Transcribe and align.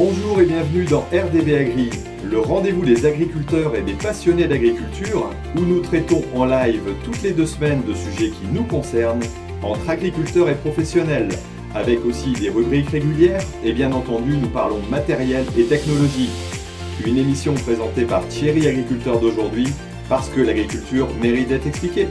Bonjour 0.00 0.40
et 0.40 0.44
bienvenue 0.46 0.84
dans 0.84 1.00
RDB 1.12 1.56
Agri, 1.56 1.90
le 2.22 2.38
rendez-vous 2.38 2.84
des 2.84 3.04
agriculteurs 3.04 3.74
et 3.74 3.82
des 3.82 3.94
passionnés 3.94 4.46
d'agriculture, 4.46 5.28
où 5.56 5.60
nous 5.62 5.80
traitons 5.80 6.22
en 6.36 6.44
live 6.44 6.84
toutes 7.02 7.20
les 7.24 7.32
deux 7.32 7.46
semaines 7.46 7.82
de 7.82 7.92
sujets 7.94 8.30
qui 8.30 8.46
nous 8.52 8.62
concernent 8.62 9.24
entre 9.60 9.90
agriculteurs 9.90 10.48
et 10.50 10.54
professionnels, 10.54 11.30
avec 11.74 12.04
aussi 12.04 12.30
des 12.30 12.48
rubriques 12.48 12.90
régulières 12.90 13.42
et 13.64 13.72
bien 13.72 13.90
entendu 13.90 14.36
nous 14.36 14.46
parlons 14.46 14.78
matériel 14.88 15.44
et 15.58 15.64
technologie. 15.64 16.30
Une 17.04 17.18
émission 17.18 17.54
présentée 17.54 18.04
par 18.04 18.24
Thierry 18.28 18.68
Agriculteur 18.68 19.18
d'aujourd'hui, 19.18 19.66
parce 20.08 20.28
que 20.28 20.40
l'agriculture 20.40 21.08
mérite 21.20 21.48
d'être 21.48 21.66
expliquée. 21.66 22.06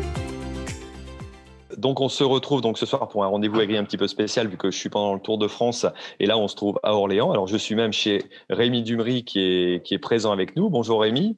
Donc 1.77 2.01
on 2.01 2.09
se 2.09 2.23
retrouve 2.23 2.61
donc 2.61 2.77
ce 2.77 2.85
soir 2.85 3.07
pour 3.07 3.23
un 3.23 3.27
rendez-vous 3.27 3.59
agri 3.59 3.77
un 3.77 3.83
petit 3.83 3.97
peu 3.97 4.07
spécial 4.07 4.47
vu 4.47 4.57
que 4.57 4.71
je 4.71 4.77
suis 4.77 4.89
pendant 4.89 5.13
le 5.13 5.19
Tour 5.19 5.37
de 5.37 5.47
France 5.47 5.85
et 6.19 6.25
là 6.25 6.37
on 6.37 6.47
se 6.47 6.55
trouve 6.55 6.79
à 6.83 6.93
Orléans. 6.93 7.31
Alors 7.31 7.47
je 7.47 7.57
suis 7.57 7.75
même 7.75 7.93
chez 7.93 8.23
Rémi 8.49 8.81
Dumery 8.83 9.23
qui 9.23 9.39
est, 9.39 9.85
qui 9.85 9.93
est 9.93 9.99
présent 9.99 10.31
avec 10.31 10.55
nous. 10.55 10.69
Bonjour 10.69 11.01
Rémi. 11.01 11.37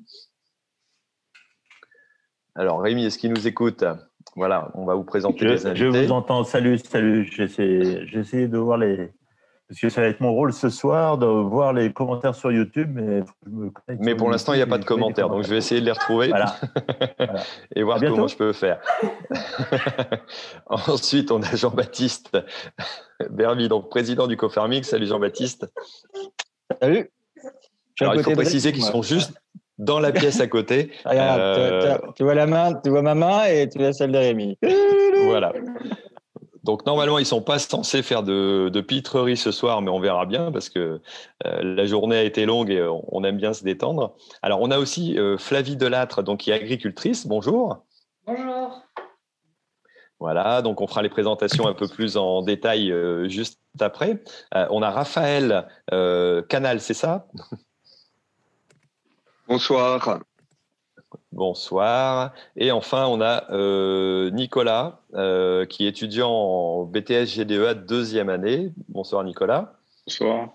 Alors 2.55 2.81
Rémi, 2.81 3.05
est-ce 3.05 3.17
qu'il 3.17 3.33
nous 3.33 3.47
écoute? 3.47 3.83
Voilà, 4.35 4.71
on 4.75 4.85
va 4.85 4.95
vous 4.95 5.03
présenter 5.03 5.45
les 5.45 5.65
invités. 5.65 5.85
Je 5.85 5.85
vous 5.85 6.11
entends. 6.11 6.43
Salut, 6.43 6.77
salut. 6.77 7.29
J'essaie 7.31 8.47
de 8.47 8.57
voir 8.57 8.77
les, 8.77 9.11
parce 9.69 9.81
que 9.81 9.89
ça 9.89 10.01
va 10.01 10.07
être 10.07 10.19
mon 10.19 10.33
rôle 10.33 10.51
ce 10.51 10.69
soir 10.69 11.19
de 11.19 11.27
voir 11.27 11.73
les 11.73 11.93
commentaires 11.93 12.33
sur 12.33 12.51
YouTube. 12.51 12.89
Mais, 12.91 13.21
mais 13.99 14.15
pour 14.15 14.31
l'instant, 14.31 14.53
il 14.53 14.57
n'y 14.57 14.63
a 14.63 14.67
pas 14.67 14.79
de 14.79 14.85
commentaires, 14.85 15.29
donc 15.29 15.43
je 15.43 15.49
vais 15.49 15.57
essayer 15.57 15.79
de 15.79 15.85
les 15.85 15.91
retrouver 15.91 16.31
et 17.75 17.83
voir 17.83 17.99
comment 17.99 18.27
je 18.27 18.35
peux 18.35 18.51
faire. 18.51 18.81
Ensuite, 20.65 21.31
on 21.31 21.43
a 21.43 21.55
Jean-Baptiste 21.55 22.35
Bermy, 23.29 23.67
donc 23.67 23.89
président 23.89 24.25
du 24.25 24.37
CoFarming. 24.37 24.81
Salut 24.81 25.05
Jean-Baptiste. 25.05 25.71
Salut. 26.81 27.11
Alors, 28.01 28.15
il 28.15 28.23
faut 28.23 28.31
préciser 28.31 28.71
qu'ils 28.71 28.83
sont 28.83 29.03
juste 29.03 29.39
dans 29.77 29.99
la 29.99 30.11
pièce 30.11 30.41
à 30.41 30.47
côté. 30.47 30.91
Regarde, 31.05 31.39
euh, 31.39 31.97
tu, 32.15 32.23
vois 32.23 32.33
la 32.33 32.47
main, 32.47 32.73
tu 32.73 32.89
vois 32.89 33.03
ma 33.03 33.13
main 33.13 33.45
et 33.45 33.69
tu 33.69 33.77
vois 33.77 33.93
celle 33.93 34.11
de 34.11 34.17
Rémi. 34.17 34.57
Voilà. 35.25 35.53
Donc 36.63 36.85
normalement, 36.85 37.19
ils 37.19 37.25
sont 37.25 37.41
pas 37.41 37.59
censés 37.59 38.03
faire 38.03 38.23
de, 38.23 38.69
de, 38.71 38.81
pitrerie 38.81 39.37
ce 39.37 39.51
soir, 39.51 39.81
mais 39.81 39.89
on 39.89 39.99
verra 39.99 40.25
bien 40.25 40.51
parce 40.51 40.69
que 40.69 41.01
euh, 41.45 41.63
la 41.63 41.85
journée 41.85 42.17
a 42.17 42.23
été 42.23 42.45
longue 42.45 42.69
et 42.69 42.85
on 42.85 43.23
aime 43.23 43.37
bien 43.37 43.53
se 43.53 43.63
détendre. 43.63 44.15
Alors 44.41 44.61
on 44.61 44.71
a 44.71 44.77
aussi 44.77 45.17
euh, 45.17 45.37
Flavie 45.37 45.77
Delattre, 45.77 46.23
donc 46.23 46.41
qui 46.41 46.51
est 46.51 46.53
agricultrice. 46.53 47.27
Bonjour. 47.27 47.85
Bonjour. 48.25 48.81
Voilà, 50.19 50.61
donc 50.61 50.81
on 50.81 50.87
fera 50.87 51.01
les 51.01 51.09
présentations 51.09 51.65
un 51.65 51.73
peu 51.73 51.87
plus 51.87 52.17
en 52.17 52.41
détail 52.41 52.91
euh, 52.91 53.29
juste 53.29 53.61
après. 53.79 54.21
on 54.53 54.81
a 54.81 54.89
Raphaël 54.89 55.67
Canal, 56.49 56.81
c'est 56.81 56.93
ça? 56.93 57.27
Bonsoir. 59.47 60.19
Bonsoir. 61.31 62.33
Et 62.55 62.71
enfin, 62.71 63.07
on 63.07 63.21
a 63.21 63.51
euh, 63.51 64.29
Nicolas, 64.31 65.01
euh, 65.15 65.65
qui 65.65 65.85
est 65.85 65.89
étudiant 65.89 66.29
en 66.29 66.83
BTS 66.85 67.25
GDEA 67.35 67.73
deuxième 67.73 68.29
année. 68.29 68.71
Bonsoir 68.89 69.23
Nicolas. 69.23 69.73
Bonsoir. 70.05 70.49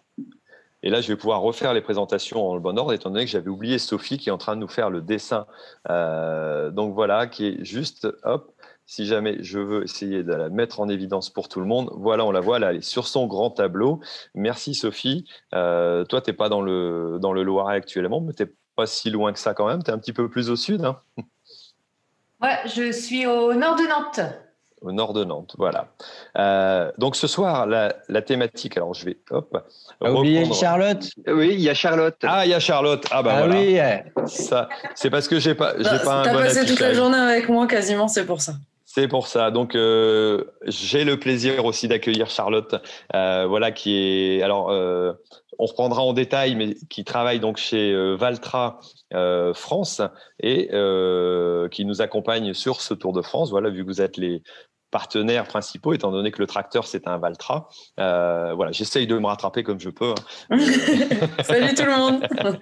Et 0.82 0.90
là, 0.90 1.00
je 1.00 1.08
vais 1.08 1.16
pouvoir 1.16 1.40
refaire 1.40 1.72
les 1.72 1.80
présentations 1.80 2.46
en 2.50 2.54
le 2.54 2.60
bon 2.60 2.78
ordre, 2.78 2.92
étant 2.92 3.10
donné 3.10 3.24
que 3.24 3.30
j'avais 3.30 3.48
oublié 3.48 3.78
Sophie 3.78 4.18
qui 4.18 4.28
est 4.28 4.32
en 4.32 4.38
train 4.38 4.54
de 4.54 4.60
nous 4.60 4.68
faire 4.68 4.90
le 4.90 5.00
dessin. 5.00 5.46
Euh, 5.88 6.70
donc 6.70 6.92
voilà, 6.92 7.26
qui 7.26 7.46
est 7.46 7.64
juste, 7.64 8.06
hop, 8.24 8.52
si 8.84 9.06
jamais 9.06 9.42
je 9.42 9.58
veux 9.58 9.84
essayer 9.84 10.22
de 10.22 10.34
la 10.34 10.50
mettre 10.50 10.80
en 10.80 10.88
évidence 10.90 11.30
pour 11.30 11.48
tout 11.48 11.60
le 11.60 11.66
monde, 11.66 11.90
voilà, 11.96 12.26
on 12.26 12.32
la 12.32 12.40
voit 12.40 12.58
là, 12.58 12.70
elle 12.70 12.76
est 12.76 12.82
sur 12.82 13.06
son 13.06 13.26
grand 13.26 13.50
tableau. 13.50 14.00
Merci 14.34 14.74
Sophie. 14.74 15.24
toi, 15.52 16.04
tu 16.06 16.30
n'es 16.30 16.36
pas 16.36 16.50
dans 16.50 16.60
le, 16.60 17.18
dans 17.18 17.32
le 17.32 17.42
Loiret 17.42 17.76
actuellement, 17.76 18.20
mais 18.20 18.34
tu 18.34 18.42
es 18.42 18.52
pas 18.74 18.86
si 18.86 19.10
loin 19.10 19.32
que 19.32 19.38
ça 19.38 19.54
quand 19.54 19.66
même. 19.66 19.82
Tu 19.82 19.90
es 19.90 19.94
un 19.94 19.98
petit 19.98 20.12
peu 20.12 20.28
plus 20.28 20.50
au 20.50 20.56
sud. 20.56 20.84
Hein 20.84 21.00
ouais, 22.42 22.58
je 22.66 22.92
suis 22.92 23.26
au 23.26 23.54
nord 23.54 23.76
de 23.76 23.88
Nantes. 23.88 24.20
Au 24.80 24.92
nord 24.92 25.14
de 25.14 25.24
Nantes, 25.24 25.54
voilà. 25.56 25.88
Euh, 26.36 26.92
donc 26.98 27.16
ce 27.16 27.26
soir, 27.26 27.66
la, 27.66 28.22
thématique, 28.22 28.76
alors 28.76 28.92
je 28.92 29.06
vais, 29.06 29.18
hop. 29.30 29.56
oublié 30.02 30.44
Charlotte? 30.52 31.08
Oui, 31.26 31.54
il 31.54 31.60
y 31.60 31.70
a 31.70 31.74
Charlotte. 31.74 32.16
Ah, 32.22 32.44
il 32.44 32.50
y 32.50 32.54
a 32.54 32.60
Charlotte. 32.60 33.02
Ah, 33.10 33.22
bah 33.22 33.44
ah 33.44 33.48
oui. 33.48 33.78
Ça, 34.26 34.68
c'est 34.94 35.08
parce 35.08 35.26
que 35.26 35.40
j'ai 35.40 35.54
pas, 35.54 35.74
j'ai 35.78 35.84
bah, 35.84 35.98
pas 36.00 36.14
un 36.16 36.32
bon 36.34 36.38
passé 36.38 36.66
toute 36.66 36.80
la 36.80 36.92
journée 36.92 37.16
avec 37.16 37.48
moi 37.48 37.66
quasiment, 37.66 38.08
c'est 38.08 38.26
pour 38.26 38.42
ça. 38.42 38.52
C'est 38.96 39.08
pour 39.08 39.26
ça. 39.26 39.50
Donc, 39.50 39.74
euh, 39.74 40.44
j'ai 40.66 41.02
le 41.02 41.18
plaisir 41.18 41.64
aussi 41.64 41.88
d'accueillir 41.88 42.30
Charlotte, 42.30 42.76
euh, 43.12 43.44
voilà, 43.44 43.72
qui 43.72 43.96
est. 43.96 44.40
Alors, 44.40 44.70
euh, 44.70 45.12
on 45.58 45.66
reprendra 45.66 46.00
en 46.00 46.12
détail, 46.12 46.54
mais 46.54 46.76
qui 46.88 47.02
travaille 47.02 47.40
donc 47.40 47.56
chez 47.56 47.92
Valtra 48.14 48.78
France 49.54 50.00
et 50.40 50.68
qui 51.72 51.84
nous 51.84 52.02
accompagne 52.02 52.54
sur 52.54 52.80
ce 52.80 52.94
Tour 52.94 53.12
de 53.12 53.22
France. 53.22 53.50
Voilà, 53.50 53.68
vu 53.70 53.82
que 53.82 53.88
vous 53.88 54.00
êtes 54.00 54.16
les 54.16 54.44
partenaires 54.94 55.44
principaux, 55.44 55.92
étant 55.92 56.12
donné 56.12 56.30
que 56.30 56.38
le 56.40 56.46
tracteur 56.46 56.86
c'est 56.86 57.08
un 57.08 57.18
Valtra. 57.18 57.68
voilà, 57.98 58.70
j'essaye 58.70 59.08
de 59.08 59.18
me 59.18 59.26
rattraper 59.26 59.64
comme 59.64 59.80
je 59.80 59.90
peux. 59.90 60.14
Hein. 60.50 60.58
Salut 61.42 61.74
tout 61.74 61.84
le 61.84 61.96
monde. 61.96 62.26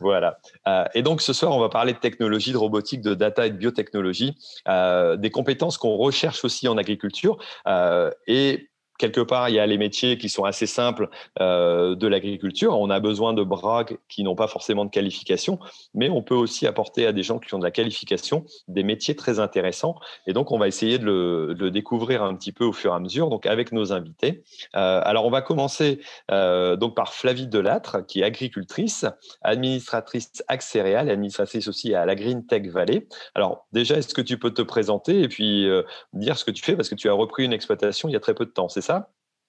Voilà. 0.00 0.38
Euh, 0.66 0.84
et 0.94 1.02
donc 1.02 1.22
ce 1.22 1.32
soir, 1.32 1.52
on 1.52 1.60
va 1.60 1.68
parler 1.68 1.92
de 1.92 1.98
technologie, 1.98 2.52
de 2.52 2.56
robotique, 2.56 3.00
de 3.00 3.14
data 3.14 3.46
et 3.46 3.50
de 3.50 3.56
biotechnologie, 3.56 4.36
euh, 4.68 5.16
des 5.16 5.30
compétences 5.30 5.78
qu'on 5.78 5.96
recherche 5.96 6.44
aussi 6.44 6.68
en 6.68 6.76
agriculture. 6.76 7.38
Euh, 7.66 8.10
et 8.26 8.68
quelque 8.98 9.20
part, 9.20 9.48
il 9.48 9.54
y 9.54 9.58
a 9.58 9.66
les 9.66 9.78
métiers 9.78 10.18
qui 10.18 10.28
sont 10.28 10.44
assez 10.44 10.66
simples 10.66 11.08
euh, 11.40 11.94
de 11.94 12.06
l'agriculture. 12.06 12.78
On 12.78 12.90
a 12.90 13.00
besoin 13.00 13.32
de 13.32 13.42
bras 13.42 13.84
qui 14.08 14.22
n'ont 14.22 14.34
pas 14.34 14.48
forcément 14.48 14.84
de 14.84 14.90
qualification, 14.90 15.58
mais 15.94 16.08
on 16.08 16.22
peut 16.22 16.34
aussi 16.34 16.66
apporter 16.66 17.06
à 17.06 17.12
des 17.12 17.22
gens 17.22 17.38
qui 17.38 17.54
ont 17.54 17.58
de 17.58 17.64
la 17.64 17.70
qualification 17.70 18.44
des 18.68 18.82
métiers 18.82 19.16
très 19.16 19.38
intéressants. 19.38 19.96
Et 20.26 20.32
donc, 20.32 20.52
on 20.52 20.58
va 20.58 20.68
essayer 20.68 20.98
de 20.98 21.54
le, 21.58 21.70
découvrir 21.70 22.22
un 22.22 22.34
petit 22.34 22.52
peu 22.52 22.64
au 22.64 22.72
fur 22.72 22.92
et 22.92 22.96
à 22.96 23.00
mesure, 23.00 23.28
donc 23.28 23.46
avec 23.46 23.72
nos 23.72 23.92
invités. 23.92 24.44
Euh, 24.76 25.00
alors, 25.04 25.26
on 25.26 25.30
va 25.30 25.42
commencer 25.42 26.00
euh, 26.30 26.76
donc 26.76 26.94
par 26.94 27.12
Flavie 27.12 27.48
Delattre, 27.48 28.06
qui 28.06 28.20
est 28.20 28.24
agricultrice, 28.24 29.04
administratrice 29.42 30.44
Accéréal 30.48 31.08
et 31.08 31.12
administratrice 31.12 31.68
aussi 31.68 31.94
à 31.94 32.06
la 32.06 32.14
Green 32.14 32.46
Tech 32.46 32.66
Valley. 32.66 33.06
Alors, 33.34 33.66
déjà, 33.72 33.96
est-ce 33.96 34.14
que 34.14 34.20
tu 34.20 34.38
peux 34.38 34.52
te 34.52 34.62
présenter 34.62 35.22
et 35.22 35.28
puis 35.28 35.66
dire 36.12 36.38
ce 36.38 36.44
que 36.44 36.50
tu 36.50 36.62
fais? 36.62 36.76
Parce 36.76 36.88
que 36.88 36.94
tu 36.94 37.08
as 37.08 37.12
repris 37.12 37.44
une 37.44 37.52
exploitation 37.52 38.08
il 38.08 38.12
y 38.12 38.16
a 38.16 38.20
très 38.20 38.34
peu 38.34 38.44
de 38.44 38.50
temps, 38.50 38.68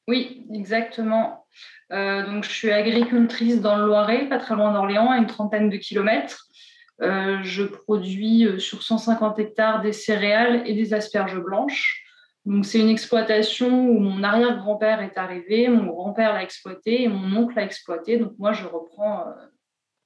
Oui, 0.08 0.46
exactement. 0.54 1.46
Euh, 1.92 2.26
donc, 2.26 2.46
je 2.46 2.50
suis 2.50 2.72
agricultrice 2.72 3.62
dans 3.62 3.76
le 3.78 3.86
Loiret, 3.86 4.30
pas 4.30 4.38
très 4.38 4.56
loin 4.56 4.72
d'Orléans, 4.72 5.12
à 5.12 5.18
une 5.18 5.28
trentaine 5.28 5.70
de 5.70 5.78
kilomètres. 5.78 6.46
Euh, 7.02 7.40
je 7.44 7.64
produis 7.64 8.46
euh, 8.46 8.58
sur 8.58 8.82
150 8.84 9.38
hectares 9.40 9.82
des 9.82 9.94
céréales 9.94 10.64
et 10.66 10.74
des 10.74 10.94
asperges 10.94 11.38
blanches. 11.38 12.04
Donc, 12.46 12.66
c'est 12.66 12.80
une 12.80 12.90
exploitation 12.90 13.90
où 13.90 14.00
mon 14.00 14.24
arrière-grand-père 14.24 15.02
est 15.02 15.18
arrivé, 15.18 15.68
mon 15.68 15.86
grand-père 15.86 16.34
l'a 16.34 16.44
exploité 16.44 17.04
et 17.04 17.08
mon 17.10 17.36
oncle 17.36 17.56
l'a 17.56 17.64
exploité. 17.64 18.18
Donc, 18.18 18.34
moi, 18.40 18.54
je 18.54 18.66
reprends, 18.66 19.26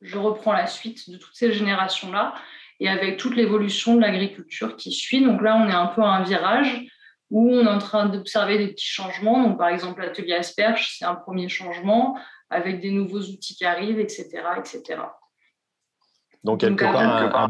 je 0.02 0.18
reprends 0.18 0.54
la 0.54 0.66
suite 0.66 1.10
de 1.12 1.18
toutes 1.18 1.36
ces 1.36 1.54
générations-là 1.54 2.34
et 2.80 2.90
avec 2.90 3.18
toute 3.18 3.36
l'évolution 3.36 3.96
de 3.96 4.02
l'agriculture 4.02 4.76
qui 4.76 4.92
suit. 4.92 5.24
Donc 5.24 5.44
là, 5.44 5.56
on 5.56 5.70
est 5.70 5.74
un 5.74 5.86
peu 5.86 6.02
à 6.02 6.08
un 6.08 6.24
virage 6.24 6.84
où 7.32 7.50
on 7.50 7.66
est 7.66 7.70
en 7.70 7.80
train 7.80 8.08
d'observer 8.08 8.58
des 8.58 8.68
petits 8.68 8.86
changements. 8.86 9.42
Donc, 9.42 9.58
par 9.58 9.70
exemple, 9.70 10.02
l'atelier 10.02 10.34
asperge, 10.34 10.98
c'est 10.98 11.06
un 11.06 11.16
premier 11.16 11.50
changement 11.50 12.18
avec 12.50 12.82
des 12.82 12.92
nouveaux 12.92 13.22
outils 13.22 13.56
qui 13.56 13.66
arrivent, 13.66 14.00
etc. 14.00 14.28
etc. 14.58 15.00
Donc, 16.44 16.60
quelque 16.60 16.84
part, 16.84 17.50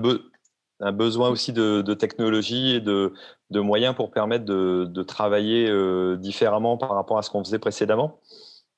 un, 0.80 0.92
besoin 0.92 1.30
aussi 1.30 1.52
de, 1.52 1.94
technologie 1.94 2.76
et 2.76 2.80
de, 2.80 3.12
moyens 3.52 3.96
pour 3.96 4.12
permettre 4.12 4.46
de, 4.46 5.04
travailler 5.04 5.68
euh, 5.68 6.16
différemment 6.16 6.78
par 6.78 6.94
rapport 6.94 7.18
à 7.18 7.24
ce 7.24 7.30
qu'on 7.32 7.44
faisait 7.44 7.60
précédemment 7.60 8.20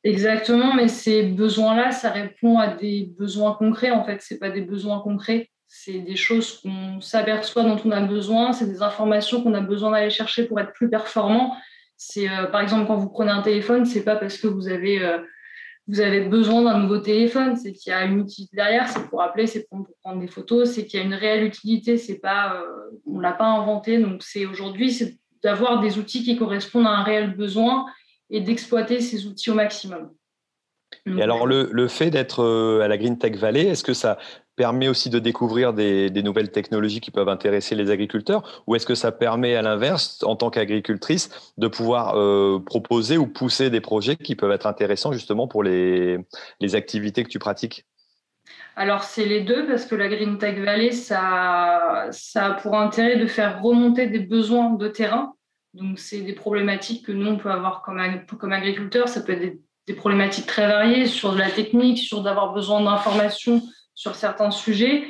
Exactement, 0.05 0.73
mais 0.73 0.89
ces 0.89 1.23
besoins-là, 1.23 1.91
ça 1.91 2.09
répond 2.09 2.57
à 2.57 2.67
des 2.67 3.13
besoins 3.17 3.53
concrets. 3.53 3.91
En 3.91 4.03
fait, 4.03 4.21
ce 4.21 4.35
pas 4.35 4.49
des 4.49 4.61
besoins 4.61 4.99
concrets 4.99 5.49
c'est 5.75 5.97
des 5.97 6.15
choses 6.15 6.59
qu'on 6.61 7.01
s'aperçoit 7.01 7.63
dont 7.63 7.79
on 7.83 7.89
a 7.89 8.01
besoin, 8.01 8.53
c'est 8.53 8.67
des 8.67 8.83
informations 8.83 9.41
qu'on 9.41 9.55
a 9.55 9.59
besoin 9.59 9.89
d'aller 9.89 10.11
chercher 10.11 10.45
pour 10.45 10.59
être 10.59 10.71
plus 10.71 10.87
performant. 10.87 11.57
C'est 11.97 12.29
euh, 12.29 12.45
par 12.45 12.61
exemple 12.61 12.85
quand 12.85 12.95
vous 12.95 13.09
prenez 13.09 13.31
un 13.31 13.41
téléphone, 13.41 13.83
c'est 13.83 14.03
pas 14.03 14.15
parce 14.15 14.37
que 14.37 14.45
vous 14.45 14.67
avez 14.67 15.03
euh, 15.03 15.17
vous 15.87 15.99
avez 15.99 16.21
besoin 16.21 16.61
d'un 16.61 16.77
nouveau 16.77 16.99
téléphone, 16.99 17.55
c'est 17.55 17.73
qu'il 17.73 17.89
y 17.89 17.93
a 17.93 18.05
une 18.05 18.19
utilité 18.19 18.55
derrière, 18.55 18.87
c'est 18.87 19.09
pour 19.09 19.23
appeler, 19.23 19.47
c'est 19.47 19.67
pour 19.67 19.87
prendre 20.03 20.21
des 20.21 20.27
photos, 20.27 20.69
c'est 20.71 20.85
qu'il 20.85 20.99
y 20.99 21.03
a 21.03 21.05
une 21.07 21.15
réelle 21.15 21.43
utilité, 21.43 21.97
c'est 21.97 22.19
pas 22.19 22.61
euh, 22.61 22.99
on 23.07 23.19
l'a 23.19 23.33
pas 23.33 23.47
inventé. 23.47 23.97
Donc 23.97 24.21
c'est 24.21 24.45
aujourd'hui 24.45 24.91
c'est 24.91 25.17
d'avoir 25.41 25.79
des 25.79 25.97
outils 25.97 26.23
qui 26.23 26.37
correspondent 26.37 26.85
à 26.85 26.91
un 26.91 27.03
réel 27.03 27.35
besoin 27.35 27.87
et 28.29 28.41
d'exploiter 28.41 29.01
ces 29.01 29.25
outils 29.25 29.49
au 29.49 29.55
maximum. 29.55 30.11
Et 31.05 31.21
alors, 31.21 31.47
le, 31.47 31.69
le 31.71 31.87
fait 31.87 32.09
d'être 32.09 32.43
à 32.81 32.87
la 32.87 32.97
Green 32.97 33.17
Tech 33.17 33.35
Valley, 33.35 33.67
est-ce 33.67 33.83
que 33.83 33.93
ça, 33.93 34.17
permet 34.55 34.87
aussi 34.87 35.09
de 35.09 35.19
découvrir 35.19 35.73
des, 35.73 36.09
nouvelles 36.23 36.51
technologies 36.51 37.01
qui 37.01 37.11
peuvent 37.11 37.29
intéresser 37.29 37.75
les 37.75 37.89
agriculteurs 37.89 38.63
Ou 38.67 38.75
est-ce 38.75 38.85
que 38.85 38.95
ça 38.95 39.11
permet, 39.11 39.55
à 39.55 39.61
l'inverse, 39.61 40.23
en 40.23 40.35
tant 40.35 40.49
qu'agricultrice, 40.49 41.53
de 41.57 41.67
pouvoir 41.67 42.15
euh, 42.15 42.59
proposer 42.59 43.17
ou 43.17 43.27
pousser 43.27 43.69
des 43.69 43.81
projets 43.81 44.15
qui 44.15 44.35
peuvent 44.35 44.51
être 44.51 44.67
intéressants 44.67 45.11
justement 45.11 45.47
pour 45.47 45.63
les, 45.63 46.19
activités 46.73 47.23
que 47.23 47.29
tu 47.29 47.39
pratiques? 47.39 47.85
Alors, 48.75 49.03
c'est 49.03 49.25
les 49.25 49.41
deux 49.41 49.67
parce 49.67 49.85
que 49.85 49.95
la 49.95 50.07
Green 50.07 50.37
Tech 50.37 50.57
Valley, 50.59 50.91
ça, 50.91 52.07
ça 52.11 52.45
a 52.47 52.51
pour 52.53 52.75
intérêt 52.75 53.17
de 53.17 53.27
faire 53.27 53.61
remonter 53.61 54.07
des 54.07 54.19
besoins 54.19 54.71
de 54.71 54.87
terrain. 54.87 55.35
Donc, 55.73 55.99
c'est 55.99 56.21
des 56.21 56.33
problématiques 56.33 57.05
que 57.05 57.11
nous, 57.11 57.27
on 57.27 57.37
peut 57.37 57.51
avoir 57.51 57.81
comme, 57.81 57.99
comme 58.39 58.51
agriculteurs. 58.51 59.07
Ça 59.07 59.21
peut 59.21 59.33
être 59.33 59.39
des, 59.39 59.61
des 59.87 59.93
problématiques 59.93 60.45
très 60.45 60.67
variées 60.67 61.05
sur 61.05 61.33
de 61.33 61.39
la 61.39 61.49
technique, 61.49 61.97
sur 61.97 62.21
d'avoir 62.21 62.53
besoin 62.53 62.81
d'informations 62.81 63.61
sur 63.95 64.15
certains 64.15 64.51
sujets. 64.51 65.03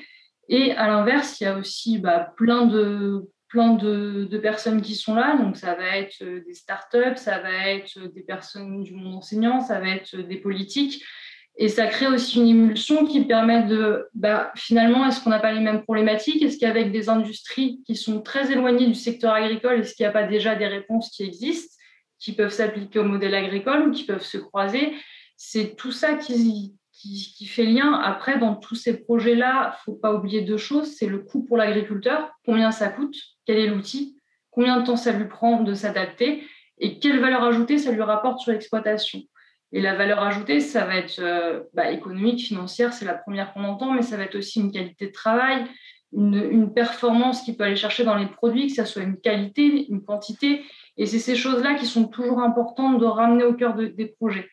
Et 0.50 0.72
à 0.72 0.88
l'inverse, 0.88 1.40
il 1.40 1.46
y 1.46 1.48
a 1.48 1.58
aussi 1.58 2.00
bah, 2.00 2.34
plein, 2.38 2.66
de, 2.66 3.30
plein 3.48 3.74
de, 3.74 4.38
personnes 4.40 4.82
qui 4.82 4.96
sont 4.96 5.16
là. 5.16 5.38
Donc, 5.38 5.58
ça 5.58 5.76
va 5.76 5.98
être 5.98 6.22
euh, 6.22 6.44
des 6.46 6.54
startups, 6.54 7.18
ça 7.18 7.40
va 7.40 7.70
être 7.70 8.14
des 8.14 8.24
personnes 8.24 8.84
du 8.84 8.94
monde 8.94 9.16
enseignant, 9.16 9.62
ça 9.62 9.80
va 9.80 9.90
être 9.90 10.18
des 10.18 10.38
politiques. 10.38 11.04
Et 11.56 11.68
ça 11.70 11.86
crée 11.86 12.08
aussi 12.08 12.40
une 12.40 12.48
émulsion 12.48 13.06
qui 13.06 13.26
permet 13.26 13.64
de, 13.64 14.08
bah, 14.16 14.52
finalement, 14.56 15.06
est-ce 15.06 15.24
qu'on 15.24 15.30
n'a 15.30 15.40
pas 15.40 15.54
les 15.54 15.60
mêmes 15.60 15.84
problématiques? 15.84 16.42
Est-ce 16.42 16.58
qu'avec 16.58 16.92
des 16.92 17.10
industries 17.10 17.80
qui 17.86 17.96
sont 17.96 18.22
très 18.22 18.52
éloignées 18.52 18.88
du 18.88 18.96
secteur 18.96 19.34
agricole, 19.34 19.80
est-ce 19.80 19.94
qu'il 19.94 20.04
n'y 20.04 20.10
a 20.10 20.14
pas 20.14 20.24
déjà 20.24 20.56
des 20.56 20.66
réponses 20.66 21.12
qui 21.12 21.24
existent, 21.24 21.73
qui 22.24 22.32
peuvent 22.32 22.52
s'appliquer 22.52 23.00
au 23.00 23.04
modèle 23.04 23.36
agricole 23.36 23.90
ou 23.90 23.92
qui 23.92 24.06
peuvent 24.06 24.24
se 24.24 24.38
croiser 24.38 24.94
C'est 25.36 25.76
tout 25.76 25.92
ça 25.92 26.16
qui, 26.16 26.78
fait 27.46 27.66
lien. 27.66 27.94
Après, 27.94 28.40
dans 28.40 28.56
tous 28.56 28.76
ces 28.76 29.02
projets-là, 29.02 29.66
il 29.66 29.92
ne 29.92 29.94
faut 29.94 30.00
pas 30.00 30.14
oublier 30.14 30.42
deux 30.42 30.58
choses. 30.58 30.96
C'est 30.96 31.08
le 31.08 31.20
coût 31.20 31.44
pour 31.44 31.58
l'agriculteur, 31.58 32.32
combien 32.46 32.72
ça 32.72 32.88
coûte, 32.88 33.16
quel 33.46 33.58
est 33.58 33.68
l'outil, 33.68 34.18
combien 34.52 34.80
de 34.80 34.86
temps 34.86 34.96
ça 34.96 35.12
lui 35.12 35.28
prend 35.28 35.62
de 35.62 35.74
s'adapter? 35.74 36.44
Et 36.80 37.00
quelle 37.00 37.20
valeur 37.20 37.44
ajoutée 37.44 37.78
ça 37.78 37.92
lui 37.92 38.02
rapporte 38.02 38.40
sur 38.40 38.54
l'exploitation? 38.54 39.22
Et 39.74 39.82
la 39.82 39.96
valeur 39.96 40.20
ajoutée, 40.20 40.60
ça 40.60 40.86
va 40.86 40.96
être 40.96 41.20
euh, 41.20 41.62
bah, 41.74 41.92
économique, 41.92 42.40
financière, 42.40 42.94
c'est 42.94 43.06
la 43.06 43.16
première 43.16 43.54
qu'on 43.54 43.64
entend, 43.64 43.92
mais 43.92 44.04
ça 44.04 44.16
va 44.16 44.24
être 44.24 44.36
aussi 44.36 44.62
une 44.62 44.72
qualité 44.72 45.08
de 45.08 45.12
travail, 45.12 45.66
une, 46.16 46.74
performance 46.74 47.42
qu'il 47.42 47.58
peut 47.58 47.64
aller 47.64 47.76
chercher 47.76 48.04
dans 48.04 48.16
les 48.16 48.28
produits, 48.28 48.68
que 48.68 48.74
ça 48.74 48.86
soit 48.86 49.02
une 49.02 49.20
qualité, 49.20 49.88
une 49.90 50.04
quantité. 50.04 50.64
Et 50.98 51.06
c'est 51.06 51.20
ces 51.20 51.36
choses-là 51.36 51.76
qui 51.76 51.86
sont 51.86 52.06
toujours 52.06 52.40
importantes 52.40 53.00
de 53.00 53.06
ramener 53.06 53.44
au 53.44 53.54
cœur 53.54 53.76
des 53.76 54.06
projets. 54.20 54.50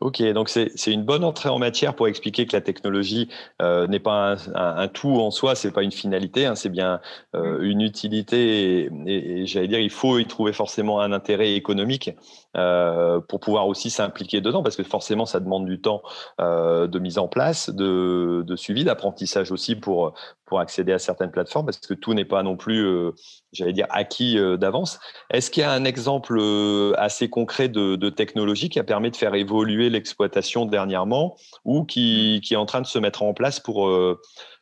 Ok, 0.00 0.20
donc 0.32 0.48
c'est 0.48 0.72
une 0.88 1.04
bonne 1.04 1.22
entrée 1.22 1.48
en 1.48 1.60
matière 1.60 1.94
pour 1.94 2.08
expliquer 2.08 2.46
que 2.46 2.56
la 2.56 2.60
technologie 2.60 3.28
euh, 3.62 3.86
n'est 3.86 4.00
pas 4.00 4.34
un, 4.56 4.88
tout 4.88 5.20
en 5.20 5.30
soi, 5.30 5.54
c'est 5.54 5.70
pas 5.70 5.84
une 5.84 5.92
finalité, 5.92 6.46
hein, 6.46 6.56
c'est 6.56 6.68
bien 6.68 7.00
euh, 7.36 7.60
une 7.62 7.80
utilité 7.80 8.86
et, 8.86 8.90
et 9.06 9.46
j'allais 9.46 9.68
dire 9.68 9.78
il 9.78 9.90
faut 9.90 10.18
y 10.18 10.26
trouver 10.26 10.52
forcément 10.52 11.00
un 11.00 11.12
intérêt 11.12 11.54
économique 11.54 12.10
euh, 12.56 13.20
pour 13.20 13.40
pouvoir 13.40 13.66
aussi 13.66 13.90
s'impliquer 13.90 14.40
dedans, 14.40 14.62
parce 14.62 14.76
que 14.76 14.84
forcément, 14.84 15.26
ça 15.26 15.40
demande 15.40 15.66
du 15.66 15.80
temps 15.80 16.02
euh, 16.40 16.86
de 16.86 16.98
mise 16.98 17.18
en 17.18 17.26
place, 17.26 17.70
de, 17.70 18.44
suivi, 18.56 18.84
d'apprentissage 18.84 19.50
aussi 19.50 19.74
pour, 19.74 20.14
pour 20.44 20.60
accéder 20.60 20.92
à 20.92 20.98
certaines 20.98 21.32
plateformes, 21.32 21.66
parce 21.66 21.78
que 21.78 21.94
tout 21.94 22.14
n'est 22.14 22.24
pas 22.24 22.42
non 22.42 22.56
plus, 22.56 22.84
euh, 22.84 23.10
j'allais 23.52 23.72
dire, 23.72 23.86
acquis 23.90 24.38
d'avance. 24.58 25.00
Est-ce 25.30 25.50
qu'il 25.50 25.62
y 25.62 25.64
a 25.64 25.72
un 25.72 25.84
exemple 25.84 26.40
assez 26.96 27.28
concret 27.28 27.68
de, 27.68 28.10
technologie 28.10 28.68
qui 28.68 28.78
a 28.78 28.84
permis 28.84 29.10
de 29.10 29.16
faire 29.16 29.34
évoluer 29.34 29.90
l'exploitation 29.90 30.66
dernièrement 30.66 31.36
ou 31.64 31.84
qui, 31.84 32.40
est 32.48 32.56
en 32.56 32.66
train 32.66 32.80
de 32.80 32.86
se 32.86 32.98
mettre 32.98 33.22
en 33.22 33.34
place 33.34 33.58
pour... 33.60 33.90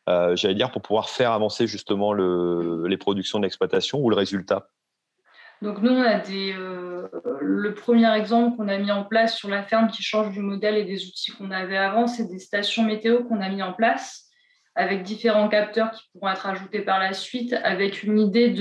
J'allais 0.07 0.55
dire, 0.55 0.71
pour 0.71 0.83
pouvoir 0.83 1.11
faire 1.11 1.33
avancer 1.33 1.67
justement 1.67 2.13
le, 2.13 2.87
les 2.87 2.97
productions 2.97 3.41
d'exploitation 3.41 3.99
ou 3.99 4.09
le 4.09 4.17
résultat? 4.17 4.69
Donc 5.63 5.81
nous, 5.81 5.93
on 5.93 6.03
a 6.03 6.19
des, 6.19 6.53
euh, 6.59 7.09
le 7.41 7.73
premier 7.73 8.13
exemple 8.17 8.57
qu'on 8.57 8.67
a 8.67 8.79
mis 8.79 8.91
en 8.91 9.05
place 9.05 9.37
sur 9.37 9.49
la 9.49 9.63
ferme 9.63 9.89
qui 9.89 10.03
change 10.03 10.33
du 10.33 10.41
modèle 10.41 10.77
et 10.77 10.85
des 10.85 11.07
outils 11.07 11.31
qu'on 11.31 11.53
avait 11.53 11.77
avant, 11.77 12.09
c'est 12.09 12.27
des 12.27 12.41
stations 12.41 12.83
météo 12.83 13.23
qu'on 13.23 13.41
a 13.41 13.49
mis 13.49 13.63
en 13.63 13.73
place 13.73 14.29
avec 14.75 15.05
différents 15.05 15.49
capteurs 15.49 15.93
qui 15.93 16.03
pourront 16.13 16.31
être 16.31 16.47
ajoutés 16.47 16.81
par 16.81 16.99
la 16.99 17.13
suite, 17.13 17.53
avec 17.53 18.03
une 18.03 18.19
idée 18.19 18.53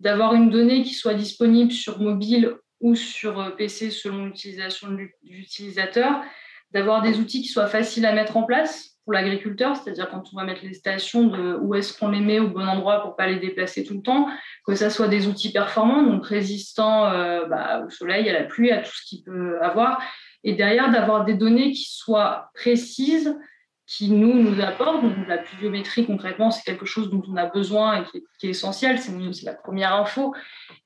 d'avoir 0.00 0.32
une 0.32 0.48
donnée 0.48 0.82
qui 0.82 0.94
soit 0.94 1.14
disponible 1.14 1.72
sur 1.72 2.00
mobile 2.00 2.54
ou 2.80 2.94
sur 2.94 3.38
euh, 3.40 3.50
PC 3.50 3.90
selon 3.90 4.24
l'utilisation 4.24 4.88
de 4.88 5.08
l'utilisateur, 5.22 6.22
d'avoir 6.70 7.02
des 7.02 7.18
outils 7.18 7.42
qui 7.42 7.48
soient 7.48 7.66
faciles 7.66 8.06
à 8.06 8.14
mettre 8.14 8.38
en 8.38 8.44
place 8.44 8.93
pour 9.04 9.12
l'agriculteur, 9.12 9.76
c'est-à-dire 9.76 10.08
quand 10.08 10.24
on 10.32 10.36
va 10.36 10.44
mettre 10.44 10.62
les 10.64 10.72
stations, 10.72 11.26
de 11.26 11.58
où 11.60 11.74
est-ce 11.74 11.96
qu'on 11.96 12.08
les 12.08 12.20
met 12.20 12.38
au 12.40 12.48
bon 12.48 12.66
endroit 12.66 13.02
pour 13.02 13.16
pas 13.16 13.26
les 13.26 13.38
déplacer 13.38 13.84
tout 13.84 13.94
le 13.94 14.02
temps, 14.02 14.28
que 14.66 14.74
ça 14.74 14.88
soit 14.88 15.08
des 15.08 15.28
outils 15.28 15.52
performants, 15.52 16.02
donc 16.02 16.26
résistants 16.26 17.06
euh, 17.06 17.46
bah, 17.46 17.84
au 17.86 17.90
soleil, 17.90 18.28
à 18.30 18.32
la 18.32 18.44
pluie, 18.44 18.70
à 18.70 18.78
tout 18.78 18.92
ce 18.92 19.06
qu'il 19.06 19.22
peut 19.22 19.60
avoir, 19.60 20.02
et 20.42 20.54
derrière 20.54 20.90
d'avoir 20.90 21.24
des 21.24 21.34
données 21.34 21.72
qui 21.72 21.84
soient 21.84 22.50
précises, 22.54 23.36
qui 23.86 24.10
nous 24.10 24.34
nous 24.34 24.62
apportent. 24.62 25.02
Donc 25.02 25.28
la 25.28 25.38
pluviométrie 25.38 26.06
concrètement, 26.06 26.50
c'est 26.50 26.62
quelque 26.62 26.86
chose 26.86 27.10
dont 27.10 27.22
on 27.28 27.36
a 27.36 27.44
besoin 27.44 28.00
et 28.00 28.04
qui 28.04 28.16
est, 28.16 28.24
qui 28.38 28.46
est 28.46 28.50
essentiel, 28.50 28.98
c'est 28.98 29.44
la 29.44 29.54
première 29.54 29.94
info, 29.94 30.34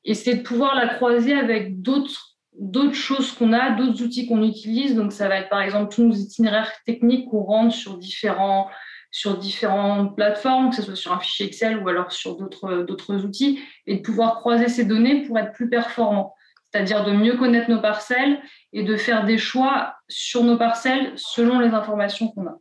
et 0.05 0.15
c'est 0.15 0.35
de 0.35 0.43
pouvoir 0.43 0.75
la 0.75 0.89
croiser 0.89 1.35
avec 1.35 1.81
d'autres 1.83 2.28
d'autres 2.59 2.95
choses 2.95 3.33
qu'on 3.33 3.53
a, 3.53 3.71
d'autres 3.71 4.03
outils 4.03 4.27
qu'on 4.27 4.43
utilise. 4.43 4.95
Donc, 4.95 5.13
ça 5.13 5.29
va 5.29 5.37
être 5.37 5.49
par 5.49 5.63
exemple 5.63 5.95
tous 5.95 6.03
nos 6.03 6.15
itinéraires 6.15 6.73
techniques 6.85 7.29
qu'on 7.29 7.43
rentre 7.43 7.75
sur, 7.75 7.97
différents, 7.99 8.69
sur 9.11 9.39
différentes 9.39 10.17
plateformes, 10.17 10.71
que 10.71 10.77
ce 10.77 10.83
soit 10.83 10.97
sur 10.97 11.13
un 11.13 11.21
fichier 11.21 11.47
Excel 11.47 11.79
ou 11.79 11.89
alors 11.89 12.13
sur 12.13 12.37
d'autres 12.37 13.25
outils, 13.25 13.61
et 13.87 13.97
de 13.97 14.03
pouvoir 14.03 14.37
croiser 14.37 14.69
ces 14.69 14.85
données 14.85 15.23
pour 15.23 15.39
être 15.39 15.53
plus 15.53 15.69
performant. 15.69 16.35
C'est-à-dire 16.71 17.05
de 17.05 17.13
mieux 17.13 17.37
connaître 17.37 17.71
nos 17.71 17.81
parcelles 17.81 18.43
et 18.73 18.83
de 18.83 18.97
faire 18.97 19.25
des 19.25 19.39
choix 19.39 19.95
sur 20.09 20.43
nos 20.45 20.59
parcelles 20.59 21.13
selon 21.17 21.61
les 21.61 21.71
informations 21.71 22.29
qu'on 22.29 22.47
a. 22.47 22.59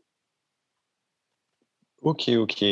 Ok, 2.01 2.29
ok. 2.29 2.63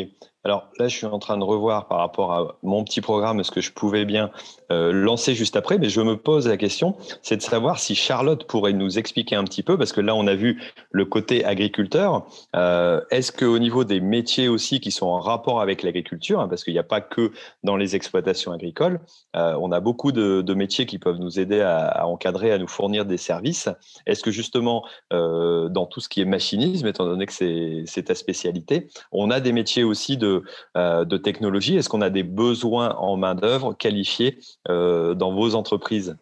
Alors 0.46 0.68
là, 0.78 0.86
je 0.86 0.96
suis 0.96 1.06
en 1.06 1.18
train 1.18 1.36
de 1.38 1.42
revoir 1.42 1.88
par 1.88 1.98
rapport 1.98 2.32
à 2.32 2.56
mon 2.62 2.84
petit 2.84 3.00
programme 3.00 3.42
ce 3.42 3.50
que 3.50 3.60
je 3.60 3.72
pouvais 3.72 4.04
bien 4.04 4.30
euh, 4.70 4.92
lancer 4.92 5.34
juste 5.34 5.56
après, 5.56 5.76
mais 5.76 5.88
je 5.88 6.00
me 6.00 6.16
pose 6.16 6.46
la 6.46 6.56
question, 6.56 6.94
c'est 7.20 7.36
de 7.36 7.42
savoir 7.42 7.80
si 7.80 7.96
Charlotte 7.96 8.46
pourrait 8.46 8.72
nous 8.72 8.96
expliquer 8.96 9.34
un 9.34 9.42
petit 9.42 9.64
peu, 9.64 9.76
parce 9.76 9.92
que 9.92 10.00
là, 10.00 10.14
on 10.14 10.28
a 10.28 10.36
vu 10.36 10.62
le 10.92 11.04
côté 11.04 11.44
agriculteur. 11.44 12.28
Euh, 12.54 13.00
est-ce 13.10 13.32
qu'au 13.32 13.58
niveau 13.58 13.82
des 13.82 13.98
métiers 13.98 14.46
aussi 14.46 14.78
qui 14.78 14.92
sont 14.92 15.06
en 15.06 15.18
rapport 15.18 15.60
avec 15.60 15.82
l'agriculture, 15.82 16.38
hein, 16.38 16.46
parce 16.46 16.62
qu'il 16.62 16.74
n'y 16.74 16.78
a 16.78 16.84
pas 16.84 17.00
que 17.00 17.32
dans 17.64 17.76
les 17.76 17.96
exploitations 17.96 18.52
agricoles, 18.52 19.00
euh, 19.34 19.58
on 19.60 19.72
a 19.72 19.80
beaucoup 19.80 20.12
de, 20.12 20.54
métiers 20.54 20.86
qui 20.86 21.00
peuvent 21.00 21.18
nous 21.18 21.40
aider 21.40 21.60
à, 21.60 22.06
encadrer, 22.06 22.52
à 22.52 22.58
nous 22.58 22.68
fournir 22.68 23.04
des 23.04 23.16
services. 23.16 23.68
Est-ce 24.06 24.22
que 24.22 24.30
justement, 24.30 24.84
dans 25.10 25.86
tout 25.86 26.00
ce 26.00 26.08
qui 26.08 26.22
est 26.22 26.24
machinisme, 26.24 26.86
étant 26.86 27.04
donné 27.04 27.26
que 27.26 27.32
c'est 27.32 28.02
ta 28.04 28.14
spécialité, 28.14 28.86
on 29.10 29.30
a 29.30 29.40
des 29.40 29.52
métiers 29.52 29.82
aussi 29.82 30.16
de 30.16 30.35
euh, 30.76 31.04
de, 31.04 31.16
technologie. 31.16 31.76
Est-ce 31.76 31.88
qu'on 31.88 32.02
a 32.02 32.10
des 32.10 32.22
besoins 32.22 32.94
en 32.96 33.16
main-d'œuvre 33.16 33.74
qualifiée 33.74 34.38
euh, 34.68 35.14
dans 35.14 35.32
vos 35.32 35.54
entreprises? 35.54 36.16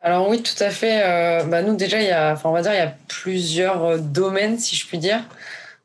Alors 0.00 0.28
oui, 0.28 0.42
tout 0.42 0.62
à 0.62 0.70
fait. 0.70 1.02
Euh, 1.02 1.44
bah, 1.44 1.62
nous 1.62 1.76
déjà, 1.76 2.00
il 2.00 2.06
y 2.06 2.10
a, 2.10 2.32
enfin, 2.32 2.48
on 2.48 2.52
va 2.52 2.62
dire, 2.62 2.72
il 2.72 2.78
y 2.78 2.80
a 2.80 2.94
plusieurs 3.08 3.98
domaines, 3.98 4.58
si 4.58 4.76
je 4.76 4.86
puis 4.86 4.98
dire, 4.98 5.20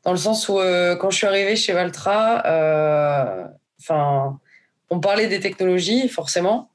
dans 0.04 0.12
le 0.12 0.18
sens 0.18 0.48
où 0.48 0.54
quand 1.00 1.10
je 1.10 1.16
suis 1.16 1.26
arrivée 1.26 1.56
chez 1.56 1.72
Valtra, 1.72 2.42
on 4.90 5.00
parlait 5.00 5.26
des 5.26 5.40
technologies 5.40 6.08
forcément, 6.08 6.68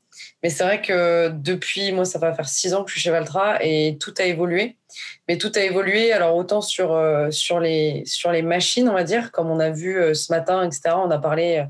mais 0.43 0.49
c'est 0.49 0.63
vrai 0.63 0.81
que 0.81 1.29
depuis, 1.29 1.91
moi, 1.91 2.05
ça 2.05 2.19
va 2.19 2.33
faire 2.33 2.47
six 2.47 2.73
ans 2.73 2.83
que 2.83 2.89
je 2.89 2.93
suis 2.93 3.01
chez 3.01 3.11
Valtra 3.11 3.57
et 3.61 3.97
tout 3.99 4.13
a 4.17 4.23
évolué. 4.23 4.77
Mais 5.27 5.37
tout 5.37 5.51
a 5.55 5.59
évolué, 5.59 6.11
alors 6.11 6.35
autant 6.35 6.61
sur, 6.61 6.93
euh, 6.93 7.29
sur, 7.29 7.59
les, 7.59 8.03
sur 8.05 8.31
les 8.31 8.41
machines, 8.41 8.89
on 8.89 8.93
va 8.93 9.03
dire, 9.03 9.31
comme 9.31 9.49
on 9.49 9.59
a 9.59 9.69
vu 9.69 9.99
euh, 9.99 10.13
ce 10.13 10.31
matin, 10.31 10.65
etc. 10.65 10.95
On 10.95 11.11
a 11.11 11.19
parlé 11.19 11.65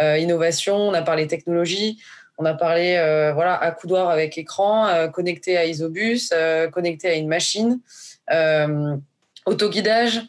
euh, 0.00 0.18
innovation, 0.18 0.76
on 0.76 0.94
a 0.94 1.02
parlé 1.02 1.26
technologie, 1.26 2.02
on 2.38 2.44
a 2.44 2.54
parlé 2.54 2.94
voilà, 3.32 3.54
accoudoir 3.54 4.10
avec 4.10 4.36
écran, 4.36 5.08
connecté 5.12 5.56
à 5.56 5.66
Isobus, 5.66 6.30
connecté 6.72 7.08
à 7.08 7.14
une 7.14 7.28
machine. 7.28 7.78
autoguidage. 9.46 10.20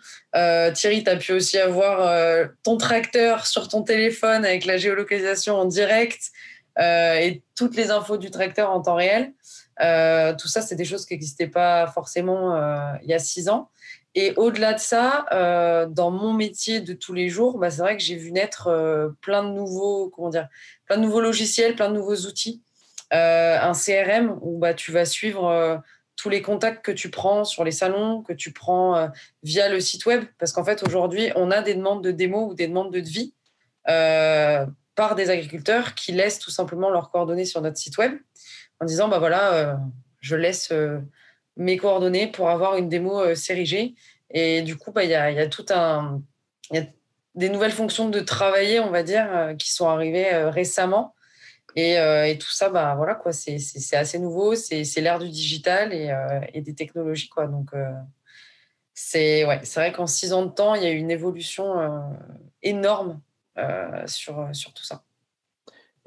Thierry, 0.75 1.03
tu 1.03 1.09
as 1.09 1.15
pu 1.15 1.31
aussi 1.31 1.57
avoir 1.57 2.47
ton 2.61 2.77
tracteur 2.77 3.47
sur 3.47 3.67
ton 3.69 3.81
téléphone 3.81 4.45
avec 4.45 4.65
la 4.65 4.77
géolocalisation 4.77 5.55
en 5.55 5.65
direct. 5.65 6.31
Euh, 6.79 7.15
et 7.15 7.43
toutes 7.55 7.75
les 7.75 7.91
infos 7.91 8.17
du 8.17 8.31
tracteur 8.31 8.71
en 8.71 8.81
temps 8.81 8.95
réel. 8.95 9.33
Euh, 9.81 10.33
tout 10.35 10.47
ça, 10.47 10.61
c'est 10.61 10.75
des 10.75 10.85
choses 10.85 11.05
qui 11.05 11.13
n'existaient 11.13 11.47
pas 11.47 11.87
forcément 11.87 12.55
euh, 12.55 12.93
il 13.03 13.09
y 13.09 13.13
a 13.13 13.19
six 13.19 13.49
ans. 13.49 13.69
Et 14.13 14.33
au-delà 14.37 14.73
de 14.73 14.79
ça, 14.79 15.25
dans 15.89 16.09
mon 16.09 16.31
métier 16.31 16.79
de 16.79 16.93
tous 16.93 17.11
les 17.11 17.27
jours, 17.27 17.57
bah, 17.57 17.69
c'est 17.69 17.81
vrai 17.81 17.97
que 17.97 18.03
j'ai 18.03 18.15
vu 18.15 18.31
naître 18.31 19.13
plein 19.19 19.43
de 19.43 19.49
nouveaux, 19.49 20.09
comment 20.09 20.29
dire, 20.29 20.47
plein 20.85 20.95
de 20.95 21.01
nouveaux 21.01 21.19
logiciels, 21.19 21.75
plein 21.75 21.89
de 21.89 21.95
nouveaux 21.95 22.15
outils. 22.15 22.63
un 23.11 23.73
CRM 23.73 24.37
où 24.41 24.57
bah, 24.57 24.73
tu 24.73 24.93
vas 24.93 25.03
suivre 25.03 25.83
tous 26.15 26.29
les 26.29 26.41
contacts 26.41 26.85
que 26.85 26.93
tu 26.93 27.09
prends 27.09 27.43
sur 27.43 27.65
les 27.65 27.73
salons, 27.73 28.21
que 28.21 28.31
tu 28.31 28.53
prends 28.53 29.09
via 29.43 29.67
le 29.67 29.81
site 29.81 30.05
web, 30.05 30.23
parce 30.39 30.53
qu'en 30.53 30.63
fait, 30.63 30.83
aujourd'hui, 30.87 31.31
on 31.35 31.51
a 31.51 31.61
des 31.61 31.75
demandes 31.75 32.01
de 32.01 32.11
démo 32.11 32.51
ou 32.51 32.53
des 32.53 32.69
demandes 32.69 32.93
de 32.93 33.01
devis 33.01 33.33
par 34.95 35.15
des 35.15 35.29
agriculteurs 35.29 35.95
qui 35.95 36.11
laissent 36.11 36.39
tout 36.39 36.51
simplement 36.51 36.89
leurs 36.89 37.11
coordonnées 37.11 37.45
sur 37.45 37.61
notre 37.61 37.77
site 37.77 37.97
web 37.97 38.13
en 38.79 38.85
disant, 38.85 39.07
bah 39.07 39.19
voilà, 39.19 39.53
euh, 39.53 39.75
je 40.21 40.35
laisse 40.35 40.73
mes 41.57 41.77
coordonnées 41.77 42.27
pour 42.27 42.49
avoir 42.49 42.77
une 42.77 42.89
démo 42.89 43.33
G. 43.33 43.95
Et 44.31 44.61
du 44.61 44.75
coup, 44.77 44.91
bah, 44.91 45.03
il 45.03 45.09
y, 45.09 45.15
a, 45.15 45.31
y 45.31 45.39
a 45.39 45.47
tout 45.47 45.65
un... 45.69 46.21
Y 46.71 46.79
a 46.79 46.83
des 47.35 47.49
nouvelles 47.49 47.71
fonctions 47.71 48.09
de 48.09 48.19
travailler, 48.21 48.79
on 48.79 48.89
va 48.89 49.03
dire, 49.03 49.53
qui 49.59 49.71
sont 49.73 49.87
arrivées 49.87 50.33
récemment 50.45 51.15
euh, 51.77 52.23
et, 52.23 52.37
tout 52.37 52.51
ça, 52.51 52.69
bah, 52.69 52.95
voilà, 52.95 53.15
quoi, 53.15 53.33
c'est, 53.33 53.57
assez 53.93 54.19
nouveau, 54.19 54.55
c'est, 54.55 54.83
l'ère 54.97 55.19
du 55.19 55.29
digital 55.29 55.93
et, 55.93 56.09
euh, 56.09 56.39
et, 56.53 56.61
des 56.61 56.73
technologies. 56.73 57.29
Quoi. 57.29 57.47
Donc, 57.47 57.73
euh, 57.73 57.91
c'est, 58.93 59.45
ouais, 59.45 59.59
c'est 59.63 59.79
vrai 59.79 59.91
qu'en 59.91 60.07
six 60.07 60.31
ans 60.33 60.45
de 60.45 60.51
temps, 60.51 60.75
il 60.75 60.83
y 60.83 60.85
a 60.85 60.91
eu 60.91 60.97
une 60.97 61.11
évolution 61.11 61.75
énorme 62.63 63.21
sur, 64.05 64.47
sur 64.53 64.73
tout 64.73 64.83
ça. 64.83 65.03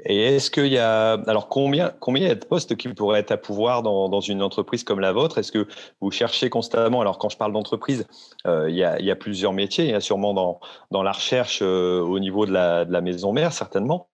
Et 0.05 0.37
est-ce 0.37 0.53
qu'il 0.53 0.69
y 0.69 0.79
a 0.79 1.15
alors 1.27 1.49
combien 1.49 1.93
combien 1.99 2.23
il 2.23 2.29
y 2.29 2.31
a 2.31 2.37
de 2.37 2.45
postes 2.45 2.77
qui 2.77 2.89
pourraient 2.89 3.19
être 3.19 3.33
à 3.33 3.37
pouvoir 3.37 3.83
dans, 3.83 4.09
dans 4.09 4.21
une 4.21 4.43
entreprise 4.43 4.85
comme 4.85 5.01
la 5.01 5.11
vôtre? 5.11 5.39
Est-ce 5.39 5.51
que 5.51 5.67
vous 6.01 6.13
cherchez 6.13 6.51
constamment 6.51 7.01
Alors 7.01 7.19
quand 7.19 7.29
je 7.29 7.37
parle 7.37 7.53
d'entreprise, 7.53 8.07
il, 8.45 8.77
y 8.77 8.85
a, 8.85 9.01
il, 9.01 9.05
y 9.05 9.11
a, 9.11 9.17
plusieurs 9.17 9.53
métiers. 9.53 9.87
Il 9.87 9.91
y 9.91 9.95
a 9.95 10.01
sûrement 10.01 10.35
dans, 10.35 10.61
dans 10.93 11.03
la 11.03 11.11
recherche 11.11 11.63
au 11.63 12.19
niveau 12.21 12.47
de 12.47 12.53
la, 12.53 12.85
de 12.85 12.93
la 12.93 13.01
maison 13.01 13.33
mère 13.33 13.53
certainement 13.53 14.09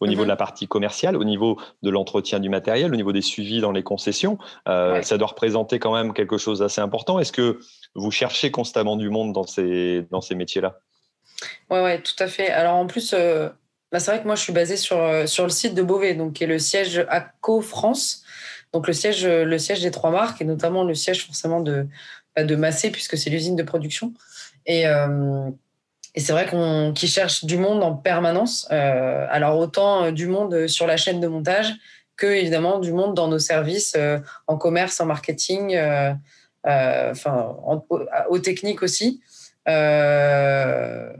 au 0.00 0.06
niveau 0.06 0.22
de 0.22 0.26
mhm. 0.26 0.30
la 0.30 0.36
partie 0.36 0.68
commerciale, 0.68 1.16
au 1.16 1.24
niveau 1.24 1.58
de 1.82 1.90
l'entretien 1.90 2.40
du 2.40 2.48
matériel, 2.48 2.92
au 2.92 2.96
niveau 2.96 3.12
des 3.12 3.22
suivis 3.22 3.60
dans 3.60 3.72
les 3.72 3.82
concessions. 3.82 4.38
Euh, 4.68 5.02
ça 5.02 5.18
doit 5.18 5.28
représenter 5.28 5.78
quand 5.78 5.94
même 5.94 6.12
quelque 6.12 6.38
chose 6.38 6.60
d'assez 6.60 6.80
important. 6.80 7.18
Est-ce 7.18 7.32
que 7.32 7.60
vous 7.94 8.10
cherchez 8.10 8.50
constamment 8.50 8.96
du 8.96 9.10
monde 9.10 9.32
dans 9.32 9.44
ces, 9.44 10.06
dans 10.10 10.20
ces 10.20 10.34
métiers-là? 10.34 10.80
Oui, 11.70 11.80
ouais, 11.80 12.00
tout 12.02 12.14
à 12.18 12.26
fait. 12.26 12.50
Alors 12.50 12.74
en 12.74 12.86
plus, 12.86 13.14
euh, 13.14 13.48
bah, 13.92 14.00
c'est 14.00 14.10
vrai 14.10 14.20
que 14.20 14.26
moi, 14.26 14.34
je 14.34 14.42
suis 14.42 14.52
basée 14.52 14.76
sur, 14.76 14.98
euh, 14.98 15.26
sur 15.26 15.44
le 15.44 15.50
site 15.50 15.74
de 15.74 15.82
Beauvais, 15.82 16.14
donc, 16.14 16.34
qui 16.34 16.44
est 16.44 16.48
le 16.48 16.58
siège 16.58 17.04
ACO 17.08 17.60
France, 17.60 18.24
donc 18.72 18.86
le 18.86 18.92
siège, 18.92 19.26
le 19.26 19.58
siège 19.58 19.80
des 19.82 19.90
trois 19.90 20.10
marques, 20.10 20.40
et 20.40 20.44
notamment 20.44 20.84
le 20.84 20.94
siège 20.94 21.26
forcément 21.26 21.60
de, 21.60 21.86
bah, 22.36 22.44
de 22.44 22.56
Massé, 22.56 22.90
puisque 22.90 23.16
c'est 23.16 23.30
l'usine 23.30 23.56
de 23.56 23.62
production. 23.62 24.12
Et, 24.66 24.84
et 26.18 26.20
c'est 26.20 26.32
vrai 26.32 26.46
qu'on 26.46 26.92
qui 26.92 27.06
cherche 27.06 27.44
du 27.44 27.58
monde 27.58 27.80
en 27.82 27.94
permanence. 27.94 28.66
Euh, 28.72 29.26
alors 29.30 29.56
autant 29.56 30.04
euh, 30.04 30.10
du 30.10 30.26
monde 30.26 30.66
sur 30.66 30.84
la 30.86 30.96
chaîne 30.96 31.20
de 31.20 31.28
montage 31.28 31.72
que 32.16 32.26
évidemment 32.26 32.80
du 32.80 32.92
monde 32.92 33.14
dans 33.14 33.28
nos 33.28 33.38
services 33.38 33.94
euh, 33.96 34.18
en 34.48 34.56
commerce, 34.56 35.00
en 35.00 35.06
marketing, 35.06 35.78
enfin 36.64 37.56
aux 38.28 38.38
techniques 38.40 38.82
aussi. 38.82 39.20
Enfin 39.68 41.14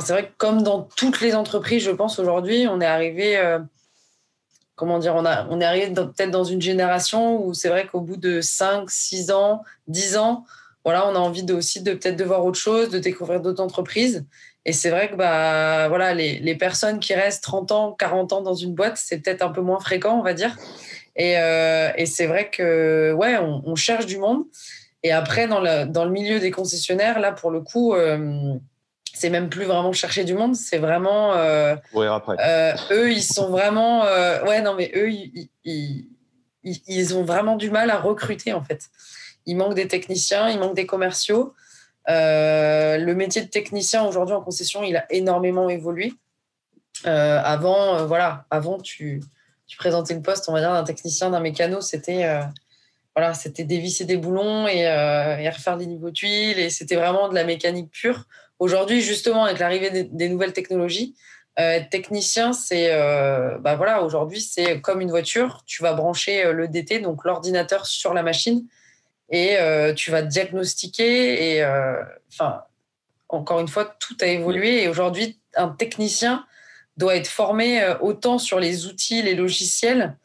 c'est 0.00 0.12
vrai 0.12 0.26
que 0.26 0.32
comme 0.36 0.62
dans 0.62 0.82
toutes 0.82 1.20
les 1.20 1.34
entreprises, 1.34 1.82
je 1.84 1.90
pense 1.90 2.18
aujourd'hui, 2.18 2.66
on 2.68 2.80
est 2.80 2.86
arrivé 2.86 3.58
comment 4.76 4.98
dire, 4.98 5.14
on, 5.14 5.60
est 5.60 5.64
arrivé 5.64 5.92
peut-être 5.92 6.30
dans 6.30 6.44
une 6.44 6.60
génération 6.60 7.44
où 7.44 7.54
c'est 7.54 7.68
vrai 7.68 7.86
qu'au 7.86 8.00
bout 8.00 8.16
de 8.16 8.40
5, 8.40 8.90
6 8.90 9.30
ans, 9.30 9.62
10 9.88 10.16
ans, 10.16 10.44
voilà, 10.84 11.08
on 11.08 11.14
a 11.14 11.18
envie 11.18 11.46
aussi 11.52 11.82
de 11.82 11.94
peut-être 11.94 12.16
de 12.16 12.24
voir 12.24 12.44
autre 12.44 12.58
chose, 12.58 12.90
de 12.90 12.98
découvrir 12.98 13.40
d'autres 13.40 13.62
entreprises. 13.62 14.26
Et 14.66 14.72
c'est 14.72 14.90
vrai 14.90 15.10
que 15.10 15.16
bah, 15.16 15.88
voilà, 15.88 16.14
les, 16.14 16.54
personnes 16.56 16.98
qui 16.98 17.14
restent 17.14 17.42
30 17.42 17.72
ans, 17.72 17.92
40 17.92 18.32
ans 18.32 18.42
dans 18.42 18.54
une 18.54 18.74
boîte, 18.74 18.96
c'est 18.96 19.18
peut-être 19.18 19.42
un 19.42 19.50
peu 19.50 19.60
moins 19.60 19.80
fréquent, 19.80 20.18
on 20.18 20.22
va 20.22 20.34
dire. 20.34 20.56
Et, 21.16 21.38
euh, 21.38 21.90
c'est 22.06 22.26
vrai 22.26 22.50
que 22.50 23.12
ouais, 23.12 23.36
on, 23.38 23.74
cherche 23.76 24.06
du 24.06 24.18
monde. 24.18 24.44
Et 25.04 25.12
après, 25.12 25.46
dans 25.46 25.60
le, 25.60 25.84
dans 25.84 26.06
le 26.06 26.10
milieu 26.10 26.40
des 26.40 26.50
concessionnaires, 26.50 27.20
là, 27.20 27.30
pour 27.30 27.50
le 27.50 27.60
coup, 27.60 27.94
euh, 27.94 28.54
c'est 29.12 29.28
même 29.28 29.50
plus 29.50 29.64
vraiment 29.66 29.92
chercher 29.92 30.24
du 30.24 30.32
monde, 30.32 30.56
c'est 30.56 30.78
vraiment. 30.78 31.34
Euh, 31.34 31.76
après. 31.94 32.36
Euh, 32.40 32.72
eux, 32.90 33.12
ils 33.12 33.22
sont 33.22 33.50
vraiment. 33.50 34.04
Euh, 34.06 34.42
ouais, 34.46 34.62
non, 34.62 34.74
mais 34.74 34.90
eux, 34.96 35.10
ils, 35.10 35.50
ils, 35.64 36.08
ils, 36.64 37.14
ont 37.14 37.22
vraiment 37.22 37.56
du 37.56 37.70
mal 37.70 37.90
à 37.90 37.98
recruter, 37.98 38.52
en 38.52 38.64
fait 38.64 38.88
il 39.46 39.58
manque 39.58 39.74
des 39.74 39.86
techniciens, 39.86 40.48
il 40.48 40.58
manque 40.58 40.74
des 40.74 40.86
commerciaux. 40.86 41.52
Euh, 42.08 42.96
le 42.96 43.14
métier 43.14 43.42
de 43.42 43.48
technicien 43.48 44.02
aujourd'hui 44.02 44.34
en 44.34 44.40
concession, 44.40 44.82
il 44.82 44.96
a 44.96 45.04
énormément 45.12 45.68
évolué. 45.68 46.14
Avant, 47.04 48.06
voilà, 48.06 48.46
avant 48.48 48.78
tu, 48.78 49.22
tu, 49.66 49.76
présentais 49.76 50.14
le 50.14 50.22
poste, 50.22 50.48
on 50.48 50.54
va 50.54 50.60
dire, 50.60 50.72
d'un 50.72 50.84
technicien, 50.84 51.28
d'un 51.28 51.40
mécano, 51.40 51.82
c'était 51.82 52.24
voilà, 53.14 53.34
c'était 53.34 53.64
dévisser 53.64 54.04
des 54.04 54.16
boulons 54.16 54.66
et, 54.66 54.80
et, 54.80 55.48
refaire 55.48 55.76
des 55.76 55.86
niveaux 55.86 56.10
tuiles 56.10 56.70
c'était 56.70 56.96
vraiment 56.96 57.28
de 57.28 57.34
la 57.34 57.44
mécanique 57.44 57.90
pure. 57.90 58.24
Aujourd'hui, 58.58 59.00
justement, 59.00 59.44
avec 59.44 59.58
l'arrivée 59.58 59.90
des, 60.04 60.28
nouvelles 60.28 60.52
technologies, 60.52 61.14
être 61.56 61.90
technicien, 61.90 62.52
c'est 62.52 62.90
bah 63.60 63.76
voilà, 63.76 64.02
aujourd'hui 64.02 64.40
c'est 64.40 64.80
comme 64.80 65.00
une 65.00 65.10
voiture. 65.10 65.62
Tu 65.66 65.82
vas 65.82 65.92
brancher 65.92 66.52
le 66.52 66.66
DT, 66.66 67.00
donc 67.00 67.24
l'ordinateur 67.24 67.86
sur 67.86 68.14
la 68.14 68.22
machine 68.22 68.66
et 69.30 69.56
euh, 69.58 69.94
tu 69.94 70.10
vas 70.10 70.22
diagnostiquer. 70.22 71.54
Et 71.54 71.62
euh, 71.62 72.02
enfin, 72.32 72.62
encore 73.28 73.60
une 73.60 73.68
fois, 73.68 73.84
tout 73.98 74.16
a 74.20 74.26
évolué. 74.26 74.82
Et 74.82 74.88
aujourd'hui, 74.88 75.38
un 75.54 75.68
technicien 75.68 76.46
doit 76.96 77.16
être 77.16 77.26
formé 77.26 77.82
euh, 77.82 77.98
autant 77.98 78.38
sur 78.38 78.60
les 78.60 78.86
outils, 78.86 79.22
les 79.22 79.34
logiciels, 79.34 80.16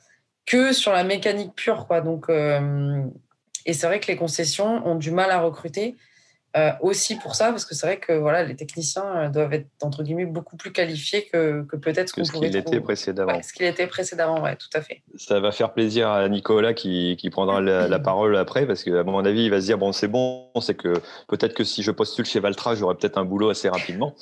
que 0.49 0.73
sur 0.73 0.91
la 0.91 1.03
mécanique 1.03 1.53
pure. 1.55 1.85
Quoi. 1.87 2.01
Donc, 2.01 2.29
et 2.29 3.73
c'est 3.73 3.87
vrai 3.87 3.99
que 3.99 4.07
les 4.07 4.15
concessions 4.15 4.85
ont 4.87 4.95
du 4.95 5.11
mal 5.11 5.31
à 5.31 5.39
recruter. 5.39 5.95
Euh, 6.57 6.71
aussi 6.81 7.15
pour 7.15 7.35
ça, 7.35 7.51
parce 7.51 7.63
que 7.63 7.75
c'est 7.75 7.85
vrai 7.85 7.99
que 7.99 8.11
voilà, 8.11 8.43
les 8.43 8.55
techniciens 8.55 9.05
euh, 9.15 9.29
doivent 9.29 9.53
être 9.53 9.67
entre 9.83 10.01
guillemets 10.01 10.25
beaucoup 10.25 10.57
plus 10.57 10.71
qualifiés 10.71 11.29
que, 11.31 11.61
que 11.61 11.75
peut-être 11.75 12.09
ce 12.09 12.31
qu'il 12.31 12.55
était 12.55 12.81
précédemment. 12.81 13.39
ce 13.43 13.53
qu'il 13.53 13.67
était 13.67 13.85
précédemment, 13.85 14.41
ouais, 14.41 14.55
tout 14.55 14.69
à 14.73 14.81
fait. 14.81 15.03
Ça 15.15 15.39
va 15.39 15.51
faire 15.51 15.73
plaisir 15.73 16.09
à 16.09 16.27
Nicolas 16.27 16.73
qui, 16.73 17.17
qui 17.19 17.29
prendra 17.29 17.61
la, 17.61 17.99
parole 17.99 18.35
après, 18.35 18.65
parce 18.65 18.83
qu'à 18.83 19.03
mon 19.03 19.23
avis, 19.25 19.43
il 19.43 19.51
va 19.51 19.61
se 19.61 19.67
dire 19.67 19.77
bon, 19.77 19.91
c'est 19.91 20.07
bon, 20.07 20.49
c'est 20.59 20.73
que 20.73 20.93
peut-être 21.27 21.53
que 21.53 21.63
si 21.63 21.83
je 21.83 21.91
postule 21.91 22.25
chez 22.25 22.39
Valtra, 22.39 22.73
j'aurai 22.73 22.95
peut-être 22.95 23.19
un 23.19 23.25
boulot 23.25 23.49
assez 23.49 23.69
rapidement. 23.69 24.15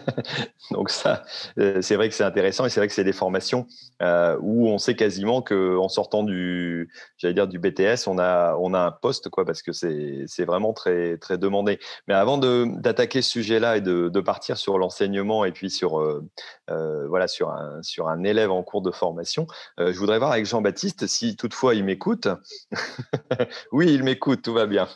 Donc 0.70 0.88
ça, 0.88 1.24
euh, 1.58 1.82
c'est 1.82 1.96
vrai 1.96 2.08
que 2.08 2.14
c'est 2.14 2.24
intéressant 2.24 2.64
et 2.64 2.70
c'est 2.70 2.80
vrai 2.80 2.88
que 2.88 2.94
c'est 2.94 3.04
des 3.04 3.12
formations 3.12 3.66
où 4.00 4.68
on 4.68 4.78
sait 4.78 4.94
quasiment 4.94 5.42
que 5.42 5.76
en 5.76 5.88
sortant 5.88 6.22
du, 6.22 6.90
j'allais 7.16 7.34
dire 7.34 7.48
du 7.48 7.58
BTS, 7.58 8.06
on 8.06 8.18
a 8.18 8.56
on 8.60 8.74
a 8.74 8.80
un 8.80 8.90
poste 8.90 9.28
quoi, 9.28 9.44
parce 9.44 9.62
que 9.62 9.72
c'est 9.72 10.24
c'est 10.26 10.44
vraiment 10.44 10.72
très 10.72 11.18
très 11.18 11.38
demandé 11.38 11.78
mais 12.06 12.14
avant 12.14 12.38
d'attaquer 12.38 13.22
ce 13.22 13.30
sujet-là 13.30 13.76
et 13.76 13.80
de, 13.80 14.20
partir 14.20 14.58
sur 14.58 14.78
l'enseignement 14.78 15.44
et 15.44 15.52
puis 15.52 15.70
sur, 15.70 16.00
euh, 16.00 16.26
euh, 16.70 17.06
voilà, 17.08 17.28
sur, 17.28 17.50
un, 17.50 17.82
sur 17.82 18.08
un 18.08 18.24
élève 18.24 18.50
en 18.50 18.62
cours 18.62 18.82
de 18.82 18.90
formation, 18.90 19.46
euh, 19.80 19.92
je 19.92 19.98
voudrais 19.98 20.18
voir 20.18 20.32
avec 20.32 20.44
Jean-Baptiste 20.44 21.06
si 21.06 21.36
toutefois 21.36 21.74
il 21.74 21.84
m'écoute. 21.84 22.28
oui, 23.72 23.92
il 23.92 24.02
m'écoute, 24.02 24.42
tout 24.42 24.52
va 24.52 24.66
bien. 24.66 24.88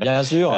bien 0.00 0.22
sûr. 0.22 0.52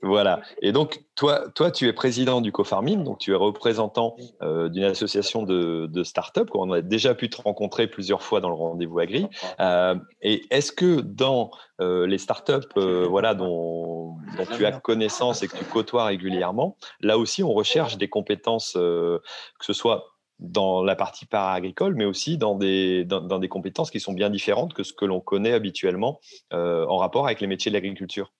Voilà. 0.00 0.42
Et 0.62 0.70
donc, 0.70 1.02
toi, 1.16 1.48
toi, 1.54 1.72
tu 1.72 1.88
es 1.88 1.92
président 1.92 2.40
du 2.40 2.52
CoFarming, 2.52 3.02
donc 3.02 3.18
tu 3.18 3.32
es 3.32 3.34
représentant 3.34 4.14
euh, 4.42 4.68
d'une 4.68 4.84
association 4.84 5.42
de, 5.42 5.86
de 5.86 6.04
start-up. 6.04 6.50
On 6.54 6.70
a 6.70 6.80
déjà 6.82 7.16
pu 7.16 7.28
te 7.28 7.42
rencontrer 7.42 7.88
plusieurs 7.88 8.22
fois 8.22 8.40
dans 8.40 8.48
le 8.48 8.54
rendez-vous 8.54 9.00
agri. 9.00 9.26
Euh, 9.58 9.96
et 10.22 10.42
est-ce 10.50 10.70
que 10.70 11.00
dans 11.00 11.50
euh, 11.80 12.06
les 12.06 12.18
start-up 12.18 12.64
voilà, 12.76 13.34
dont, 13.34 14.14
dont, 14.36 14.46
tu 14.56 14.64
as 14.66 14.72
connaissance 14.72 15.42
et 15.42 15.48
que 15.48 15.56
tu 15.56 15.64
côtoies 15.64 16.04
régulièrement, 16.04 16.76
là 17.00 17.18
aussi, 17.18 17.42
on 17.42 17.52
recherche 17.52 17.98
des 17.98 18.08
compétences, 18.08 18.74
que 18.74 19.20
ce 19.60 19.72
soit 19.72 20.04
dans 20.38 20.84
la 20.84 20.94
partie 20.94 21.26
para-agricole, 21.26 21.96
mais 21.96 22.04
aussi 22.04 22.38
dans 22.38 22.54
des, 22.54 23.04
dans, 23.04 23.20
dans, 23.20 23.40
des 23.40 23.48
compétences 23.48 23.90
qui 23.90 23.98
sont 23.98 24.12
bien 24.12 24.30
différentes 24.30 24.74
que 24.74 24.84
ce 24.84 24.92
que 24.92 25.04
l'on 25.04 25.18
connaît 25.18 25.52
habituellement 25.52 26.20
en 26.52 26.96
rapport 26.98 27.26
avec 27.26 27.40
les 27.40 27.48
métiers 27.48 27.72
de 27.72 27.74
l'agriculture? 27.74 28.32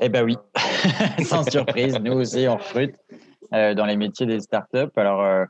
Eh 0.00 0.08
bien 0.08 0.22
oui, 0.22 0.36
sans 1.24 1.48
surprise, 1.48 1.98
nous 2.00 2.12
aussi 2.12 2.46
on 2.48 2.56
recrute 2.56 2.96
euh, 3.52 3.74
dans 3.74 3.86
les 3.86 3.96
métiers 3.96 4.26
des 4.26 4.40
startups. 4.40 4.92
Alors 4.96 5.22
euh, 5.22 5.44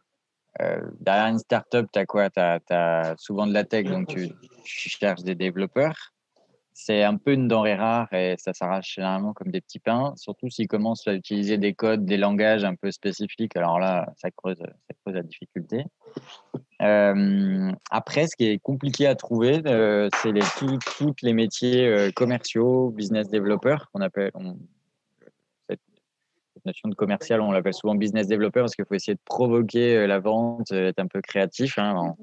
euh, 0.60 0.80
derrière 1.00 1.26
une 1.26 1.38
startup, 1.38 1.86
tu 1.92 1.98
as 1.98 2.06
quoi? 2.06 2.30
Tu 2.30 2.40
as, 2.40 3.14
souvent 3.18 3.46
de 3.46 3.52
la 3.52 3.64
tech, 3.64 3.86
donc 3.86 4.08
tu, 4.08 4.28
tu 4.64 4.88
cherches 4.88 5.22
des 5.22 5.34
développeurs. 5.34 6.12
C'est 6.78 7.02
un 7.02 7.16
peu 7.16 7.33
une 7.33 7.49
denrée 7.49 7.75
rare 7.75 8.12
et 8.12 8.35
ça 8.37 8.52
s'arrache 8.52 8.97
généralement 8.97 9.33
comme 9.33 9.50
des 9.50 9.62
petits 9.62 9.78
pains, 9.78 10.12
surtout 10.16 10.50
s'ils 10.50 10.68
commencent 10.68 11.09
à 11.09 11.14
utiliser 11.14 11.56
des 11.56 11.73
codes, 11.73 12.04
des 12.04 12.18
langages 12.18 12.64
un 12.64 12.75
peu 12.75 12.90
spécifiques. 12.90 13.56
Alors 13.56 13.80
là, 13.80 14.12
ça 14.18 14.30
creuse, 14.30 14.59
ça 14.59 14.95
creuse 15.02 15.14
la 15.14 15.23
difficulté. 15.23 15.87
Euh, 16.83 17.73
après, 17.90 18.26
ce 18.26 18.37
qui 18.37 18.45
est 18.49 18.59
compliqué 18.59 19.06
à 19.06 19.14
trouver, 19.14 19.62
euh, 19.64 20.11
c'est 20.21 20.35
tous 20.99 21.14
les 21.23 21.33
métiers 21.33 21.87
euh, 21.87 22.11
commerciaux, 22.11 22.90
business 22.90 23.30
developer, 23.30 23.78
qu'on 23.95 24.02
appelle. 24.02 24.33
cette, 25.71 25.80
notion 26.66 26.90
de 26.90 26.95
commercial, 26.95 27.40
on 27.40 27.52
l'appelle 27.52 27.73
souvent 27.73 27.95
business 27.95 28.28
developer 28.28 28.61
parce 28.61 28.75
qu'il 28.75 28.85
faut 28.85 28.95
essayer 28.95 29.14
de 29.14 29.21
provoquer 29.25 30.06
la 30.06 30.18
vente, 30.18 30.73
être 30.73 30.99
un 30.99 31.06
peu 31.06 31.23
créatif. 31.23 31.78
Hein, 31.78 32.16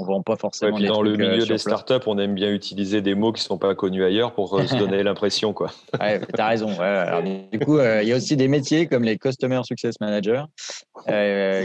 on 0.00 0.04
vend 0.04 0.22
pas 0.22 0.36
forcément. 0.36 0.76
Ouais, 0.76 0.86
dans 0.86 1.02
le 1.02 1.16
milieu 1.16 1.44
des 1.44 1.58
startups, 1.58 2.06
on 2.06 2.18
aime 2.18 2.34
bien 2.34 2.50
utiliser 2.50 3.02
des 3.02 3.14
mots 3.14 3.32
qui 3.32 3.42
sont 3.42 3.58
pas 3.58 3.74
connus 3.74 4.04
ailleurs 4.04 4.32
pour 4.32 4.60
se 4.60 4.76
donner 4.76 5.02
l'impression, 5.04 5.52
quoi. 5.52 5.70
Ouais, 6.00 6.20
as 6.38 6.48
raison. 6.48 6.78
Alors, 6.80 7.22
du 7.22 7.58
coup, 7.58 7.78
il 7.78 8.08
y 8.08 8.12
a 8.12 8.16
aussi 8.16 8.36
des 8.36 8.48
métiers 8.48 8.86
comme 8.86 9.04
les 9.04 9.18
Customer 9.18 9.60
Success 9.64 10.00
Managers 10.00 10.44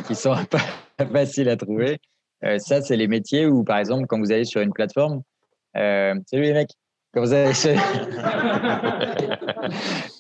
qui 0.08 0.15
sont 0.15 0.36
pas 0.50 1.06
faciles 1.06 1.50
à 1.50 1.58
trouver. 1.58 2.00
ça, 2.58 2.82
c'est 2.82 2.98
les 2.98 3.08
métiers 3.08 3.46
où, 3.46 3.63
par 3.63 3.77
exemple, 3.77 4.06
quand 4.08 4.20
vous 4.20 4.32
allez 4.32 4.46
sur 4.46 4.62
une 4.62 4.74
plateforme, 4.74 5.22
salut 5.74 6.24
les 6.32 6.54
mecs, 6.54 6.72
quand 7.13 7.22
vous 7.22 7.34
allez 7.34 7.54
sur, 7.54 7.72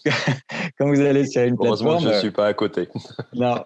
quand 0.77 0.87
vous 0.87 1.01
allez 1.01 1.25
sur 1.25 1.41
une 1.43 1.57
plateforme. 1.57 1.87
Heureusement 1.87 1.99
je 1.99 2.15
ne 2.15 2.19
suis 2.19 2.31
pas 2.31 2.47
à 2.47 2.53
côté. 2.53 2.89
non. 3.33 3.63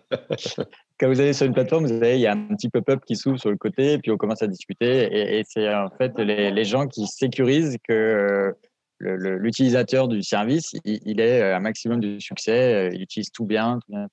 Quand 1.00 1.08
vous 1.08 1.20
allez 1.20 1.34
sur 1.34 1.46
une 1.46 1.54
plateforme, 1.54 1.86
vous 1.86 1.94
savez, 1.94 2.16
il 2.16 2.22
y 2.22 2.28
a 2.28 2.34
un 2.34 2.56
petit 2.56 2.70
pop-up 2.70 3.02
qui 3.06 3.16
s'ouvre 3.16 3.38
sur 3.38 3.50
le 3.50 3.58
côté, 3.58 3.94
et 3.94 3.98
puis 4.00 4.12
on 4.12 4.18
commence 4.18 4.42
à 4.42 4.48
discuter. 4.48 5.38
Et, 5.40 5.44
c'est 5.48 5.74
en 5.74 5.90
fait 5.98 6.18
les, 6.18 6.66
gens 6.66 6.88
qui 6.88 7.08
sécurisent 7.08 7.78
que 7.88 8.54
l'utilisateur 9.00 10.08
du 10.08 10.22
service, 10.22 10.74
il, 10.84 11.20
ait 11.22 11.54
un 11.54 11.60
maximum 11.60 12.00
de 12.00 12.20
succès, 12.20 12.90
il 12.94 13.02
utilise 13.02 13.32
tout 13.32 13.46
bien. 13.46 13.80
Tout 13.86 13.94
bien. 13.94 14.08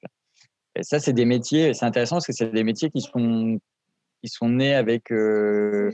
Et 0.77 0.83
ça, 0.83 1.01
c'est 1.01 1.13
des 1.13 1.25
métiers, 1.25 1.75
c'est 1.75 1.87
intéressant 1.87 2.17
parce 2.17 2.27
que 2.27 2.33
c'est 2.33 2.53
des 2.53 2.65
métiers 2.65 2.91
qui 2.91 3.01
sont 3.01 3.59
qui 4.23 4.31
sont 4.31 4.49
nés 4.49 4.75
avec 4.75 5.11
le 5.11 5.93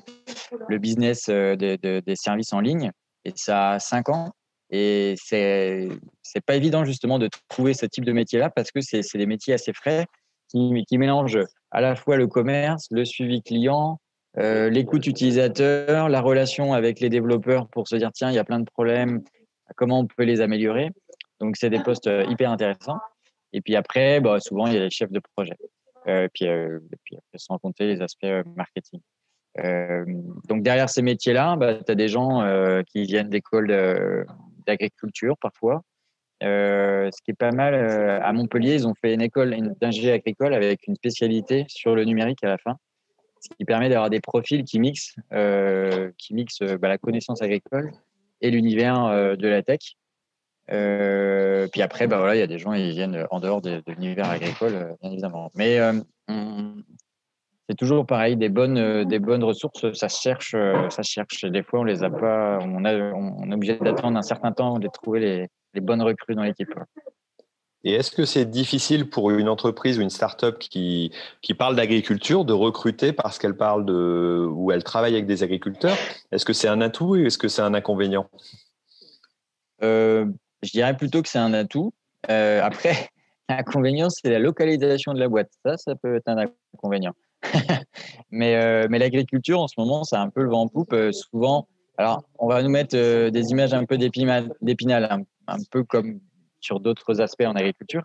business 0.78 1.28
des 1.28 2.16
services 2.16 2.52
en 2.52 2.60
ligne 2.60 2.90
et 3.24 3.32
ça 3.34 3.72
a 3.72 3.78
cinq 3.78 4.08
ans. 4.08 4.32
Et 4.72 5.14
c'est 5.22 5.88
c'est 6.22 6.44
pas 6.44 6.56
évident 6.56 6.84
justement 6.84 7.18
de 7.18 7.28
trouver 7.48 7.74
ce 7.74 7.86
type 7.86 8.04
de 8.04 8.12
métier-là 8.12 8.50
parce 8.50 8.72
que 8.72 8.80
c'est 8.80 9.02
des 9.16 9.26
métiers 9.26 9.54
assez 9.54 9.72
frais 9.72 10.06
qui, 10.48 10.84
qui 10.88 10.98
mélangent 10.98 11.38
à 11.70 11.80
la 11.80 11.94
fois 11.94 12.16
le 12.16 12.26
commerce, 12.26 12.86
le 12.90 13.04
suivi 13.04 13.42
client, 13.42 14.00
euh, 14.38 14.70
l'écoute 14.70 15.06
utilisateur, 15.06 16.08
la 16.08 16.20
relation 16.20 16.72
avec 16.72 17.00
les 17.00 17.10
développeurs 17.10 17.68
pour 17.68 17.86
se 17.86 17.96
dire 17.96 18.10
tiens 18.12 18.30
il 18.30 18.34
y 18.34 18.38
a 18.38 18.44
plein 18.44 18.60
de 18.60 18.64
problèmes, 18.64 19.22
comment 19.76 20.00
on 20.00 20.06
peut 20.06 20.24
les 20.24 20.40
améliorer. 20.40 20.90
Donc 21.38 21.56
c'est 21.56 21.70
des 21.70 21.82
postes 21.82 22.08
euh, 22.08 22.24
hyper 22.28 22.50
intéressants. 22.50 22.98
Et 23.52 23.60
puis 23.60 23.76
après, 23.76 24.20
bah, 24.20 24.40
souvent 24.40 24.66
il 24.66 24.74
y 24.74 24.76
a 24.76 24.80
les 24.80 24.90
chefs 24.90 25.12
de 25.12 25.20
projet. 25.36 25.56
Euh, 26.08 26.28
puis, 26.34 26.48
euh, 26.48 26.78
et 26.92 26.96
puis 27.04 27.16
sans 27.36 27.58
compter 27.58 27.86
les 27.86 28.02
aspects 28.02 28.24
euh, 28.24 28.42
marketing. 28.56 29.00
Donc 30.48 30.62
derrière 30.62 30.88
ces 30.88 31.02
métiers-là, 31.02 31.56
bah, 31.56 31.74
tu 31.74 31.92
as 31.92 31.94
des 31.94 32.08
gens 32.08 32.40
qui 32.86 33.04
viennent 33.04 33.28
d'écoles 33.28 34.26
d'agriculture 34.66 35.36
parfois. 35.40 35.82
Euh, 36.42 37.08
ce 37.12 37.22
qui 37.22 37.30
est 37.30 37.34
pas 37.38 37.52
mal, 37.52 37.74
à 37.74 38.32
Montpellier, 38.32 38.74
ils 38.74 38.86
ont 38.88 38.94
fait 39.00 39.14
une 39.14 39.22
école 39.22 39.74
d'ingénierie 39.80 40.14
agricole 40.16 40.54
avec 40.54 40.86
une 40.88 40.96
spécialité 40.96 41.64
sur 41.68 41.94
le 41.94 42.04
numérique 42.04 42.42
à 42.42 42.48
la 42.48 42.58
fin, 42.58 42.76
ce 43.40 43.48
qui 43.56 43.64
permet 43.64 43.88
d'avoir 43.88 44.10
des 44.10 44.20
profils 44.20 44.64
qui 44.64 44.80
mixent, 44.80 45.14
qui 46.18 46.34
mixent 46.34 46.62
bah, 46.80 46.88
la 46.88 46.98
connaissance 46.98 47.42
agricole 47.42 47.92
et 48.40 48.50
l'univers 48.50 49.36
de 49.36 49.48
la 49.48 49.62
tech. 49.62 49.94
Euh, 50.70 51.68
puis 51.70 51.82
après, 51.82 52.06
bah 52.06 52.18
voilà, 52.18 52.34
il 52.34 52.38
y 52.38 52.42
a 52.42 52.46
des 52.46 52.58
gens, 52.58 52.72
ils 52.72 52.90
viennent 52.90 53.26
en 53.30 53.40
dehors 53.40 53.60
de, 53.60 53.82
l'univers 53.86 54.28
agricole, 54.28 54.96
bien 55.00 55.12
évidemment. 55.12 55.50
Mais 55.54 55.78
c'est 57.72 57.76
toujours 57.76 58.04
pareil, 58.04 58.36
des 58.36 58.50
bonnes, 58.50 58.76
euh, 58.76 59.04
des 59.06 59.18
bonnes 59.18 59.42
ressources, 59.42 59.90
ça 59.94 60.10
se 60.10 60.20
cherche, 60.20 60.52
euh, 60.54 60.90
ça 60.90 61.02
cherche. 61.02 61.46
Des 61.46 61.62
fois, 61.62 61.80
on 61.80 61.84
les 61.84 62.04
a 62.04 62.10
pas, 62.10 62.58
on, 62.60 62.84
a, 62.84 62.94
on 62.94 63.50
est 63.50 63.54
obligé 63.54 63.78
d'attendre 63.78 64.18
un 64.18 64.22
certain 64.22 64.52
temps 64.52 64.78
de 64.78 64.88
trouver 64.88 65.20
les, 65.20 65.48
les 65.72 65.80
bonnes 65.80 66.02
recrues 66.02 66.34
dans 66.34 66.42
l'équipe. 66.42 66.68
Et 67.84 67.94
est-ce 67.94 68.10
que 68.10 68.26
c'est 68.26 68.44
difficile 68.44 69.08
pour 69.08 69.30
une 69.30 69.48
entreprise 69.48 69.98
ou 69.98 70.02
une 70.02 70.10
start-up 70.10 70.58
qui, 70.58 71.12
qui 71.40 71.54
parle 71.54 71.76
d'agriculture 71.76 72.44
de 72.44 72.52
recruter 72.52 73.14
parce 73.14 73.38
qu'elle 73.38 73.56
parle 73.56 73.86
de 73.86 74.46
ou 74.50 74.70
elle 74.70 74.84
travaille 74.84 75.14
avec 75.14 75.24
des 75.24 75.42
agriculteurs? 75.42 75.96
Est-ce 76.30 76.44
que 76.44 76.52
c'est 76.52 76.68
un 76.68 76.82
atout 76.82 77.06
ou 77.06 77.16
est-ce 77.16 77.38
que 77.38 77.48
c'est 77.48 77.62
un 77.62 77.72
inconvénient? 77.72 78.28
Euh, 79.82 80.26
Je 80.62 80.72
dirais 80.72 80.94
plutôt 80.94 81.22
que 81.22 81.28
c'est 81.30 81.38
un 81.38 81.54
atout. 81.54 81.94
Euh, 82.28 82.60
après, 82.62 83.08
l'inconvénient, 83.48 84.10
c'est 84.10 84.28
la 84.28 84.38
localisation 84.38 85.14
de 85.14 85.20
la 85.20 85.28
boîte. 85.28 85.50
Ça, 85.64 85.78
ça 85.78 85.94
peut 85.96 86.16
être 86.16 86.28
un 86.28 86.36
inconvénient. 86.74 87.14
Mais 88.30 88.56
euh, 88.56 88.86
mais 88.90 88.98
l'agriculture, 88.98 89.60
en 89.60 89.68
ce 89.68 89.74
moment, 89.78 90.04
c'est 90.04 90.16
un 90.16 90.30
peu 90.30 90.42
le 90.42 90.50
vent 90.50 90.62
en 90.62 90.68
poupe. 90.68 90.92
Euh, 90.92 91.12
souvent, 91.12 91.68
alors, 91.98 92.22
on 92.38 92.48
va 92.48 92.62
nous 92.62 92.70
mettre 92.70 92.96
euh, 92.96 93.30
des 93.30 93.50
images 93.50 93.74
un 93.74 93.84
peu 93.84 93.98
d'épinal, 93.98 94.50
un, 94.62 95.22
un, 95.46 95.58
peu 95.70 95.84
comme 95.84 96.20
sur 96.60 96.80
d'autres 96.80 97.20
aspects 97.20 97.44
en 97.44 97.54
agriculture. 97.54 98.02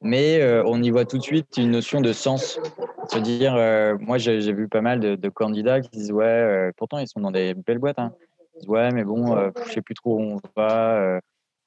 Mais 0.00 0.40
on 0.64 0.80
y 0.80 0.90
voit 0.90 1.04
tout 1.04 1.18
de 1.18 1.24
suite 1.24 1.56
une 1.56 1.72
notion 1.72 2.00
de 2.00 2.12
sens. 2.12 2.60
Se 3.10 3.18
dire, 3.18 3.54
moi, 3.98 4.16
j'ai 4.16 4.52
vu 4.52 4.68
pas 4.68 4.80
mal 4.80 5.00
de, 5.00 5.28
candidats 5.28 5.80
qui 5.80 5.90
disent, 5.90 6.12
ouais, 6.12 6.70
pourtant, 6.76 6.98
ils 6.98 7.08
sont 7.08 7.18
dans 7.18 7.32
des 7.32 7.54
belles 7.54 7.78
boîtes. 7.78 7.98
Hein. 7.98 8.12
Ils 8.54 8.60
disent, 8.60 8.68
ouais, 8.68 8.92
mais 8.92 9.02
bon, 9.02 9.36
je 9.66 9.72
sais 9.72 9.82
plus 9.82 9.94
trop 9.94 10.18
où 10.18 10.20
on 10.20 10.40
va. 10.54 11.18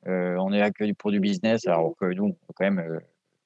on 0.06 0.54
est 0.54 0.62
accueilli 0.62 0.94
pour 0.94 1.12
du 1.12 1.20
business, 1.20 1.68
alors 1.68 1.94
que 2.00 2.06
nous, 2.06 2.24
on 2.24 2.32
peut 2.32 2.54
quand 2.56 2.72
même 2.72 3.02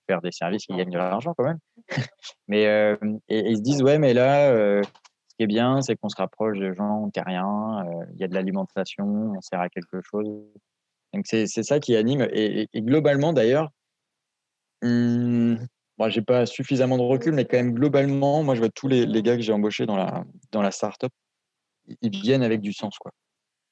faire 0.08 0.22
des 0.22 0.32
services 0.32 0.66
qui 0.66 0.76
gagnent 0.76 0.92
de 0.92 0.98
l'argent 0.98 1.34
quand 1.38 1.46
même. 1.46 1.60
mais 2.48 2.68
euh, 2.68 2.96
et, 3.30 3.50
ils 3.50 3.58
se 3.58 3.62
disent 3.62 3.84
ouais, 3.84 4.00
mais 4.00 4.14
là, 4.14 4.50
euh, 4.52 4.82
ce 4.84 5.36
qui 5.38 5.44
est 5.44 5.48
bien, 5.48 5.82
c'est 5.82 5.96
qu'on 5.96 6.10
se 6.10 6.16
rapproche 6.16 6.58
de 6.58 6.74
gens 6.74 7.10
terriens. 7.12 7.86
Euh, 7.86 8.06
il 8.14 8.22
y 8.22 8.24
a 8.24 8.28
de 8.28 8.34
l'alimentation, 8.34 9.34
on 9.36 9.42
sert 9.42 9.60
à 9.60 9.70
quelque 9.70 10.02
chose. 10.02 10.28
Donc 11.14 11.26
c'est 11.28 11.48
ça 11.48 11.80
qui 11.80 11.96
anime. 11.96 12.28
Et, 12.34 12.68
globalement 12.76 13.34
d'ailleurs, 13.34 13.70
hum, 14.82 15.58
moi 15.98 16.10
j'ai 16.10 16.22
pas 16.22 16.46
suffisamment 16.46 16.98
de 16.98 17.04
recul, 17.04 17.34
mais 17.34 17.46
quand 17.46 17.58
même 17.58 17.74
globalement, 17.74 18.44
moi 18.44 18.56
je 18.56 18.60
vois 18.60 18.70
tous 18.70 18.88
les, 18.88 19.06
les 19.06 19.22
gars 19.24 19.36
que 19.36 19.42
j'ai 19.42 19.54
embauchés 19.54 19.86
dans 19.86 19.98
la 19.98 20.26
dans 20.52 20.62
la 20.62 20.72
startup, 20.72 21.12
ils 22.02 22.10
viennent 22.12 22.44
avec 22.44 22.62
du 22.62 22.74
sens 22.74 22.98
quoi. 22.98 23.12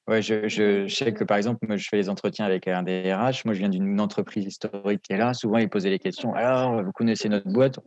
Ouais, 0.06 0.20
je, 0.20 0.48
je, 0.48 0.86
sais 0.86 1.14
que 1.14 1.24
par 1.24 1.38
exemple, 1.38 1.66
moi, 1.66 1.76
je 1.76 1.88
fais 1.88 1.96
les 1.96 2.10
entretiens 2.10 2.44
avec 2.44 2.68
un 2.68 2.82
DRH. 2.82 3.44
Moi, 3.46 3.54
je 3.54 3.60
viens 3.60 3.70
d'une 3.70 4.00
entreprise 4.00 4.44
historique 4.44 5.00
qui 5.00 5.14
est 5.14 5.16
là. 5.16 5.32
Souvent, 5.32 5.56
ils 5.58 5.70
posaient 5.70 5.90
les 5.90 5.98
questions. 5.98 6.34
Alors, 6.34 6.82
vous 6.82 6.92
connaissez 6.92 7.28
notre 7.30 7.48
boîte? 7.50 7.78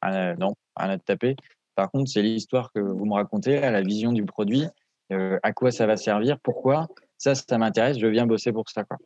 Ah, 0.00 0.34
Non, 0.36 0.54
rien 0.76 0.90
à 0.90 0.98
taper. 0.98 1.34
Par 1.74 1.90
contre, 1.90 2.08
c'est 2.08 2.22
l'histoire 2.22 2.70
que 2.72 2.78
vous 2.78 3.04
me 3.04 3.14
racontez, 3.14 3.58
la 3.60 3.82
vision 3.82 4.12
du 4.12 4.24
produit, 4.24 4.66
euh, 5.12 5.38
à 5.42 5.52
quoi 5.52 5.72
ça 5.72 5.86
va 5.86 5.96
servir, 5.96 6.38
pourquoi. 6.40 6.86
Ça, 7.18 7.34
ça 7.34 7.58
m'intéresse. 7.58 7.98
Je 7.98 8.06
viens 8.06 8.26
bosser 8.26 8.52
pour 8.52 8.68
ça. 8.70 8.84
Quoi. 8.84 8.98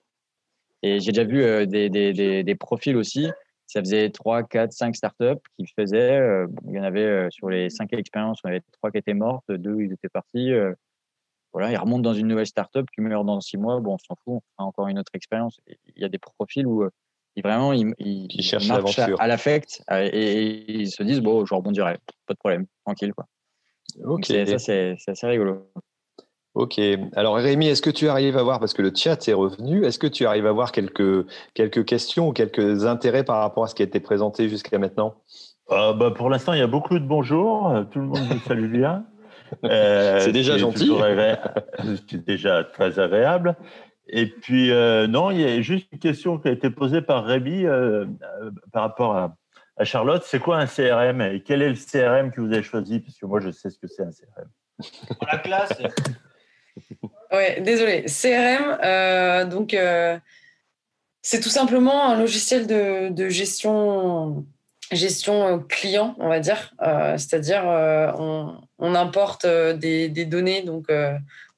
Et 0.83 1.01
j'ai 1.01 1.13
déjà 1.13 1.25
vu 1.25 1.43
euh, 1.43 1.67
des, 1.67 1.89
des, 1.89 2.45
des, 2.45 2.55
profils 2.55 2.97
aussi. 2.97 3.29
Ça 3.67 3.81
faisait 3.81 4.11
3, 4.11 4.45
4, 4.45 4.73
5 4.73 4.97
startups 4.97 5.41
qui 5.57 5.67
faisaient. 5.75 6.19
Euh, 6.19 6.47
il 6.67 6.75
y 6.75 6.81
en 6.81 6.85
avait 6.85 7.05
euh, 7.05 7.29
sur 7.31 7.49
les 7.49 7.71
5 7.71 7.93
expériences, 7.95 8.41
on 8.45 8.49
avait 8.49 8.63
3 8.73 8.91
qui 8.91 8.99
étaient 8.99 9.15
mortes, 9.15 9.51
2 9.51 9.81
ils 9.81 9.93
étaient 9.93 10.09
partis 10.09 10.53
voilà, 11.53 11.71
il 11.73 11.77
remonte 11.77 12.03
dans 12.03 12.15
une 12.15 12.27
nouvelle 12.27 12.47
startup, 12.47 12.87
tu 12.93 13.01
meurs 13.01 13.25
dans 13.25 13.41
six 13.41 13.57
mois, 13.57 13.81
bon, 13.81 13.95
on 13.95 13.99
s'en 13.99 14.15
fout, 14.25 14.35
on 14.35 14.41
fera 14.57 14.67
encore 14.67 14.89
une 14.89 14.99
autre 14.99 15.13
expérience. 15.15 15.61
Il 15.67 16.03
y 16.03 16.05
a 16.05 16.09
des 16.09 16.19
profils 16.19 16.67
où 16.67 16.83
euh, 16.83 16.91
vraiment 17.43 17.73
ils, 17.73 17.95
ils, 17.99 18.43
cherchent 18.43 18.69
l'aventure 18.69 19.21
à, 19.21 19.27
l'affect 19.27 19.83
et, 19.91 20.81
ils 20.81 20.91
se 20.91 21.03
disent 21.03 21.21
bon, 21.21 21.47
je 21.47 21.55
rebondirai, 21.55 21.99
pas 22.27 22.35
de 22.35 22.39
problème, 22.39 22.67
tranquille 22.85 23.15
quoi. 23.15 23.27
Ok. 24.05 24.27
ça 24.27 24.59
c'est 24.59 24.97
assez 25.07 25.27
rigolo. 25.27 25.71
Ok. 26.55 26.81
Alors 27.15 27.37
Rémi, 27.37 27.69
est-ce 27.69 27.83
que 27.83 27.91
tu 27.91 28.09
arrives 28.09 28.37
à 28.37 28.43
voir, 28.43 28.59
parce 28.59 28.75
que 28.75 28.83
le 28.83 28.93
chat 28.95 29.29
est 29.29 29.33
revenu, 29.33 29.85
est-ce 29.85 29.99
que 29.99 30.09
tu 30.09 30.27
arrives 30.27 30.47
à 30.47 30.53
voir 30.53 30.73
quelques, 30.73 31.27
quelques 31.55 31.85
questions 31.85 32.29
ou 32.29 32.33
quelques 32.33 32.85
intérêts 32.85 33.25
par 33.25 33.39
rapport 33.39 33.65
à 33.65 33.69
ce 33.69 33.75
qui 33.75 33.83
a 33.83 33.85
été 33.85 34.01
présenté 34.01 34.49
jusqu'à 34.49 34.79
maintenant? 34.79 35.15
Euh, 35.71 35.93
bah, 35.93 36.11
Pour 36.11 36.31
l'instant, 36.31 36.55
il 36.55 36.59
y 36.59 36.63
a 36.63 36.67
beaucoup 36.67 36.99
de 36.99 37.05
bonjours, 37.07 37.73
tout 37.93 38.01
le 38.01 38.07
monde 38.07 38.27
vous 38.29 38.41
salue 38.41 38.73
bien. 38.73 39.07
Euh, 39.65 40.21
c'est 40.25 40.33
déjà 40.33 40.59
gentil. 40.59 40.91
C'est 42.09 42.25
déjà 42.25 42.65
très 42.65 42.99
agréable. 42.99 43.57
Et 44.09 44.27
puis, 44.27 44.71
euh, 44.71 45.07
non, 45.07 45.31
il 45.31 45.41
y 45.41 45.45
a 45.45 45.61
juste 45.61 45.87
une 45.93 45.99
question 45.99 46.39
qui 46.39 46.49
a 46.49 46.53
été 46.53 46.71
posée 46.71 47.03
par 47.03 47.25
Rémi 47.25 47.67
euh, 47.67 48.07
par 48.73 48.83
rapport 48.83 49.17
à, 49.17 49.37
à 49.77 49.85
Charlotte. 49.85 50.23
C'est 50.25 50.39
quoi 50.39 50.59
un 50.59 50.67
CRM 50.67 51.21
et 51.21 51.43
quel 51.43 51.63
est 51.63 51.69
le 51.69 51.75
CRM 51.75 52.33
que 52.33 52.41
vous 52.41 52.53
avez 52.53 52.63
choisi? 52.63 53.01
Parce 53.01 53.19
que 53.19 53.27
moi, 53.27 53.41
je 53.41 53.51
sais 53.51 53.71
ce 53.71 53.79
que 53.79 53.87
c'est 53.87 54.03
un 54.03 54.11
CRM. 54.11 54.49
la 55.31 55.39
classe. 55.39 55.73
ouais, 57.33 57.61
désolé. 57.61 58.07
CRM, 58.07 59.49
donc, 59.51 59.77
c'est 61.21 61.41
tout 61.41 61.51
simplement 61.51 62.11
un 62.11 62.19
logiciel 62.19 62.67
de, 62.67 63.11
de 63.11 63.29
gestion 63.29 64.47
gestion 64.93 65.61
client, 65.61 66.15
on 66.19 66.29
va 66.29 66.41
dire. 66.41 66.73
Euh, 66.83 67.17
c'est-à-dire, 67.19 67.69
euh, 67.69 68.11
on, 68.79 68.95
importe 68.95 69.47
des, 69.47 70.09
données, 70.25 70.63
donc 70.63 70.89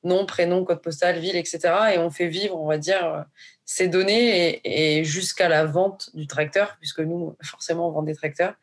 nom, 0.05 0.27
prénom, 0.27 0.65
code 0.65 0.83
postal, 0.83 1.19
ville, 1.19 1.37
etc. 1.37 1.61
Et 1.95 1.99
on 1.99 2.11
fait 2.11 2.29
vivre, 2.29 2.61
on 2.61 2.67
va 2.67 2.79
dire, 2.79 3.25
ces 3.65 3.89
données 3.89 4.61
et, 4.65 5.05
jusqu'à 5.05 5.49
la 5.49 5.65
vente 5.65 6.11
du 6.15 6.27
tracteur, 6.27 6.77
puisque 6.81 7.01
nous, 7.01 7.37
forcément, 7.43 7.89
on 7.89 7.93
vend 7.93 8.03
des 8.03 8.15
tracteurs. 8.15 8.55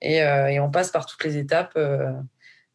Et, 0.00 0.22
on 0.60 0.70
passe 0.70 0.90
par 0.90 1.06
toutes 1.06 1.24
les 1.24 1.36
étapes. 1.36 1.78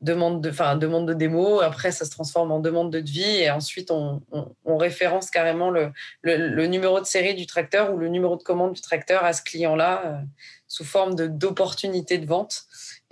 demande 0.02 0.41
de, 0.41 0.50
enfin, 0.50 0.76
demande 0.76 1.08
de 1.08 1.13
démo, 1.13 1.62
après 1.62 1.91
ça 1.91 2.06
se 2.06 2.12
transforme 2.12 2.52
en 2.52 2.60
demande 2.60 2.91
de 2.91 3.00
devis 3.00 3.38
et 3.38 3.52
ensuite 3.52 3.91
on, 3.91 4.22
référence 4.65 5.30
carrément 5.30 5.70
le, 5.70 6.65
numéro 6.67 7.00
de 7.00 7.06
série 7.06 7.36
du 7.36 7.46
tracteur 7.46 7.94
ou 7.94 7.98
le 7.98 8.08
numéro 8.08 8.36
de 8.36 8.44
commande 8.44 8.74
du 8.74 8.82
tracteur 8.82 9.24
à 9.24 9.34
ce 9.34 9.44
client-là 9.44 10.24
sous 10.67 10.86
forme 10.86 11.15
d'opportunités 11.15 12.17
de, 12.17 12.26
vente. 12.26 12.63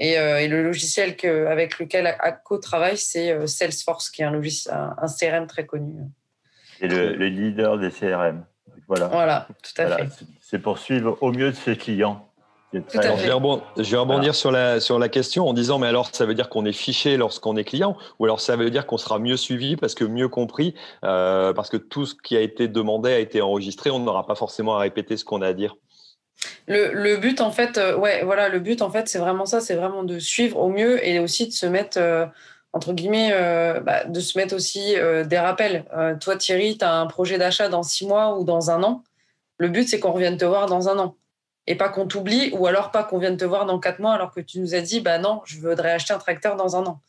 Et, 0.02 0.14
et 0.14 0.48
le 0.48 0.64
logiciel 0.64 1.18
que, 1.18 1.46
avec 1.48 1.78
lequel 1.78 2.08
ACO 2.08 2.58
travaille, 2.58 2.98
c'est 2.98 3.46
Salesforce, 3.48 4.10
qui 4.10 4.22
est 4.22 4.26
un, 4.26 4.32
logiciel, 4.32 4.74
un, 4.74 5.08
CRM 5.08 5.46
très 5.46 5.66
connu. 5.66 5.94
C'est 6.80 6.88
le, 6.88 7.14
le, 7.16 7.28
leader 7.28 7.78
des 7.78 7.90
CRM. 7.90 8.46
Voilà. 8.88 9.08
Voilà, 9.08 9.48
tout 9.62 9.82
à 9.82 9.98
fait. 9.98 10.10
C'est 10.42 10.60
pour 10.60 10.80
suivre 10.80 11.18
au 11.22 11.34
mieux 11.34 11.52
de 11.52 11.56
ses 11.56 11.76
clients. 11.76 12.30
Alors, 12.94 13.18
je 13.18 13.26
vais 13.26 13.32
rebondir, 13.32 13.64
je 13.78 13.92
vais 13.92 13.98
rebondir 13.98 14.36
sur, 14.36 14.52
la, 14.52 14.80
sur 14.80 15.00
la 15.00 15.10
question 15.10 15.48
en 15.48 15.54
disant, 15.54 15.80
mais 15.80 15.88
alors 15.88 16.10
ça 16.14 16.28
veut 16.28 16.36
dire 16.36 16.50
qu'on 16.50 16.66
est 16.66 16.72
fiché 16.72 17.18
lorsqu'on 17.18 17.58
est 17.58 17.64
client 17.64 17.98
ou 18.20 18.26
alors 18.26 18.40
ça 18.40 18.56
veut 18.56 18.70
dire 18.70 18.86
qu'on 18.86 18.98
sera 18.98 19.18
mieux 19.18 19.38
suivi 19.38 19.76
parce 19.76 19.96
que 19.96 20.06
mieux 20.06 20.30
compris, 20.30 20.76
euh, 21.04 21.52
parce 21.54 21.70
que 21.70 21.78
tout 21.78 22.06
ce 22.06 22.14
qui 22.14 22.38
a 22.38 22.42
été 22.42 22.68
demandé 22.68 23.12
a 23.12 23.20
été 23.20 23.42
enregistré, 23.42 23.90
on 23.90 24.00
n'aura 24.00 24.28
pas 24.28 24.36
forcément 24.36 24.76
à 24.76 24.80
répéter 24.80 25.18
ce 25.18 25.26
qu'on 25.26 25.42
a 25.42 25.48
à 25.48 25.54
dire? 25.54 25.76
Le, 26.68 27.18
but 27.18 27.42
en 27.42 27.52
fait, 27.52 27.78
euh, 27.78 27.96
ouais, 27.98 28.24
voilà, 28.24 28.50
le 28.50 28.60
but 28.60 28.82
en 28.82 28.90
fait, 28.90 29.08
c'est 29.08 29.20
vraiment 29.20 29.46
ça, 29.46 29.60
c'est 29.60 29.76
vraiment 29.76 30.04
de 30.04 30.20
suivre 30.20 30.58
au 30.60 30.70
mieux 30.70 31.06
et 31.06 31.20
aussi 31.20 31.48
de 31.48 31.52
se 31.52 31.66
mettre 31.66 32.00
euh, 32.00 32.26
entre 32.74 32.94
guillemets, 32.94 33.32
bah, 33.82 34.04
de 34.06 34.20
se 34.20 34.38
mettre 34.38 34.56
aussi 34.56 34.94
des 34.94 35.40
rappels. 35.40 35.86
toi, 36.22 36.36
Thierry, 36.38 36.78
tu 36.78 36.86
as 36.86 36.94
un 36.94 37.08
projet 37.08 37.40
d'achat 37.40 37.68
dans 37.68 37.82
six 37.82 38.06
mois 38.06 38.38
ou 38.38 38.44
dans 38.44 38.70
un 38.70 38.84
an. 38.84 39.04
Le 39.58 39.70
but, 39.70 39.90
c'est 39.90 40.00
qu'on 40.00 40.12
revienne 40.12 40.38
te 40.38 40.46
voir 40.46 40.68
dans 40.68 40.88
un 40.88 41.00
an 41.00 41.16
et 41.70 41.76
pas 41.76 41.88
qu'on 41.88 42.08
t'oublie 42.08 42.50
ou 42.54 42.66
alors 42.66 42.90
pas 42.90 43.04
qu'on 43.04 43.20
vienne 43.20 43.38
te 43.38 43.46
voir 43.46 43.68
dans 43.68 43.80
quatre 43.80 44.00
mois 44.00 44.14
alors 44.14 44.34
que 44.34 44.40
tu 44.42 44.60
nous 44.60 44.74
as 44.74 44.82
dit 44.82 45.02
bah 45.02 45.20
non 45.20 45.42
je 45.46 45.60
voudrais 45.60 45.92
acheter 45.92 46.14
un 46.14 46.18
tracteur 46.18 46.56
dans 46.56 46.76
un 46.76 46.84
an. 46.86 47.00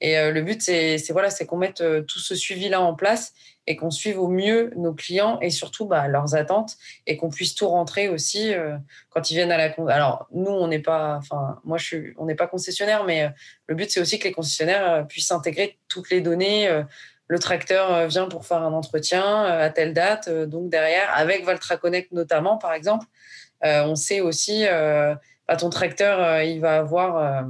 Et 0.00 0.18
euh, 0.18 0.32
le 0.32 0.42
but 0.42 0.60
c'est 0.60 0.98
voilà 1.10 1.30
c'est 1.30 1.46
qu'on 1.46 1.56
mette 1.56 1.80
euh, 1.80 2.02
tout 2.02 2.18
ce 2.18 2.34
suivi 2.34 2.68
là 2.68 2.80
en 2.80 2.94
place 2.94 3.32
et 3.68 3.76
qu'on 3.76 3.92
suive 3.92 4.18
au 4.18 4.26
mieux 4.26 4.72
nos 4.74 4.92
clients 4.92 5.38
et 5.40 5.50
surtout 5.50 5.86
bah, 5.86 6.08
leurs 6.08 6.34
attentes 6.34 6.76
et 7.06 7.16
qu'on 7.16 7.30
puisse 7.30 7.54
tout 7.54 7.68
rentrer 7.68 8.08
aussi 8.08 8.52
euh, 8.52 8.76
quand 9.10 9.30
ils 9.30 9.34
viennent 9.34 9.52
à 9.52 9.56
la 9.56 9.72
alors 9.88 10.26
nous 10.32 10.50
on 10.50 10.66
n'est 10.66 10.80
pas 10.80 11.18
enfin 11.18 11.60
moi 11.62 11.78
je 11.78 11.84
suis 11.84 12.14
on 12.18 12.26
n'est 12.26 12.34
pas 12.34 12.48
concessionnaire 12.48 13.04
mais 13.04 13.30
le 13.68 13.76
but 13.76 13.88
c'est 13.88 14.00
aussi 14.00 14.18
que 14.18 14.24
les 14.24 14.32
concessionnaires 14.32 15.06
puissent 15.06 15.30
intégrer 15.30 15.78
toutes 15.86 16.10
les 16.10 16.20
données 16.20 16.68
le 17.28 17.38
tracteur 17.38 18.08
vient 18.08 18.26
pour 18.26 18.46
faire 18.46 18.62
un 18.62 18.72
entretien 18.72 19.44
à 19.44 19.70
telle 19.70 19.92
date 19.92 20.28
donc 20.28 20.70
derrière 20.70 21.08
avec 21.14 21.44
Valtra 21.44 21.76
Connect 21.76 22.10
notamment 22.10 22.56
par 22.56 22.72
exemple 22.72 23.06
on 23.62 23.94
sait 23.96 24.20
aussi, 24.20 24.64
euh, 24.66 25.14
bah, 25.46 25.56
ton 25.56 25.70
tracteur, 25.70 26.22
euh, 26.22 26.44
il 26.44 26.60
va 26.60 26.78
avoir, 26.78 27.44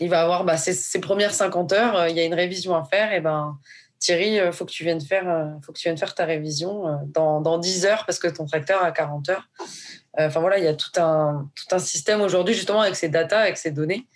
il 0.00 0.08
va 0.08 0.22
avoir 0.22 0.44
bah, 0.44 0.56
ses, 0.56 1.00
premières 1.00 1.34
50 1.34 1.72
heures. 1.72 2.08
Il 2.08 2.16
y 2.16 2.20
a 2.20 2.24
une 2.24 2.34
révision 2.34 2.74
à 2.74 2.84
faire. 2.84 3.12
Et 3.12 3.20
ben, 3.20 3.58
Thierry, 3.98 4.36
il 4.36 4.52
faut 4.52 4.64
que 4.64 4.70
tu 4.70 4.84
viennes 4.84 5.00
faire, 5.00 5.56
faut 5.64 5.72
que 5.72 5.78
tu 5.78 5.88
viennes 5.88 5.98
faire 5.98 6.14
ta 6.14 6.24
révision 6.24 7.00
dans, 7.06 7.40
dans 7.40 7.58
10 7.58 7.86
heures 7.86 8.06
parce 8.06 8.18
que 8.18 8.28
ton 8.28 8.46
tracteur 8.46 8.82
a 8.82 8.92
40 8.92 9.28
heures. 9.30 9.48
Enfin 10.16 10.40
voilà, 10.40 10.58
il 10.58 10.64
y 10.64 10.68
a 10.68 10.74
tout 10.74 11.00
un, 11.00 11.48
tout 11.54 11.74
un 11.74 11.78
système 11.78 12.20
aujourd'hui 12.20 12.54
justement 12.54 12.80
avec 12.80 12.96
ces 12.96 13.08
data, 13.08 13.40
avec 13.40 13.56
ces 13.56 13.70
données, 13.70 14.06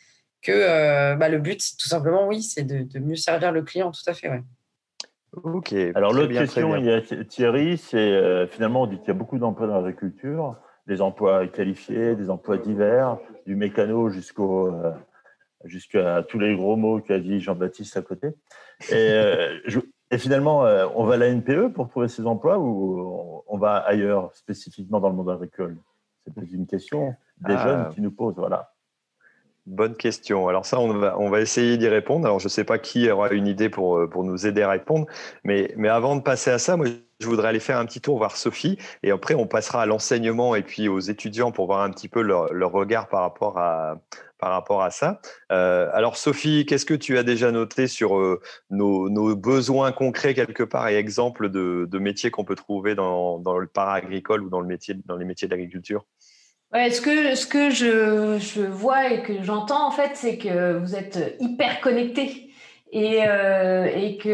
que 0.40 1.14
bah, 1.16 1.28
le 1.28 1.38
but, 1.38 1.60
tout 1.78 1.88
simplement, 1.88 2.26
oui, 2.26 2.42
c'est 2.42 2.62
de, 2.62 2.98
mieux 2.98 3.16
servir 3.16 3.52
le 3.52 3.62
client. 3.62 3.90
Tout 3.90 4.08
à 4.08 4.14
fait, 4.14 4.28
ouais. 4.28 4.42
Ok. 5.32 5.74
Alors 5.94 6.12
l'autre 6.12 6.32
question, 6.32 6.76
il 6.76 6.84
y 6.84 6.92
a 6.92 7.00
Thierry, 7.24 7.76
c'est 7.76 8.46
finalement 8.48 8.82
on 8.82 8.86
dit 8.86 8.98
qu'il 8.98 9.08
y 9.08 9.10
a 9.10 9.14
beaucoup 9.14 9.38
d'emplois 9.38 9.66
dans 9.66 9.80
l'agriculture 9.80 10.56
des 10.92 11.00
emplois 11.00 11.46
qualifiés, 11.46 12.14
des 12.16 12.28
emplois 12.28 12.58
divers, 12.58 13.18
du 13.46 13.56
mécano 13.56 14.10
jusqu'au 14.10 14.68
euh, 14.68 14.92
jusqu'à 15.64 16.22
tous 16.22 16.38
les 16.38 16.54
gros 16.54 16.76
mots 16.76 17.00
qu'a 17.00 17.18
dit 17.18 17.40
Jean-Baptiste 17.40 17.96
à 17.96 18.02
côté. 18.02 18.28
Et, 18.90 18.94
euh, 18.94 19.58
et 20.10 20.18
finalement, 20.18 20.66
euh, 20.66 20.86
on 20.94 21.04
va 21.04 21.14
à 21.14 21.16
la 21.16 21.28
NPE 21.28 21.72
pour 21.72 21.88
trouver 21.88 22.08
ces 22.08 22.26
emplois 22.26 22.58
ou 22.58 23.42
on 23.46 23.58
va 23.58 23.76
ailleurs, 23.76 24.34
spécifiquement 24.34 25.00
dans 25.00 25.08
le 25.08 25.14
monde 25.14 25.30
agricole? 25.30 25.78
C'est 26.36 26.52
une 26.52 26.66
question 26.66 27.14
des 27.38 27.54
ah. 27.54 27.64
jeunes 27.64 27.94
qui 27.94 28.00
nous 28.00 28.12
posent. 28.12 28.36
Voilà. 28.36 28.71
Bonne 29.66 29.96
question. 29.96 30.48
Alors 30.48 30.66
ça, 30.66 30.80
on 30.80 30.92
va, 30.92 31.16
on 31.18 31.30
va 31.30 31.40
essayer 31.40 31.76
d'y 31.76 31.88
répondre. 31.88 32.26
Alors 32.26 32.40
je 32.40 32.46
ne 32.46 32.50
sais 32.50 32.64
pas 32.64 32.78
qui 32.78 33.08
aura 33.10 33.30
une 33.30 33.46
idée 33.46 33.68
pour, 33.68 34.08
pour 34.10 34.24
nous 34.24 34.46
aider 34.46 34.62
à 34.62 34.70
répondre, 34.70 35.06
mais, 35.44 35.72
mais 35.76 35.88
avant 35.88 36.16
de 36.16 36.22
passer 36.22 36.50
à 36.50 36.58
ça, 36.58 36.76
moi, 36.76 36.86
je 37.22 37.28
voudrais 37.28 37.48
aller 37.48 37.60
faire 37.60 37.78
un 37.78 37.86
petit 37.86 38.00
tour 38.00 38.18
voir 38.18 38.36
Sophie, 38.36 38.76
et 39.02 39.10
après 39.10 39.34
on 39.34 39.46
passera 39.46 39.82
à 39.82 39.86
l'enseignement 39.86 40.54
et 40.54 40.62
puis 40.62 40.88
aux 40.88 40.98
étudiants 40.98 41.52
pour 41.52 41.66
voir 41.66 41.82
un 41.82 41.90
petit 41.90 42.08
peu 42.08 42.20
leur, 42.20 42.50
regard 42.72 43.08
par 43.08 43.20
rapport 43.22 43.58
à, 43.58 44.00
par 44.38 44.50
rapport 44.50 44.82
à 44.82 44.90
ça. 44.90 45.20
Euh, 45.52 45.88
alors 45.92 46.16
Sophie, 46.16 46.66
qu'est-ce 46.66 46.86
que 46.86 46.94
tu 46.94 47.16
as 47.16 47.22
déjà 47.22 47.52
noté 47.52 47.86
sur 47.86 48.18
euh, 48.18 48.40
nos, 48.70 49.36
besoins 49.36 49.92
concrets 49.92 50.34
quelque 50.34 50.64
part 50.64 50.88
et 50.88 50.96
exemples 50.96 51.48
de, 51.48 51.98
métiers 51.98 52.30
qu'on 52.30 52.44
peut 52.44 52.56
trouver 52.56 52.94
dans, 52.94 53.38
dans 53.38 53.58
le 53.58 53.68
para-agricole 53.68 54.42
ou 54.42 54.50
dans, 54.50 54.60
le 54.60 54.66
métier, 54.66 54.94
dans 55.06 55.16
les 55.16 55.24
métiers 55.24 55.48
d'agriculture? 55.48 56.04
Ouais, 56.72 56.90
ce 56.90 57.02
que, 57.02 57.34
ce 57.34 57.46
que 57.46 57.68
je, 57.68 58.62
vois 58.66 59.10
et 59.10 59.22
que 59.22 59.42
j'entends, 59.42 59.86
en 59.86 59.90
fait, 59.90 60.12
c'est 60.14 60.38
que 60.38 60.78
vous 60.78 60.94
êtes 60.94 61.36
hyper 61.38 61.80
connectés 61.82 62.50
et, 62.92 63.20
euh, 63.26 64.16
que 64.18 64.28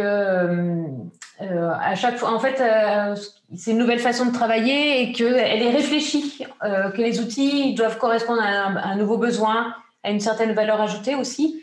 euh, 1.40 1.70
à 1.80 1.94
chaque 1.96 2.16
fois, 2.16 2.32
en 2.32 2.38
fait, 2.38 2.60
euh, 2.60 3.16
c'est 3.56 3.72
une 3.72 3.78
nouvelle 3.78 3.98
façon 3.98 4.26
de 4.26 4.32
travailler 4.32 5.02
et 5.02 5.12
qu'elle 5.12 5.62
est 5.62 5.70
réfléchie, 5.70 6.44
euh, 6.62 6.90
que 6.90 7.02
les 7.02 7.20
outils 7.20 7.74
doivent 7.74 7.98
correspondre 7.98 8.42
à 8.42 8.66
un, 8.66 8.96
nouveau 8.96 9.18
besoin, 9.18 9.74
à 10.04 10.10
une 10.10 10.20
certaine 10.20 10.52
valeur 10.52 10.80
ajoutée 10.80 11.14
aussi. 11.14 11.62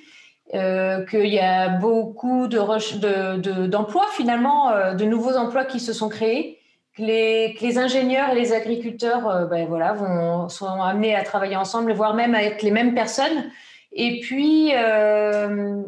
Euh, 0.53 1.03
qu'il 1.05 1.25
y 1.25 1.39
a 1.39 1.69
beaucoup 1.69 2.47
d'emplois 2.47 2.77
de, 2.77 3.37
de, 3.37 3.65
d'emplois 3.65 4.05
finalement, 4.13 4.69
euh, 4.69 4.93
de 4.93 5.03
nouveaux 5.03 5.35
emplois 5.35 5.65
qui 5.65 5.79
se 5.79 5.91
sont 5.91 6.07
créés 6.07 6.59
que 6.95 7.01
les, 7.01 7.77
ingénieurs 7.77 8.29
et 8.29 8.35
les 8.35 8.53
agriculteurs 8.53 9.27
euh, 9.27 9.45
ben 9.45 9.67
vont, 9.67 10.49
sont 10.49 10.81
amenés 10.81 11.15
à 11.15 11.23
travailler 11.23 11.55
ensemble, 11.55 11.93
voire 11.93 12.13
même 12.13 12.35
à 12.35 12.43
être 12.43 12.61
les 12.61 12.71
mêmes 12.71 12.93
personnes. 12.93 13.51
Et 13.91 14.19
puis, 14.21 14.71
euh, 14.73 15.83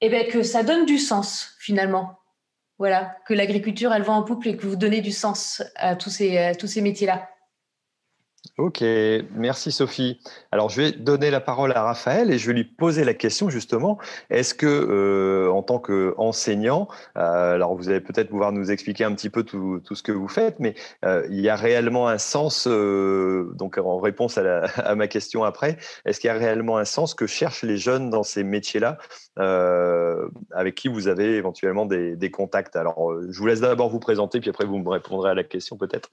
et 0.00 0.08
ben 0.10 0.26
que 0.28 0.42
ça 0.42 0.62
donne 0.62 0.86
du 0.86 0.98
sens 0.98 1.56
finalement. 1.58 2.18
Voilà, 2.78 3.16
que 3.26 3.34
l'agriculture, 3.34 3.92
elle 3.92 4.02
va 4.02 4.14
en 4.14 4.22
pouple 4.22 4.48
et 4.48 4.56
que 4.56 4.66
vous 4.66 4.76
donnez 4.76 5.02
du 5.02 5.12
sens 5.12 5.62
à 5.76 5.96
tous 5.96 6.08
ces, 6.08 6.38
à 6.38 6.54
tous 6.54 6.66
ces 6.66 6.80
métiers-là. 6.80 7.28
Ok, 8.60 8.84
merci 9.34 9.72
Sophie. 9.72 10.20
Alors 10.52 10.68
je 10.68 10.82
vais 10.82 10.92
donner 10.92 11.30
la 11.30 11.40
parole 11.40 11.72
à 11.72 11.82
Raphaël 11.82 12.30
et 12.30 12.36
je 12.36 12.46
vais 12.46 12.52
lui 12.52 12.64
poser 12.64 13.04
la 13.04 13.14
question 13.14 13.48
justement. 13.48 13.96
Est-ce 14.28 14.52
que 14.52 14.66
euh, 14.66 15.50
en 15.50 15.62
tant 15.62 15.78
qu'enseignant, 15.78 16.86
euh, 17.16 17.54
alors 17.54 17.74
vous 17.74 17.88
allez 17.88 18.00
peut-être 18.00 18.28
pouvoir 18.28 18.52
nous 18.52 18.70
expliquer 18.70 19.04
un 19.04 19.14
petit 19.14 19.30
peu 19.30 19.44
tout, 19.44 19.80
ce 19.90 20.02
que 20.02 20.12
vous 20.12 20.28
faites, 20.28 20.60
mais 20.60 20.74
euh, 21.06 21.26
il 21.30 21.40
y 21.40 21.48
a 21.48 21.56
réellement 21.56 22.06
un 22.08 22.18
sens, 22.18 22.66
donc 22.68 23.78
en 23.78 23.98
réponse 23.98 24.36
à, 24.36 24.94
ma 24.94 25.08
question 25.08 25.42
après, 25.42 25.78
est-ce 26.04 26.20
qu'il 26.20 26.28
y 26.28 26.30
a 26.30 26.36
réellement 26.36 26.76
un 26.76 26.84
sens 26.84 27.14
que 27.14 27.26
cherchent 27.26 27.62
les 27.62 27.78
jeunes 27.78 28.10
dans 28.10 28.24
ces 28.24 28.44
métiers-là 28.44 28.98
avec 30.50 30.74
qui 30.74 30.88
vous 30.88 31.08
avez 31.08 31.36
éventuellement 31.36 31.86
des, 31.86 32.14
des 32.14 32.30
contacts? 32.30 32.76
Alors 32.76 33.10
je 33.26 33.38
vous 33.38 33.46
laisse 33.46 33.62
d'abord 33.62 33.88
vous 33.88 34.00
présenter, 34.00 34.38
puis 34.38 34.50
après 34.50 34.66
vous 34.66 34.76
me 34.76 34.88
répondrez 34.90 35.30
à 35.30 35.34
la 35.34 35.44
question 35.44 35.78
peut-être. 35.78 36.10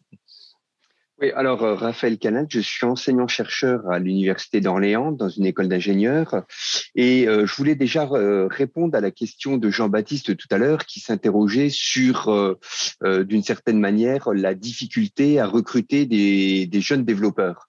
Oui, 1.19 1.32
alors 1.32 1.63
euh, 1.63 1.73
Raphaël 1.73 2.19
Canal, 2.19 2.45
je 2.47 2.60
suis 2.60 2.86
enseignant-chercheur 2.86 3.89
à 3.89 3.97
l'Université 3.97 4.62
d'Orléans 4.62 5.12
dans 5.12 5.30
une 5.30 5.47
école 5.47 5.67
d'ingénieurs 5.67 6.43
et 6.93 7.27
euh, 7.27 7.47
je 7.47 7.56
voulais 7.56 7.73
déjà 7.73 8.08
euh, 8.12 8.47
répondre 8.51 8.95
à 8.95 9.01
la 9.01 9.10
question 9.10 9.58
de 9.58 9.71
Jean-Baptiste 9.71 10.38
tout 10.38 10.47
à 10.51 10.60
l'heure 10.60 10.86
qui 10.86 10.99
s'interrogeait 10.99 11.69
sur, 11.71 12.58
d'une 13.03 13.41
certaine 13.41 13.80
manière, 13.80 14.32
la 14.32 14.53
difficulté 14.53 15.39
à 15.39 15.47
recruter 15.47 16.06
des, 16.06 16.67
des 16.67 16.82
jeunes 16.82 17.03
développeurs. 17.03 17.66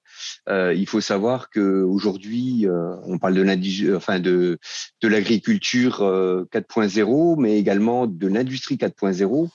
Euh, 0.49 0.75
il 0.75 0.87
faut 0.87 1.01
savoir 1.01 1.51
que 1.51 1.83
aujourd'hui, 1.83 2.67
euh, 2.67 2.95
on 3.05 3.19
parle 3.19 3.35
de 3.35 3.97
enfin 3.97 4.21
de 4.21 4.59
de 5.03 5.09
l'agriculture 5.09 6.01
4.0, 6.01 7.33
euh, 7.33 7.37
mais 7.39 7.59
également 7.59 8.07
de 8.07 8.27
l'industrie 8.27 8.77
4.0, 8.77 9.49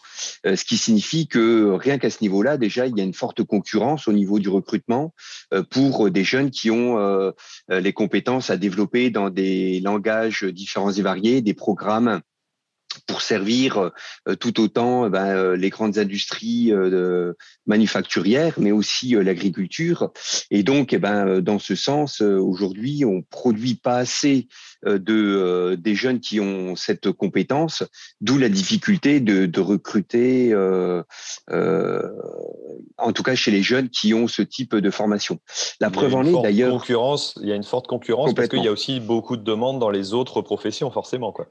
ce 0.46 0.66
qui 0.66 0.78
signifie 0.78 1.28
que 1.28 1.72
rien 1.72 1.98
qu'à 1.98 2.10
ce 2.10 2.20
niveau-là, 2.22 2.58
déjà, 2.58 2.88
il 2.88 2.98
y 2.98 3.02
a 3.02 3.04
une 3.04 3.14
forte 3.14 3.44
concurrence 3.44 4.08
au 4.08 4.14
niveau 4.14 4.40
du 4.40 4.50
recrutement 4.50 5.14
pour 5.70 6.10
des 6.10 6.24
jeunes 6.24 6.52
qui 6.52 6.72
ont 6.72 7.34
les 7.70 7.94
compétences 7.94 8.50
à 8.50 8.58
développer 8.58 9.10
dans 9.10 9.30
des 9.30 9.80
langages 9.82 10.44
différents 10.44 10.92
et 10.92 11.02
variés, 11.02 11.42
des 11.42 11.54
programmes 11.54 12.22
pour 13.08 13.22
servir 13.22 13.92
euh, 14.28 14.36
tout 14.36 14.62
autant 14.62 15.06
euh, 15.06 15.10
ben, 15.10 15.28
euh, 15.28 15.56
les 15.56 15.70
grandes 15.70 15.98
industries 15.98 16.72
manufacturières, 17.66 18.56
mais 18.58 18.72
aussi 18.72 19.16
l'agriculture. 19.16 20.12
Et 20.52 20.64
donc, 20.64 20.94
eh 20.94 21.00
ben, 21.00 21.40
dans 21.42 21.60
ce 21.60 21.76
sens, 21.76 22.22
aujourd'hui, 22.22 23.06
on 23.06 23.22
produit 23.22 23.76
pas 23.76 23.98
assez 23.98 24.48
de 24.86 25.76
des 25.80 25.96
jeunes 25.96 26.20
qui 26.20 26.40
ont 26.40 26.76
cette 26.76 27.12
compétence, 27.12 27.84
d'où 28.22 28.38
la 28.38 28.50
difficulté 28.50 29.20
de, 29.20 29.46
de 29.46 29.60
recruter, 29.62 30.54
euh, 30.54 32.02
en 32.98 33.12
tout 33.12 33.24
cas 33.24 33.36
chez 33.36 33.52
les 33.52 33.64
jeunes 33.64 33.90
qui 33.90 34.14
ont 34.14 34.28
ce 34.28 34.42
type 34.42 34.76
de 34.76 34.90
formation. 34.90 35.40
La 35.80 35.90
preuve 35.90 36.16
en 36.16 36.26
est 36.26 36.42
d'ailleurs. 36.42 36.72
Concurrence, 36.72 37.38
il 37.42 37.48
y 37.48 37.52
a 37.52 37.56
une 37.56 37.64
forte 37.64 37.88
concurrence 37.88 38.34
parce 38.34 38.48
qu'il 38.48 38.64
y 38.64 38.68
a 38.68 38.72
aussi 38.72 39.00
beaucoup 39.00 39.38
de 39.38 39.44
demandes 39.44 39.80
dans 39.80 39.90
les 39.90 40.14
autres 40.14 40.42
professions, 40.42 40.92
forcément, 40.92 41.32
quoi. 41.32 41.48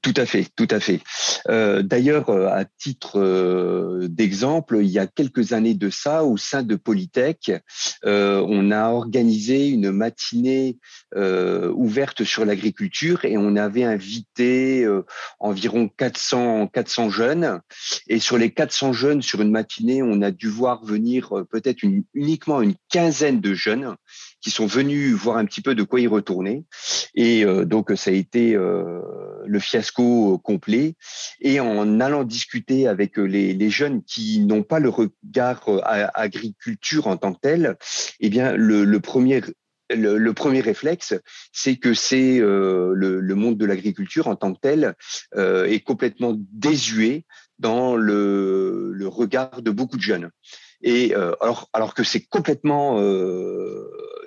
Tout 0.00 0.14
à 0.16 0.26
fait, 0.26 0.46
tout 0.56 0.68
à 0.70 0.78
fait. 0.78 1.00
Euh, 1.48 1.82
d'ailleurs, 1.82 2.28
euh, 2.30 2.48
à 2.48 2.64
titre 2.64 3.20
euh, 3.20 4.08
d'exemple, 4.08 4.78
il 4.80 4.88
y 4.88 4.98
a 4.98 5.08
quelques 5.08 5.52
années 5.52 5.74
de 5.74 5.90
ça, 5.90 6.24
au 6.24 6.36
sein 6.36 6.62
de 6.62 6.76
Polytech, 6.76 7.52
on 8.04 8.70
a 8.70 8.90
organisé 8.90 9.68
une 9.68 9.90
matinée 9.92 10.78
ouverte 11.14 12.24
sur 12.24 12.44
l'agriculture 12.44 13.24
et 13.24 13.36
on 13.36 13.56
avait 13.56 13.84
invité 13.84 14.88
environ 15.38 15.88
400, 15.88 16.68
400 16.68 17.10
jeunes. 17.10 17.60
Et 18.08 18.18
sur 18.18 18.38
les 18.38 18.52
400 18.52 18.92
jeunes, 18.92 19.22
sur 19.22 19.40
une 19.40 19.50
matinée, 19.50 20.02
on 20.02 20.20
a 20.22 20.30
dû 20.30 20.48
voir 20.48 20.84
venir 20.84 21.32
peut-être 21.50 21.82
uniquement 22.14 22.60
une 22.60 22.74
quinzaine 22.88 23.40
de 23.40 23.54
jeunes 23.54 23.94
qui 24.42 24.50
sont 24.50 24.66
venus 24.66 25.14
voir 25.14 25.38
un 25.38 25.44
petit 25.44 25.62
peu 25.62 25.74
de 25.74 25.82
quoi 25.82 26.00
y 26.00 26.06
retourner. 26.06 26.64
Et 27.14 27.44
donc, 27.64 27.92
ça 27.96 28.10
a 28.10 28.14
été 28.14 28.54
le 28.54 29.58
fiasco 29.58 30.38
complet. 30.38 30.96
Et 31.40 31.60
en 31.60 32.00
allant 32.00 32.24
discuter 32.24 32.88
avec 32.88 33.16
les, 33.16 33.70
jeunes 33.70 34.02
qui 34.02 34.40
n'ont 34.40 34.62
pas 34.62 34.80
le 34.80 34.88
regard 34.88 35.68
euh, 35.68 35.80
à 35.84 36.20
agriculture 36.20 37.06
en 37.06 37.16
tant 37.16 37.32
que 37.32 37.40
tel, 37.40 37.76
eh 38.20 38.28
bien, 38.28 38.54
le, 38.54 39.00
premier 39.00 39.40
le, 39.90 40.32
premier 40.32 40.60
réflexe, 40.60 41.14
c'est 41.52 41.76
que 41.76 41.94
c'est 41.94 42.38
euh, 42.40 42.92
le, 42.94 43.34
monde 43.34 43.56
de 43.56 43.66
l'agriculture 43.66 44.28
en 44.28 44.36
tant 44.36 44.52
que 44.52 44.60
tel 44.60 44.94
euh, 45.36 45.66
est 45.66 45.80
complètement 45.80 46.34
désuet 46.36 47.24
dans 47.58 47.96
le, 47.96 49.06
regard 49.06 49.62
de 49.62 49.70
beaucoup 49.70 49.96
de 49.96 50.02
jeunes. 50.02 50.30
Et 50.82 51.14
alors, 51.14 51.68
alors 51.72 51.94
que 51.94 52.02
c'est 52.02 52.22
complètement 52.22 52.98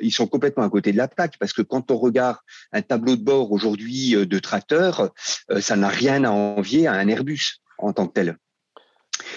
ils 0.01 0.11
sont 0.11 0.27
complètement 0.27 0.63
à 0.63 0.69
côté 0.69 0.91
de 0.91 0.97
la 0.97 1.07
plaque 1.07 1.37
parce 1.39 1.53
que 1.53 1.61
quand 1.61 1.91
on 1.91 1.97
regarde 1.97 2.37
un 2.71 2.81
tableau 2.81 3.15
de 3.15 3.23
bord 3.23 3.51
aujourd'hui 3.51 4.15
euh, 4.15 4.25
de 4.25 4.39
tracteur, 4.39 5.11
euh, 5.51 5.61
ça 5.61 5.75
n'a 5.75 5.89
rien 5.89 6.23
à 6.23 6.29
envier 6.29 6.87
à 6.87 6.93
un 6.93 7.07
Airbus 7.07 7.61
en 7.77 7.93
tant 7.93 8.07
que 8.07 8.13
tel. 8.13 8.37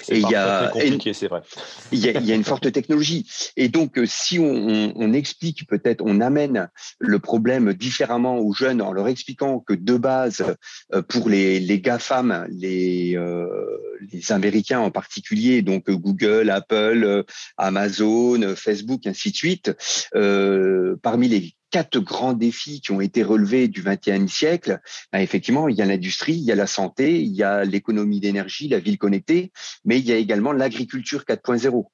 Et 0.09 0.19
il 0.19 0.29
y 0.29 0.35
a, 0.35 0.73
c'est 1.13 1.29
vrai. 1.29 1.43
Il 1.93 1.99
y, 1.99 2.09
a, 2.09 2.21
il 2.21 2.27
y 2.27 2.33
a, 2.33 2.35
une 2.35 2.45
forte 2.45 2.71
technologie. 2.71 3.27
Et 3.57 3.69
donc, 3.69 3.99
euh, 3.99 4.05
si 4.07 4.39
on, 4.39 4.93
on, 4.95 5.13
explique 5.15 5.67
peut-être, 5.67 6.03
on 6.05 6.21
amène 6.21 6.69
le 6.99 7.19
problème 7.19 7.73
différemment 7.73 8.39
aux 8.39 8.53
jeunes 8.53 8.83
en 8.83 8.93
leur 8.93 9.09
expliquant 9.09 9.61
que 9.61 9.73
de 9.73 9.97
base, 9.97 10.45
euh, 10.93 11.03
pour 11.03 11.31
les, 11.31 11.61
les 11.61 11.81
GAFAM, 11.81 12.47
les, 12.51 13.17
euh, 13.17 13.47
les 14.13 14.33
Américains 14.33 14.81
en 14.81 14.91
particulier, 14.91 15.63
donc 15.63 15.91
Google, 15.91 16.51
Apple, 16.51 17.25
Amazon, 17.57 18.55
Facebook, 18.55 19.07
ainsi 19.07 19.31
de 19.31 19.37
suite, 19.37 19.77
euh, 20.15 20.97
parmi 21.03 21.29
les 21.29 21.55
quatre 21.71 21.99
grands 22.01 22.33
défis 22.33 22.81
qui 22.81 22.93
ont 22.93 23.01
été 23.01 23.23
relevés 23.23 23.69
du 23.69 23.83
XXIe 23.83 24.29
siècle, 24.29 24.81
ben, 25.13 25.21
effectivement, 25.21 25.69
il 25.69 25.77
y 25.77 25.83
a 25.83 25.85
l'industrie, 25.85 26.35
il 26.35 26.45
y 26.45 26.53
a 26.53 26.55
la 26.55 26.67
santé, 26.67 27.21
il 27.21 27.35
y 27.35 27.43
a 27.43 27.65
l'économie 27.65 28.21
d'énergie, 28.21 28.69
la 28.69 28.79
ville 28.79 28.99
connectée, 28.99 29.53
mais 29.85 29.99
il 29.99 30.07
y 30.07 30.13
a 30.13 30.17
également 30.17 30.53
l'agriculture 30.53 31.25
4.0. 31.29 31.85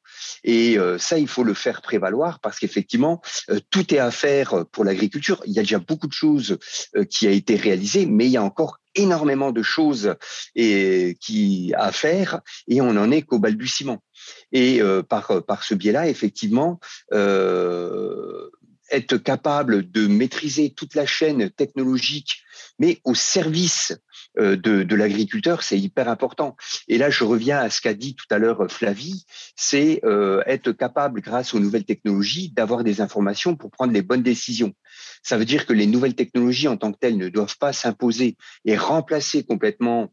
Et 0.45 0.79
euh, 0.79 0.99
ça, 0.99 1.19
il 1.19 1.29
faut 1.29 1.45
le 1.45 1.55
faire 1.55 1.83
prévaloir 1.83 2.41
parce 2.41 2.59
qu'effectivement, 2.59 3.21
euh, 3.51 3.59
tout 3.71 3.93
est 3.95 3.99
à 3.99 4.11
faire 4.11 4.65
pour 4.71 4.85
l'agriculture. 4.85 5.43
Il 5.47 5.53
y 5.53 5.59
a 5.59 5.63
déjà 5.63 5.79
beaucoup 5.79 6.07
de 6.07 6.13
choses 6.13 6.59
euh, 6.97 7.05
qui 7.05 7.27
a 7.27 7.31
été 7.31 7.57
réalisées, 7.57 8.07
mais 8.07 8.27
il 8.27 8.33
y 8.33 8.37
a 8.37 8.43
encore 8.43 8.79
énormément 8.97 9.51
de 9.51 9.63
choses 9.63 10.15
et, 10.55 11.17
qui 11.21 11.73
à 11.77 11.91
faire 11.91 12.41
et 12.69 12.81
on 12.81 12.93
n'en 12.93 13.11
est 13.11 13.23
qu'au 13.23 13.41
balbutiement. 13.41 14.05
Et 14.53 14.81
par 15.09 15.45
par 15.45 15.65
ce 15.65 15.75
biais-là, 15.75 16.09
effectivement, 16.09 16.79
euh, 17.13 18.49
être 18.91 19.17
capable 19.17 19.91
de 19.91 20.07
maîtriser 20.07 20.71
toute 20.71 20.95
la 20.95 21.07
chaîne 21.07 21.51
technologique, 21.51 22.43
mais 22.79 23.01
au 23.05 23.15
service 23.15 23.97
euh, 24.39 24.57
de, 24.57 24.83
de 24.83 24.97
l'agriculteur, 24.97 25.63
c'est 25.63 25.79
hyper 25.79 26.09
important. 26.09 26.57
Et 26.89 26.99
là, 26.99 27.11
je 27.11 27.25
reviens 27.25 27.59
à 27.59 27.71
ce 27.71 27.81
qu'a 27.81 27.95
dit 27.95 28.15
tout 28.15 28.27
à 28.31 28.39
l'heure 28.39 28.71
Flavie, 28.71 29.25
c'est 29.57 30.01
euh, 30.05 30.43
être 30.47 30.73
capable, 30.73 31.21
grâce 31.21 31.55
aux 31.55 31.61
nouvelles 31.61 31.85
technologies, 31.85 32.51
d'avoir 32.51 32.85
des 32.85 33.01
informations 33.01 33.57
pour 33.57 33.71
prendre 33.71 33.93
les 33.93 34.03
bonnes 34.03 34.23
décisions. 34.23 34.75
Ça 35.23 35.39
veut 35.39 35.45
dire 35.45 35.67
que 35.67 35.73
les 35.73 35.87
nouvelles 35.87 36.15
technologies 36.15 36.69
en 36.69 36.77
tant 36.77 36.93
que 36.93 36.99
telles 36.99 37.17
ne 37.17 37.29
doivent 37.29 37.59
pas 37.59 37.73
s'imposer 37.73 38.37
et 38.65 38.77
remplacer 38.77 39.45
complètement 39.45 40.03
euh, 40.03 40.07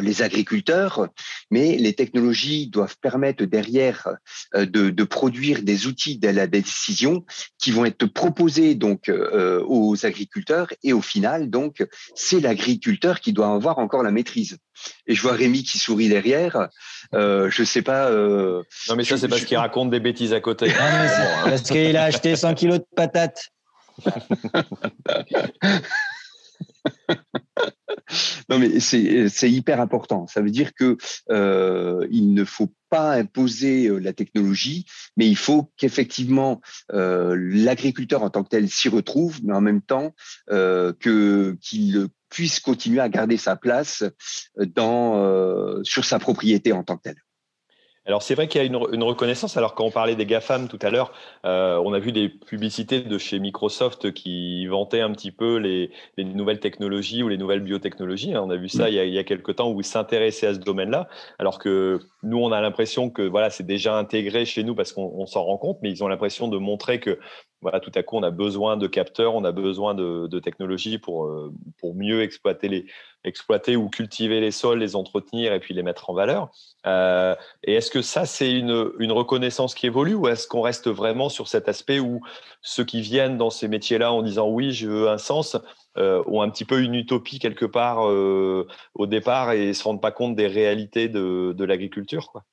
les 0.00 0.22
agriculteurs, 0.22 1.08
mais 1.50 1.76
les 1.76 1.94
technologies 1.94 2.68
doivent 2.68 2.96
permettre 3.00 3.44
derrière 3.44 4.08
euh, 4.54 4.66
de, 4.66 4.90
de, 4.90 5.04
produire 5.04 5.62
des 5.62 5.86
outils 5.86 6.18
de 6.18 6.28
la 6.28 6.46
décision 6.46 7.24
qui 7.58 7.70
vont 7.70 7.84
être 7.84 8.06
proposés 8.06 8.74
donc 8.74 9.08
euh, 9.08 9.64
aux 9.66 10.04
agriculteurs 10.04 10.72
et 10.82 10.92
au 10.92 11.00
final 11.00 11.50
donc 11.50 11.86
c'est 12.14 12.40
l'agriculteur 12.40 13.20
qui 13.20 13.32
doit 13.32 13.52
avoir 13.52 13.78
encore 13.78 14.02
la 14.02 14.10
maîtrise. 14.10 14.58
Et 15.06 15.14
je 15.14 15.22
vois 15.22 15.32
Rémi 15.32 15.64
qui 15.64 15.78
sourit 15.78 16.08
derrière. 16.08 16.68
Euh, 17.14 17.50
je 17.50 17.64
sais 17.64 17.82
pas. 17.82 18.08
Euh, 18.08 18.62
non 18.88 18.96
mais 18.96 19.04
ça 19.04 19.16
c'est 19.16 19.28
parce 19.28 19.44
qu'il 19.44 19.56
raconte 19.56 19.90
des 19.90 20.00
bêtises 20.00 20.32
à 20.32 20.40
côté. 20.40 20.72
parce 21.44 21.62
qu'il 21.62 21.96
a 21.96 22.04
acheté 22.04 22.36
100 22.36 22.54
kilos 22.54 22.78
de 22.78 22.86
patates. 22.94 23.48
non, 28.48 28.58
mais 28.58 28.80
c'est 28.80 29.50
hyper 29.50 29.80
important. 29.80 30.26
Ça 30.26 30.40
veut 30.40 30.50
dire 30.50 30.72
que 30.74 30.96
euh, 31.30 32.06
il 32.10 32.32
ne 32.34 32.44
faut 32.44 32.72
pas 32.88 33.14
imposer 33.14 33.86
euh, 33.88 33.98
la 33.98 34.12
technologie, 34.12 34.86
mais 35.16 35.28
il 35.28 35.36
faut 35.36 35.70
qu'effectivement 35.76 36.60
euh, 36.92 37.36
l'agriculteur 37.38 38.22
en 38.22 38.30
tant 38.30 38.44
que 38.44 38.48
tel 38.48 38.68
s'y 38.68 38.88
retrouve, 38.88 39.40
mais 39.44 39.54
en 39.54 39.60
même 39.60 39.82
temps 39.82 40.14
qu'il 41.00 42.08
puisse 42.30 42.60
continuer 42.60 43.00
à 43.00 43.08
garder 43.08 43.36
sa 43.36 43.56
place 43.56 44.04
dans 44.56 45.82
sur 45.82 46.04
sa 46.04 46.18
propriété 46.18 46.72
en 46.72 46.84
tant 46.84 46.96
que 46.96 47.02
tel. 47.04 47.16
Alors 48.08 48.22
c'est 48.22 48.34
vrai 48.34 48.48
qu'il 48.48 48.58
y 48.58 48.64
a 48.64 48.66
une, 48.66 49.02
reconnaissance. 49.04 49.58
Alors 49.58 49.74
quand 49.74 49.84
on 49.84 49.90
parlait 49.90 50.16
des 50.16 50.24
GAFAM 50.24 50.66
tout 50.66 50.78
à 50.80 50.88
l'heure, 50.88 51.12
euh, 51.44 51.76
on 51.84 51.92
a 51.92 51.98
vu 51.98 52.10
des 52.10 52.30
publicités 52.30 53.02
de 53.02 53.18
chez 53.18 53.38
Microsoft 53.38 54.12
qui 54.14 54.66
vantaient 54.66 55.02
un 55.02 55.12
petit 55.12 55.30
peu 55.30 55.58
les, 55.58 55.90
nouvelles 56.16 56.58
technologies 56.58 57.22
ou 57.22 57.28
les 57.28 57.36
nouvelles 57.36 57.60
biotechnologies. 57.60 58.34
On 58.34 58.48
a 58.48 58.56
vu 58.56 58.70
ça 58.70 58.88
il 58.88 58.94
y 58.94 58.98
a, 58.98 59.04
il 59.04 59.12
y 59.12 59.18
a 59.18 59.24
quelques 59.24 59.56
temps 59.56 59.70
où 59.70 59.80
ils 59.80 59.84
s'intéressaient 59.84 60.46
à 60.46 60.54
ce 60.54 60.58
domaine-là, 60.58 61.06
alors 61.38 61.58
que 61.58 61.98
nous 62.22 62.38
on 62.38 62.50
a 62.50 62.62
l'impression 62.62 63.10
que 63.10 63.20
voilà 63.20 63.50
c'est 63.50 63.66
déjà 63.66 63.98
intégré 63.98 64.46
chez 64.46 64.64
nous 64.64 64.74
parce 64.74 64.92
qu'on 64.94 65.26
s'en 65.26 65.44
rend 65.44 65.58
compte, 65.58 65.78
mais 65.82 65.90
ils 65.90 66.02
ont 66.02 66.08
l'impression 66.08 66.48
de 66.48 66.56
montrer 66.56 67.00
que 67.00 67.18
voilà, 67.60 67.80
tout 67.80 67.90
à 67.94 68.02
coup, 68.04 68.16
on 68.16 68.22
a 68.22 68.30
besoin 68.30 68.76
de 68.76 68.86
capteurs, 68.86 69.34
on 69.34 69.42
a 69.44 69.50
besoin 69.50 69.94
de, 69.94 70.38
technologies 70.38 70.98
pour, 70.98 71.24
euh, 71.26 71.52
pour 71.78 71.94
mieux 71.94 72.22
exploiter, 72.22 72.68
les, 72.68 72.86
exploiter 73.24 73.74
ou 73.74 73.88
cultiver 73.88 74.40
les 74.40 74.52
sols, 74.52 74.78
les 74.78 74.94
entretenir 74.94 75.52
et 75.52 75.58
puis 75.58 75.74
les 75.74 75.82
mettre 75.82 76.08
en 76.10 76.14
valeur. 76.14 76.50
Euh, 76.86 77.34
et 77.64 77.74
est-ce 77.74 77.90
que 77.90 78.00
ça, 78.00 78.26
c'est 78.26 78.52
une, 78.52 78.92
une, 79.00 79.10
reconnaissance 79.10 79.74
qui 79.74 79.86
évolue 79.86 80.14
ou 80.14 80.28
est-ce 80.28 80.46
qu'on 80.46 80.60
reste 80.60 80.88
vraiment 80.88 81.28
sur 81.28 81.48
cet 81.48 81.68
aspect 81.68 81.98
où 81.98 82.20
ceux 82.62 82.84
qui 82.84 83.00
viennent 83.00 83.38
dans 83.38 83.50
ces 83.50 83.66
métiers-là 83.66 84.12
en 84.12 84.22
disant 84.22 84.48
oui, 84.48 84.70
je 84.72 84.88
veux 84.88 85.08
un 85.08 85.18
sens, 85.18 85.56
euh, 85.96 86.22
ont 86.26 86.42
un 86.42 86.50
petit 86.50 86.64
peu 86.64 86.80
une 86.80 86.94
utopie 86.94 87.40
quelque 87.40 87.66
part 87.66 88.02
au 88.94 89.06
départ 89.06 89.52
et 89.52 89.68
ne 89.68 89.72
se 89.72 89.82
rendent 89.82 90.02
pas 90.02 90.12
compte 90.12 90.36
des 90.36 90.46
réalités 90.46 91.08
de, 91.08 91.52
de 91.56 91.64
l'agriculture 91.64 92.30
quoi? 92.30 92.44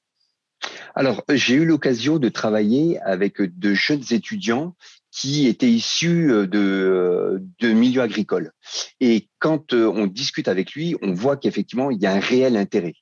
Alors, 0.96 1.24
j'ai 1.30 1.56
eu 1.56 1.66
l'occasion 1.66 2.20
de 2.20 2.30
travailler 2.30 3.00
avec 3.02 3.42
de 3.42 3.74
jeunes 3.74 4.04
étudiants 4.12 4.76
qui 5.16 5.48
étaient 5.48 5.72
issus 5.72 6.32
euh, 6.32 6.46
de, 6.46 6.60
euh, 6.60 7.40
de 7.60 7.72
milieux 7.72 8.02
agricoles. 8.02 8.52
Et 9.00 9.30
quand 9.40 9.74
euh, 9.74 9.88
on 9.88 10.08
discute 10.08 10.50
avec 10.50 10.74
lui, 10.74 10.96
on 11.02 11.14
voit 11.14 11.38
qu'effectivement, 11.38 11.90
il 11.90 12.02
y 12.02 12.06
a 12.06 12.12
un 12.12 12.20
réel 12.20 12.58
intérêt. 12.58 12.96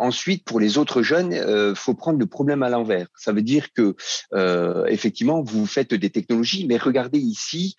Ensuite, 0.00 0.44
pour 0.44 0.58
les 0.58 0.76
autres 0.76 1.02
jeunes, 1.02 1.32
euh, 1.32 1.72
faut 1.76 1.94
prendre 1.94 2.18
le 2.18 2.26
problème 2.26 2.64
à 2.64 2.68
l'envers. 2.68 3.06
Ça 3.16 3.32
veut 3.32 3.42
dire 3.42 3.68
que 3.72 3.94
effectivement, 4.88 5.40
vous 5.42 5.66
faites 5.66 5.94
des 5.94 6.10
technologies, 6.10 6.66
mais 6.66 6.78
regardez 6.78 7.20
ici 7.20 7.76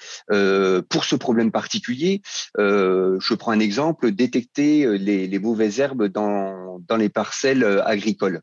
pour 0.89 1.03
ce 1.03 1.15
problème 1.15 1.51
particulier. 1.51 2.21
je 2.57 3.33
prends 3.33 3.51
un 3.51 3.59
exemple 3.59 4.11
détecter 4.11 4.97
les, 4.97 5.39
mauvaises 5.39 5.79
herbes 5.79 6.07
dans 6.07 6.97
les 6.97 7.09
parcelles 7.09 7.65
agricoles. 7.85 8.41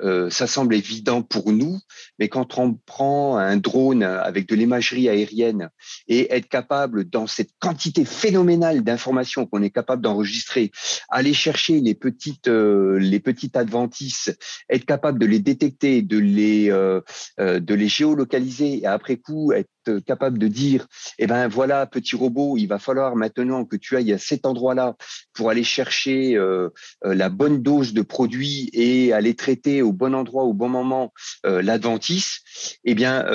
Euh, 0.00 0.30
ça 0.30 0.46
semble 0.46 0.74
évident 0.74 1.22
pour 1.22 1.52
nous, 1.52 1.78
mais 2.18 2.28
quand 2.28 2.58
on 2.58 2.74
prend 2.74 3.36
un 3.36 3.56
drone 3.56 4.02
avec 4.02 4.48
de 4.48 4.54
l'imagerie 4.54 5.08
aérienne 5.08 5.70
et 6.08 6.32
être 6.32 6.48
capable, 6.48 7.08
dans 7.08 7.26
cette 7.26 7.50
quantité 7.58 8.04
phénoménale 8.04 8.82
d'informations 8.82 9.46
qu'on 9.46 9.62
est 9.62 9.70
capable 9.70 10.02
d'enregistrer, 10.02 10.70
aller 11.08 11.34
chercher 11.34 11.80
les 11.80 11.94
petites 11.94 12.48
euh, 12.48 12.98
les 12.98 13.20
petites 13.20 13.56
adventices, 13.56 14.30
être 14.68 14.84
capable 14.84 15.18
de 15.18 15.26
les 15.26 15.38
détecter, 15.38 16.02
de 16.02 16.18
les, 16.18 16.70
euh, 16.70 17.00
de 17.38 17.74
les 17.74 17.88
géolocaliser 17.88 18.80
et 18.80 18.86
après 18.86 19.16
coup 19.16 19.52
être 19.52 19.68
capable 20.06 20.38
de 20.38 20.46
dire, 20.46 20.86
eh 21.18 21.26
ben 21.26 21.48
voilà, 21.48 21.86
petit 21.86 22.14
robot, 22.14 22.56
il 22.56 22.66
va 22.66 22.78
falloir 22.78 23.16
maintenant 23.16 23.64
que 23.64 23.74
tu 23.74 23.96
ailles 23.96 24.12
à 24.12 24.18
cet 24.18 24.46
endroit-là 24.46 24.94
pour 25.32 25.50
aller 25.50 25.64
chercher 25.64 26.38
la 27.02 27.28
bonne 27.28 27.62
dose 27.62 27.92
de 27.92 28.02
produit 28.02 28.70
et 28.74 29.12
aller 29.12 29.34
traiter 29.34 29.61
au 29.82 29.92
bon 29.92 30.14
endroit, 30.14 30.44
au 30.44 30.52
bon 30.52 30.68
moment 30.68 31.12
l'adventice. 31.44 32.40
Eh 32.84 32.94
bien, 32.94 33.26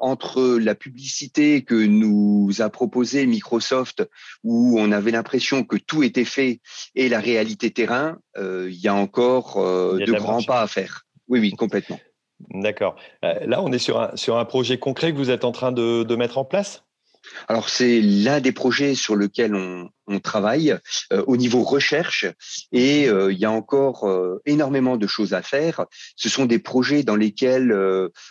entre 0.00 0.58
la 0.58 0.74
publicité 0.74 1.62
que 1.62 1.74
nous 1.74 2.50
a 2.58 2.70
proposé 2.70 3.26
Microsoft, 3.26 4.08
où 4.44 4.78
on 4.78 4.92
avait 4.92 5.10
l'impression 5.10 5.64
que 5.64 5.76
tout 5.76 6.02
était 6.02 6.24
fait, 6.24 6.60
et 6.94 7.08
la 7.08 7.20
réalité 7.20 7.70
terrain, 7.70 8.18
euh, 8.36 8.68
il 8.70 8.80
y 8.80 8.88
a 8.88 8.94
encore 8.94 9.58
euh, 9.58 9.98
de, 9.98 10.12
grands 10.12 10.42
pas 10.42 10.62
à 10.62 10.66
faire. 10.66 11.02
Oui, 11.28 11.40
oui, 11.40 11.50
complètement. 11.52 11.98
D'accord. 12.50 12.96
Euh, 13.24 13.34
là, 13.46 13.62
on 13.62 13.72
est 13.72 13.78
sur 13.78 14.00
un, 14.00 14.14
sur 14.16 14.36
un 14.36 14.44
projet 14.44 14.78
concret 14.78 15.12
que 15.12 15.16
vous 15.16 15.30
êtes 15.30 15.44
en 15.44 15.52
train 15.52 15.72
de, 15.72 16.02
de 16.02 16.16
mettre 16.16 16.38
en 16.38 16.44
place? 16.44 16.84
Alors 17.48 17.68
c'est 17.68 18.00
l'un 18.00 18.40
des 18.40 18.52
projets 18.52 18.94
sur 18.94 19.16
lequel 19.16 19.54
on, 19.54 19.90
travaille 20.22 20.70
euh, 21.12 21.24
au 21.26 21.36
niveau 21.36 21.64
recherche 21.64 22.26
et 22.70 23.08
euh, 23.08 23.32
il 23.32 23.38
y 23.38 23.44
a 23.44 23.50
encore 23.50 24.08
euh, 24.08 24.40
énormément 24.46 24.96
de 24.96 25.06
choses 25.08 25.34
à 25.34 25.42
faire. 25.42 25.84
Ce 26.14 26.28
sont 26.28 26.46
des 26.46 26.60
projets 26.60 27.02
dans 27.02 27.16
lesquels 27.16 27.76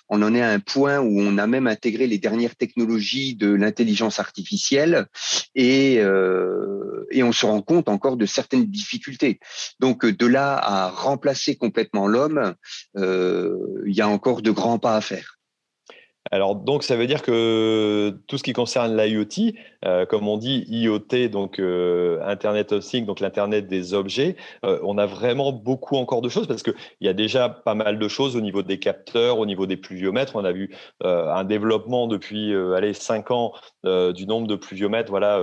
on 0.07 0.21
en 0.21 0.33
est 0.33 0.41
à 0.41 0.49
un 0.49 0.59
point 0.59 0.99
où 0.99 1.19
on 1.19 1.37
a 1.37 1.47
même 1.47 1.67
intégré 1.67 2.07
les 2.07 2.17
dernières 2.17 2.55
technologies 2.55 3.35
de 3.35 3.51
l'intelligence 3.53 4.19
artificielle 4.19 5.07
et, 5.53 5.95
et 5.95 7.23
on 7.23 7.31
se 7.33 7.45
rend 7.45 7.61
compte 7.61 7.89
encore 7.89 8.15
de 8.15 8.25
certaines 8.25 8.65
difficultés. 8.65 9.39
Donc 9.79 10.05
de 10.05 10.25
là 10.25 10.57
à 10.57 10.89
remplacer 10.89 11.57
complètement 11.57 12.07
l'homme, 12.07 12.55
il 12.95 13.93
y 13.93 14.01
a 14.01 14.07
encore 14.07 14.41
de 14.41 14.51
grands 14.51 14.79
pas 14.79 14.95
à 14.95 15.01
faire. 15.01 15.34
Alors, 16.31 16.55
donc, 16.55 16.81
ça 16.81 16.95
veut 16.95 17.05
dire 17.05 17.21
que 17.21 18.17
tout 18.27 18.39
ce 18.39 18.43
qui 18.43 18.53
concerne 18.53 18.97
l'IoT, 18.97 19.53
euh, 19.85 20.07
comme 20.07 20.27
on 20.27 20.37
dit 20.37 20.65
IoT, 20.69 21.29
donc 21.29 21.59
euh, 21.59 22.19
Internet 22.25 22.71
of 22.71 22.83
Things, 22.83 23.05
donc 23.05 23.19
l'Internet 23.19 23.67
des 23.67 23.93
objets, 23.93 24.35
euh, 24.65 24.79
on 24.83 24.97
a 24.97 25.05
vraiment 25.05 25.51
beaucoup 25.51 25.97
encore 25.97 26.21
de 26.21 26.29
choses 26.29 26.47
parce 26.47 26.63
qu'il 26.63 26.73
y 27.01 27.07
a 27.07 27.13
déjà 27.13 27.47
pas 27.49 27.75
mal 27.75 27.99
de 27.99 28.07
choses 28.07 28.35
au 28.35 28.41
niveau 28.41 28.63
des 28.63 28.79
capteurs, 28.79 29.37
au 29.37 29.45
niveau 29.45 29.67
des 29.67 29.77
pluviomètres. 29.77 30.35
On 30.35 30.45
a 30.45 30.51
vu 30.51 30.75
un 31.03 31.43
développement 31.43 32.07
depuis 32.07 32.53
allez, 32.75 32.93
5 32.93 33.31
ans 33.31 33.53
du 33.83 34.25
nombre 34.25 34.47
de 34.47 34.55
pluviomètres. 34.55 35.11
Voilà, 35.11 35.39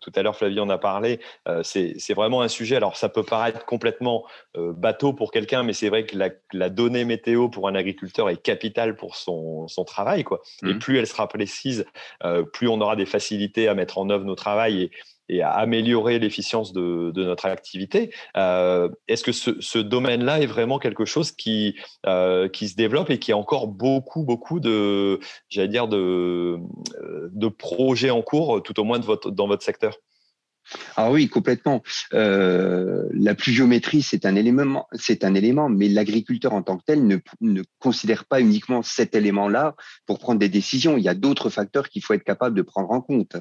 tout 0.00 0.12
à 0.14 0.22
l'heure, 0.22 0.36
Flavie 0.36 0.60
en 0.60 0.68
a 0.68 0.78
parlé. 0.78 1.20
c'est 1.62 2.14
vraiment 2.14 2.42
un 2.42 2.48
sujet. 2.48 2.76
Alors, 2.76 2.96
ça 2.96 3.08
peut 3.08 3.22
paraître 3.22 3.64
complètement 3.64 4.24
bateau 4.54 5.12
pour 5.12 5.30
quelqu'un, 5.32 5.62
mais 5.62 5.72
c'est 5.72 5.88
vrai 5.88 6.04
que 6.04 6.16
la, 6.16 6.30
la, 6.52 6.68
donnée 6.68 7.04
météo 7.04 7.48
pour 7.48 7.68
un 7.68 7.74
agriculteur 7.74 8.28
est 8.28 8.42
capitale 8.42 8.96
pour 8.96 9.16
son, 9.16 9.68
son 9.68 9.84
travail. 9.84 10.24
Quoi. 10.26 10.42
Et 10.62 10.74
mmh. 10.74 10.78
plus 10.78 10.98
elle 10.98 11.06
sera 11.06 11.28
précise, 11.28 11.86
plus 12.52 12.68
on 12.68 12.80
aura 12.80 12.96
des 12.96 13.06
facilités 13.06 13.68
à 13.68 13.74
mettre 13.74 13.98
en 13.98 14.10
œuvre 14.10 14.24
nos 14.24 14.34
travails 14.34 14.90
et, 15.28 15.42
à 15.42 15.50
améliorer 15.50 16.18
l'efficience 16.18 16.72
de, 16.72 17.12
notre 17.14 17.46
activité. 17.46 18.12
Euh, 18.36 18.88
est-ce 19.08 19.24
que 19.24 19.32
ce, 19.32 19.78
domaine-là 19.78 20.40
est 20.40 20.46
vraiment 20.46 20.78
quelque 20.78 21.04
chose 21.04 21.32
qui, 21.32 21.76
euh, 22.06 22.48
qui 22.48 22.68
se 22.68 22.76
développe 22.76 23.10
et 23.10 23.18
qui 23.18 23.32
a 23.32 23.36
encore 23.36 23.68
beaucoup, 23.68 24.24
beaucoup 24.24 24.60
de, 24.60 25.20
j'allais 25.48 25.68
dire, 25.68 25.88
de, 25.88 26.58
de 27.32 27.48
projets 27.48 28.10
en 28.10 28.22
cours, 28.22 28.62
tout 28.62 28.78
au 28.78 28.84
moins 28.84 28.98
de 28.98 29.04
votre, 29.04 29.30
dans 29.30 29.46
votre 29.46 29.64
secteur? 29.64 29.94
Ah 30.96 31.10
oui, 31.10 31.28
complètement. 31.28 31.82
Euh, 32.14 33.04
la 33.12 33.34
pluviométrie, 33.34 34.02
c'est 34.02 34.26
un 34.26 34.34
élément, 34.34 34.86
c'est 34.92 35.24
un 35.24 35.34
élément, 35.34 35.68
mais 35.68 35.88
l'agriculteur 35.88 36.52
en 36.52 36.62
tant 36.62 36.78
que 36.78 36.84
tel 36.86 37.06
ne, 37.06 37.18
ne 37.40 37.62
considère 37.78 38.24
pas 38.24 38.40
uniquement 38.40 38.82
cet 38.82 39.14
élément-là 39.14 39.74
pour 40.06 40.18
prendre 40.18 40.40
des 40.40 40.48
décisions. 40.48 40.96
Il 40.96 41.04
y 41.04 41.08
a 41.08 41.14
d'autres 41.14 41.50
facteurs 41.50 41.88
qu'il 41.88 42.02
faut 42.02 42.14
être 42.14 42.24
capable 42.24 42.56
de 42.56 42.62
prendre 42.62 42.90
en 42.90 43.00
compte. 43.00 43.36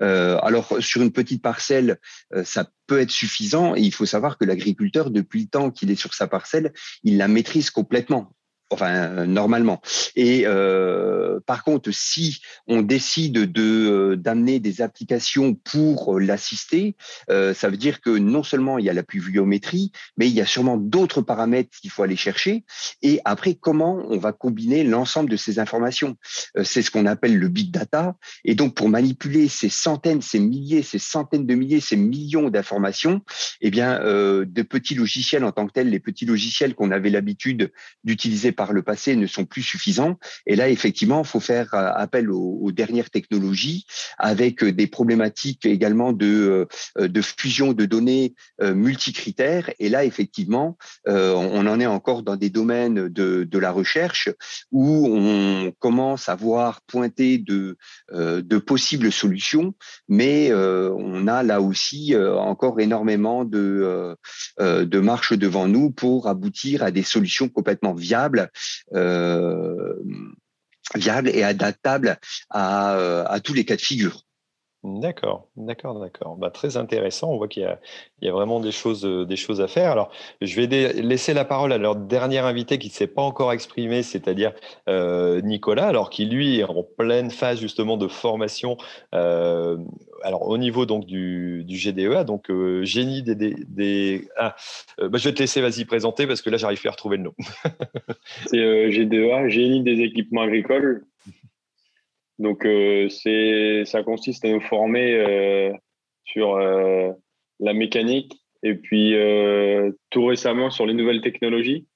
Euh, 0.00 0.38
alors, 0.42 0.76
sur 0.80 1.02
une 1.02 1.12
petite 1.12 1.42
parcelle, 1.42 1.98
euh, 2.34 2.44
ça 2.44 2.68
peut 2.86 3.00
être 3.00 3.10
suffisant 3.10 3.76
et 3.76 3.80
il 3.80 3.92
faut 3.92 4.06
savoir 4.06 4.38
que 4.38 4.44
l'agriculteur, 4.44 5.10
depuis 5.10 5.42
le 5.42 5.48
temps 5.48 5.70
qu'il 5.70 5.90
est 5.90 5.96
sur 5.96 6.14
sa 6.14 6.26
parcelle, 6.26 6.72
il 7.02 7.18
la 7.18 7.28
maîtrise 7.28 7.70
complètement 7.70 8.32
enfin 8.70 9.26
normalement. 9.26 9.80
Et 10.16 10.44
euh, 10.46 11.40
par 11.46 11.64
contre, 11.64 11.90
si 11.92 12.40
on 12.66 12.82
décide 12.82 13.52
de 13.52 13.62
euh, 13.62 14.16
d'amener 14.16 14.60
des 14.60 14.80
applications 14.80 15.54
pour 15.54 16.18
l'assister, 16.18 16.96
euh, 17.30 17.52
ça 17.52 17.68
veut 17.68 17.76
dire 17.76 18.00
que 18.00 18.10
non 18.10 18.42
seulement 18.42 18.78
il 18.78 18.84
y 18.84 18.90
a 18.90 18.92
la 18.92 19.02
pluviométrie, 19.02 19.92
mais 20.16 20.28
il 20.28 20.34
y 20.34 20.40
a 20.40 20.46
sûrement 20.46 20.76
d'autres 20.76 21.20
paramètres 21.20 21.70
qu'il 21.80 21.90
faut 21.90 22.02
aller 22.02 22.16
chercher. 22.16 22.64
Et 23.02 23.20
après, 23.24 23.54
comment 23.54 24.02
on 24.08 24.18
va 24.18 24.32
combiner 24.32 24.84
l'ensemble 24.84 25.30
de 25.30 25.36
ces 25.36 25.58
informations? 25.58 26.16
C'est 26.62 26.82
ce 26.82 26.90
qu'on 26.90 27.06
appelle 27.06 27.36
le 27.38 27.48
big 27.48 27.70
data. 27.70 28.16
Et 28.44 28.54
donc, 28.54 28.74
pour 28.74 28.88
manipuler 28.88 29.48
ces 29.48 29.68
centaines, 29.68 30.22
ces 30.22 30.38
milliers, 30.38 30.82
ces 30.82 30.98
centaines 30.98 31.46
de 31.46 31.54
milliers, 31.54 31.80
ces 31.80 31.96
millions 31.96 32.48
d'informations, 32.48 33.22
eh 33.60 33.70
bien, 33.70 33.98
de 34.00 34.62
petits 34.62 34.94
logiciels 34.94 35.44
en 35.44 35.52
tant 35.52 35.66
que 35.66 35.72
tels, 35.72 35.90
les 35.90 36.00
petits 36.00 36.26
logiciels 36.26 36.74
qu'on 36.74 36.90
avait 36.90 37.10
l'habitude 37.10 37.72
d'utiliser 38.04 38.52
par 38.60 38.74
le 38.74 38.82
passé 38.82 39.16
ne 39.16 39.26
sont 39.26 39.46
plus 39.46 39.62
suffisants. 39.62 40.18
Et 40.44 40.54
là, 40.54 40.68
effectivement, 40.68 41.22
il 41.22 41.26
faut 41.26 41.40
faire 41.40 41.72
euh, 41.72 41.92
appel 41.94 42.30
aux, 42.30 42.70
dernières 42.72 43.08
technologies 43.08 43.86
avec 44.18 44.62
euh, 44.62 44.70
des 44.70 44.86
problématiques 44.86 45.64
également 45.64 46.12
de, 46.12 46.68
euh, 46.98 47.08
de 47.08 47.22
fusion 47.22 47.72
de 47.72 47.86
données 47.86 48.34
multicritères. 48.60 49.70
Et 49.78 49.88
là, 49.88 50.04
effectivement, 50.04 50.76
on 51.06 51.66
en 51.66 51.80
est 51.80 51.86
encore 51.86 52.22
dans 52.22 52.36
des 52.36 52.50
domaines 52.50 53.08
de, 53.08 53.44
de 53.44 53.58
la 53.58 53.70
recherche 53.70 54.28
où 54.70 55.06
on 55.08 55.72
commence 55.78 56.28
à 56.28 56.34
voir 56.34 56.82
pointer 56.82 57.38
de, 57.38 57.78
de 58.12 58.58
possibles 58.58 59.10
solutions, 59.10 59.74
mais 60.08 60.52
on 60.52 61.26
a 61.26 61.42
là 61.42 61.60
aussi 61.60 62.14
encore 62.16 62.80
énormément 62.80 63.44
de, 63.44 64.16
de 64.58 64.98
marches 64.98 65.32
devant 65.32 65.66
nous 65.66 65.90
pour 65.90 66.28
aboutir 66.28 66.82
à 66.82 66.90
des 66.90 67.02
solutions 67.02 67.48
complètement 67.48 67.94
viables 67.94 68.49
viable 70.94 71.30
et 71.30 71.42
adaptable 71.42 72.18
à, 72.50 72.96
euh, 72.96 73.24
à 73.26 73.40
tous 73.40 73.54
les 73.54 73.64
cas 73.64 73.76
de 73.76 73.80
figure. 73.80 74.24
D'accord, 74.82 75.46
d'accord, 75.56 76.00
d'accord. 76.00 76.36
Bah, 76.36 76.50
très 76.50 76.78
intéressant. 76.78 77.30
On 77.30 77.36
voit 77.36 77.48
qu'il 77.48 77.64
y, 78.22 78.28
a, 78.28 78.32
vraiment 78.32 78.60
des 78.60 78.72
choses, 78.72 79.04
euh, 79.04 79.26
des 79.26 79.36
choses 79.36 79.60
à 79.60 79.68
faire. 79.68 79.90
Alors, 79.90 80.10
je 80.40 80.58
vais 80.58 80.92
laisser 80.94 81.34
la 81.34 81.44
parole 81.44 81.72
à 81.72 81.76
leur 81.78 81.96
dernier 81.96 82.38
invité 82.38 82.78
qui 82.78 82.88
ne 82.88 82.92
s'est 82.92 83.06
pas 83.06 83.20
encore 83.20 83.52
exprimé, 83.52 84.02
c'est-à-dire 84.02 84.54
euh, 84.88 85.42
Nicolas, 85.42 85.86
alors 85.86 86.08
qui 86.08 86.24
lui 86.24 86.60
est 86.60 86.64
en 86.64 86.82
pleine 86.82 87.30
phase 87.30 87.60
justement 87.60 87.98
de 87.98 88.08
formation. 88.08 88.78
Euh, 89.14 89.76
alors 90.22 90.48
au 90.48 90.56
niveau 90.56 90.86
donc 90.86 91.04
du, 91.04 91.62
GDEA, 91.68 92.24
donc 92.24 92.50
génie 92.82 93.22
des, 93.22 93.34
des, 93.34 94.28
ah, 94.38 94.56
bah, 94.98 95.18
je 95.18 95.28
vais 95.28 95.34
te 95.34 95.40
laisser 95.40 95.60
vas-y 95.60 95.84
présenter 95.84 96.26
parce 96.26 96.40
que 96.40 96.48
là 96.48 96.56
j'arrive 96.56 96.78
plus 96.78 96.88
à 96.88 96.92
retrouver 96.92 97.18
le 97.18 97.24
nom. 97.24 97.34
C'est 98.46 98.90
GDEA, 98.90 99.48
génie 99.48 99.82
des 99.82 100.00
équipements 100.00 100.42
agricoles. 100.42 101.04
Donc, 102.40 102.64
euh, 102.64 103.10
c'est, 103.10 103.84
ça 103.84 104.02
consiste 104.02 104.46
à 104.46 104.48
nous 104.48 104.62
former 104.62 105.12
euh, 105.12 105.72
sur 106.24 106.54
euh, 106.54 107.10
la 107.60 107.74
mécanique 107.74 108.40
et 108.62 108.74
puis 108.74 109.14
tout 110.10 110.24
récemment 110.26 110.70
sur 110.70 110.86
les 110.86 110.94
nouvelles 110.94 111.20
technologies. 111.20 111.86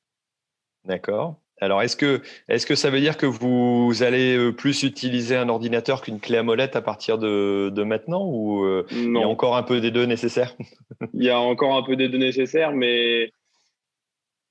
D'accord. 0.85 1.37
Alors, 1.61 1.83
est-ce 1.83 1.97
que, 1.97 2.21
est-ce 2.49 2.67
que 2.67 2.75
ça 2.75 2.91
veut 2.91 3.01
dire 3.01 3.17
que 3.17 3.27
vous 3.27 4.03
allez 4.03 4.53
plus 4.53 4.83
utiliser 4.83 5.37
un 5.37 5.49
ordinateur 5.49 6.03
qu'une 6.03 6.21
clé 6.21 6.39
à 6.39 6.43
molette 6.43 6.75
à 6.75 6.83
partir 6.83 7.19
de, 7.19 7.71
de 7.71 7.83
maintenant 7.83 8.27
ou 8.27 8.67
il 8.91 9.13
y 9.13 9.23
a 9.23 9.29
encore 9.29 9.57
un 9.57 9.63
peu 9.63 9.81
des 9.81 9.91
deux 9.91 10.07
nécessaires? 10.07 10.55
Il 11.15 11.23
y 11.23 11.31
a 11.31 11.39
encore 11.39 11.77
un 11.77 11.83
peu 11.83 11.97
des 11.97 12.09
deux 12.09 12.19
nécessaires, 12.19 12.73
mais 12.73 13.31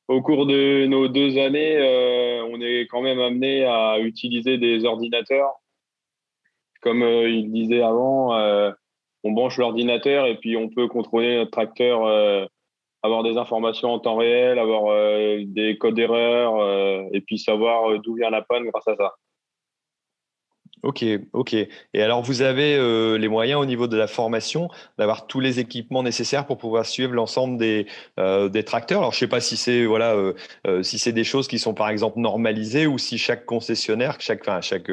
au 0.07 0.21
cours 0.21 0.45
de 0.45 0.85
nos 0.85 1.07
deux 1.07 1.39
années, 1.39 1.79
on 2.49 2.61
est 2.61 2.87
quand 2.89 3.01
même 3.01 3.19
amené 3.19 3.65
à 3.65 3.99
utiliser 3.99 4.59
des 4.59 4.85
ordinateurs 4.85 5.62
comme 6.83 7.01
euh, 7.01 7.29
il 7.29 7.51
disait 7.51 7.81
avant, 7.81 8.35
euh, 8.35 8.71
on 9.23 9.31
branche 9.31 9.57
l'ordinateur 9.57 10.27
et 10.27 10.35
puis 10.37 10.57
on 10.57 10.69
peut 10.69 10.87
contrôler 10.87 11.37
notre 11.37 11.51
tracteur, 11.51 12.05
euh, 12.05 12.45
avoir 13.01 13.23
des 13.23 13.37
informations 13.37 13.89
en 13.89 13.99
temps 13.99 14.17
réel, 14.17 14.59
avoir 14.59 14.95
des 15.45 15.77
codes 15.77 15.95
d'erreur 15.95 17.09
et 17.11 17.19
puis 17.19 17.37
savoir 17.37 17.99
d'où 17.99 18.15
vient 18.15 18.29
la 18.29 18.41
panne 18.41 18.63
grâce 18.63 18.87
à 18.87 18.95
ça. 18.95 19.13
Ok, 20.83 21.05
ok. 21.31 21.53
Et 21.53 22.01
alors, 22.01 22.21
vous 22.21 22.41
avez 22.41 22.75
euh, 22.75 23.17
les 23.17 23.29
moyens 23.29 23.61
au 23.61 23.65
niveau 23.65 23.87
de 23.87 23.95
la 23.95 24.05
formation 24.05 24.67
d'avoir 24.97 25.27
tous 25.27 25.39
les 25.39 25.61
équipements 25.61 26.03
nécessaires 26.03 26.45
pour 26.45 26.57
pouvoir 26.57 26.85
suivre 26.85 27.13
l'ensemble 27.13 27.57
des, 27.57 27.87
euh, 28.19 28.49
tracteurs? 28.63 28.99
Alors, 28.99 29.13
je 29.13 29.15
ne 29.15 29.19
sais 29.21 29.27
pas 29.29 29.39
si 29.39 29.55
c'est 29.55 29.85
voilà, 29.85 30.13
euh, 30.13 30.83
si 30.83 30.99
c'est 30.99 31.13
des 31.13 31.23
choses 31.23 31.47
qui 31.47 31.57
sont 31.57 31.73
par 31.73 31.87
exemple 31.87 32.19
normalisées 32.19 32.85
ou 32.85 32.97
si 32.97 33.17
chaque 33.17 33.45
concessionnaire, 33.45 34.17
chaque, 34.19 34.41
enfin, 34.41 34.59
chaque 34.59 34.91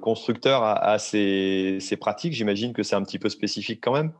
constructeur 0.00 0.64
a, 0.64 0.98
ses, 0.98 1.78
pratiques. 2.00 2.32
J'imagine 2.32 2.72
que 2.72 2.82
c'est 2.82 2.96
un 2.96 3.04
petit 3.04 3.20
peu 3.20 3.28
spécifique 3.28 3.80
quand 3.80 3.92
même. 3.92 4.12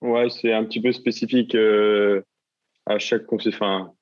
Ouais, 0.00 0.30
c'est 0.30 0.54
un 0.54 0.64
petit 0.64 0.80
peu 0.80 0.92
spécifique 0.92 1.54
à 2.86 2.98
chaque 2.98 3.30
enfin, 3.30 3.92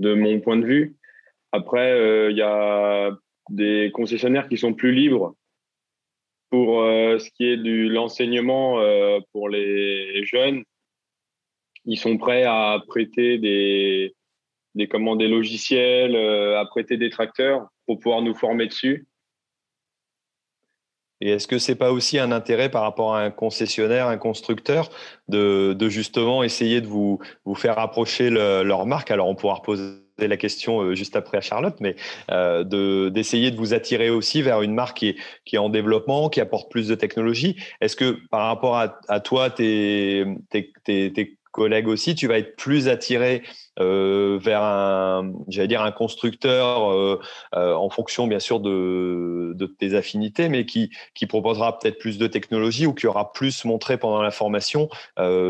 de 0.00 0.14
mon 0.14 0.40
point 0.40 0.56
de 0.56 0.66
vue. 0.66 0.96
Après, 1.52 2.30
il 2.32 2.36
y 2.36 2.42
a 2.42 3.12
des 3.50 3.90
concessionnaires 3.92 4.48
qui 4.48 4.58
sont 4.58 4.74
plus 4.74 4.92
libres 4.92 5.34
pour 6.50 6.82
ce 6.82 7.30
qui 7.32 7.44
est 7.46 7.56
de 7.56 7.88
l'enseignement 7.88 8.80
pour 9.32 9.48
les 9.48 10.24
jeunes. 10.24 10.64
Ils 11.84 11.98
sont 11.98 12.16
prêts 12.16 12.44
à 12.44 12.78
prêter 12.86 13.38
des, 13.38 14.14
commandes 14.88 15.18
des 15.18 15.28
logiciels, 15.28 16.16
à 16.16 16.64
prêter 16.64 16.96
des 16.96 17.10
tracteurs 17.10 17.68
pour 17.86 17.98
pouvoir 17.98 18.22
nous 18.22 18.34
former 18.34 18.66
dessus. 18.66 19.06
Et 21.20 21.30
est-ce 21.30 21.48
que 21.48 21.58
c'est 21.58 21.74
pas 21.74 21.92
aussi 21.92 22.18
un 22.18 22.30
intérêt 22.30 22.70
par 22.70 22.82
rapport 22.82 23.14
à 23.14 23.22
un 23.22 23.30
concessionnaire, 23.30 24.06
un 24.06 24.18
constructeur, 24.18 24.88
de, 25.28 25.76
justement 25.88 26.42
essayer 26.44 26.80
de 26.80 26.86
vous, 26.86 27.18
vous 27.44 27.54
faire 27.54 27.78
approcher 27.78 28.30
leur 28.30 28.86
marque? 28.86 29.10
Alors 29.10 29.28
on 29.28 29.34
pourra 29.34 29.54
reposer 29.54 30.07
la 30.26 30.36
question 30.36 30.80
euh, 30.80 30.94
juste 30.94 31.14
après 31.16 31.38
à 31.38 31.40
Charlotte, 31.40 31.76
mais 31.80 31.94
euh, 32.30 33.10
d'essayer 33.10 33.50
de, 33.50 33.56
vous 33.56 33.74
attirer 33.74 34.10
aussi 34.10 34.42
vers 34.42 34.62
une 34.62 34.74
marque 34.74 34.98
qui 34.98 35.08
est, 35.08 35.16
qui 35.44 35.56
est 35.56 35.58
en 35.58 35.68
développement, 35.68 36.28
qui 36.28 36.40
apporte 36.40 36.70
plus 36.70 36.88
de 36.88 36.94
technologie. 36.94 37.56
Est-ce 37.80 37.96
que 37.96 38.18
par 38.30 38.46
rapport 38.46 38.76
à, 38.76 38.98
à 39.08 39.20
toi, 39.20 39.50
tes, 39.50 40.26
tes, 40.50 40.72
tes, 40.84 41.37
collègues 41.50 41.88
aussi, 41.88 42.14
tu 42.14 42.26
vas 42.26 42.38
être 42.38 42.56
plus 42.56 42.88
attiré 42.88 43.42
euh, 43.80 44.38
vers 44.40 44.62
un, 44.62 45.32
j'allais 45.48 45.68
dire 45.68 45.82
un 45.82 45.92
constructeur 45.92 46.92
euh, 46.92 47.20
euh, 47.54 47.74
en 47.74 47.90
fonction 47.90 48.26
bien 48.26 48.40
sûr 48.40 48.60
de, 48.60 49.56
tes 49.78 49.94
affinités, 49.94 50.48
mais 50.48 50.66
qui, 50.66 50.90
qui 51.14 51.26
proposera 51.26 51.78
peut-être 51.78 51.98
plus 51.98 52.18
de 52.18 52.26
technologie 52.26 52.86
ou 52.86 52.94
qui 52.94 53.06
aura 53.06 53.32
plus 53.32 53.64
montré 53.64 53.98
pendant 53.98 54.22
la 54.22 54.30
formation 54.30 54.88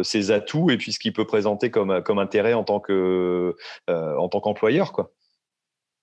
ses 0.02 0.30
atouts 0.30 0.70
et 0.70 0.76
puis 0.76 0.92
ce 0.92 0.98
qu'il 0.98 1.12
peut 1.12 1.24
présenter 1.24 1.70
comme, 1.70 2.02
comme 2.02 2.18
intérêt 2.18 2.52
en 2.52 2.64
tant 2.64 2.80
que 2.80 3.54
en 3.88 4.28
tant 4.28 4.40
qu'employeur 4.40 4.92
quoi. 4.92 5.10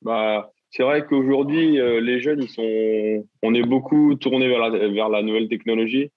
Bah, 0.01 0.51
c'est 0.71 0.83
vrai 0.83 1.05
qu'aujourd'hui 1.05 1.77
les 2.01 2.19
jeunes 2.19 2.41
ils 2.41 2.49
sont, 2.49 3.27
on 3.43 3.53
est 3.53 3.63
beaucoup 3.63 4.15
tourné 4.15 4.47
vers 4.47 4.59
la, 4.59 4.87
vers 4.87 5.09
la 5.09 5.21
nouvelle 5.21 5.49
technologie. 5.49 6.11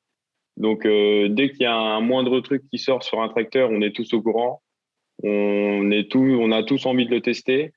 Donc, 0.58 0.82
dès 0.82 1.50
qu'il 1.50 1.62
y 1.62 1.66
a 1.66 1.74
un 1.74 2.00
moindre 2.00 2.40
truc 2.40 2.62
qui 2.70 2.78
sort 2.78 3.02
sur 3.02 3.22
un 3.22 3.28
tracteur, 3.28 3.70
on 3.70 3.80
est 3.80 3.94
tous 3.94 4.12
au 4.12 4.22
courant 4.22 4.60
on, 5.22 5.90
est 5.90 6.14
on 6.14 6.52
a 6.52 6.62
tous 6.62 6.86
envie 6.86 7.06
de 7.06 7.10
le 7.10 7.20
tester. 7.20 7.72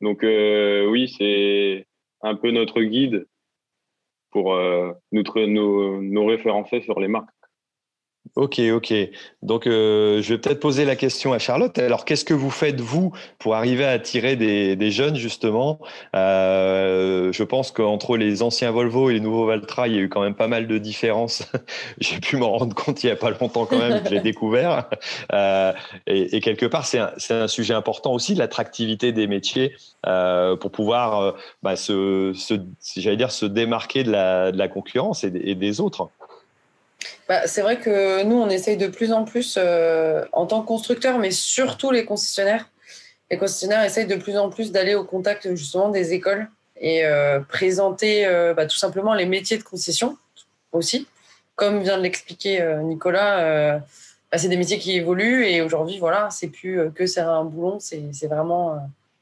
Donc 0.00 0.24
euh, 0.24 0.86
oui, 0.86 1.08
c'est 1.08 1.86
un 2.22 2.34
peu 2.34 2.50
notre 2.50 2.82
guide 2.82 3.26
pour 4.30 4.54
euh, 4.54 4.92
notre, 5.12 5.42
nos, 5.42 6.02
nos 6.02 6.26
référencer 6.26 6.80
sur 6.82 7.00
les 7.00 7.08
marques. 7.08 7.30
Ok, 8.34 8.60
ok. 8.72 8.92
Donc, 9.42 9.66
euh, 9.66 10.20
je 10.20 10.34
vais 10.34 10.40
peut-être 10.40 10.60
poser 10.60 10.84
la 10.84 10.96
question 10.96 11.32
à 11.32 11.38
Charlotte. 11.38 11.78
Alors, 11.78 12.04
qu'est-ce 12.04 12.24
que 12.24 12.34
vous 12.34 12.50
faites, 12.50 12.80
vous, 12.80 13.12
pour 13.38 13.54
arriver 13.54 13.84
à 13.84 13.90
attirer 13.90 14.36
des, 14.36 14.90
jeunes, 14.90 15.16
justement? 15.16 15.78
Euh, 16.14 17.32
Je 17.32 17.42
pense 17.44 17.70
qu'entre 17.70 18.16
les 18.16 18.42
anciens 18.42 18.70
Volvo 18.70 19.10
et 19.10 19.14
les 19.14 19.20
nouveaux 19.20 19.46
Valtra, 19.46 19.88
il 19.88 19.94
y 19.94 19.98
a 19.98 20.00
eu 20.00 20.08
quand 20.08 20.22
même 20.22 20.34
pas 20.34 20.48
mal 20.48 20.66
de 20.66 20.78
différences. 20.78 21.50
J'ai 22.00 22.18
pu 22.18 22.36
m'en 22.36 22.58
rendre 22.58 22.74
compte 22.74 23.02
il 23.04 23.06
n'y 23.06 23.12
a 23.12 23.16
pas 23.16 23.30
longtemps 23.30 23.66
quand 23.66 23.78
même, 23.78 24.02
je 24.04 24.10
l'ai 24.10 24.20
découvert. 24.20 24.88
Euh, 25.32 25.72
et, 26.06 26.40
quelque 26.40 26.66
part, 26.66 26.86
c'est 26.86 26.98
un, 26.98 27.48
sujet 27.48 27.74
important 27.74 28.12
aussi, 28.12 28.34
l'attractivité 28.34 29.12
des 29.12 29.26
métiers 29.26 29.74
pour 30.02 30.70
pouvoir, 30.70 31.34
bah, 31.62 31.76
se, 31.76 32.32
j'allais 32.96 33.16
dire, 33.16 33.30
se 33.30 33.46
démarquer 33.46 34.04
de 34.04 34.10
la, 34.10 34.68
concurrence 34.68 35.24
et 35.24 35.54
des 35.54 35.80
autres. 35.80 36.10
Bah, 37.28 37.46
c'est 37.46 37.62
vrai 37.62 37.78
que 37.78 38.22
nous, 38.22 38.36
on 38.36 38.48
essaye 38.48 38.76
de 38.76 38.86
plus 38.86 39.12
en 39.12 39.24
plus, 39.24 39.56
euh, 39.58 40.24
en 40.32 40.46
tant 40.46 40.62
que 40.62 40.66
constructeur, 40.66 41.18
mais 41.18 41.32
surtout 41.32 41.90
les 41.90 42.04
concessionnaires. 42.04 42.70
Les 43.30 43.38
concessionnaires 43.38 43.82
essayent 43.82 44.06
de 44.06 44.14
plus 44.14 44.36
en 44.36 44.48
plus 44.48 44.70
d'aller 44.70 44.94
au 44.94 45.04
contact 45.04 45.52
justement 45.56 45.88
des 45.88 46.12
écoles 46.12 46.48
et 46.80 47.04
euh, 47.04 47.40
présenter 47.40 48.26
euh, 48.26 48.54
bah, 48.54 48.66
tout 48.66 48.76
simplement 48.76 49.14
les 49.14 49.26
métiers 49.26 49.58
de 49.58 49.64
concession 49.64 50.16
aussi. 50.70 51.08
Comme 51.56 51.82
vient 51.82 51.96
de 51.96 52.02
l'expliquer 52.02 52.62
Nicolas, 52.82 53.78
bah, 54.30 54.38
c'est 54.38 54.48
des 54.48 54.58
métiers 54.58 54.78
qui 54.78 54.94
évoluent 54.94 55.46
et 55.46 55.62
aujourd'hui, 55.62 55.98
voilà, 55.98 56.28
c'est 56.30 56.48
plus 56.48 56.92
que 56.94 57.06
serrer 57.06 57.30
un 57.30 57.44
boulon, 57.44 57.78
c'est 57.80 58.26
vraiment 58.26 58.78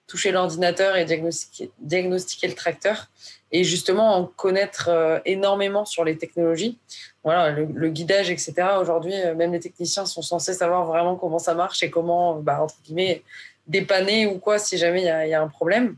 toucher 0.08 0.32
l'ordinateur 0.32 0.96
et 0.96 1.04
diagnostiquer, 1.04 1.70
diagnostiquer 1.78 2.48
le 2.48 2.54
tracteur 2.54 3.08
et 3.54 3.64
justement 3.64 4.16
en 4.16 4.24
connaître 4.24 4.90
énormément 5.24 5.84
sur 5.86 6.04
les 6.04 6.18
technologies 6.18 6.78
voilà, 7.24 7.50
le, 7.50 7.88
guidage, 7.88 8.30
etc. 8.30 8.54
Aujourd'hui, 8.78 9.14
euh, 9.14 9.34
même 9.34 9.52
les 9.52 9.60
techniciens 9.60 10.04
sont 10.04 10.20
censés 10.20 10.52
savoir 10.52 10.84
vraiment 10.84 11.16
comment 11.16 11.38
ça 11.38 11.54
marche 11.54 11.82
et 11.82 11.88
comment, 11.88 12.34
bah, 12.34 12.62
entre 12.62 12.76
guillemets, 12.84 13.22
dépanner 13.66 14.26
ou 14.26 14.38
quoi 14.38 14.58
si 14.58 14.76
jamais 14.76 15.00
il 15.00 15.30
y, 15.30 15.34
a, 15.34 15.42
un 15.42 15.48
problème. 15.48 15.96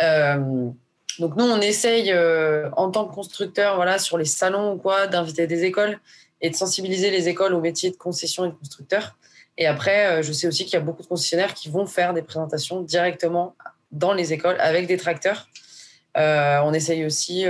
Euh, 0.00 0.68
donc 1.20 1.36
nous, 1.36 1.44
on 1.44 1.60
essaye 1.60 2.10
euh, 2.10 2.68
en 2.76 2.90
tant 2.90 3.06
que 3.06 3.14
constructeur, 3.14 3.76
voilà, 3.76 4.00
sur 4.00 4.18
les 4.18 4.24
salons 4.24 4.72
ou 4.72 4.76
quoi, 4.76 5.06
d'inviter 5.06 5.46
des 5.46 5.62
écoles 5.62 6.00
et 6.40 6.50
de 6.50 6.56
sensibiliser 6.56 7.10
les 7.12 7.28
écoles 7.28 7.54
au 7.54 7.60
métier 7.60 7.90
de 7.90 7.96
concession 7.96 8.44
et 8.44 8.48
de 8.48 8.54
constructeur. 8.54 9.16
Et 9.56 9.66
après, 9.66 10.22
je 10.22 10.32
sais 10.32 10.48
aussi 10.48 10.64
qu'il 10.64 10.74
y 10.74 10.76
a 10.76 10.80
beaucoup 10.80 11.02
de 11.02 11.06
concessionnaires 11.06 11.54
qui 11.54 11.70
vont 11.70 11.86
faire 11.86 12.12
des 12.12 12.20
présentations 12.20 12.82
directement 12.82 13.54
dans 13.90 14.12
les 14.12 14.34
écoles 14.34 14.56
avec 14.58 14.86
des 14.86 14.98
tracteurs. 14.98 15.48
On 16.16 16.72
essaye 16.72 17.04
aussi 17.04 17.46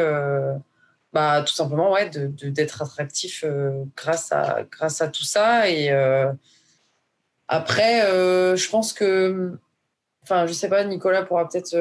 bah, 1.17 1.41
tout 1.41 1.55
simplement 1.55 1.93
ouais, 1.93 2.11
d'être 2.11 2.83
attractif 2.83 3.43
euh, 3.43 3.85
grâce, 3.97 4.33
à, 4.33 5.09
tout 5.09 5.23
ça. 5.23 5.67
Et 5.67 5.91
euh, 5.91 6.31
après, 7.49 8.03
euh, 8.05 8.55
je 8.55 8.69
pense 8.69 8.93
que, 8.93 9.59
enfin, 10.23 10.47
je 10.47 10.53
sais 10.53 10.69
pas, 10.69 10.85
Nicolas 10.85 11.23
pourra 11.23 11.49
peut-être 11.49 11.75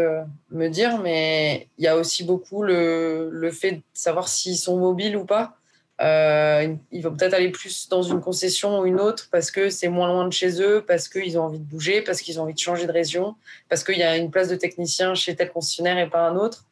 me 0.51 0.69
dire, 0.69 0.99
mais 0.99 1.67
il 1.77 1.83
y 1.83 1.87
a 1.89 1.97
aussi 1.97 2.23
beaucoup 2.23 2.63
le, 2.63 3.29
le 3.29 3.51
fait 3.51 3.71
de 3.71 3.81
savoir 3.93 4.29
s'ils 4.29 4.57
sont 4.57 4.77
mobiles 4.77 5.17
ou 5.17 5.25
pas. 5.25 5.57
Ils 5.99 7.01
vont 7.01 7.15
peut-être 7.15 7.33
aller 7.33 7.49
plus 7.49 7.87
dans 7.89 8.01
une 8.01 8.21
concession 8.21 8.79
ou 8.79 8.85
une 8.85 8.99
autre 8.99 9.29
parce 9.31 9.51
que 9.51 9.69
c'est 9.69 9.87
moins 9.87 10.07
loin 10.07 10.27
de 10.27 10.33
chez 10.33 10.61
eux, 10.61 10.83
parce 10.85 11.07
qu'ils 11.07 11.37
ont 11.39 11.43
envie 11.43 11.59
de 11.59 11.63
bouger, 11.63 12.01
parce 12.01 12.21
qu'ils 12.21 12.39
ont 12.39 12.43
envie 12.43 12.53
de 12.53 12.59
changer 12.59 12.85
de 12.85 12.91
région, 12.91 13.35
parce 13.69 13.83
qu'il 13.83 13.97
y 13.97 14.03
a 14.03 14.17
une 14.17 14.31
place 14.31 14.49
de 14.49 14.55
technicien 14.55 15.15
chez 15.15 15.35
tel 15.35 15.51
concessionnaire 15.51 15.97
et 15.97 16.09
pas 16.09 16.27
un 16.27 16.35
autre 16.35 16.65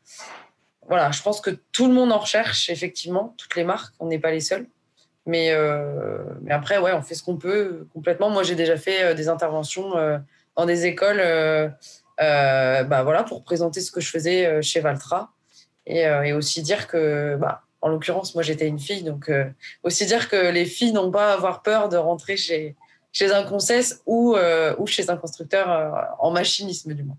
voilà, 0.87 1.11
je 1.11 1.21
pense 1.21 1.41
que 1.41 1.49
tout 1.71 1.87
le 1.87 1.93
monde 1.93 2.11
en 2.11 2.19
recherche, 2.19 2.69
effectivement, 2.69 3.33
toutes 3.37 3.55
les 3.55 3.63
marques, 3.63 3.93
on 3.99 4.07
n'est 4.07 4.19
pas 4.19 4.31
les 4.31 4.41
seuls. 4.41 4.67
Mais, 5.25 5.51
euh, 5.51 6.23
après, 6.49 6.77
ouais, 6.77 6.91
on 6.93 7.01
fait 7.01 7.15
ce 7.15 7.23
qu'on 7.23 7.37
peut 7.37 7.87
complètement. 7.93 8.29
Moi, 8.29 8.43
j'ai 8.43 8.55
déjà 8.55 8.75
fait 8.75 9.03
euh, 9.03 9.13
des 9.13 9.29
interventions 9.29 9.97
euh, 9.97 10.17
dans 10.57 10.65
des 10.65 10.85
écoles 10.85 11.21
bah, 12.17 13.03
voilà, 13.03 13.23
pour 13.23 13.43
présenter 13.43 13.81
ce 13.81 13.91
que 13.91 14.01
je 14.01 14.09
faisais 14.09 14.61
chez 14.61 14.81
Valtra. 14.81 15.31
Et, 15.85 16.01
et 16.01 16.33
aussi 16.33 16.61
dire 16.61 16.87
que, 16.87 17.35
bah, 17.37 17.63
en 17.83 17.89
l'occurrence, 17.89 18.33
moi, 18.33 18.43
j'étais 18.43 18.67
une 18.67 18.79
fille. 18.79 19.03
Donc, 19.03 19.29
aussi 19.83 20.05
dire 20.05 20.29
que 20.29 20.51
les 20.51 20.65
filles 20.65 20.93
n'ont 20.93 21.11
pas 21.11 21.31
à 21.31 21.33
avoir 21.33 21.61
peur 21.61 21.89
de 21.89 21.97
rentrer 21.97 22.37
chez, 22.37 22.75
un 23.21 23.43
concess 23.43 24.01
ou, 24.05 24.35
ou 24.77 24.87
chez 24.87 25.09
un 25.09 25.17
constructeur 25.17 26.15
en 26.19 26.31
machinisme, 26.31 26.93
du 26.93 27.03
moins. 27.03 27.17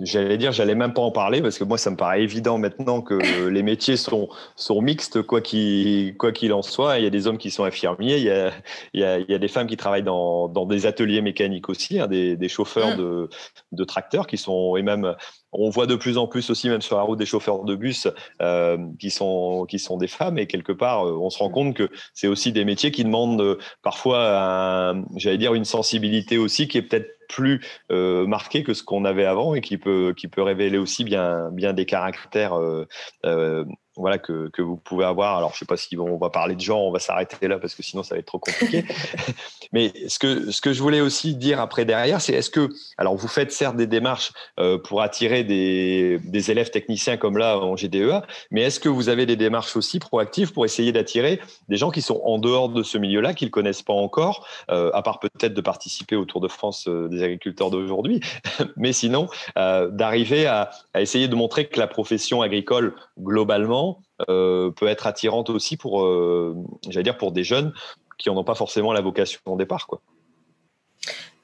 J'allais 0.00 0.38
dire, 0.38 0.52
j'allais 0.52 0.74
même 0.74 0.92
pas 0.92 1.02
en 1.02 1.10
parler 1.10 1.42
parce 1.42 1.58
que 1.58 1.64
moi, 1.64 1.78
ça 1.78 1.90
me 1.90 1.96
paraît 1.96 2.22
évident 2.22 2.58
maintenant 2.58 3.02
que 3.02 3.14
les 3.48 3.62
métiers 3.62 3.96
sont, 3.96 4.28
sont 4.56 4.80
mixtes, 4.80 5.22
quoi 5.22 5.40
qu'il 5.40 6.16
quoi 6.16 6.32
qu'il 6.32 6.52
en 6.52 6.62
soit. 6.62 6.98
Il 6.98 7.04
y 7.04 7.06
a 7.06 7.10
des 7.10 7.26
hommes 7.26 7.38
qui 7.38 7.50
sont 7.50 7.64
infirmiers, 7.64 8.16
il 8.16 8.24
y 8.24 8.30
a, 8.30 8.52
il 8.94 9.00
y 9.00 9.04
a, 9.04 9.18
il 9.18 9.30
y 9.30 9.34
a 9.34 9.38
des 9.38 9.48
femmes 9.48 9.66
qui 9.66 9.76
travaillent 9.76 10.02
dans, 10.02 10.48
dans 10.48 10.66
des 10.66 10.86
ateliers 10.86 11.20
mécaniques 11.20 11.68
aussi, 11.68 11.98
hein, 11.98 12.06
des, 12.06 12.36
des, 12.36 12.48
chauffeurs 12.48 12.94
mmh. 12.94 12.98
de, 12.98 13.28
de 13.72 13.84
tracteurs 13.84 14.26
qui 14.26 14.36
sont, 14.36 14.76
et 14.76 14.82
même, 14.82 15.14
on 15.52 15.70
voit 15.70 15.86
de 15.86 15.96
plus 15.96 16.18
en 16.18 16.26
plus 16.26 16.50
aussi, 16.50 16.68
même 16.68 16.82
sur 16.82 16.96
la 16.96 17.02
route, 17.02 17.18
des 17.18 17.26
chauffeurs 17.26 17.64
de 17.64 17.74
bus 17.74 18.06
euh, 18.42 18.76
qui, 18.98 19.10
sont, 19.10 19.66
qui 19.68 19.78
sont 19.78 19.96
des 19.96 20.08
femmes. 20.08 20.38
Et 20.38 20.46
quelque 20.46 20.72
part, 20.72 21.06
euh, 21.06 21.18
on 21.18 21.30
se 21.30 21.38
rend 21.38 21.50
compte 21.50 21.74
que 21.74 21.88
c'est 22.12 22.28
aussi 22.28 22.52
des 22.52 22.64
métiers 22.64 22.90
qui 22.90 23.04
demandent 23.04 23.40
euh, 23.40 23.58
parfois, 23.82 24.94
j'allais 25.16 25.38
dire, 25.38 25.54
une 25.54 25.64
sensibilité 25.64 26.38
aussi 26.38 26.68
qui 26.68 26.78
est 26.78 26.82
peut-être 26.82 27.17
plus 27.28 27.60
euh, 27.92 28.26
marqué 28.26 28.62
que 28.64 28.74
ce 28.74 28.82
qu'on 28.82 29.04
avait 29.04 29.24
avant 29.24 29.54
et 29.54 29.60
qui 29.60 29.78
peut, 29.78 30.14
qui 30.16 30.28
peut 30.28 30.42
révéler 30.42 30.78
aussi 30.78 31.04
bien, 31.04 31.50
bien 31.52 31.72
des 31.72 31.86
caractères 31.86 32.58
euh, 32.58 32.86
euh, 33.24 33.64
voilà, 33.98 34.18
que, 34.18 34.48
que, 34.52 34.62
vous 34.62 34.76
pouvez 34.76 35.04
avoir. 35.04 35.36
Alors, 35.36 35.52
je 35.54 35.58
sais 35.58 35.64
pas 35.64 35.76
si 35.76 35.96
on 35.98 36.16
va 36.16 36.30
parler 36.30 36.54
de 36.54 36.60
genre, 36.60 36.84
on 36.84 36.92
va 36.92 37.00
s'arrêter 37.00 37.48
là 37.48 37.58
parce 37.58 37.74
que 37.74 37.82
sinon 37.82 38.02
ça 38.02 38.14
va 38.14 38.20
être 38.20 38.26
trop 38.26 38.38
compliqué. 38.38 38.84
Mais 39.72 39.92
ce 40.06 40.18
que, 40.18 40.50
ce 40.50 40.60
que 40.60 40.72
je 40.72 40.80
voulais 40.80 41.00
aussi 41.00 41.34
dire 41.34 41.60
après 41.60 41.84
derrière, 41.84 42.20
c'est 42.20 42.32
est-ce 42.32 42.50
que, 42.50 42.68
alors 42.96 43.16
vous 43.16 43.28
faites 43.28 43.52
certes 43.52 43.76
des 43.76 43.86
démarches 43.86 44.32
euh, 44.60 44.78
pour 44.78 45.02
attirer 45.02 45.44
des, 45.44 46.18
des, 46.24 46.50
élèves 46.50 46.70
techniciens 46.70 47.16
comme 47.16 47.36
là 47.36 47.58
en 47.58 47.76
GDEA, 47.76 48.22
mais 48.50 48.62
est-ce 48.62 48.80
que 48.80 48.88
vous 48.88 49.08
avez 49.08 49.26
des 49.26 49.36
démarches 49.36 49.76
aussi 49.76 49.98
proactives 49.98 50.52
pour 50.52 50.64
essayer 50.64 50.92
d'attirer 50.92 51.40
des 51.68 51.76
gens 51.76 51.90
qui 51.90 52.00
sont 52.00 52.20
en 52.24 52.38
dehors 52.38 52.68
de 52.68 52.82
ce 52.82 52.96
milieu-là, 52.96 53.34
qui 53.34 53.44
ne 53.44 53.48
le 53.48 53.52
connaissent 53.52 53.82
pas 53.82 53.92
encore, 53.92 54.46
euh, 54.70 54.90
à 54.94 55.02
part 55.02 55.18
peut-être 55.18 55.54
de 55.54 55.60
participer 55.60 56.16
au 56.16 56.24
Tour 56.24 56.40
de 56.40 56.48
France 56.48 56.86
euh, 56.88 57.08
des 57.08 57.22
agriculteurs 57.22 57.70
d'aujourd'hui, 57.70 58.20
mais 58.76 58.92
sinon 58.92 59.28
d'arriver 59.56 60.46
à, 60.46 60.70
à 60.94 61.00
essayer 61.00 61.28
de 61.28 61.34
montrer 61.34 61.66
que 61.66 61.78
la 61.78 61.86
profession 61.86 62.42
agricole 62.42 62.94
globalement 63.18 63.87
euh, 64.28 64.70
peut 64.70 64.88
être 64.88 65.06
attirante 65.06 65.50
aussi 65.50 65.76
pour, 65.76 66.02
euh, 66.02 66.56
j'allais 66.88 67.04
dire, 67.04 67.18
pour 67.18 67.32
des 67.32 67.44
jeunes 67.44 67.72
qui 68.18 68.28
n'en 68.28 68.36
ont 68.36 68.44
pas 68.44 68.54
forcément 68.54 68.92
la 68.92 69.00
vocation 69.00 69.40
au 69.46 69.56
départ. 69.56 69.86
Quoi. 69.86 70.00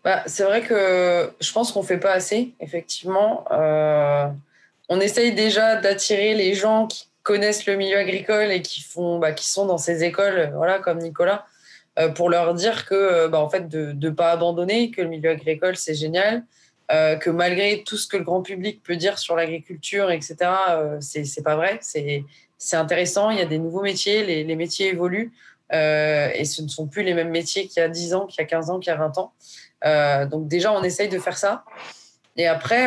bah, 0.02 0.22
C'est 0.26 0.44
vrai 0.44 0.62
que 0.62 1.30
je 1.40 1.52
pense 1.52 1.72
qu'on 1.72 1.82
ne 1.82 1.86
fait 1.86 1.98
pas 1.98 2.12
assez, 2.12 2.54
effectivement. 2.60 3.44
Euh, 3.52 4.26
on 4.88 5.00
essaye 5.00 5.34
déjà 5.34 5.76
d'attirer 5.76 6.34
les 6.34 6.54
gens 6.54 6.86
qui 6.86 7.08
connaissent 7.22 7.66
le 7.66 7.76
milieu 7.76 7.96
agricole 7.96 8.50
et 8.50 8.60
qui, 8.60 8.80
font, 8.80 9.18
bah, 9.18 9.32
qui 9.32 9.48
sont 9.48 9.66
dans 9.66 9.78
ces 9.78 10.04
écoles, 10.04 10.52
voilà, 10.54 10.78
comme 10.78 10.98
Nicolas, 10.98 11.46
pour 12.16 12.28
leur 12.28 12.54
dire 12.54 12.86
que, 12.86 13.28
bah, 13.28 13.38
en 13.38 13.48
fait, 13.48 13.68
de 13.68 13.92
ne 13.92 14.10
pas 14.10 14.32
abandonner, 14.32 14.90
que 14.90 15.00
le 15.00 15.08
milieu 15.08 15.30
agricole, 15.30 15.76
c'est 15.76 15.94
génial, 15.94 16.44
euh, 16.92 17.16
que 17.16 17.30
malgré 17.30 17.82
tout 17.82 17.96
ce 17.96 18.06
que 18.06 18.18
le 18.18 18.24
grand 18.24 18.42
public 18.42 18.82
peut 18.82 18.96
dire 18.96 19.18
sur 19.18 19.36
l'agriculture, 19.36 20.10
etc., 20.10 20.36
euh, 20.70 20.98
c'est 21.00 21.42
pas 21.42 21.56
vrai. 21.56 21.78
C'est 21.80 22.76
intéressant, 22.76 23.30
il 23.30 23.38
y 23.38 23.42
a 23.42 23.46
des 23.46 23.58
nouveaux 23.58 23.82
métiers, 23.82 24.24
les, 24.24 24.44
les 24.44 24.56
métiers 24.56 24.88
évoluent. 24.88 25.32
Euh, 25.72 26.28
et 26.34 26.44
ce 26.44 26.60
ne 26.60 26.68
sont 26.68 26.86
plus 26.86 27.02
les 27.02 27.14
mêmes 27.14 27.30
métiers 27.30 27.66
qu'il 27.66 27.80
y 27.80 27.84
a 27.84 27.88
10 27.88 28.14
ans, 28.14 28.26
qu'il 28.26 28.40
y 28.40 28.44
a 28.44 28.46
15 28.46 28.70
ans, 28.70 28.78
qu'il 28.78 28.90
y 28.90 28.94
a 28.94 28.98
20 28.98 29.16
ans. 29.18 29.32
Euh, 29.86 30.26
donc 30.26 30.46
déjà, 30.46 30.72
on 30.72 30.82
essaye 30.82 31.08
de 31.08 31.18
faire 31.18 31.38
ça. 31.38 31.64
Et 32.36 32.46
après, 32.46 32.86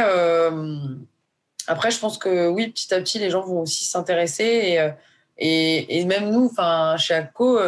après, 1.67 1.91
je 1.91 1.99
pense 1.99 2.17
que 2.17 2.47
oui, 2.47 2.67
petit 2.67 2.93
à 2.93 2.99
petit, 2.99 3.17
les 3.17 3.29
gens 3.29 3.41
vont 3.41 3.61
aussi 3.61 3.85
s'intéresser. 3.85 4.43
Et, 4.43 4.91
et, 5.39 5.99
et, 5.99 6.05
même 6.05 6.29
nous, 6.29 6.51
chez 6.97 7.13
ACCO, 7.15 7.59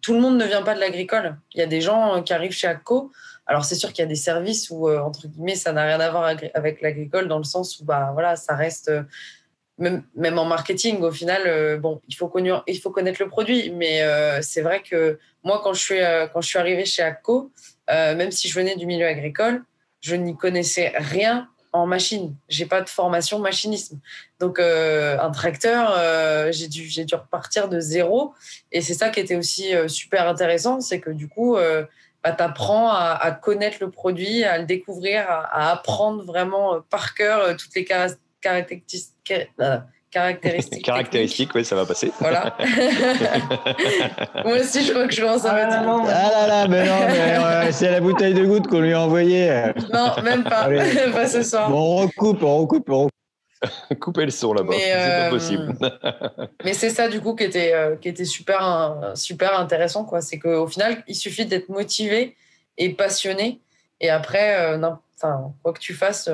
tout 0.00 0.14
le 0.14 0.20
monde 0.20 0.38
ne 0.38 0.44
vient 0.44 0.62
pas 0.62 0.74
de 0.74 0.80
l'agricole. 0.80 1.36
Il 1.54 1.58
y 1.58 1.62
a 1.62 1.66
des 1.66 1.80
gens 1.80 2.22
qui 2.22 2.32
arrivent 2.32 2.52
chez 2.52 2.68
ACCO. 2.68 3.12
Alors, 3.50 3.64
c'est 3.64 3.74
sûr 3.74 3.92
qu'il 3.92 4.02
y 4.02 4.06
a 4.06 4.08
des 4.08 4.14
services 4.14 4.70
où, 4.70 4.88
entre 4.88 5.26
guillemets, 5.26 5.56
ça 5.56 5.72
n'a 5.72 5.82
rien 5.82 5.98
à 5.98 6.08
voir 6.10 6.32
avec 6.54 6.80
l'agricole, 6.80 7.26
dans 7.26 7.38
le 7.38 7.44
sens 7.44 7.80
où 7.80 7.84
bah, 7.84 8.10
voilà, 8.14 8.36
ça 8.36 8.54
reste 8.54 8.90
même, 9.80 10.04
même 10.14 10.38
en 10.38 10.44
marketing, 10.44 11.00
au 11.00 11.10
final, 11.10 11.42
euh, 11.46 11.78
bon, 11.78 12.00
il 12.06 12.14
faut, 12.14 12.28
connaître, 12.28 12.62
il 12.66 12.78
faut 12.78 12.90
connaître 12.90 13.20
le 13.20 13.28
produit. 13.28 13.70
Mais 13.70 14.02
euh, 14.02 14.40
c'est 14.42 14.60
vrai 14.60 14.82
que 14.82 15.18
moi, 15.42 15.60
quand 15.64 15.72
je 15.72 15.80
suis, 15.80 16.00
euh, 16.00 16.26
quand 16.28 16.42
je 16.42 16.48
suis 16.48 16.58
arrivée 16.58 16.84
chez 16.84 17.02
ACCO, 17.02 17.50
même 17.88 18.30
si 18.30 18.46
je 18.46 18.54
venais 18.54 18.76
du 18.76 18.86
milieu 18.86 19.06
agricole, 19.06 19.64
je 20.00 20.14
n'y 20.14 20.36
connaissais 20.36 20.92
rien 20.94 21.48
en 21.72 21.86
machine. 21.86 22.36
J'ai 22.48 22.66
pas 22.66 22.82
de 22.82 22.88
formation 22.88 23.40
machinisme. 23.40 23.98
Donc, 24.38 24.60
un 24.60 25.30
tracteur, 25.32 26.52
j'ai 26.52 26.68
dû, 26.68 26.86
dû 26.86 27.14
repartir 27.16 27.68
de 27.68 27.80
zéro. 27.80 28.32
Et 28.70 28.80
c'est 28.80 28.94
ça 28.94 29.08
qui 29.08 29.18
était 29.18 29.34
aussi 29.34 29.72
super 29.88 30.28
intéressant, 30.28 30.80
c'est 30.80 31.00
que 31.00 31.10
du 31.10 31.28
coup, 31.28 31.56
bah, 32.22 32.32
tu 32.32 32.42
apprends 32.42 32.90
à, 32.90 33.18
à, 33.20 33.30
connaître 33.32 33.78
le 33.80 33.90
produit, 33.90 34.44
à 34.44 34.58
le 34.58 34.64
découvrir, 34.64 35.28
à, 35.28 35.68
à 35.68 35.72
apprendre 35.72 36.24
vraiment 36.24 36.80
par 36.90 37.14
cœur 37.14 37.56
toutes 37.56 37.74
les 37.74 37.84
caractéristiques 37.84 39.14
caractéristiques. 39.20 39.54
Caractéristiques, 40.10 40.84
caractéristiques 40.84 41.50
oui, 41.54 41.64
ça 41.64 41.76
va 41.76 41.86
passer. 41.86 42.10
Voilà. 42.18 42.56
Moi 44.44 44.58
aussi, 44.58 44.84
je 44.84 44.90
crois 44.92 45.06
que 45.06 45.14
je 45.14 45.20
commence 45.22 45.44
à 45.44 45.54
mettre. 45.54 45.72
Ah, 45.72 46.04
ah 46.08 46.30
là 46.30 46.46
là, 46.46 46.68
mais 46.68 46.84
non, 46.84 46.98
mais 47.06 47.72
c'est 47.72 47.90
la 47.90 48.00
bouteille 48.00 48.34
de 48.34 48.44
goutte 48.44 48.66
qu'on 48.66 48.80
lui 48.80 48.92
a 48.92 49.00
envoyée. 49.00 49.72
Non, 49.92 50.14
même 50.22 50.42
pas. 50.42 50.68
pas 51.12 51.26
ce 51.28 51.42
soir. 51.42 51.70
Bon, 51.70 51.78
on 51.78 51.96
recoupe, 51.96 52.42
on 52.42 52.58
recoupe, 52.58 52.90
on 52.90 52.98
recoupe. 52.98 53.19
Couper 54.00 54.24
le 54.24 54.30
son 54.30 54.52
là-bas, 54.52 54.72
c'est 54.72 54.90
pas 54.90 55.26
euh, 55.26 55.30
possible. 55.30 55.76
mais 56.64 56.72
c'est 56.72 56.90
ça 56.90 57.08
du 57.08 57.20
coup 57.20 57.34
qui 57.34 57.44
était, 57.44 57.74
euh, 57.74 57.96
qui 57.96 58.08
était 58.08 58.24
super, 58.24 59.12
super 59.14 59.58
intéressant. 59.58 60.04
quoi. 60.04 60.20
C'est 60.20 60.38
qu'au 60.38 60.66
final, 60.66 61.02
il 61.06 61.14
suffit 61.14 61.46
d'être 61.46 61.68
motivé 61.68 62.36
et 62.78 62.90
passionné. 62.90 63.60
Et 64.00 64.08
après, 64.08 64.74
euh, 64.74 64.90
quoi 65.62 65.72
que 65.74 65.78
tu 65.78 65.92
fasses, 65.92 66.30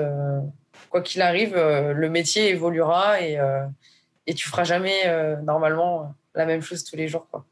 quoi 0.90 1.02
qu'il 1.02 1.22
arrive, 1.22 1.56
euh, 1.56 1.92
le 1.92 2.08
métier 2.08 2.50
évoluera 2.50 3.20
et, 3.20 3.38
euh, 3.38 3.64
et 4.26 4.34
tu 4.34 4.48
feras 4.48 4.64
jamais 4.64 5.02
euh, 5.06 5.36
normalement 5.42 6.14
la 6.34 6.46
même 6.46 6.62
chose 6.62 6.84
tous 6.84 6.96
les 6.96 7.08
jours. 7.08 7.26
Quoi. 7.30 7.44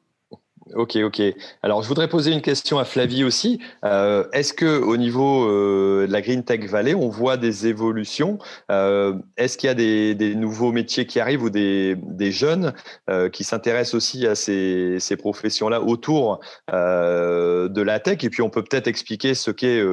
Ok, 0.73 0.97
ok. 0.97 1.21
Alors, 1.63 1.83
je 1.83 1.89
voudrais 1.89 2.09
poser 2.09 2.33
une 2.33 2.41
question 2.41 2.79
à 2.79 2.87
Flavie 2.87 3.23
aussi. 3.23 3.61
Euh, 3.85 4.25
Est-ce 4.33 4.55
que 4.55 4.81
au 4.81 4.97
niveau 4.97 5.45
euh, 5.45 6.07
de 6.07 6.13
la 6.13 6.23
Green 6.23 6.43
Tech 6.43 6.65
Valley, 6.65 6.95
on 6.95 7.11
voit 7.11 7.37
des 7.37 7.67
évolutions? 7.67 8.39
Euh, 8.71 9.15
Est-ce 9.37 9.59
qu'il 9.59 9.67
y 9.67 9.71
a 9.71 9.75
des, 9.75 10.35
nouveaux 10.35 10.73
métiers 10.73 11.05
qui 11.05 11.21
arrivent 11.21 11.43
ou 11.43 11.51
des, 11.51 11.97
jeunes 12.31 12.73
qui 13.33 13.45
s'intéressent 13.45 13.95
aussi 13.95 14.27
à 14.27 14.35
ces, 14.35 15.17
professions-là 15.19 15.83
autour 15.83 16.41
de 16.73 17.83
la 17.83 18.01
tech? 18.01 18.25
Et 18.25 18.31
puis, 18.31 18.41
on 18.41 18.49
peut 18.49 18.65
peut-être 18.65 18.89
expliquer 18.89 19.35
ce 19.35 19.51
qu'est 19.51 19.85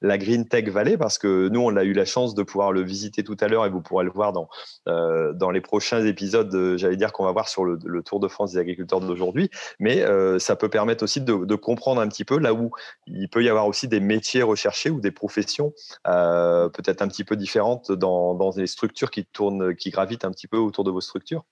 la 0.00 0.16
Green 0.16 0.48
Tech 0.48 0.68
Valley 0.68 0.96
parce 0.96 1.18
que 1.18 1.48
nous, 1.48 1.60
on 1.60 1.76
a 1.76 1.84
eu 1.84 1.92
la 1.92 2.06
chance 2.06 2.34
de 2.34 2.42
pouvoir 2.42 2.72
le 2.72 2.82
visiter 2.82 3.24
tout 3.24 3.36
à 3.40 3.48
l'heure 3.48 3.66
et 3.66 3.70
vous 3.70 3.82
pourrez 3.82 4.04
le 4.04 4.10
voir 4.10 4.32
dans 4.32 4.48
dans 4.86 5.50
les 5.50 5.60
prochains 5.60 6.04
épisodes. 6.06 6.76
J'allais 6.78 6.96
dire 6.96 7.12
qu'on 7.12 7.24
va 7.24 7.32
voir 7.32 7.48
sur 7.48 7.64
le, 7.66 7.78
le, 7.84 8.02
Tour 8.02 8.20
de 8.20 8.28
France 8.28 8.52
des 8.52 8.58
agriculteurs 8.58 9.00
d'aujourd'hui, 9.00 9.50
mais 9.78 10.04
euh, 10.14 10.38
ça 10.38 10.56
peut 10.56 10.68
permettre 10.68 11.04
aussi 11.04 11.20
de, 11.20 11.54
comprendre 11.54 12.00
un 12.00 12.08
petit 12.08 12.24
peu 12.24 12.38
là 12.38 12.54
où 12.54 12.70
il 13.06 13.28
peut 13.28 13.42
y 13.42 13.48
avoir 13.48 13.66
aussi 13.66 13.88
des 13.88 14.00
métiers 14.00 14.42
recherchés 14.42 14.90
ou 14.90 15.00
des 15.00 15.10
professions 15.10 15.72
euh, 16.06 16.68
peut-être 16.68 17.02
un 17.02 17.08
petit 17.08 17.24
peu 17.24 17.36
différentes 17.36 17.92
dans, 17.92 18.34
dans 18.34 18.50
les 18.56 18.66
structures 18.66 19.10
qui 19.10 19.24
tournent, 19.24 19.74
qui 19.74 19.90
gravitent 19.90 20.24
un 20.24 20.30
petit 20.30 20.46
peu 20.46 20.56
autour 20.56 20.84
de 20.84 20.90
vos 20.90 21.00
structures. 21.00 21.44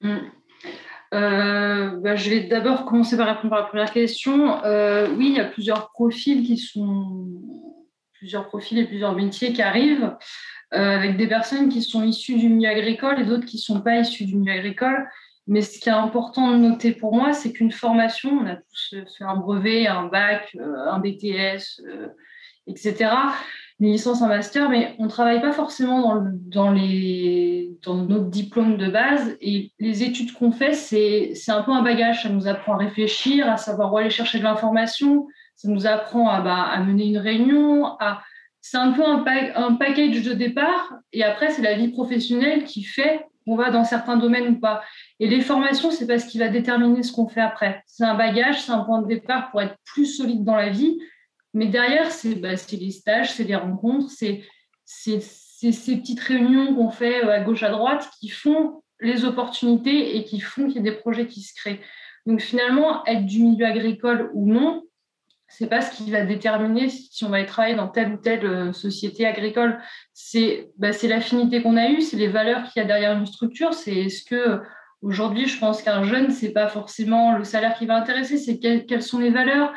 Mm. 0.00 0.16
Euh, 1.14 1.96
bah, 2.00 2.16
je 2.16 2.30
vais 2.30 2.40
d'abord 2.40 2.84
commencer 2.84 3.16
par 3.16 3.34
répondre 3.34 3.54
à 3.54 3.60
la 3.60 3.66
première 3.66 3.92
question. 3.92 4.60
oui, 5.16 5.28
il 5.28 5.34
y 5.36 5.40
a 5.40 5.46
plusieurs 5.46 5.90
profils 5.90 6.44
qui 6.44 6.58
sont 6.58 7.28
plusieurs 8.12 8.48
profils 8.48 8.78
et 8.78 8.84
plusieurs 8.84 9.14
métiers 9.14 9.52
qui 9.52 9.62
arrivent 9.62 10.16
avec 10.70 11.16
des 11.16 11.26
personnes 11.26 11.70
qui 11.70 11.82
sont 11.82 12.02
issues 12.02 12.36
du 12.36 12.50
milieu 12.50 12.68
agricole 12.68 13.20
et 13.20 13.24
d'autres 13.24 13.46
qui 13.46 13.56
ne 13.56 13.62
sont 13.62 13.80
pas 13.80 13.96
issues 13.96 14.26
du 14.26 14.36
milieu 14.36 14.52
agricole. 14.52 15.08
Mais 15.48 15.62
ce 15.62 15.80
qui 15.80 15.88
est 15.88 15.92
important 15.92 16.52
de 16.52 16.58
noter 16.58 16.92
pour 16.92 17.14
moi, 17.14 17.32
c'est 17.32 17.52
qu'une 17.52 17.72
formation, 17.72 18.30
on 18.30 18.46
a 18.46 18.56
tous 18.56 18.94
fait 19.16 19.24
un 19.24 19.36
brevet, 19.36 19.86
un 19.86 20.06
bac, 20.06 20.54
euh, 20.56 20.90
un 20.90 20.98
BTS, 20.98 21.80
euh, 21.86 22.08
etc., 22.66 23.10
une 23.80 23.92
licence, 23.92 24.22
un 24.22 24.28
master, 24.28 24.68
mais 24.68 24.94
on 24.98 25.04
ne 25.04 25.08
travaille 25.08 25.40
pas 25.40 25.52
forcément 25.52 26.02
dans, 26.02 26.30
dans, 26.32 26.70
les, 26.72 27.70
dans 27.82 27.94
notre 27.94 28.26
diplôme 28.26 28.76
de 28.76 28.90
base. 28.90 29.36
Et 29.40 29.72
les 29.78 30.02
études 30.02 30.32
qu'on 30.32 30.50
fait, 30.50 30.74
c'est 30.74 31.32
un 31.48 31.62
peu 31.62 31.70
un 31.70 31.82
bagage. 31.82 32.24
Ça 32.24 32.28
nous 32.28 32.48
apprend 32.48 32.74
à 32.74 32.78
réfléchir, 32.78 33.48
à 33.48 33.56
savoir 33.56 33.92
où 33.92 33.96
aller 33.96 34.10
chercher 34.10 34.40
de 34.40 34.44
l'information. 34.44 35.28
Ça 35.54 35.68
nous 35.68 35.86
apprend 35.86 36.28
à, 36.28 36.40
bah, 36.40 36.62
à 36.64 36.82
mener 36.82 37.06
une 37.06 37.18
réunion. 37.18 37.96
C'est 38.60 38.78
un 38.78 38.90
peu 38.90 39.04
un 39.04 39.74
package 39.74 40.22
de 40.24 40.34
départ. 40.34 40.94
Et 41.12 41.22
après, 41.22 41.50
c'est 41.50 41.62
la 41.62 41.74
vie 41.74 41.88
professionnelle 41.88 42.64
qui 42.64 42.82
fait 42.82 43.28
on 43.48 43.56
va 43.56 43.70
dans 43.70 43.84
certains 43.84 44.16
domaines 44.16 44.48
ou 44.48 44.60
pas. 44.60 44.82
Et 45.20 45.28
les 45.28 45.40
formations, 45.40 45.90
c'est 45.90 46.06
pas 46.06 46.18
ce 46.18 46.26
qui 46.26 46.38
va 46.38 46.48
déterminer 46.48 47.02
ce 47.02 47.12
qu'on 47.12 47.28
fait 47.28 47.40
après. 47.40 47.82
C'est 47.86 48.04
un 48.04 48.14
bagage, 48.14 48.62
c'est 48.62 48.72
un 48.72 48.84
point 48.84 49.02
de 49.02 49.08
départ 49.08 49.50
pour 49.50 49.62
être 49.62 49.76
plus 49.84 50.06
solide 50.06 50.44
dans 50.44 50.56
la 50.56 50.68
vie. 50.68 50.98
Mais 51.54 51.66
derrière, 51.66 52.10
c'est 52.10 52.34
bah, 52.34 52.50
les 52.72 52.90
stages, 52.90 53.32
c'est 53.32 53.44
les 53.44 53.56
rencontres, 53.56 54.10
c'est 54.10 54.42
ces 54.84 55.96
petites 55.96 56.20
réunions 56.20 56.74
qu'on 56.74 56.90
fait 56.90 57.24
euh, 57.24 57.32
à 57.32 57.40
gauche, 57.40 57.62
à 57.62 57.70
droite 57.70 58.08
qui 58.20 58.28
font 58.28 58.82
les 59.00 59.24
opportunités 59.24 60.16
et 60.16 60.24
qui 60.24 60.40
font 60.40 60.66
qu'il 60.66 60.76
y 60.76 60.78
ait 60.78 60.90
des 60.90 60.96
projets 60.96 61.26
qui 61.26 61.40
se 61.40 61.54
créent. 61.54 61.80
Donc 62.26 62.40
finalement, 62.40 63.04
être 63.06 63.24
du 63.24 63.42
milieu 63.42 63.66
agricole 63.66 64.30
ou 64.34 64.46
non, 64.46 64.82
c'est 65.48 65.66
pas 65.66 65.80
ce 65.80 65.96
qui 65.96 66.10
va 66.10 66.24
déterminer 66.24 66.88
si 66.88 67.24
on 67.24 67.30
va 67.30 67.42
travailler 67.44 67.74
dans 67.74 67.88
telle 67.88 68.12
ou 68.12 68.16
telle 68.18 68.46
euh, 68.46 68.72
société 68.72 69.26
agricole. 69.26 69.78
C'est 70.12 70.70
bah, 70.76 70.90
l'affinité 71.04 71.62
qu'on 71.62 71.76
a 71.76 71.88
eue, 71.88 72.02
c'est 72.02 72.16
les 72.16 72.28
valeurs 72.28 72.64
qu'il 72.64 72.80
y 72.80 72.84
a 72.84 72.86
derrière 72.86 73.16
une 73.16 73.26
structure. 73.26 73.72
C'est 73.72 74.08
ce 74.08 74.24
que 74.24 74.60
aujourd'hui, 75.02 75.48
je 75.48 75.58
pense 75.58 75.82
qu'un 75.82 76.04
jeune, 76.04 76.30
c'est 76.30 76.52
pas 76.52 76.68
forcément 76.68 77.36
le 77.36 77.44
salaire 77.44 77.76
qui 77.78 77.86
va 77.86 77.96
intéresser, 77.96 78.36
c'est 78.36 78.58
quelles 78.58 79.02
sont 79.02 79.18
les 79.18 79.30
valeurs, 79.30 79.72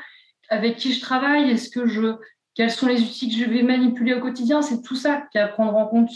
avec 0.50 0.76
qui 0.76 0.94
je 0.94 1.00
travaille, 1.00 1.50
est-ce 1.50 1.70
que 1.70 1.88
je, 1.88 2.16
quels 2.56 2.72
sont 2.72 2.88
les 2.88 3.02
outils 3.02 3.30
que 3.30 3.36
je 3.36 3.50
vais 3.50 3.64
manipuler 3.64 4.14
au 4.14 4.20
quotidien. 4.20 4.62
C'est 4.62 4.82
tout 4.82 4.96
ça 4.96 5.24
qu'il 5.32 5.40
y 5.40 5.42
a 5.42 5.46
à 5.46 5.48
prendre 5.48 5.76
en 5.76 5.88
compte. 5.88 6.12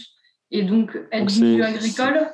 Et 0.51 0.64
donc, 0.64 0.97
être 1.12 1.26
du 1.26 1.41
milieu 1.41 1.64
agricole, 1.64 2.30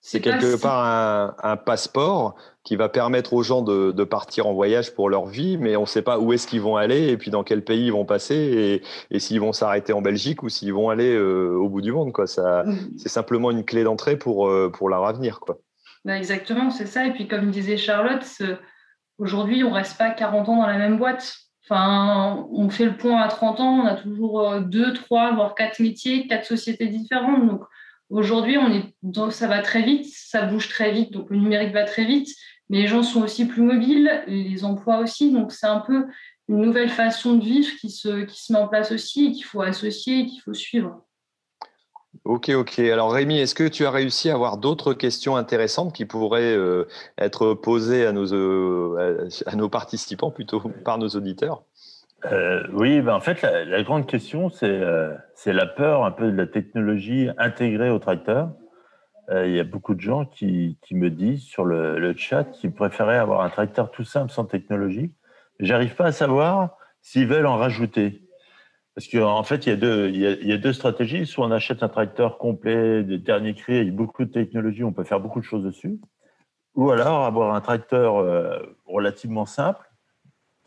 c'est 0.00 0.20
quelque 0.20 0.60
part 0.60 1.34
un, 1.42 1.56
passeport 1.56 2.36
qui 2.64 2.76
va 2.76 2.88
permettre 2.88 3.32
aux 3.32 3.42
gens 3.42 3.62
de, 3.62 4.04
partir 4.04 4.46
en 4.46 4.54
voyage 4.54 4.94
pour 4.94 5.10
leur 5.10 5.26
vie, 5.26 5.58
mais 5.58 5.76
on 5.76 5.82
ne 5.82 5.86
sait 5.86 6.02
pas 6.02 6.18
où 6.18 6.32
est-ce 6.32 6.46
qu'ils 6.46 6.60
vont 6.60 6.76
aller 6.76 7.08
et 7.08 7.16
puis 7.16 7.30
dans 7.30 7.42
quel 7.42 7.64
pays 7.64 7.86
ils 7.86 7.92
vont 7.92 8.04
passer 8.04 8.82
et, 9.10 9.18
s'ils 9.18 9.40
vont 9.40 9.52
s'arrêter 9.52 9.92
en 9.92 10.02
Belgique 10.02 10.42
ou 10.42 10.48
s'ils 10.48 10.72
vont 10.72 10.88
aller 10.90 11.14
euh, 11.14 11.56
au 11.56 11.68
bout 11.68 11.80
du 11.80 11.92
monde. 11.92 12.12
Quoi. 12.12 12.26
Ça, 12.26 12.62
mm. 12.64 12.98
C'est 12.98 13.08
simplement 13.08 13.50
une 13.50 13.64
clé 13.64 13.84
d'entrée 13.84 14.16
pour, 14.16 14.48
euh, 14.48 14.70
pour 14.70 14.88
leur 14.88 15.04
avenir. 15.04 15.40
Quoi. 15.40 15.58
Bah, 16.04 16.16
exactement, 16.16 16.70
c'est 16.70 16.86
ça. 16.86 17.06
Et 17.06 17.12
puis 17.12 17.26
comme 17.26 17.50
disait 17.50 17.76
Charlotte, 17.76 18.24
aujourd'hui, 19.18 19.64
on 19.64 19.70
ne 19.70 19.74
reste 19.74 19.98
pas 19.98 20.10
40 20.10 20.48
ans 20.48 20.56
dans 20.56 20.66
la 20.66 20.78
même 20.78 20.98
boîte. 20.98 21.34
Enfin, 21.68 22.46
on 22.50 22.70
fait 22.70 22.86
le 22.86 22.96
point 22.96 23.20
à 23.20 23.28
30 23.28 23.60
ans, 23.60 23.80
on 23.82 23.86
a 23.86 23.94
toujours 23.94 24.60
2, 24.60 24.86
euh, 24.86 24.92
3, 24.94 25.34
voire 25.34 25.54
4 25.54 25.80
métiers, 25.80 26.26
4 26.26 26.46
sociétés 26.46 26.86
différentes. 26.86 27.46
Donc, 27.46 27.62
Aujourd'hui, 28.10 28.56
on 28.56 28.72
est, 28.72 29.30
ça 29.30 29.46
va 29.46 29.60
très 29.60 29.82
vite, 29.82 30.06
ça 30.06 30.42
bouge 30.42 30.68
très 30.68 30.92
vite, 30.92 31.12
donc 31.12 31.28
le 31.30 31.36
numérique 31.36 31.72
va 31.72 31.84
très 31.84 32.04
vite, 32.04 32.28
mais 32.70 32.82
les 32.82 32.88
gens 32.88 33.02
sont 33.02 33.22
aussi 33.22 33.46
plus 33.46 33.62
mobiles, 33.62 34.22
les 34.26 34.64
emplois 34.64 34.98
aussi, 34.98 35.30
donc 35.30 35.52
c'est 35.52 35.66
un 35.66 35.80
peu 35.80 36.06
une 36.48 36.62
nouvelle 36.62 36.88
façon 36.88 37.34
de 37.34 37.44
vivre 37.44 37.68
qui 37.78 37.90
se, 37.90 38.24
qui 38.24 38.42
se 38.42 38.52
met 38.52 38.58
en 38.58 38.68
place 38.68 38.92
aussi 38.92 39.32
qu'il 39.32 39.44
faut 39.44 39.60
associer 39.60 40.26
qu'il 40.26 40.40
faut 40.40 40.54
suivre. 40.54 41.04
Ok, 42.24 42.48
ok. 42.48 42.78
Alors 42.78 43.12
Rémi, 43.12 43.38
est-ce 43.38 43.54
que 43.54 43.68
tu 43.68 43.84
as 43.84 43.90
réussi 43.90 44.30
à 44.30 44.34
avoir 44.34 44.56
d'autres 44.56 44.94
questions 44.94 45.36
intéressantes 45.36 45.94
qui 45.94 46.04
pourraient 46.04 46.56
euh, 46.56 46.86
être 47.18 47.54
posées 47.54 48.06
à 48.06 48.12
nos, 48.12 48.32
euh, 48.34 49.28
à 49.46 49.56
nos 49.56 49.68
participants 49.68 50.30
plutôt 50.30 50.60
par 50.84 50.98
nos 50.98 51.08
auditeurs? 51.08 51.62
Euh, 52.24 52.66
oui, 52.72 53.00
ben 53.00 53.14
en 53.14 53.20
fait, 53.20 53.42
la, 53.42 53.82
grande 53.82 54.06
question, 54.06 54.50
euh, 54.62 55.16
c'est 55.34 55.52
la 55.52 55.66
peur 55.66 56.04
un 56.04 56.10
peu 56.10 56.30
de 56.30 56.36
la 56.36 56.46
technologie 56.46 57.28
intégrée 57.38 57.90
au 57.90 57.98
tracteur. 57.98 58.50
Euh, 59.30 59.46
il 59.46 59.54
y 59.54 59.60
a 59.60 59.64
beaucoup 59.64 59.94
de 59.94 60.00
gens 60.00 60.24
qui, 60.24 60.78
qui 60.82 60.94
me 60.94 61.10
disent 61.10 61.42
sur 61.42 61.64
le, 61.64 61.98
le 61.98 62.16
chat 62.16 62.44
qu'ils 62.44 62.72
préféraient 62.72 63.18
avoir 63.18 63.42
un 63.42 63.50
tracteur 63.50 63.90
tout 63.90 64.04
simple 64.04 64.32
sans 64.32 64.46
technologie. 64.46 65.12
J'arrive 65.60 65.94
pas 65.94 66.06
à 66.06 66.12
savoir 66.12 66.76
s'ils 67.02 67.28
veulent 67.28 67.46
en 67.46 67.56
rajouter. 67.56 68.22
Parce 68.94 69.06
qu'en 69.06 69.38
en 69.38 69.44
fait, 69.44 69.66
il 69.66 69.68
y, 69.68 69.72
a 69.72 69.76
deux, 69.76 70.08
il, 70.08 70.16
y 70.16 70.26
a, 70.26 70.30
il 70.32 70.48
y, 70.48 70.52
a, 70.52 70.58
deux 70.58 70.72
stratégies. 70.72 71.24
Soit 71.24 71.46
on 71.46 71.52
achète 71.52 71.84
un 71.84 71.88
tracteur 71.88 72.38
complet, 72.38 73.04
des 73.04 73.18
derniers 73.18 73.54
cris, 73.54 73.76
avec 73.76 73.94
beaucoup 73.94 74.24
de 74.24 74.32
technologie, 74.32 74.82
on 74.82 74.92
peut 74.92 75.04
faire 75.04 75.20
beaucoup 75.20 75.38
de 75.38 75.44
choses 75.44 75.62
dessus. 75.62 76.00
Ou 76.74 76.90
alors 76.90 77.24
avoir 77.24 77.54
un 77.54 77.60
tracteur 77.60 78.24
relativement 78.86 79.46
simple, 79.46 79.87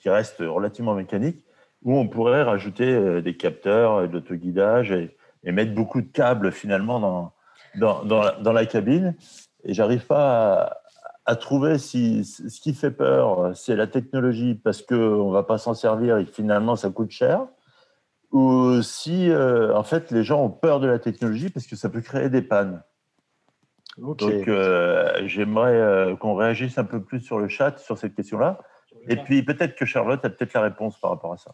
qui 0.02 0.10
reste 0.10 0.40
relativement 0.40 0.94
mécanique, 0.94 1.46
où 1.84 1.98
on 1.98 2.08
pourrait 2.08 2.44
rajouter 2.44 2.92
euh, 2.92 3.22
des 3.22 3.38
capteurs, 3.38 4.08
de 4.08 4.14
l'autoguidage 4.14 4.92
et, 4.92 5.16
et, 5.44 5.52
mettre 5.52 5.74
beaucoup 5.74 6.02
de 6.02 6.08
câbles 6.08 6.52
finalement 6.52 7.00
dans, 7.00 7.34
dans, 7.76 8.04
dans, 8.04 8.22
la, 8.22 8.32
dans 8.34 8.54
la, 8.54 8.66
cabine. 8.66 9.16
Et 9.64 9.74
j'arrive 9.74 10.06
pas 10.06 10.54
à, 10.54 10.78
à, 11.26 11.36
trouver 11.36 11.78
si 11.78 12.26
ce 12.26 12.60
qui 12.60 12.74
fait 12.74 12.92
peur, 12.92 13.56
c'est 13.56 13.76
la 13.76 13.88
technologie 13.88 14.56
parce 14.56 14.82
qu'on 14.82 15.30
ne 15.30 15.34
va 15.34 15.44
pas 15.44 15.58
s'en 15.58 15.74
servir 15.74 16.18
et 16.18 16.26
que 16.26 16.32
finalement 16.32 16.76
ça 16.76 16.90
coûte 16.90 17.12
cher, 17.12 17.48
ou 18.32 18.82
si 18.82 19.30
euh, 19.30 19.76
en 19.76 19.84
fait 19.84 20.12
les 20.12 20.24
gens 20.24 20.44
ont 20.44 20.50
peur 20.50 20.80
de 20.80 20.88
la 20.88 21.00
technologie 21.00 21.50
parce 21.50 21.68
que 21.68 21.76
ça 21.76 21.90
peut 21.90 22.02
créer 22.02 22.30
des 22.30 22.42
pannes. 22.42 22.82
Okay. 24.02 24.38
Donc 24.38 24.48
euh, 24.48 25.22
j'aimerais 25.26 25.76
euh, 25.76 26.16
qu'on 26.16 26.36
réagisse 26.36 26.78
un 26.78 26.86
peu 26.86 27.02
plus 27.02 27.20
sur 27.20 27.40
le 27.40 27.50
chat 27.50 27.78
sur 27.78 27.98
cette 27.98 28.16
question-là. 28.16 28.60
Et 29.08 29.18
puis 29.18 29.44
peut-être 29.44 29.76
que 29.76 29.86
Charlotte 29.86 30.24
a 30.24 30.30
peut-être 30.30 30.54
la 30.54 30.62
réponse 30.62 31.00
par 31.00 31.12
rapport 31.12 31.34
à 31.34 31.38
ça. 31.38 31.52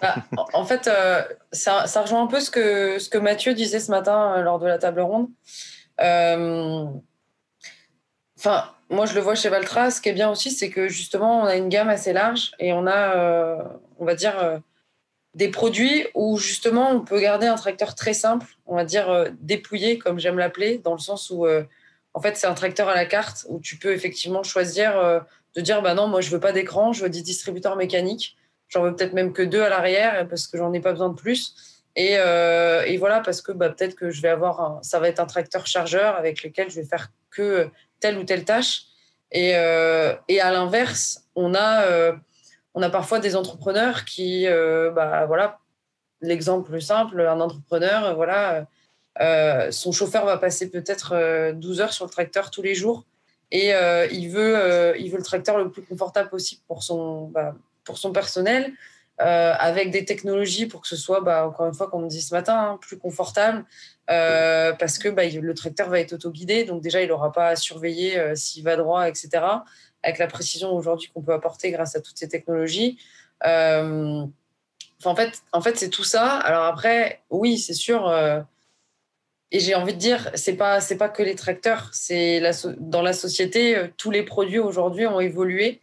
Bah, 0.00 0.14
en 0.52 0.64
fait, 0.64 0.86
euh, 0.86 1.22
ça, 1.52 1.86
ça, 1.86 2.02
rejoint 2.02 2.22
un 2.22 2.26
peu 2.26 2.40
ce 2.40 2.50
que, 2.50 2.98
ce 2.98 3.08
que 3.08 3.18
Mathieu 3.18 3.54
disait 3.54 3.80
ce 3.80 3.90
matin 3.90 4.36
euh, 4.36 4.42
lors 4.42 4.58
de 4.58 4.66
la 4.66 4.78
table 4.78 5.00
ronde. 5.00 5.28
Euh, 6.00 6.84
enfin, 8.38 8.70
moi, 8.90 9.06
je 9.06 9.14
le 9.14 9.20
vois 9.20 9.34
chez 9.34 9.48
Valtra. 9.48 9.90
Ce 9.90 10.00
qui 10.00 10.08
est 10.08 10.12
bien 10.12 10.30
aussi, 10.30 10.50
c'est 10.50 10.70
que 10.70 10.88
justement, 10.88 11.42
on 11.42 11.44
a 11.44 11.56
une 11.56 11.68
gamme 11.68 11.88
assez 11.88 12.12
large 12.12 12.52
et 12.58 12.72
on 12.72 12.86
a, 12.86 13.64
on 13.98 14.04
va 14.04 14.14
dire, 14.14 14.60
des 15.34 15.48
produits 15.48 16.06
où 16.14 16.38
justement, 16.38 16.90
on 16.90 17.00
peut 17.00 17.20
garder 17.20 17.46
un 17.46 17.56
tracteur 17.56 17.94
très 17.94 18.14
simple, 18.14 18.46
on 18.66 18.76
va 18.76 18.84
dire 18.84 19.26
dépouillé, 19.40 19.98
comme 19.98 20.18
j'aime 20.18 20.38
l'appeler, 20.38 20.78
dans 20.78 20.92
le 20.92 21.00
sens 21.00 21.30
où, 21.30 21.46
en 22.14 22.20
fait, 22.20 22.36
c'est 22.36 22.46
un 22.46 22.54
tracteur 22.54 22.88
à 22.88 22.94
la 22.94 23.04
carte 23.04 23.44
où 23.48 23.60
tu 23.60 23.76
peux 23.76 23.92
effectivement 23.92 24.42
choisir 24.42 25.22
de 25.56 25.60
dire, 25.60 25.82
bah 25.82 25.94
non, 25.94 26.08
moi, 26.08 26.20
je 26.20 26.30
veux 26.30 26.40
pas 26.40 26.52
d'écran, 26.52 26.92
je 26.92 27.02
veux 27.04 27.10
des 27.10 27.22
distributeurs 27.22 27.76
mécaniques. 27.76 28.36
J'en 28.68 28.82
veux 28.82 28.94
peut-être 28.94 29.14
même 29.14 29.32
que 29.32 29.42
deux 29.42 29.62
à 29.62 29.68
l'arrière 29.68 30.26
parce 30.28 30.46
que 30.46 30.58
j'en 30.58 30.72
ai 30.72 30.80
pas 30.80 30.92
besoin 30.92 31.08
de 31.08 31.14
plus. 31.14 31.54
Et, 31.96 32.16
euh, 32.16 32.84
et 32.84 32.96
voilà, 32.96 33.20
parce 33.20 33.42
que 33.42 33.50
bah, 33.50 33.70
peut-être 33.70 33.96
que 33.96 34.10
je 34.10 34.22
vais 34.22 34.28
avoir 34.28 34.78
ça 34.82 35.00
va 35.00 35.08
être 35.08 35.18
un 35.18 35.26
tracteur 35.26 35.66
chargeur 35.66 36.14
avec 36.14 36.44
lequel 36.44 36.70
je 36.70 36.80
vais 36.80 36.86
faire 36.86 37.08
que 37.30 37.68
telle 37.98 38.18
ou 38.18 38.24
telle 38.24 38.44
tâche. 38.44 38.82
Et, 39.32 39.56
euh, 39.56 40.14
et 40.28 40.40
à 40.40 40.52
l'inverse, 40.52 41.24
on 41.34 41.54
a, 41.54 41.82
euh, 41.86 42.12
on 42.74 42.82
a 42.82 42.90
parfois 42.90 43.18
des 43.18 43.36
entrepreneurs 43.36 44.04
qui, 44.04 44.46
bah, 44.46 45.26
voilà, 45.26 45.58
l'exemple 46.20 46.80
simple, 46.80 47.20
un 47.20 47.40
entrepreneur, 47.40 48.14
voilà, 48.14 48.66
son 49.72 49.90
chauffeur 49.90 50.24
va 50.24 50.38
passer 50.38 50.70
peut-être 50.70 51.52
12 51.52 51.80
heures 51.80 51.92
sur 51.92 52.04
le 52.04 52.10
tracteur 52.10 52.52
tous 52.52 52.62
les 52.62 52.76
jours 52.76 53.04
et 53.50 53.72
il, 54.12 54.28
veut, 54.28 54.94
il 54.98 55.10
veut 55.10 55.18
le 55.18 55.24
tracteur 55.24 55.58
le 55.58 55.70
plus 55.70 55.82
confortable 55.82 56.28
possible 56.28 56.60
pour 56.66 56.82
son, 56.82 57.28
bah, 57.28 57.54
pour 57.84 57.98
son 57.98 58.12
personnel, 58.12 58.72
euh, 59.20 59.52
avec 59.58 59.90
des 59.90 60.04
technologies 60.04 60.66
pour 60.66 60.80
que 60.82 60.86
ce 60.86 60.94
soit, 60.94 61.20
bah, 61.20 61.48
encore 61.48 61.66
une 61.66 61.74
fois, 61.74 61.90
comme 61.90 62.04
on 62.04 62.06
dit 62.06 62.22
ce 62.22 62.32
matin, 62.32 62.56
hein, 62.56 62.78
plus 62.80 62.98
confortable, 62.98 63.64
euh, 64.10 64.72
parce 64.74 64.96
que 64.96 65.08
bah, 65.08 65.26
le 65.26 65.54
tracteur 65.54 65.88
va 65.88 65.98
être 65.98 66.12
autoguidé, 66.12 66.62
donc 66.62 66.82
déjà, 66.82 67.02
il 67.02 67.08
n'aura 67.08 67.32
pas 67.32 67.48
à 67.48 67.56
surveiller 67.56 68.16
euh, 68.16 68.36
s'il 68.36 68.62
va 68.62 68.76
droit, 68.76 69.08
etc., 69.08 69.44
avec 70.04 70.18
la 70.18 70.28
précision 70.28 70.70
aujourd'hui 70.70 71.10
qu'on 71.12 71.22
peut 71.22 71.32
apporter 71.32 71.72
grâce 71.72 71.96
à 71.96 72.00
toutes 72.00 72.16
ces 72.16 72.28
technologies. 72.28 72.96
Euh, 73.44 74.24
en 75.04 75.16
fait, 75.16 75.42
en 75.52 75.60
fait 75.60 75.76
c'est 75.76 75.90
tout 75.90 76.04
ça. 76.04 76.36
Alors 76.36 76.64
après, 76.64 77.22
oui, 77.30 77.58
c'est 77.58 77.74
sûr. 77.74 78.08
Euh, 79.52 79.56
et 79.56 79.60
j'ai 79.60 79.74
envie 79.74 79.94
de 79.94 79.98
dire, 79.98 80.30
c'est 80.34 80.56
pas 80.56 80.80
c'est 80.80 80.96
pas 80.96 81.08
que 81.08 81.22
les 81.22 81.34
tracteurs, 81.34 81.88
c'est 81.92 82.40
la, 82.40 82.52
dans 82.78 83.02
la 83.02 83.12
société, 83.12 83.90
tous 83.96 84.10
les 84.10 84.22
produits 84.22 84.58
aujourd'hui 84.58 85.06
ont 85.06 85.20
évolué. 85.20 85.80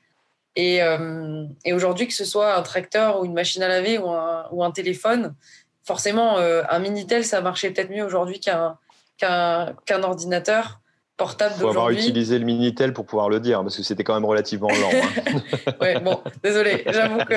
Et, 0.55 0.81
euh, 0.81 1.45
et 1.65 1.73
aujourd'hui, 1.73 2.07
que 2.07 2.13
ce 2.13 2.23
soit 2.23 2.55
un 2.55 2.61
tracteur 2.61 3.19
ou 3.19 3.25
une 3.25 3.33
machine 3.33 3.61
à 3.61 3.67
laver 3.67 3.97
ou 3.97 4.09
un, 4.09 4.45
ou 4.51 4.63
un 4.63 4.71
téléphone, 4.71 5.35
forcément, 5.83 6.37
euh, 6.37 6.63
un 6.69 6.79
Minitel, 6.79 7.25
ça 7.25 7.41
marchait 7.41 7.71
peut-être 7.71 7.89
mieux 7.89 8.05
aujourd'hui 8.05 8.39
qu'un 8.39 8.77
qu'un 9.17 9.73
qu'un 9.85 10.03
ordinateur 10.03 10.79
portable 11.17 11.55
d'aujourd'hui. 11.55 11.69
Il 11.69 11.73
faut 11.73 11.79
avoir 11.79 11.91
utilisé 11.91 12.39
le 12.39 12.45
Minitel 12.45 12.93
pour 12.93 13.05
pouvoir 13.05 13.29
le 13.29 13.39
dire, 13.39 13.61
parce 13.61 13.77
que 13.77 13.83
c'était 13.83 14.03
quand 14.03 14.13
même 14.13 14.25
relativement 14.25 14.69
lent. 14.69 14.91
Hein. 14.93 15.71
ouais, 15.81 15.99
bon, 15.99 16.21
désolé, 16.43 16.83
j'avoue 16.87 17.19
que 17.25 17.35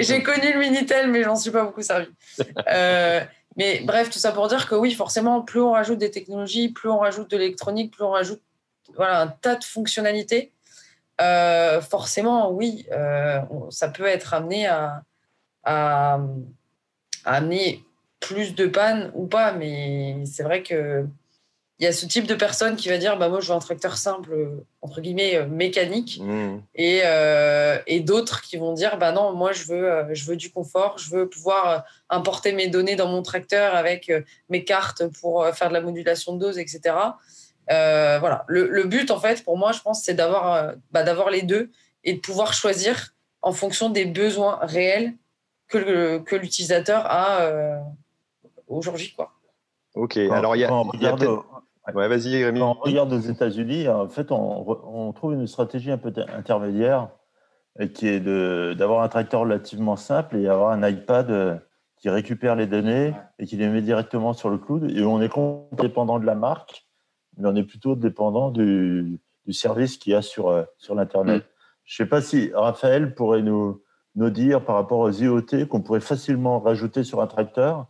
j'ai 0.00 0.22
connu 0.22 0.52
le 0.52 0.60
Minitel, 0.60 1.10
mais 1.10 1.22
j'en 1.22 1.36
suis 1.36 1.50
pas 1.50 1.64
beaucoup 1.64 1.82
servi. 1.82 2.08
euh, 2.72 3.20
mais 3.58 3.80
bref, 3.80 4.08
tout 4.08 4.18
ça 4.18 4.32
pour 4.32 4.48
dire 4.48 4.66
que 4.68 4.74
oui, 4.74 4.94
forcément, 4.94 5.42
plus 5.42 5.60
on 5.60 5.72
rajoute 5.72 5.98
des 5.98 6.10
technologies, 6.10 6.70
plus 6.70 6.88
on 6.88 6.98
rajoute 6.98 7.30
de 7.30 7.36
l'électronique, 7.36 7.92
plus 7.92 8.04
on 8.04 8.10
rajoute 8.10 8.40
voilà, 8.96 9.20
un 9.20 9.28
tas 9.28 9.56
de 9.56 9.64
fonctionnalités 9.64 10.52
euh, 11.20 11.80
forcément, 11.80 12.50
oui, 12.50 12.86
euh, 12.92 13.40
ça 13.70 13.88
peut 13.88 14.06
être 14.06 14.34
amené 14.34 14.66
à, 14.66 15.02
à, 15.64 16.14
à, 17.24 17.32
amener 17.36 17.84
plus 18.20 18.54
de 18.54 18.66
pannes 18.66 19.10
ou 19.14 19.26
pas, 19.26 19.52
mais 19.52 20.22
c'est 20.26 20.44
vrai 20.44 20.62
que 20.62 21.06
il 21.80 21.84
y 21.84 21.86
a 21.86 21.92
ce 21.92 22.06
type 22.06 22.26
de 22.26 22.34
personne 22.34 22.74
qui 22.76 22.88
va 22.88 22.98
dire 22.98 23.16
bah 23.18 23.28
moi 23.28 23.40
je 23.40 23.48
veux 23.48 23.54
un 23.54 23.60
tracteur 23.60 23.96
simple 23.96 24.50
entre 24.82 25.00
guillemets 25.00 25.36
euh, 25.36 25.46
mécanique 25.46 26.18
mmh. 26.20 26.58
et, 26.74 27.02
euh, 27.04 27.78
et 27.86 28.00
d'autres 28.00 28.40
qui 28.42 28.56
vont 28.56 28.72
dire 28.72 28.98
bah 28.98 29.12
non 29.12 29.32
moi 29.32 29.52
je 29.52 29.64
veux 29.64 29.90
euh, 29.90 30.14
je 30.14 30.24
veux 30.24 30.36
du 30.36 30.50
confort 30.50 30.98
je 30.98 31.10
veux 31.10 31.28
pouvoir 31.28 31.84
importer 32.10 32.52
mes 32.52 32.68
données 32.68 32.96
dans 32.96 33.08
mon 33.08 33.22
tracteur 33.22 33.74
avec 33.74 34.10
mes 34.48 34.64
cartes 34.64 35.06
pour 35.20 35.46
faire 35.54 35.68
de 35.68 35.74
la 35.74 35.80
modulation 35.80 36.34
de 36.34 36.40
dose 36.40 36.58
etc 36.58 36.94
euh, 37.70 38.18
voilà. 38.18 38.44
Le, 38.48 38.68
le, 38.68 38.84
but, 38.84 39.10
en 39.10 39.20
fait, 39.20 39.44
pour 39.44 39.58
moi, 39.58 39.72
je 39.72 39.80
pense, 39.80 40.02
c'est 40.02 40.14
d'avoir 40.14 40.54
euh, 40.54 40.72
bah, 40.90 41.02
d'avoir 41.02 41.30
les 41.30 41.42
deux 41.42 41.70
et 42.04 42.14
de 42.14 42.20
pouvoir 42.20 42.54
choisir 42.54 43.14
en 43.42 43.52
fonction 43.52 43.90
des 43.90 44.04
besoins 44.04 44.58
réels 44.62 45.14
que, 45.68 45.78
le, 45.78 46.18
que 46.20 46.36
l'utilisateur 46.36 47.04
a 47.06 47.42
euh, 47.42 47.78
aujourd'hui. 48.68 49.12
Quoi. 49.14 49.32
Ok, 49.94 50.16
alors 50.16 50.56
il 50.56 50.60
y 50.60 50.64
a. 50.64 50.70
Regarde, 50.70 51.26
ouais, 51.94 52.08
vas-y, 52.08 52.44
Rémi. 52.44 52.60
Quand 52.60 52.76
on 52.80 52.84
regarde 52.84 53.12
aux 53.12 53.20
États-Unis, 53.20 53.88
en 53.88 54.08
fait, 54.08 54.30
on, 54.32 54.66
on, 54.84 55.12
trouve 55.12 55.34
une 55.34 55.46
stratégie 55.46 55.90
un 55.90 55.98
peu 55.98 56.12
intermédiaire 56.34 57.08
qui 57.94 58.08
est 58.08 58.20
d'avoir 58.20 59.02
un 59.02 59.08
tracteur 59.08 59.42
relativement 59.42 59.96
simple 59.96 60.36
et 60.36 60.48
avoir 60.48 60.70
un 60.70 60.86
iPad 60.88 61.62
qui 61.96 62.10
récupère 62.10 62.56
les 62.56 62.66
données 62.66 63.14
et 63.38 63.46
qui 63.46 63.56
les 63.56 63.68
met 63.68 63.82
directement 63.82 64.32
sur 64.32 64.50
le 64.50 64.58
cloud. 64.58 64.90
Et 64.90 65.02
on 65.04 65.20
est 65.22 65.30
dépendant 65.80 66.18
de 66.18 66.26
la 66.26 66.34
marque 66.34 66.88
mais 67.38 67.48
on 67.48 67.56
est 67.56 67.64
plutôt 67.64 67.94
dépendant 67.94 68.50
du, 68.50 69.20
du 69.46 69.52
service 69.52 69.96
qu'il 69.96 70.12
y 70.12 70.16
a 70.16 70.22
sur, 70.22 70.48
euh, 70.48 70.64
sur 70.76 70.94
l'Internet. 70.94 71.42
Mm. 71.42 71.48
Je 71.84 72.02
ne 72.02 72.06
sais 72.06 72.08
pas 72.08 72.20
si 72.20 72.50
Raphaël 72.52 73.14
pourrait 73.14 73.42
nous, 73.42 73.82
nous 74.14 74.30
dire 74.30 74.64
par 74.64 74.74
rapport 74.74 74.98
aux 74.98 75.10
IoT 75.10 75.66
qu'on 75.68 75.80
pourrait 75.80 76.00
facilement 76.00 76.60
rajouter 76.60 77.02
sur 77.04 77.22
un 77.22 77.26
tracteur 77.26 77.86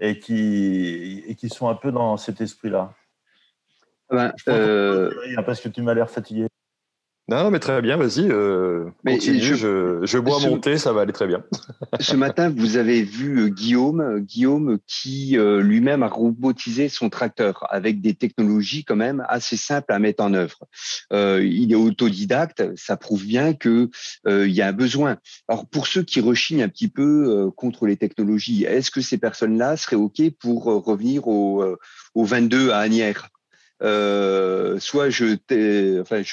et 0.00 0.18
qui, 0.18 1.22
et 1.26 1.34
qui 1.36 1.48
sont 1.48 1.68
un 1.68 1.74
peu 1.74 1.92
dans 1.92 2.16
cet 2.16 2.40
esprit-là. 2.40 2.92
Ben, 4.10 4.32
euh... 4.48 5.10
Parce 5.44 5.60
que 5.60 5.68
tu 5.68 5.82
m'as 5.82 5.94
l'air 5.94 6.10
fatigué. 6.10 6.46
Non, 7.28 7.50
mais 7.50 7.58
très 7.58 7.82
bien, 7.82 7.96
vas-y. 7.96 8.30
Euh, 8.30 8.84
continue, 9.04 9.40
je, 9.40 9.54
je, 9.56 9.98
je, 10.04 10.18
bois 10.18 10.38
ce, 10.38 10.46
mon 10.46 10.60
thé, 10.60 10.78
ça 10.78 10.92
va 10.92 11.00
aller 11.00 11.12
très 11.12 11.26
bien. 11.26 11.42
ce 12.00 12.14
matin, 12.14 12.52
vous 12.56 12.76
avez 12.76 13.02
vu 13.02 13.40
euh, 13.40 13.48
Guillaume, 13.48 14.20
Guillaume 14.20 14.78
qui 14.86 15.36
euh, 15.36 15.60
lui-même 15.60 16.04
a 16.04 16.08
robotisé 16.08 16.88
son 16.88 17.10
tracteur 17.10 17.66
avec 17.70 18.00
des 18.00 18.14
technologies 18.14 18.84
quand 18.84 18.94
même 18.94 19.26
assez 19.28 19.56
simples 19.56 19.92
à 19.92 19.98
mettre 19.98 20.22
en 20.22 20.34
œuvre. 20.34 20.68
Euh, 21.12 21.44
il 21.44 21.72
est 21.72 21.76
autodidacte, 21.76 22.62
ça 22.76 22.96
prouve 22.96 23.26
bien 23.26 23.54
que 23.54 23.90
euh, 24.28 24.46
il 24.46 24.54
y 24.54 24.62
a 24.62 24.68
un 24.68 24.72
besoin. 24.72 25.16
Alors 25.48 25.66
pour 25.66 25.88
ceux 25.88 26.04
qui 26.04 26.20
rechignent 26.20 26.62
un 26.62 26.68
petit 26.68 26.88
peu 26.88 27.02
euh, 27.28 27.50
contre 27.50 27.86
les 27.86 27.96
technologies, 27.96 28.62
est-ce 28.62 28.92
que 28.92 29.00
ces 29.00 29.18
personnes-là 29.18 29.76
seraient 29.76 29.96
ok 29.96 30.22
pour 30.38 30.66
revenir 30.66 31.26
au, 31.26 31.76
au 32.14 32.24
22 32.24 32.70
à 32.70 32.78
Agnières 32.78 33.30
euh, 33.82 34.78
soit 34.78 35.10
je, 35.10 35.36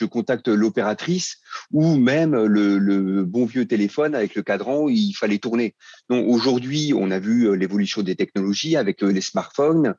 contacte 0.05 0.47
l'opératrice 0.47 1.37
ou 1.71 1.95
même 1.95 2.35
le, 2.35 3.23
bon 3.23 3.45
vieux 3.45 3.65
téléphone 3.65 4.15
avec 4.15 4.35
le 4.35 4.43
cadran 4.43 4.83
où 4.83 4.89
il 4.89 5.13
fallait 5.13 5.39
tourner. 5.39 5.75
Aujourd'hui, 6.09 6.93
on 6.95 7.11
a 7.11 7.19
vu 7.19 7.47
euh, 7.47 7.53
l'évolution 7.53 8.01
des 8.01 8.15
technologies 8.15 8.75
avec 8.75 9.03
euh, 9.03 9.11
les 9.11 9.21
smartphones 9.21 9.95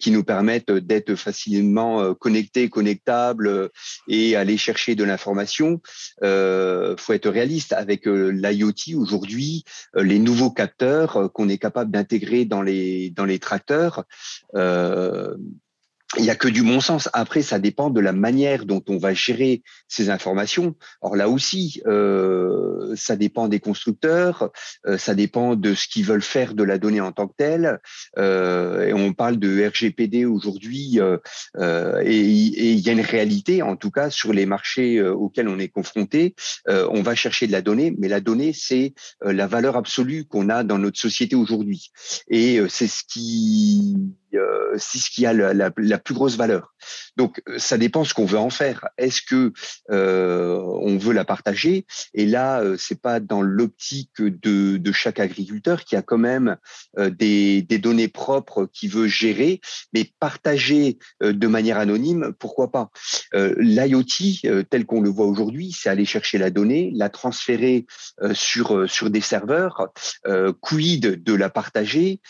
qui 0.00 0.10
nous 0.10 0.24
permettent 0.24 0.70
d'être 0.70 1.14
facilement 1.14 2.14
connectés, 2.14 2.68
connectables 2.68 3.70
et 4.08 4.36
aller 4.36 4.56
chercher 4.56 4.94
de 4.94 5.04
l'information. 5.04 5.80
Euh, 6.22 6.96
faut 6.96 7.12
être 7.12 7.28
réaliste 7.28 7.72
avec 7.72 8.06
l'IoT 8.06 8.96
aujourd'hui, 8.96 9.64
les 9.94 10.18
nouveaux 10.18 10.50
capteurs 10.50 11.30
qu'on 11.32 11.48
est 11.48 11.58
capable 11.58 11.90
d'intégrer 11.90 12.44
dans 12.44 12.62
les 12.62 13.38
tracteurs. 13.40 14.04
Il 16.18 16.22
n'y 16.22 16.30
a 16.30 16.36
que 16.36 16.48
du 16.48 16.62
bon 16.62 16.80
sens. 16.80 17.08
Après, 17.12 17.42
ça 17.42 17.58
dépend 17.58 17.90
de 17.90 18.00
la 18.00 18.12
manière 18.12 18.64
dont 18.64 18.82
on 18.88 18.98
va 18.98 19.14
gérer 19.14 19.62
ces 19.88 20.10
informations. 20.10 20.74
Or 21.00 21.16
là 21.16 21.28
aussi, 21.28 21.82
euh, 21.86 22.94
ça 22.96 23.16
dépend 23.16 23.48
des 23.48 23.60
constructeurs, 23.60 24.50
euh, 24.86 24.98
ça 24.98 25.14
dépend 25.14 25.56
de 25.56 25.74
ce 25.74 25.88
qu'ils 25.88 26.04
veulent 26.04 26.22
faire 26.22 26.54
de 26.54 26.62
la 26.62 26.78
donnée 26.78 27.00
en 27.00 27.12
tant 27.12 27.28
que 27.28 27.34
telle. 27.36 27.80
Euh, 28.18 28.86
et 28.86 28.92
on 28.92 29.12
parle 29.12 29.38
de 29.38 29.66
RGPD 29.66 30.24
aujourd'hui, 30.24 31.00
euh, 31.00 31.18
euh, 31.58 32.02
et 32.04 32.20
il 32.20 32.78
y 32.78 32.88
a 32.88 32.92
une 32.92 33.00
réalité, 33.00 33.62
en 33.62 33.76
tout 33.76 33.90
cas 33.90 34.10
sur 34.10 34.32
les 34.32 34.46
marchés 34.46 34.98
euh, 34.98 35.12
auxquels 35.12 35.48
on 35.48 35.58
est 35.58 35.68
confronté. 35.68 36.34
on 36.66 37.02
va 37.02 37.14
chercher 37.14 37.46
de 37.46 37.52
la 37.52 37.62
donnée, 37.62 37.94
mais 37.98 38.08
la 38.08 38.20
donnée, 38.20 38.52
c'est 38.52 38.94
la 39.22 39.46
valeur 39.46 39.76
absolue 39.76 40.24
qu'on 40.24 40.48
a 40.48 40.64
dans 40.64 40.78
notre 40.78 40.98
société 40.98 41.36
aujourd'hui, 41.36 41.90
et 42.28 42.60
c'est 42.68 42.86
ce 42.88 43.02
qui 43.06 43.96
euh, 44.36 44.74
c'est 44.78 44.98
ce 44.98 45.10
qui 45.10 45.26
a 45.26 45.32
la, 45.32 45.70
plus 45.70 46.14
grosse 46.14 46.36
valeur. 46.36 46.74
Donc, 47.16 47.42
euh, 47.48 47.58
ça 47.58 47.78
dépend 47.78 48.04
ce 48.04 48.14
qu'on 48.14 48.24
veut 48.24 48.38
en 48.38 48.50
faire. 48.50 48.88
Est-ce 48.98 49.22
que 49.22 49.52
euh, 49.90 50.58
on 50.58 50.98
veut 50.98 51.12
la 51.12 51.24
partager? 51.24 51.86
Et 52.14 52.26
là, 52.26 52.62
c'est 52.78 53.00
pas 53.00 53.20
dans 53.20 53.42
l'optique 53.42 54.20
de, 54.20 54.92
chaque 54.92 55.20
agriculteur 55.20 55.84
qui 55.84 55.94
a 55.94 56.00
quand 56.00 56.16
même 56.16 56.56
des, 56.96 57.60
des, 57.60 57.78
données 57.78 58.08
propres 58.08 58.66
qu'il 58.72 58.90
veut 58.90 59.08
gérer, 59.08 59.60
mais 59.92 60.10
partager 60.20 60.98
de 61.20 61.46
manière 61.46 61.78
anonyme, 61.78 62.32
pourquoi 62.38 62.70
pas? 62.70 62.90
L'IoT, 63.34 64.64
tel 64.70 64.86
qu'on 64.86 65.02
le 65.02 65.10
voit 65.10 65.26
aujourd'hui, 65.26 65.76
c'est 65.76 65.90
aller 65.90 66.06
chercher 66.06 66.38
la 66.38 66.50
donnée, 66.50 66.92
la 66.94 67.10
transférer 67.10 67.84
sur 68.32 68.88
sur 68.88 69.10
des 69.10 69.20
serveurs. 69.20 69.88
quid 70.62 71.22
de 71.22 71.34
la 71.34 71.50
partager 71.50 72.20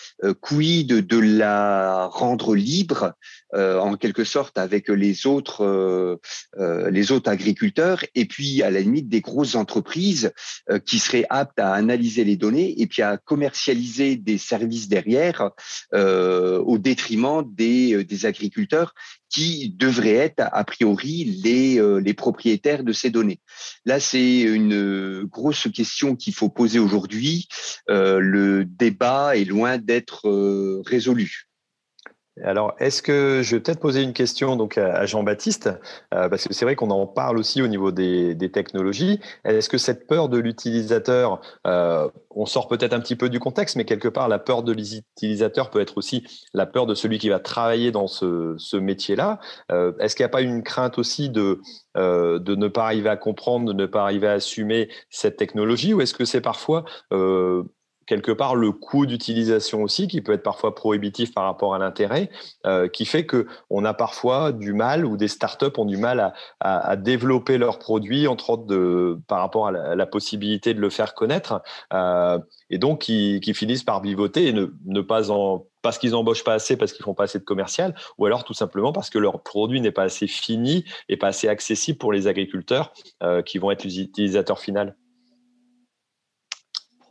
Quid 0.41 1.07
de 1.07 1.19
la 1.19 1.96
rendre 2.05 2.55
libre 2.55 3.15
euh, 3.55 3.79
en 3.79 3.97
quelque 3.97 4.25
sorte 4.25 4.59
avec 4.59 4.89
les 4.89 5.27
autres 5.27 5.65
euh, 5.65 6.17
euh, 6.59 6.91
les 6.91 7.13
autres 7.13 7.31
agriculteurs 7.31 8.05
et 8.15 8.25
puis 8.25 8.63
à 8.63 8.71
la 8.71 8.81
limite 8.81 9.09
des 9.09 9.21
grosses 9.21 9.55
entreprises 9.55 10.33
qui 10.85 10.99
seraient 10.99 11.27
aptes 11.31 11.59
à 11.61 11.73
analyser 11.73 12.25
les 12.25 12.37
données 12.37 12.81
et 12.81 12.87
puis 12.87 13.03
à 13.03 13.17
commercialiser 13.17 14.17
des 14.17 14.37
services 14.37 14.89
derrière 14.89 15.51
au 15.93 16.79
détriment 16.79 17.45
des, 17.47 18.05
des 18.05 18.27
agriculteurs 18.27 18.95
qui 19.29 19.71
devraient 19.71 20.15
être 20.15 20.41
a 20.41 20.65
priori 20.65 21.25
les, 21.43 21.81
les 22.01 22.15
propriétaires 22.15 22.85
de 22.85 22.93
ces 22.93 23.11
données. 23.11 23.41
Là, 23.85 24.01
c'est 24.01 24.41
une 24.41 25.25
grosse 25.25 25.69
question 25.73 26.17
qu'il 26.17 26.35
faut 26.35 26.49
poser 26.49 26.79
aujourd'hui. 26.79 27.49
le 27.89 28.65
débat 28.65 29.37
est 29.37 29.45
loin 29.45 29.79
d'être 29.79 30.29
résolu. 30.87 31.47
Alors, 32.45 32.75
est-ce 32.81 33.01
que 33.01 33.41
je 33.43 33.57
vais 33.57 33.63
peut-être 33.63 33.81
poser 33.81 34.03
une 34.03 34.13
question 34.13 34.57
donc 34.57 34.77
à 34.77 35.07
Jean-Baptiste, 35.07 35.71
euh, 36.13 36.29
parce 36.29 36.47
que 36.47 36.53
c'est 36.53 36.67
vrai 36.67 36.77
qu'on 36.77 36.91
en 36.91 37.07
parle 37.07 37.39
aussi 37.39 37.63
au 37.63 37.67
niveau 37.67 37.93
des, 37.93 38.37
technologies. 38.53 39.21
Est-ce 39.45 39.69
que 39.69 39.79
cette 39.79 40.07
peur 40.07 40.29
de 40.29 40.39
l'utilisateur, 40.39 41.41
euh, 41.67 42.09
on 42.31 42.47
sort 42.47 42.69
peut-être 42.69 42.93
un 42.93 43.01
petit 43.01 43.17
peu 43.17 43.29
du 43.29 43.41
contexte, 43.41 43.77
mais 43.77 43.85
quelque 43.85 44.09
part, 44.09 44.29
la 44.29 44.39
peur 44.39 44.63
de 44.63 44.73
l'utilisateur 44.73 45.71
peut 45.71 45.81
être 45.81 45.97
aussi 45.97 46.25
la 46.53 46.67
peur 46.67 46.87
de 46.87 46.95
celui 46.95 47.19
qui 47.19 47.29
va 47.31 47.41
travailler 47.41 47.91
dans 47.91 48.07
ce, 48.07 48.77
métier-là. 48.77 49.41
Euh, 49.73 49.93
est-ce 49.99 50.15
qu'il 50.15 50.25
n'y 50.25 50.29
a 50.29 50.31
pas 50.31 50.43
une 50.43 50.63
crainte 50.63 50.99
aussi 50.99 51.31
de, 51.31 51.61
de 51.97 52.55
ne 52.55 52.69
pas 52.69 52.85
arriver 52.85 53.09
à 53.09 53.17
comprendre, 53.17 53.67
de 53.67 53.73
ne 53.73 53.87
pas 53.87 54.03
arriver 54.03 54.29
à 54.29 54.33
assumer 54.33 54.91
cette 55.09 55.39
technologie, 55.39 55.95
ou 55.95 56.03
est-ce 56.03 56.15
que 56.15 56.27
c'est 56.27 56.43
parfois 56.43 56.85
quelque 58.07 58.33
part 58.33 58.55
le 58.55 58.73
coût 58.73 59.07
d'utilisation 59.07 59.83
aussi, 59.83 60.09
qui 60.09 60.21
peut 60.21 60.33
être 60.33 60.43
parfois 60.43 60.75
prohibitif 60.75 61.35
par 61.35 61.45
rapport 61.45 61.75
à 61.75 61.79
l'intérêt, 61.79 62.31
euh, 62.67 62.89
qui 62.89 63.05
fait 63.05 63.27
que 63.27 63.47
on 63.71 63.85
a 63.85 63.95
parfois 63.95 64.53
du 64.53 64.73
mal 64.73 65.05
ou 65.05 65.17
des 65.17 65.29
startups 65.29 65.67
ont 65.77 65.85
du 65.85 65.97
mal 65.97 66.33
à, 66.61 66.97
développer 66.97 67.59
leurs 67.59 67.79
produits, 67.79 68.27
entre 68.27 68.51
autres 68.51 68.67
de, 68.67 69.19
par 69.29 69.41
rapport 69.41 69.69
à 69.69 69.95
la, 69.95 70.07
possibilité 70.07 70.73
de 70.73 70.81
le 70.81 70.89
faire 70.89 71.15
connaître, 71.15 71.63
euh, 71.93 72.39
et 72.71 72.79
donc 72.79 73.03
qui, 73.03 73.41
finissent 73.55 73.85
par 73.85 74.01
bivoter 74.01 74.49
et 74.49 74.53
ne, 74.53 74.67
ne 74.85 75.01
pas 75.01 75.31
en 75.31 75.67
parce 75.83 75.99
qu'ils 75.99 76.17
embauchent 76.17 76.43
pas 76.43 76.55
assez, 76.55 76.77
parce 76.77 76.93
qu'ils 76.93 77.05
font 77.05 77.15
pas 77.15 77.25
assez 77.25 77.39
de 77.39 77.45
commercial, 77.45 77.95
ou 78.19 78.27
alors 78.27 78.43
tout 78.43 78.55
simplement 78.55 78.93
parce 78.93 79.09
que 79.09 79.19
leur 79.19 79.45
produit 79.45 79.81
n'est 79.81 79.93
pas 79.93 80.03
assez 80.03 80.27
fini 80.27 80.85
et 81.09 81.17
pas 81.17 81.29
assez 81.29 81.47
accessible 81.47 81.97
pour 81.97 82.13
les 82.13 82.27
agriculteurs 82.27 82.93
euh, 83.23 83.41
qui 83.41 83.59
vont 83.59 83.71
être 83.71 83.85
les 83.85 84.01
utilisateurs 84.01 84.59
finaux. 84.59 84.91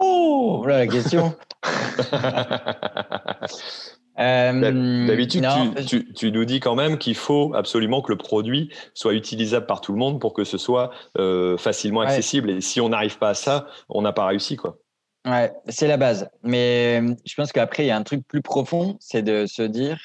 Oh, 0.07 0.57
voilà 0.59 0.79
la 0.79 0.87
question. 0.87 1.33
Euh, 4.17 5.07
d'habitude, 5.07 5.45
tu, 5.87 6.13
tu, 6.13 6.31
nous 6.31 6.45
dis 6.45 6.61
quand 6.61 6.75
même 6.75 6.97
qu'il 6.97 7.15
faut 7.15 7.53
absolument 7.53 8.01
que 8.01 8.11
le 8.11 8.17
produit 8.17 8.71
soit 8.93 9.13
utilisable 9.13 9.65
par 9.65 9.81
tout 9.81 9.91
le 9.91 9.97
monde 9.97 10.21
pour 10.21 10.33
que 10.33 10.45
ce 10.45 10.57
soit 10.57 10.91
euh, 11.17 11.57
facilement 11.57 12.01
accessible. 12.01 12.49
Et 12.49 12.61
si 12.61 12.79
on 12.79 12.89
n'arrive 12.89 13.17
pas 13.17 13.29
à 13.29 13.33
ça, 13.33 13.67
on 13.89 14.01
n'a 14.01 14.13
pas 14.13 14.25
réussi. 14.25 14.55
Quoi. 14.55 14.77
Ouais, 15.25 15.51
c'est 15.67 15.87
la 15.87 15.97
base. 15.97 16.29
Mais 16.43 17.01
euh, 17.01 17.13
je 17.25 17.33
pense 17.35 17.51
qu'après, 17.51 17.83
il 17.83 17.87
y 17.87 17.91
a 17.91 17.97
un 17.97 18.03
truc 18.03 18.25
plus 18.25 18.41
profond, 18.41 18.95
c'est 19.01 19.21
de 19.21 19.45
se 19.47 19.63
dire, 19.63 19.99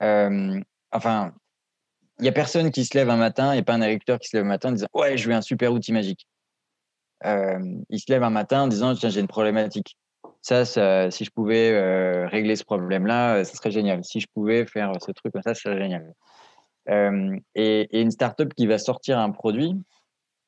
enfin, 0.00 1.32
il 2.20 2.22
n'y 2.22 2.28
a 2.28 2.32
personne 2.32 2.70
qui 2.70 2.84
se 2.84 2.96
lève 2.96 3.10
un 3.10 3.16
matin, 3.16 3.52
et 3.52 3.62
pas 3.62 3.74
un 3.74 3.82
agriculteur 3.82 4.20
qui 4.20 4.28
se 4.28 4.36
lève 4.36 4.46
un 4.46 4.50
matin 4.50 4.68
en 4.68 4.72
disant, 4.72 4.88
ouais, 4.94 5.16
je 5.16 5.28
veux 5.28 5.34
un 5.34 5.42
super 5.42 5.72
outil 5.72 5.92
magique 5.92 6.28
il 7.24 7.98
se 7.98 8.10
lève 8.10 8.22
un 8.22 8.30
matin 8.30 8.62
en 8.62 8.68
disant 8.68 8.94
tiens 8.94 9.10
j'ai 9.10 9.20
une 9.20 9.28
problématique. 9.28 9.96
Ça, 10.42 10.64
si 11.10 11.24
je 11.24 11.30
pouvais 11.30 11.70
euh, 11.72 12.26
régler 12.26 12.56
ce 12.56 12.64
problème-là, 12.64 13.36
euh, 13.36 13.44
ça 13.44 13.54
serait 13.54 13.70
génial. 13.70 14.02
Si 14.04 14.20
je 14.20 14.26
pouvais 14.32 14.64
faire 14.64 14.92
ce 15.00 15.12
truc 15.12 15.32
comme 15.32 15.42
ça, 15.42 15.54
ça 15.54 15.60
serait 15.60 15.78
génial. 15.78 16.14
Euh, 16.88 17.36
et, 17.54 17.88
et, 17.90 18.00
une 18.00 18.10
startup 18.10 18.54
qui 18.54 18.66
va 18.66 18.78
sortir 18.78 19.18
un 19.18 19.30
produit, 19.30 19.74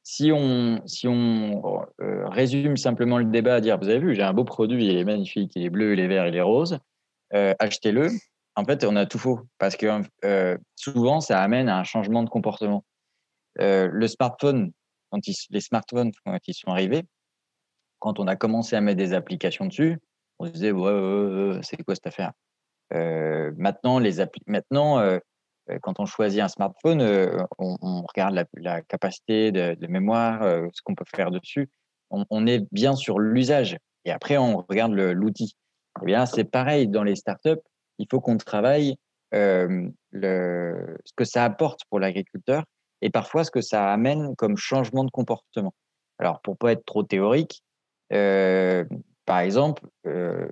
si 0.03 0.33
on, 0.33 0.81
si 0.87 1.07
on 1.07 1.85
euh, 2.01 2.29
résume 2.29 2.77
simplement 2.77 3.18
le 3.18 3.27
débat 3.27 3.57
à 3.57 3.61
dire, 3.61 3.79
vous 3.79 3.89
avez 3.89 4.01
vu, 4.01 4.14
j'ai 4.14 4.23
un 4.23 4.33
beau 4.33 4.45
produit, 4.45 4.85
il 4.87 4.97
est 4.97 5.05
magnifique, 5.05 5.53
il 5.55 5.64
est 5.64 5.70
bleu, 5.70 5.93
il 5.93 6.01
est 6.01 6.09
vert, 6.09 6.27
il 6.27 6.35
est 6.35 6.43
rose, 6.43 6.79
euh, 7.35 7.55
achetez-le. 7.59 8.09
En 8.57 8.64
fait, 8.64 8.85
on 8.85 8.97
a 8.97 9.07
tout 9.07 9.18
faux 9.18 9.41
parce 9.59 9.77
que 9.77 10.03
euh, 10.25 10.59
souvent, 10.75 11.20
ça 11.20 11.41
amène 11.41 11.68
à 11.68 11.79
un 11.79 11.85
changement 11.85 12.23
de 12.23 12.29
comportement. 12.29 12.85
le 13.57 14.07
smartphone, 14.09 14.73
quand 15.13 15.21
les 15.51 15.61
smartphones, 15.61 16.11
quand 16.25 16.39
ils 16.47 16.55
sont 16.55 16.71
arrivés, 16.71 17.05
quand 17.99 18.19
on 18.19 18.27
a 18.27 18.35
commencé 18.35 18.75
à 18.75 18.81
mettre 18.81 18.99
des 18.99 19.13
applications 19.13 19.67
dessus, 19.67 19.99
on 20.39 20.47
se 20.47 20.53
disait, 20.53 20.73
ouais, 20.73 21.61
c'est 21.63 21.83
quoi 21.85 21.95
cette 21.95 22.07
affaire? 22.07 22.33
Euh, 22.95 23.53
Maintenant, 23.57 23.99
les 23.99 24.25
maintenant 24.47 24.99
euh, 24.99 25.19
euh, 25.71 25.79
quand 25.83 26.01
on 26.01 26.07
choisit 26.07 26.41
un 26.41 26.49
smartphone, 26.49 27.03
on, 27.59 28.03
regarde 28.03 28.45
la, 28.55 28.83
capacité 28.83 29.53
de, 29.53 29.87
mémoire, 29.87 30.43
ce 30.73 30.83
qu'on 30.83 30.95
peut 30.95 31.05
faire 31.15 31.31
dessus. 31.31 31.69
On, 32.11 32.47
est 32.47 32.67
bien 32.73 32.95
sur 32.95 33.19
l'usage. 33.19 33.77
Et 34.05 34.11
après, 34.11 34.37
on 34.37 34.65
regarde 34.69 34.93
l'outil. 34.93 35.55
Eh 36.03 36.07
bien, 36.07 36.27
c'est 36.27 36.45
pareil 36.45 36.89
dans 36.89 37.05
les 37.05 37.17
startups. 37.17 37.63
Il 37.99 38.07
faut 38.11 38.21
qu'on 38.21 38.37
travaille 38.37 38.97
le, 39.31 39.93
ce 41.05 41.13
que 41.17 41.25
ça 41.25 41.45
apporte 41.45 41.83
pour 41.89 42.01
l'agriculteur 42.01 42.65
et 43.03 43.11
parfois 43.11 43.45
ce 43.45 43.51
que 43.51 43.61
ça 43.61 43.93
amène 43.93 44.35
comme 44.37 44.57
changement 44.57 45.05
de 45.05 45.11
comportement. 45.11 45.75
Alors, 46.19 46.41
pour 46.41 46.57
pas 46.57 46.73
être 46.73 46.85
trop 46.87 47.03
théorique, 47.03 47.63
euh, 48.13 48.85
par 49.27 49.41
exemple, 49.41 49.87
euh, 50.07 50.49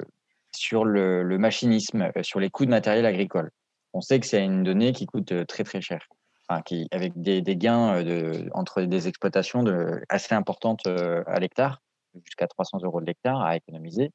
sur 0.55 0.85
le, 0.85 1.39
machinisme, 1.39 2.11
euh, 2.17 2.23
sur 2.23 2.41
les 2.41 2.51
coûts 2.51 2.67
de 2.67 2.71
matériel 2.71 3.07
agricole, 3.07 3.51
on 3.93 4.01
sait 4.01 4.19
que 4.21 4.27
c'est 4.27 4.45
une 4.45 4.65
donnée 4.65 4.93
qui 4.93 5.07
coûte 5.07 5.47
très 5.47 5.65
très 5.65 5.81
cher, 5.81 6.07
avec 6.49 7.13
des, 7.17 7.57
gains 7.57 8.03
de, 8.03 8.49
entre 8.53 8.83
des 8.83 9.09
exploitations 9.09 9.65
assez 10.09 10.35
importantes 10.35 10.87
à 10.87 11.39
l'hectare, 11.39 11.83
jusqu'à 12.25 12.47
300 12.47 12.79
euros 12.83 13.01
de 13.01 13.07
l'hectare 13.07 13.41
à 13.43 13.57
économiser. 13.57 14.11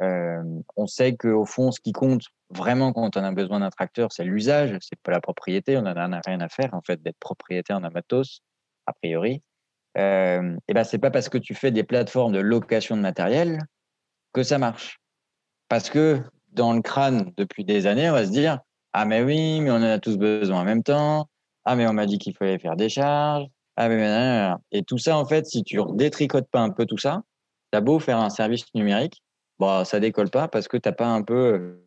On 0.00 0.86
sait 0.86 1.16
qu'au 1.16 1.44
fond, 1.44 1.72
ce 1.72 1.80
qui 1.80 1.92
compte 1.92 2.22
vraiment 2.50 2.92
quand 2.92 3.16
on 3.16 3.24
a 3.24 3.32
besoin 3.32 3.60
d'un 3.60 3.70
tracteur, 3.70 4.12
c'est 4.12 4.24
l'usage, 4.24 4.76
c'est 4.80 4.98
pas 5.00 5.12
la 5.12 5.20
propriété. 5.20 5.76
On 5.76 5.82
n'en 5.82 5.96
a 6.12 6.20
rien 6.26 6.40
à 6.40 6.48
faire 6.48 6.74
en 6.74 6.82
fait 6.82 7.02
d'être 7.02 7.18
propriétaire 7.18 7.80
d'un 7.80 7.90
matos, 7.90 8.42
a 8.86 8.92
priori. 8.92 9.42
Euh, 9.96 10.56
et 10.68 10.74
ben 10.74 10.84
c'est 10.84 10.98
pas 10.98 11.10
parce 11.10 11.28
que 11.28 11.38
tu 11.38 11.54
fais 11.54 11.70
des 11.70 11.82
plateformes 11.82 12.32
de 12.32 12.38
location 12.38 12.96
de 12.96 13.02
matériel 13.02 13.58
que 14.32 14.42
ça 14.42 14.58
marche. 14.58 15.00
Parce 15.68 15.88
que 15.88 16.20
dans 16.48 16.72
le 16.72 16.82
crâne 16.82 17.32
depuis 17.36 17.64
des 17.64 17.86
années, 17.86 18.10
on 18.10 18.12
va 18.12 18.26
se 18.26 18.30
dire 18.30 18.60
Ah, 18.92 19.06
mais 19.06 19.22
oui, 19.22 19.60
mais 19.60 19.70
on 19.70 19.76
en 19.76 19.82
a 19.82 19.98
tous 19.98 20.18
besoin 20.18 20.60
en 20.60 20.64
même 20.64 20.82
temps. 20.82 21.28
Ah, 21.64 21.76
mais 21.76 21.86
on 21.86 21.92
m'a 21.92 22.06
dit 22.06 22.18
qu'il 22.18 22.34
fallait 22.36 22.58
faire 22.58 22.76
des 22.76 22.88
charges. 22.88 23.46
Ah, 23.76 23.88
mais 23.88 24.50
Et 24.72 24.82
tout 24.82 24.98
ça, 24.98 25.18
en 25.18 25.26
fait, 25.26 25.46
si 25.46 25.62
tu 25.62 25.78
détricotes 25.94 26.48
pas 26.50 26.60
un 26.60 26.70
peu 26.70 26.86
tout 26.86 26.98
ça, 26.98 27.22
tu 27.72 27.78
as 27.78 27.80
beau 27.80 27.98
faire 27.98 28.18
un 28.18 28.30
service 28.30 28.64
numérique, 28.74 29.22
bah, 29.58 29.84
ça 29.84 30.00
décolle 30.00 30.30
pas 30.30 30.48
parce 30.48 30.68
que 30.68 30.76
tu 30.76 30.88
n'as 30.88 30.94
pas 30.94 31.06
un 31.06 31.22
peu 31.22 31.78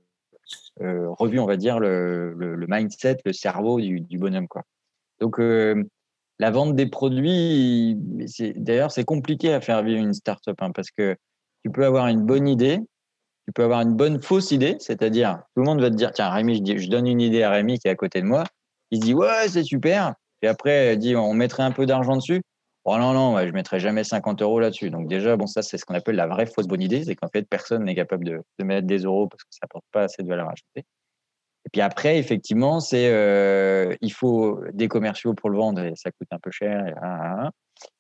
euh, 0.81 1.09
revu, 1.11 1.39
on 1.39 1.45
va 1.45 1.57
dire, 1.57 1.79
le, 1.79 2.33
le, 2.33 2.67
mindset, 2.67 3.17
le 3.25 3.33
cerveau 3.33 3.79
du, 3.79 4.01
du 4.01 4.17
bonhomme. 4.17 4.47
Quoi. 4.47 4.63
Donc, 5.19 5.39
euh, 5.39 5.83
la 6.39 6.51
vente 6.51 6.75
des 6.75 6.87
produits, 6.87 7.97
d'ailleurs, 8.55 8.91
c'est 8.91 9.03
compliqué 9.03 9.53
à 9.53 9.61
faire 9.61 9.83
vivre 9.83 9.99
une 9.99 10.13
startup 10.13 10.55
hein, 10.61 10.71
parce 10.71 10.89
que 10.89 11.15
tu 11.63 11.71
peux 11.71 11.85
avoir 11.85 12.07
une 12.07 12.25
bonne 12.25 12.47
idée, 12.47 12.79
tu 13.45 13.53
peux 13.53 13.63
avoir 13.63 13.81
une 13.81 13.95
bonne 13.95 14.21
fausse 14.21 14.51
idée, 14.51 14.77
c'est-à-dire 14.79 15.41
tout 15.53 15.61
le 15.61 15.65
monde 15.65 15.81
va 15.81 15.89
te 15.89 15.95
dire 15.95 16.11
tiens 16.13 16.29
Rémi, 16.29 16.63
je, 16.65 16.77
je, 16.77 16.89
donne 16.89 17.07
une 17.07 17.19
idée 17.19 17.43
à 17.43 17.49
Rémi 17.49 17.77
qui 17.77 17.89
est 17.89 17.91
à 17.91 17.95
côté 17.95 18.21
de 18.21 18.25
moi, 18.25 18.45
il 18.91 18.99
se 18.99 19.05
dit 19.05 19.13
ouais 19.13 19.49
c'est 19.49 19.63
super, 19.63 20.13
et 20.41 20.47
après 20.47 20.93
il 20.93 20.99
dit 20.99 21.15
on 21.17 21.33
mettrait 21.33 21.63
un 21.63 21.71
peu 21.71 21.85
d'argent 21.85 22.15
dessus. 22.15 22.41
Oh 22.85 22.97
non 22.97 23.13
non, 23.13 23.45
je 23.45 23.51
mettrai 23.51 23.79
jamais 23.79 24.03
50 24.03 24.41
euros 24.41 24.59
là-dessus. 24.59 24.89
Donc 24.89 25.07
déjà 25.07 25.35
bon 25.35 25.47
ça 25.47 25.61
c'est 25.61 25.77
ce 25.77 25.85
qu'on 25.85 25.95
appelle 25.95 26.15
la 26.15 26.27
vraie 26.27 26.45
fausse 26.45 26.67
bonne 26.67 26.81
idée, 26.81 27.03
c'est 27.03 27.15
qu'en 27.15 27.27
fait 27.27 27.43
personne 27.47 27.83
n'est 27.83 27.95
capable 27.95 28.23
de, 28.25 28.41
mettre 28.63 28.87
des 28.87 28.99
euros 28.99 29.27
parce 29.27 29.43
que 29.43 29.49
ça 29.51 29.59
apporte 29.63 29.85
pas 29.91 30.03
assez 30.03 30.23
de 30.23 30.27
valeur 30.27 30.47
ajoutée. 30.49 30.85
Et 31.65 31.69
puis 31.71 31.81
après, 31.81 32.17
effectivement, 32.17 32.79
c'est 32.79 33.11
euh, 33.11 33.93
il 34.01 34.13
faut 34.13 34.61
des 34.73 34.87
commerciaux 34.87 35.33
pour 35.33 35.49
le 35.49 35.57
vendre 35.57 35.81
et 35.83 35.93
ça 35.95 36.09
coûte 36.11 36.29
un 36.31 36.39
peu 36.39 36.51
cher. 36.51 36.95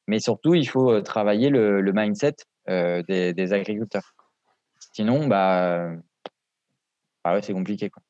Mais 0.07 0.19
surtout, 0.19 0.55
il 0.55 0.67
faut 0.67 0.91
euh, 0.91 1.01
travailler 1.01 1.49
le, 1.49 1.91
mindset 1.93 2.35
euh, 2.69 3.03
des, 3.03 3.53
agriculteurs. 3.53 4.15
Sinon, 4.93 5.27
bah, 5.27 5.91
bah 7.23 7.33
ouais, 7.33 7.41
c'est 7.41 7.53
compliqué. 7.53 7.89
Quoi. 7.89 8.01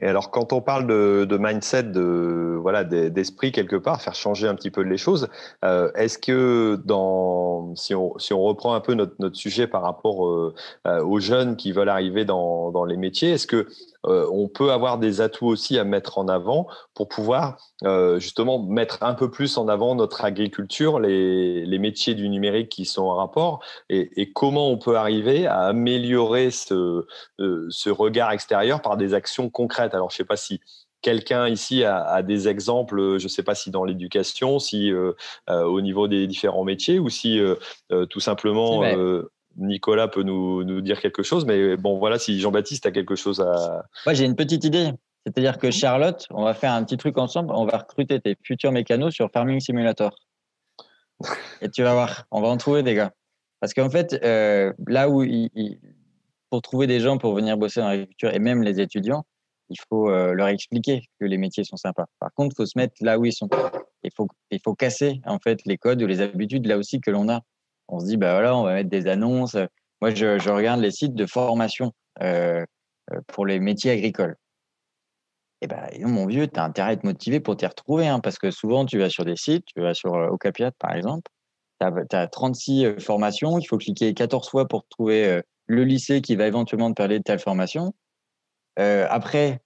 Et 0.00 0.06
alors, 0.06 0.30
quand 0.30 0.54
on 0.54 0.62
parle 0.62 0.86
de, 0.86 1.38
mindset, 1.38 1.82
de 1.84 2.56
voilà, 2.60 2.82
d'esprit 2.84 3.52
quelque 3.52 3.76
part, 3.76 4.00
faire 4.00 4.14
changer 4.14 4.48
un 4.48 4.54
petit 4.54 4.70
peu 4.70 4.80
les 4.80 4.96
choses, 4.96 5.28
euh, 5.64 5.92
est-ce 5.94 6.18
que 6.18 6.80
dans, 6.84 7.74
si 7.76 7.94
on, 7.94 8.18
si 8.18 8.32
on 8.32 8.40
reprend 8.42 8.74
un 8.74 8.80
peu 8.80 8.94
notre, 8.94 9.14
notre 9.18 9.36
sujet 9.36 9.66
par 9.66 9.82
rapport 9.82 10.26
euh, 10.26 10.54
aux 10.84 11.20
jeunes 11.20 11.56
qui 11.56 11.72
veulent 11.72 11.90
arriver 11.90 12.24
dans, 12.24 12.70
dans 12.70 12.86
les 12.86 12.96
métiers, 12.96 13.32
est-ce 13.32 13.46
que 13.46 13.68
euh, 14.06 14.26
on 14.32 14.48
peut 14.48 14.72
avoir 14.72 14.98
des 14.98 15.20
atouts 15.20 15.46
aussi 15.46 15.78
à 15.78 15.84
mettre 15.84 16.18
en 16.18 16.28
avant 16.28 16.66
pour 16.94 17.08
pouvoir 17.08 17.56
euh, 17.84 18.18
justement 18.18 18.58
mettre 18.62 19.02
un 19.02 19.14
peu 19.14 19.30
plus 19.30 19.56
en 19.58 19.68
avant 19.68 19.94
notre 19.94 20.24
agriculture, 20.24 21.00
les, 21.00 21.64
les 21.64 21.78
métiers 21.78 22.14
du 22.14 22.28
numérique 22.28 22.68
qui 22.68 22.84
sont 22.84 23.04
en 23.04 23.14
rapport, 23.14 23.64
et, 23.88 24.20
et 24.20 24.32
comment 24.32 24.70
on 24.70 24.78
peut 24.78 24.96
arriver 24.96 25.46
à 25.46 25.60
améliorer 25.60 26.50
ce, 26.50 27.06
euh, 27.40 27.66
ce 27.70 27.90
regard 27.90 28.32
extérieur 28.32 28.82
par 28.82 28.96
des 28.96 29.14
actions 29.14 29.50
concrètes. 29.50 29.94
Alors, 29.94 30.10
je 30.10 30.14
ne 30.14 30.18
sais 30.18 30.24
pas 30.24 30.36
si 30.36 30.60
quelqu'un 31.02 31.48
ici 31.48 31.84
a, 31.84 32.02
a, 32.02 32.22
des 32.22 32.48
exemples, 32.48 33.18
je 33.18 33.24
ne 33.24 33.28
sais 33.28 33.42
pas 33.42 33.54
si 33.54 33.70
dans 33.70 33.84
l'éducation, 33.84 34.58
si 34.58 34.90
euh, 34.90 35.12
euh, 35.50 35.64
au 35.64 35.80
niveau 35.80 36.08
des 36.08 36.26
différents 36.26 36.64
métiers, 36.64 36.98
ou 36.98 37.10
si 37.10 37.38
euh, 37.38 37.56
tout 38.06 38.20
simplement 38.20 38.82
Nicolas 39.56 40.08
peut 40.08 40.22
nous, 40.22 40.64
nous, 40.64 40.80
dire 40.80 41.00
quelque 41.00 41.22
chose. 41.22 41.44
Mais 41.44 41.76
bon, 41.76 41.98
voilà, 41.98 42.18
si 42.18 42.40
Jean-Baptiste 42.40 42.86
a 42.86 42.90
quelque 42.90 43.16
chose 43.16 43.40
à. 43.40 43.84
Moi, 44.06 44.14
j'ai 44.14 44.24
une 44.24 44.36
petite 44.36 44.64
idée. 44.64 44.92
C'est-à-dire 45.24 45.58
que 45.58 45.70
Charlotte, 45.70 46.26
on 46.30 46.44
va 46.44 46.54
faire 46.54 46.72
un 46.72 46.82
petit 46.84 46.96
truc 46.96 47.16
ensemble. 47.18 47.52
On 47.54 47.64
va 47.64 47.78
recruter 47.78 48.20
tes 48.20 48.36
futurs 48.42 48.72
mécanos 48.72 49.14
sur 49.14 49.30
Farming 49.30 49.60
Simulator. 49.60 50.14
Et 51.60 51.68
tu 51.68 51.82
vas 51.82 51.92
voir, 51.92 52.24
on 52.30 52.40
va 52.40 52.48
en 52.48 52.56
trouver 52.56 52.82
des 52.82 52.94
gars. 52.94 53.12
Parce 53.60 53.74
qu'en 53.74 53.90
fait, 53.90 54.18
euh, 54.24 54.72
là 54.88 55.08
où 55.08 55.24
pour 56.50 56.62
trouver 56.62 56.86
des 56.86 56.98
gens 56.98 57.18
pour 57.18 57.34
venir 57.34 57.56
bosser 57.56 57.80
dans 57.80 57.88
l'agriculture 57.88 58.34
et 58.34 58.40
même 58.40 58.62
les 58.62 58.80
étudiants, 58.80 59.24
il 59.68 59.76
faut 59.88 60.10
euh, 60.10 60.34
leur 60.34 60.48
expliquer 60.48 61.02
que 61.20 61.24
les 61.24 61.38
métiers 61.38 61.64
sont 61.64 61.76
sympas. 61.76 62.06
Par 62.18 62.32
contre, 62.34 62.54
il 62.54 62.56
faut 62.56 62.66
se 62.66 62.76
mettre 62.76 62.94
là 63.00 63.18
où 63.18 63.24
ils 63.24 63.32
sont. 63.32 63.48
Il 64.02 64.10
faut, 64.14 64.26
il 64.50 64.58
faut 64.62 64.74
casser 64.74 65.20
en 65.24 65.38
fait 65.38 65.60
les 65.64 65.78
codes 65.78 66.02
ou 66.02 66.06
les 66.08 66.20
habitudes 66.20 66.66
là 66.66 66.76
aussi 66.76 67.00
que 67.00 67.12
l'on 67.12 67.28
a 67.28 67.40
on 67.88 68.00
se 68.00 68.06
dit, 68.06 68.16
bah 68.16 68.32
voilà, 68.32 68.56
on 68.56 68.64
va 68.64 68.74
mettre 68.74 68.90
des 68.90 69.06
annonces. 69.06 69.56
Moi, 70.00 70.10
je, 70.14 70.50
regarde 70.50 70.80
les 70.80 70.90
sites 70.90 71.14
de 71.14 71.26
formation 71.26 71.92
euh, 72.22 72.64
euh, 73.12 73.20
pour 73.28 73.46
les 73.46 73.60
métiers 73.60 73.92
agricoles. 73.92 74.36
Et 75.60 75.68
ben, 75.68 75.88
mon 76.00 76.26
vieux, 76.26 76.48
tu 76.48 76.58
as 76.58 76.64
intérêt 76.64 76.90
à 76.90 76.92
être 76.94 77.04
motivé 77.04 77.38
pour 77.38 77.56
t'y 77.56 77.66
retrouver, 77.66 78.08
hein, 78.08 78.18
parce 78.18 78.36
que 78.36 78.50
souvent, 78.50 78.84
tu 78.84 78.98
vas 78.98 79.10
sur 79.10 79.24
des 79.24 79.36
sites, 79.36 79.64
tu 79.66 79.80
vas 79.80 79.94
sur 79.94 80.14
euh, 80.14 80.28
Ocapiat, 80.28 80.72
par 80.72 80.94
exemple, 80.94 81.30
tu 81.80 82.16
as, 82.16 82.26
36 82.26 83.00
formations, 83.00 83.58
il 83.58 83.64
faut 83.66 83.78
cliquer 83.78 84.12
14 84.12 84.48
fois 84.48 84.66
pour 84.66 84.86
trouver 84.88 85.40
le 85.66 85.84
lycée 85.84 86.20
qui 86.20 86.36
va 86.36 86.46
éventuellement 86.46 86.90
te 86.90 86.94
parler 86.94 87.18
de 87.18 87.24
telle 87.24 87.40
formation. 87.40 87.92
après, 88.76 89.60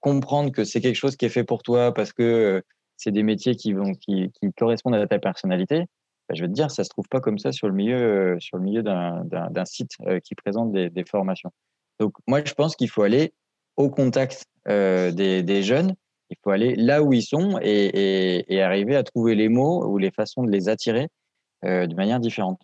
comprendre 0.00 0.50
que 0.50 0.64
c'est 0.64 0.80
quelque 0.80 0.96
chose 0.96 1.14
qui 1.14 1.26
est 1.26 1.28
fait 1.28 1.44
pour 1.44 1.62
toi 1.62 1.94
parce 1.94 2.12
que 2.12 2.60
c'est 2.96 3.12
des 3.12 3.22
métiers 3.22 3.54
qui, 3.54 3.72
vont, 3.72 3.92
qui 3.94 4.32
correspondent 4.56 4.96
à 4.96 5.06
ta 5.06 5.20
personnalité. 5.20 5.84
Bah, 6.28 6.34
je 6.34 6.42
vais 6.42 6.48
te 6.48 6.52
dire, 6.52 6.70
ça 6.70 6.84
se 6.84 6.90
trouve 6.90 7.08
pas 7.08 7.20
comme 7.20 7.38
ça 7.38 7.52
sur 7.52 7.68
le 7.68 7.74
milieu, 7.74 7.96
euh, 7.96 8.36
sur 8.38 8.58
milieu 8.58 8.82
d'un 8.82 9.64
site 9.64 9.92
euh, 10.06 10.20
qui 10.20 10.34
présente 10.34 10.72
des, 10.72 11.04
formations. 11.04 11.50
Donc, 11.98 12.12
moi, 12.26 12.42
je 12.44 12.52
pense 12.52 12.76
qu'il 12.76 12.90
faut 12.90 13.02
aller 13.02 13.32
au 13.76 13.88
contact 13.88 14.44
euh, 14.68 15.10
des, 15.10 15.62
jeunes. 15.62 15.94
Il 16.30 16.36
faut 16.44 16.50
aller 16.50 16.76
là 16.76 17.02
où 17.02 17.14
ils 17.14 17.22
sont 17.22 17.58
et, 17.62 18.62
arriver 18.62 18.94
à 18.94 19.02
trouver 19.02 19.34
les 19.34 19.48
mots 19.48 19.86
ou 19.86 19.96
les 19.96 20.10
façons 20.10 20.42
de 20.42 20.50
les 20.50 20.68
attirer 20.68 21.08
euh, 21.64 21.86
de 21.86 21.94
manière 21.94 22.20
différente. 22.20 22.60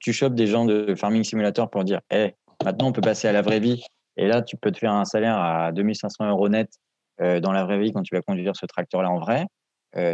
Tu 0.00 0.12
chopes 0.12 0.34
des 0.34 0.46
gens 0.46 0.64
de 0.64 0.94
Farming 0.94 1.24
Simulator 1.24 1.68
pour 1.70 1.82
dire, 1.82 2.00
hey, 2.10 2.34
maintenant, 2.64 2.88
on 2.88 2.92
peut 2.92 3.00
passer 3.00 3.26
à 3.26 3.32
la 3.32 3.42
vraie 3.42 3.58
vie. 3.58 3.82
Et 4.16 4.28
là, 4.28 4.42
tu 4.42 4.56
peux 4.56 4.70
te 4.70 4.78
faire 4.78 4.92
un 4.92 5.04
salaire 5.04 5.38
à 5.38 5.72
2500 5.72 6.28
euros 6.28 6.48
net 6.48 6.70
dans 7.18 7.50
la 7.50 7.64
vraie 7.64 7.80
vie 7.80 7.92
quand 7.92 8.02
tu 8.02 8.14
vas 8.14 8.22
conduire 8.22 8.54
ce 8.54 8.66
tracteur-là 8.66 9.10
en 9.10 9.18
vrai. 9.18 9.46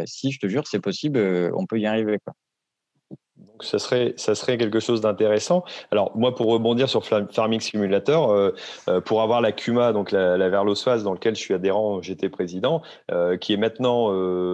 si, 0.05 0.31
je 0.31 0.39
te 0.39 0.47
jure, 0.47 0.65
c'est 0.65 0.79
possible, 0.79 1.19
on 1.55 1.65
peut 1.65 1.79
y 1.79 1.85
arriver. 1.85 2.17
Quoi. 2.23 2.33
Ça 3.61 3.79
serait, 3.79 4.13
ça 4.17 4.33
serait 4.35 4.57
quelque 4.57 4.79
chose 4.79 5.01
d'intéressant. 5.01 5.63
Alors, 5.91 6.15
moi, 6.15 6.35
pour 6.35 6.47
rebondir 6.47 6.87
sur 6.87 7.05
Farming 7.05 7.59
Simulator, 7.59 8.31
euh, 8.31 8.51
euh, 8.89 9.01
pour 9.01 9.21
avoir 9.21 9.41
la 9.41 9.51
CUMA, 9.51 9.91
donc 9.91 10.11
la, 10.11 10.37
la 10.37 10.49
Verlosphase, 10.49 11.03
dans 11.03 11.13
lequel 11.13 11.35
je 11.35 11.41
suis 11.41 11.53
adhérent, 11.53 12.01
j'étais 12.01 12.29
président, 12.29 12.81
euh, 13.11 13.37
qui 13.37 13.53
est 13.53 13.57
maintenant, 13.57 14.13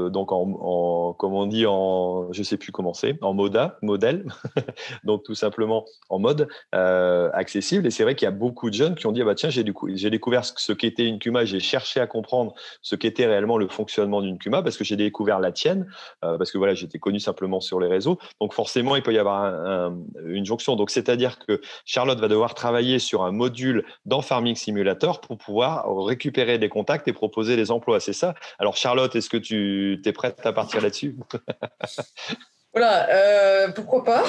donc 0.10 0.32
en, 0.32 1.14
comme 1.14 1.34
on 1.34 1.46
dit, 1.46 1.66
en, 1.68 2.32
je 2.32 2.42
sais 2.42 2.58
plus 2.58 2.72
comment 2.72 2.94
en 3.22 3.34
MODA, 3.34 3.78
modèle, 3.82 4.26
donc 5.04 5.24
tout 5.24 5.36
simplement 5.36 5.86
en 6.10 6.20
mode 6.20 6.48
accessible. 6.72 7.86
Et 7.88 7.92
c'est 7.92 8.04
vrai 8.04 8.16
qu'il 8.16 8.26
y 8.26 8.30
a 8.30 8.32
beaucoup 8.32 8.70
de 8.70 8.76
jeunes 8.76 8.96
qui 8.96 9.08
ont 9.08 9.12
dit, 9.12 9.22
ah 9.22 9.26
bah 9.26 9.36
tiens, 9.36 9.50
j'ai 9.50 9.64
découvert 10.10 10.46
ce 10.46 10.74
qu'était 10.74 11.06
une 11.06 11.20
CUMA, 11.20 11.46
j'ai 11.46 11.60
cherché 11.60 12.00
à 12.00 12.08
comprendre 12.08 12.54
ce 12.82 12.96
qu'était 12.96 13.26
réellement 13.26 13.58
le 13.58 13.68
fonctionnement 13.68 14.22
d'une 14.22 14.38
CUMA, 14.38 14.64
parce 14.64 14.78
que 14.78 14.84
j'ai 14.84 14.96
découvert 14.96 15.40
la 15.40 15.52
tienne, 15.52 15.88
parce 16.22 16.52
que 16.52 16.58
voilà, 16.58 16.74
j'étais 16.74 17.00
connu 17.00 17.20
simplement 17.20 17.60
sur 17.60 17.80
les 17.80 17.88
réseaux. 17.88 18.18
Donc, 18.40 18.54
forcément, 18.54 18.71
forcément, 18.72 18.96
il 18.96 19.04
peut 19.04 19.12
y 19.12 19.18
avoir 19.18 19.44
un, 19.44 19.98
une 20.26 20.46
jonction. 20.46 20.78
Donc, 20.78 20.92
c'est-à-dire 20.92 21.40
que 21.40 21.60
Charlotte 21.84 22.20
va 22.22 22.30
devoir 22.30 22.54
travailler 22.54 23.00
sur 23.00 23.24
un 23.24 23.34
module 23.34 23.84
dans 24.06 24.22
Farming 24.22 24.56
Simulator 24.56 25.20
pour 25.20 25.38
pouvoir 25.38 25.94
récupérer 26.06 26.58
des 26.58 26.70
contacts 26.70 27.06
et 27.10 27.14
proposer 27.14 27.58
des 27.58 27.70
emplois. 27.70 28.00
C'est 28.00 28.14
ça? 28.14 28.34
Alors, 28.60 28.78
Charlotte, 28.78 29.14
est-ce 29.14 29.30
que 29.30 29.36
tu 29.36 30.02
es 30.06 30.12
prête 30.14 30.40
à 30.46 30.54
partir 30.54 30.82
là-dessus? 30.82 31.18
Voilà, 32.74 33.10
euh, 33.10 33.68
pourquoi 33.74 34.06
pas? 34.06 34.24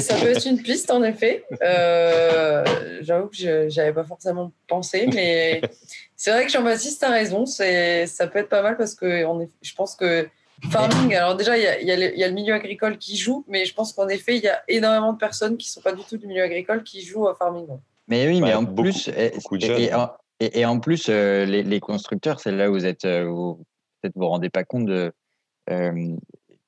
Ça 0.00 0.16
peut 0.16 0.26
être 0.26 0.46
une 0.46 0.60
piste, 0.60 0.90
en 0.90 1.04
effet. 1.04 1.44
Euh, 1.62 2.64
J'avoue 3.02 3.28
que 3.28 3.36
je 3.36 3.76
n'avais 3.76 3.92
pas 3.92 4.02
forcément 4.02 4.50
pensé, 4.66 5.06
mais 5.14 5.60
c'est 6.16 6.32
vrai 6.32 6.44
que 6.44 6.50
Jean-Baptiste 6.50 7.04
a 7.04 7.10
raison. 7.10 7.46
Ça 7.46 8.26
peut 8.26 8.40
être 8.40 8.48
pas 8.48 8.62
mal 8.62 8.76
parce 8.76 8.96
que 8.96 9.24
on 9.26 9.42
est, 9.42 9.50
je 9.62 9.74
pense 9.76 9.94
que 9.94 10.28
Farming, 10.70 11.14
alors 11.14 11.36
déjà, 11.36 11.56
il 11.56 11.62
y, 11.62 11.84
y, 11.84 12.18
y 12.18 12.24
a, 12.24 12.28
le 12.28 12.34
milieu 12.34 12.54
agricole 12.54 12.98
qui 12.98 13.16
joue, 13.16 13.44
mais 13.48 13.64
je 13.64 13.74
pense 13.74 13.92
qu'en 13.92 14.08
effet, 14.08 14.36
il 14.36 14.42
y 14.42 14.48
a 14.48 14.62
énormément 14.68 15.12
de 15.12 15.18
personnes 15.18 15.56
qui 15.56 15.68
ne 15.68 15.70
sont 15.70 15.80
pas 15.80 15.92
du 15.92 16.02
tout 16.02 16.16
du 16.16 16.26
milieu 16.26 16.42
agricole 16.42 16.82
qui 16.82 17.02
jouent 17.02 17.26
au 17.26 17.34
farming. 17.34 17.66
Mais 18.08 18.26
oui, 18.28 18.40
mais 18.40 18.54
en 18.54 18.66
plus, 18.66 19.08
et, 19.08 20.60
et, 20.60 20.64
en 20.64 20.80
plus, 20.80 21.06
euh, 21.08 21.44
les, 21.44 21.62
les, 21.62 21.80
constructeurs, 21.80 22.40
c'est 22.40 22.52
là 22.52 22.70
où 22.70 22.74
vous 22.74 22.86
êtes, 22.86 23.04
euh, 23.04 23.24
vous, 23.24 23.64
peut-être 24.00 24.14
vous 24.16 24.26
rendez 24.26 24.50
pas 24.50 24.64
compte 24.64 24.86
de, 24.86 25.12
euh, 25.70 26.16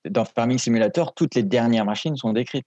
dans 0.08 0.24
Farming 0.24 0.58
Simulator, 0.58 1.14
toutes 1.14 1.34
les 1.34 1.42
dernières 1.42 1.84
machines 1.84 2.16
sont 2.16 2.32
décrites. 2.32 2.66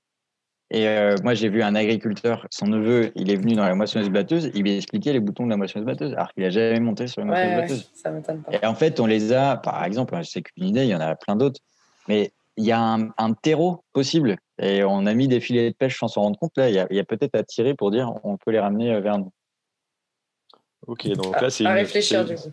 Et 0.71 0.87
euh, 0.87 1.15
moi, 1.23 1.33
j'ai 1.33 1.49
vu 1.49 1.63
un 1.63 1.73
agriculteur, 1.73 2.45
son 2.51 2.67
neveu, 2.67 3.11
il 3.15 3.31
est 3.31 3.35
venu 3.35 3.55
dans 3.55 3.65
la 3.65 3.73
moissonneuse 3.73 4.09
batteuse, 4.09 4.51
il 4.53 4.61
lui 4.61 4.75
expliqué 4.75 5.11
les 5.13 5.19
boutons 5.19 5.45
de 5.45 5.49
la 5.49 5.57
moissonneuse 5.57 5.85
batteuse, 5.85 6.13
alors 6.13 6.31
qu'il 6.31 6.43
n'a 6.43 6.51
jamais 6.51 6.79
monté 6.79 7.07
sur 7.07 7.23
une 7.23 7.29
moissonneuse 7.29 7.61
batteuse. 7.61 7.91
ça 7.93 8.11
m'étonne 8.11 8.43
pas. 8.43 8.51
Et 8.51 8.63
en 8.65 8.75
fait, 8.75 8.99
on 8.99 9.07
les 9.07 9.33
a, 9.33 9.57
par 9.57 9.83
exemple, 9.83 10.15
je 10.17 10.29
sais 10.29 10.41
qu'une 10.43 10.65
idée, 10.65 10.83
il 10.83 10.89
y 10.89 10.95
en 10.95 11.01
a 11.01 11.15
plein 11.15 11.35
d'autres, 11.35 11.59
mais 12.07 12.31
il 12.55 12.65
y 12.65 12.71
a 12.71 12.79
un, 12.79 13.09
un, 13.17 13.33
terreau 13.33 13.83
possible. 13.93 14.35
Et 14.61 14.83
on 14.83 15.05
a 15.05 15.13
mis 15.13 15.27
des 15.27 15.39
filets 15.39 15.71
de 15.71 15.75
pêche 15.75 15.97
sans 15.97 16.07
s'en 16.07 16.21
rendre 16.21 16.37
compte. 16.37 16.51
Là, 16.57 16.69
il 16.69 16.75
y 16.75 16.79
a, 16.79 16.83
a 16.83 17.03
peut-être 17.05 17.35
à 17.35 17.43
tirer 17.43 17.73
pour 17.73 17.89
dire 17.89 18.13
on 18.23 18.37
peut 18.37 18.51
les 18.51 18.59
ramener 18.59 18.93
euh, 18.93 18.99
vers 18.99 19.17
nous. 19.17 19.31
Ok, 20.85 21.07
donc 21.07 21.39
là, 21.41 21.49
c'est. 21.49 21.65
À, 21.65 21.73
réfléchir, 21.73 22.25
du 22.25 22.35
coup. 22.35 22.49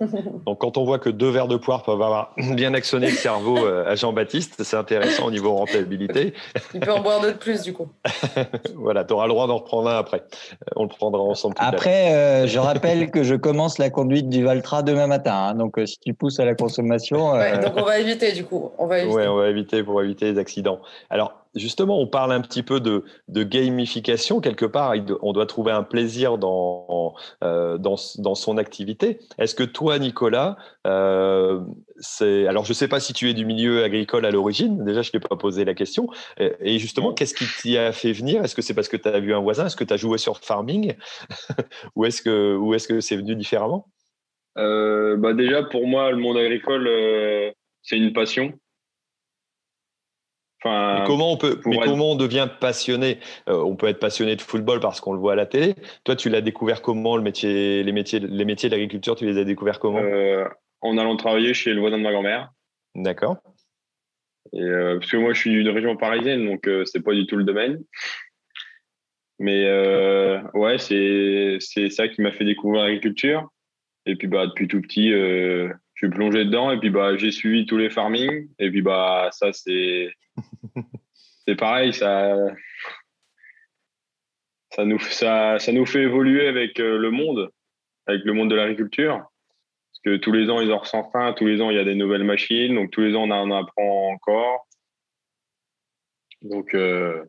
Donc, 0.46 0.58
quand 0.58 0.78
on 0.78 0.84
voit 0.84 0.98
que 0.98 1.10
deux 1.10 1.28
verres 1.28 1.48
de 1.48 1.56
poire 1.56 1.82
peuvent 1.82 2.00
avoir 2.00 2.34
bien 2.54 2.74
actionné 2.74 3.08
le 3.10 3.16
cerveau 3.16 3.58
euh, 3.58 3.90
à 3.90 3.94
Jean-Baptiste, 3.94 4.62
c'est 4.62 4.76
intéressant 4.76 5.26
au 5.26 5.30
niveau 5.30 5.54
rentabilité. 5.54 6.34
Il 6.74 6.80
peut 6.80 6.92
en 6.92 7.00
boire 7.00 7.20
deux 7.20 7.32
de 7.32 7.38
plus, 7.38 7.62
du 7.62 7.72
coup. 7.72 7.88
voilà, 8.74 9.04
tu 9.04 9.12
auras 9.12 9.26
le 9.26 9.32
droit 9.32 9.46
d'en 9.46 9.58
reprendre 9.58 9.88
un 9.88 9.98
après. 9.98 10.22
Euh, 10.52 10.72
on 10.76 10.84
le 10.84 10.88
prendra 10.88 11.22
ensemble. 11.22 11.54
après, 11.58 12.14
euh, 12.14 12.46
je 12.46 12.58
rappelle 12.58 13.10
que 13.10 13.22
je 13.22 13.34
commence 13.34 13.78
la 13.78 13.90
conduite 13.90 14.28
du 14.28 14.42
Valtra 14.42 14.82
demain 14.82 15.06
matin. 15.06 15.34
Hein. 15.34 15.54
donc, 15.54 15.78
si 15.84 15.98
tu 15.98 16.14
pousses 16.14 16.40
à 16.40 16.44
la 16.44 16.54
consommation. 16.54 17.34
donc, 17.34 17.72
on 17.76 17.84
va 17.84 17.98
éviter, 17.98 18.32
du 18.32 18.44
coup. 18.44 18.70
On 18.78 18.86
va 18.86 19.00
éviter. 19.00 19.14
Ouais, 19.14 19.26
on 19.26 19.36
va 19.36 19.48
éviter 19.48 19.82
pour 19.82 20.02
éviter 20.02 20.32
les 20.32 20.38
accidents. 20.38 20.80
Alors, 21.10 21.39
justement, 21.54 22.00
on 22.00 22.06
parle 22.06 22.32
un 22.32 22.40
petit 22.40 22.62
peu 22.62 22.80
de, 22.80 23.04
gamification. 23.28 24.40
Quelque 24.40 24.66
part, 24.66 24.94
on 25.22 25.32
doit 25.32 25.46
trouver 25.46 25.72
un 25.72 25.82
plaisir 25.82 26.38
dans, 26.38 27.14
euh, 27.42 27.78
dans, 27.78 27.96
son 27.96 28.58
activité. 28.58 29.18
Est-ce 29.38 29.54
que 29.54 29.64
toi, 29.64 29.98
Nicolas, 29.98 30.56
euh, 30.86 31.60
c'est 31.98 32.46
alors 32.46 32.64
je 32.64 32.70
ne 32.70 32.74
sais 32.74 32.88
pas 32.88 33.00
si 33.00 33.12
tu 33.12 33.28
es 33.28 33.34
du 33.34 33.44
milieu 33.44 33.82
agricole 33.82 34.24
à 34.24 34.30
l'origine. 34.30 34.84
Déjà, 34.84 35.02
je 35.02 35.08
ne 35.08 35.12
t'ai 35.12 35.20
pas 35.20 35.36
posé 35.36 35.64
la 35.64 35.74
question. 35.74 36.08
Et, 36.38 36.78
justement, 36.78 37.12
qu'est-ce 37.12 37.34
qui 37.34 37.46
t'y 37.60 37.76
a 37.76 37.92
fait 37.92 38.12
venir? 38.12 38.44
Est-ce 38.44 38.54
que 38.54 38.62
c'est 38.62 38.74
parce 38.74 38.88
que 38.88 38.96
tu 38.96 39.08
as 39.08 39.20
vu 39.20 39.34
un 39.34 39.40
voisin? 39.40 39.66
Est-ce 39.66 39.76
que 39.76 39.84
tu 39.84 39.94
as 39.94 39.98
joué 39.98 40.18
sur 40.18 40.38
farming? 40.38 40.94
Ou 41.96 42.04
est-ce 42.04 42.22
que 42.22 42.88
que 42.88 43.00
c'est 43.00 43.16
venu 43.16 43.34
différemment? 43.36 43.86
Euh, 44.58 45.16
bah 45.16 45.32
déjà, 45.32 45.62
pour 45.62 45.86
moi, 45.86 46.10
le 46.10 46.16
monde 46.16 46.36
agricole, 46.36 46.88
c'est 47.82 47.96
une 47.96 48.12
passion 48.12 48.52
mais 50.64 51.02
comment 51.06 51.32
on 51.32 51.36
peut, 51.36 51.60
mais 51.64 51.78
comment 51.78 52.12
on 52.12 52.16
devient 52.16 52.48
passionné 52.60 53.18
euh, 53.48 53.62
On 53.62 53.76
peut 53.76 53.88
être 53.88 53.98
passionné 53.98 54.36
de 54.36 54.42
football 54.42 54.80
parce 54.80 55.00
qu'on 55.00 55.12
le 55.12 55.18
voit 55.18 55.32
à 55.32 55.36
la 55.36 55.46
télé. 55.46 55.74
Toi, 56.04 56.16
tu 56.16 56.28
l'as 56.28 56.40
découvert 56.40 56.82
comment 56.82 57.16
le 57.16 57.22
métier, 57.22 57.82
les 57.82 57.92
métiers, 57.92 58.20
les 58.20 58.44
métiers 58.44 58.68
de 58.68 58.74
l'agriculture 58.74 59.16
Tu 59.16 59.26
les 59.26 59.38
as 59.38 59.44
découverts 59.44 59.78
comment? 59.78 60.00
Euh, 60.02 60.44
En 60.82 60.98
allant 60.98 61.16
travailler 61.16 61.54
chez 61.54 61.72
le 61.72 61.80
voisin 61.80 61.98
de 61.98 62.02
ma 62.02 62.12
grand-mère. 62.12 62.50
D'accord. 62.94 63.38
Euh, 64.54 64.98
parce 64.98 65.10
que 65.10 65.16
moi, 65.16 65.32
je 65.32 65.40
suis 65.40 65.50
d'une 65.50 65.68
région 65.68 65.96
parisienne, 65.96 66.44
donc 66.44 66.68
c'est 66.84 67.02
pas 67.02 67.14
du 67.14 67.26
tout 67.26 67.36
le 67.36 67.44
domaine. 67.44 67.82
Mais 69.38 69.64
ouais, 70.52 70.76
c'est 70.78 71.56
c'est 71.60 71.88
ça 71.88 72.08
qui 72.08 72.20
m'a 72.20 72.32
fait 72.32 72.44
découvrir 72.44 72.82
l'agriculture. 72.82 73.48
Et 74.06 74.16
puis 74.16 74.28
bah 74.28 74.46
depuis 74.46 74.66
tout 74.66 74.80
petit, 74.80 75.12
je 76.00 76.06
suis 76.06 76.14
plongé 76.14 76.44
dedans. 76.44 76.70
Et 76.70 76.78
puis 76.78 76.90
bah 76.90 77.16
j'ai 77.16 77.30
suivi 77.30 77.66
tous 77.66 77.76
les 77.76 77.90
farming. 77.90 78.48
Et 78.58 78.70
puis 78.70 78.82
bah 78.82 79.28
ça 79.32 79.52
c'est 79.52 80.10
c'est 81.46 81.56
pareil, 81.56 81.92
ça, 81.92 82.36
ça, 84.70 84.84
nous, 84.84 84.98
ça, 84.98 85.58
ça 85.58 85.72
nous 85.72 85.86
fait 85.86 86.02
évoluer 86.02 86.46
avec 86.46 86.78
euh, 86.80 86.98
le 86.98 87.10
monde, 87.10 87.50
avec 88.06 88.24
le 88.24 88.32
monde 88.32 88.50
de 88.50 88.54
l'agriculture. 88.54 89.16
Parce 89.18 90.00
que 90.04 90.16
tous 90.16 90.32
les 90.32 90.48
ans, 90.48 90.60
ils 90.60 90.72
en 90.72 90.78
ressentent 90.78 91.14
un, 91.14 91.32
tous 91.32 91.46
les 91.46 91.60
ans, 91.60 91.70
il 91.70 91.76
y 91.76 91.80
a 91.80 91.84
des 91.84 91.94
nouvelles 91.94 92.24
machines, 92.24 92.74
donc 92.74 92.90
tous 92.90 93.00
les 93.00 93.14
ans, 93.14 93.24
on 93.24 93.30
en 93.30 93.50
apprend 93.50 94.12
encore. 94.12 94.66
Donc, 96.42 96.74
euh, 96.74 97.24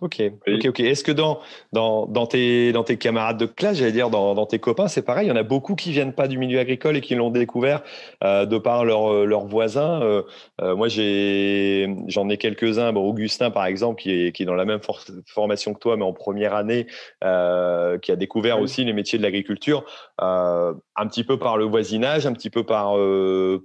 Ok, 0.00 0.22
ok, 0.46 0.66
ok. 0.66 0.80
Est-ce 0.80 1.04
que 1.04 1.12
dans, 1.12 1.40
dans, 1.72 2.06
dans, 2.06 2.26
tes, 2.26 2.72
dans 2.72 2.84
tes 2.84 2.96
camarades 2.96 3.38
de 3.38 3.46
classe, 3.46 3.78
j'allais 3.78 3.92
dire, 3.92 4.10
dans, 4.10 4.34
dans, 4.34 4.46
tes 4.46 4.58
copains, 4.58 4.88
c'est 4.88 5.02
pareil, 5.02 5.26
il 5.26 5.28
y 5.28 5.32
en 5.32 5.36
a 5.36 5.42
beaucoup 5.42 5.74
qui 5.74 5.90
viennent 5.92 6.12
pas 6.12 6.28
du 6.28 6.38
milieu 6.38 6.58
agricole 6.58 6.96
et 6.96 7.00
qui 7.00 7.14
l'ont 7.14 7.30
découvert 7.30 7.82
euh, 8.24 8.46
de 8.46 8.58
par 8.58 8.84
leurs 8.84 9.24
leur 9.24 9.46
voisins. 9.46 10.02
Euh, 10.02 10.22
euh, 10.60 10.76
moi, 10.76 10.88
j'ai, 10.88 11.94
j'en 12.08 12.28
ai 12.28 12.36
quelques-uns. 12.36 12.92
Bon, 12.92 13.08
Augustin, 13.08 13.50
par 13.50 13.66
exemple, 13.66 14.02
qui 14.02 14.10
est, 14.10 14.32
qui 14.32 14.42
est 14.42 14.46
dans 14.46 14.54
la 14.54 14.64
même 14.64 14.80
formation 15.26 15.72
que 15.72 15.78
toi, 15.78 15.96
mais 15.96 16.04
en 16.04 16.12
première 16.12 16.54
année, 16.54 16.86
qui 17.22 18.12
a 18.12 18.16
découvert 18.16 18.60
aussi 18.60 18.84
les 18.84 18.92
métiers 18.92 19.18
de 19.18 19.22
l'agriculture, 19.22 19.84
un 20.18 21.06
petit 21.08 21.24
peu 21.24 21.38
par 21.38 21.56
le 21.56 21.64
voisinage, 21.64 22.26
un 22.26 22.32
petit 22.32 22.50
peu 22.50 22.64
par, 22.64 22.96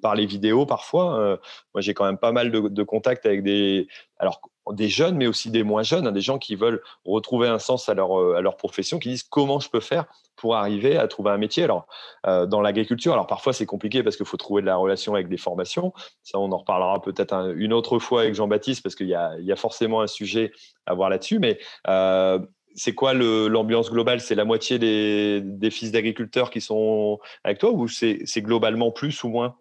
par 0.02 0.16
les 0.16 0.26
vidéos 0.26 0.66
parfois. 0.66 1.40
moi, 1.74 1.82
j'ai 1.82 1.94
quand 1.94 2.06
même 2.06 2.18
pas 2.18 2.32
mal 2.32 2.52
de, 2.52 2.60
de 2.60 2.84
contacts 2.84 3.26
avec 3.26 3.44
des... 3.44 3.88
Alors, 4.18 4.40
des 4.70 4.90
jeunes, 4.90 5.18
mais 5.18 5.28
aussi 5.28 5.50
des 5.50 5.64
moins 5.64 5.84
jeunes, 5.84 6.08
hein, 6.08 6.12
des 6.12 6.22
gens 6.22 6.38
qui 6.38 6.56
veulent 6.56 6.82
retrouver 7.06 7.48
un 7.48 7.60
sens 7.60 7.90
à 7.90 7.94
leur, 7.94 8.20
euh, 8.20 8.36
à 8.36 8.42
leur 8.42 8.58
profession, 8.58 9.00
qui 9.00 9.10
disent 9.10 9.24
comment 9.24 9.60
je 9.60 9.70
peux 9.70 9.80
faire 9.80 10.06
pour 10.36 10.56
arriver 10.56 10.98
à 10.98 11.08
trouver 11.08 11.32
un 11.32 11.38
métier. 11.38 11.64
Alors, 11.64 11.88
euh, 12.28 12.46
dans 12.46 12.62
l'agriculture, 12.62 13.14
alors 13.14 13.28
parfois 13.28 13.54
c'est 13.54 13.66
compliqué 13.66 14.04
parce 14.04 14.18
qu'il 14.18 14.26
faut 14.26 14.38
trouver 14.38 14.62
de 14.62 14.68
la 14.68 14.76
relation 14.76 15.14
avec 15.16 15.30
des 15.30 15.38
formations. 15.38 15.94
Ça, 16.24 16.40
on 16.40 16.52
en 16.52 16.58
reparlera 16.58 17.02
peut-être 17.02 17.54
une 17.56 17.74
autre 17.74 18.00
fois 18.00 18.22
avec 18.22 18.36
Jean-Baptiste 18.36 18.84
parce 18.84 18.96
qu'il 18.96 19.08
y 19.08 19.16
a, 19.16 19.38
y 19.40 19.52
a, 19.52 19.56
forcément 19.56 20.02
un 20.02 20.08
sujet 20.08 20.52
à 20.86 20.94
voir 20.94 21.10
là-dessus. 21.10 21.40
Mais 21.40 21.60
euh, 21.88 22.40
c'est 22.76 22.94
quoi 22.94 23.14
l'ambiance 23.14 23.92
globale? 23.92 24.22
C'est 24.22 24.36
la 24.36 24.46
moitié 24.46 24.80
des, 24.80 25.42
des 25.42 25.70
fils 25.72 25.92
d'agriculteurs 25.92 26.50
qui 26.50 26.62
sont 26.62 27.20
avec 27.44 27.60
toi 27.60 27.72
ou 27.72 27.88
c'est 27.88 28.24
globalement 28.38 28.92
plus 28.92 29.24
ou 29.24 29.30
moins? 29.30 29.56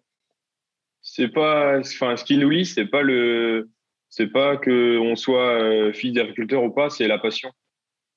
C'est 1.02 1.28
pas, 1.28 1.78
enfin, 1.78 2.16
ce 2.16 2.24
qui 2.24 2.36
nous 2.36 2.50
lie, 2.50 2.66
c'est 2.66 2.84
pas 2.84 3.02
le 3.02 3.70
c'est 4.10 4.26
pas 4.26 4.56
que 4.56 4.98
on 4.98 5.14
soit 5.14 5.62
euh, 5.62 5.92
fils 5.92 6.12
d'agriculteur 6.12 6.64
ou 6.64 6.70
pas, 6.70 6.90
c'est 6.90 7.06
la 7.06 7.18
passion. 7.18 7.50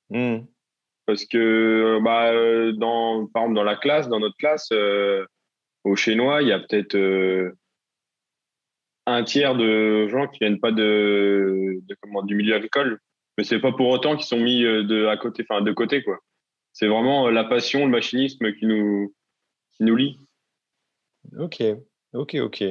Hmm. 0.10 0.40
Parce 1.06 1.26
que 1.26 2.00
bah, 2.04 2.32
euh, 2.34 2.72
dans, 2.74 3.28
par 3.28 3.44
exemple, 3.44 3.56
dans 3.56 3.64
la 3.64 3.76
classe, 3.76 4.10
dans 4.10 4.20
notre 4.20 4.38
classe, 4.38 4.70
euh, 4.72 5.26
au 5.84 5.96
Chinois, 5.96 6.42
il 6.42 6.48
y 6.48 6.52
a 6.52 6.60
peut-être 6.60 6.98
un 9.06 9.24
tiers 9.24 9.56
de 9.56 10.08
gens 10.08 10.28
qui 10.28 10.40
viennent 10.40 10.60
pas 10.60 10.72
de, 10.72 11.80
comment, 12.02 12.24
du 12.24 12.36
milieu 12.36 12.56
agricole. 12.56 13.00
Mais 13.38 13.44
c'est 13.44 13.60
pas 13.60 13.74
pour 13.74 13.90
autant 13.90 14.16
qu'ils 14.16 14.26
sont 14.26 14.40
mis 14.40 14.62
de 14.62 15.08
à 15.08 15.18
côté, 15.18 15.46
enfin 15.48 15.62
de 15.62 15.72
côté 15.74 16.04
quoi. 16.04 16.20
C'est 16.72 16.88
vraiment 16.88 17.30
la 17.30 17.44
passion, 17.44 17.86
le 17.86 17.92
machinisme 17.92 18.54
qui 18.54 18.66
nous 18.66 19.14
qui 19.72 19.84
nous 19.84 19.96
lie. 19.96 20.20
Ok, 21.38 21.62
ok, 22.14 22.36
ok. 22.36 22.64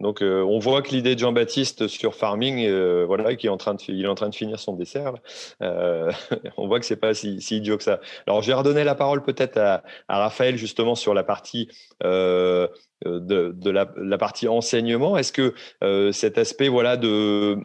Donc, 0.00 0.22
euh, 0.22 0.42
on 0.42 0.58
voit 0.58 0.82
que 0.82 0.90
l'idée 0.90 1.14
de 1.14 1.20
Jean-Baptiste 1.20 1.86
sur 1.86 2.14
farming, 2.14 2.66
euh, 2.66 3.04
voilà, 3.06 3.36
qui 3.36 3.46
est 3.46 3.50
en 3.50 3.56
train 3.56 3.74
de, 3.74 3.80
il 3.88 4.04
est 4.04 4.08
en 4.08 4.16
train 4.16 4.28
de 4.28 4.34
finir 4.34 4.58
son 4.58 4.74
dessert. 4.74 5.14
Euh, 5.62 6.10
on 6.56 6.66
voit 6.66 6.80
que 6.80 6.86
c'est 6.86 6.96
pas 6.96 7.14
si, 7.14 7.36
idiot 7.36 7.76
que 7.76 7.84
ça. 7.84 8.00
Alors, 8.26 8.42
je 8.42 8.48
vais 8.48 8.54
redonner 8.54 8.82
la 8.82 8.96
parole 8.96 9.22
peut-être 9.22 9.56
à, 9.56 9.82
Raphaël 10.08 10.56
justement 10.56 10.94
sur 10.94 11.14
la 11.14 11.22
partie 11.22 11.68
de, 12.02 12.70
la, 13.04 14.18
partie 14.18 14.48
enseignement. 14.48 15.16
Est-ce 15.16 15.32
que 15.32 15.54
cet 16.12 16.38
aspect, 16.38 16.68
voilà, 16.68 16.96
de 16.96 17.58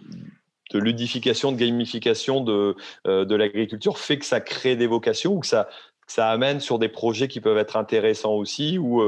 de 0.71 0.77
ludification, 0.77 1.51
de 1.51 1.57
gamification 1.57 2.41
de, 2.41 2.75
de 3.05 3.35
l'agriculture 3.35 3.97
fait 3.97 4.19
que 4.19 4.25
ça 4.25 4.39
crée 4.39 4.75
des 4.75 4.85
vocations 4.85 5.33
ou 5.33 5.39
que 5.39 5.47
ça, 5.47 5.67
ça 6.05 6.29
amène 6.29 6.59
sur 6.59 6.77
des 6.77 6.89
projets 6.89 7.27
qui 7.27 7.41
peuvent 7.41 7.57
être 7.57 7.75
intéressants 7.75 8.35
aussi 8.35 8.77
ou, 8.77 9.01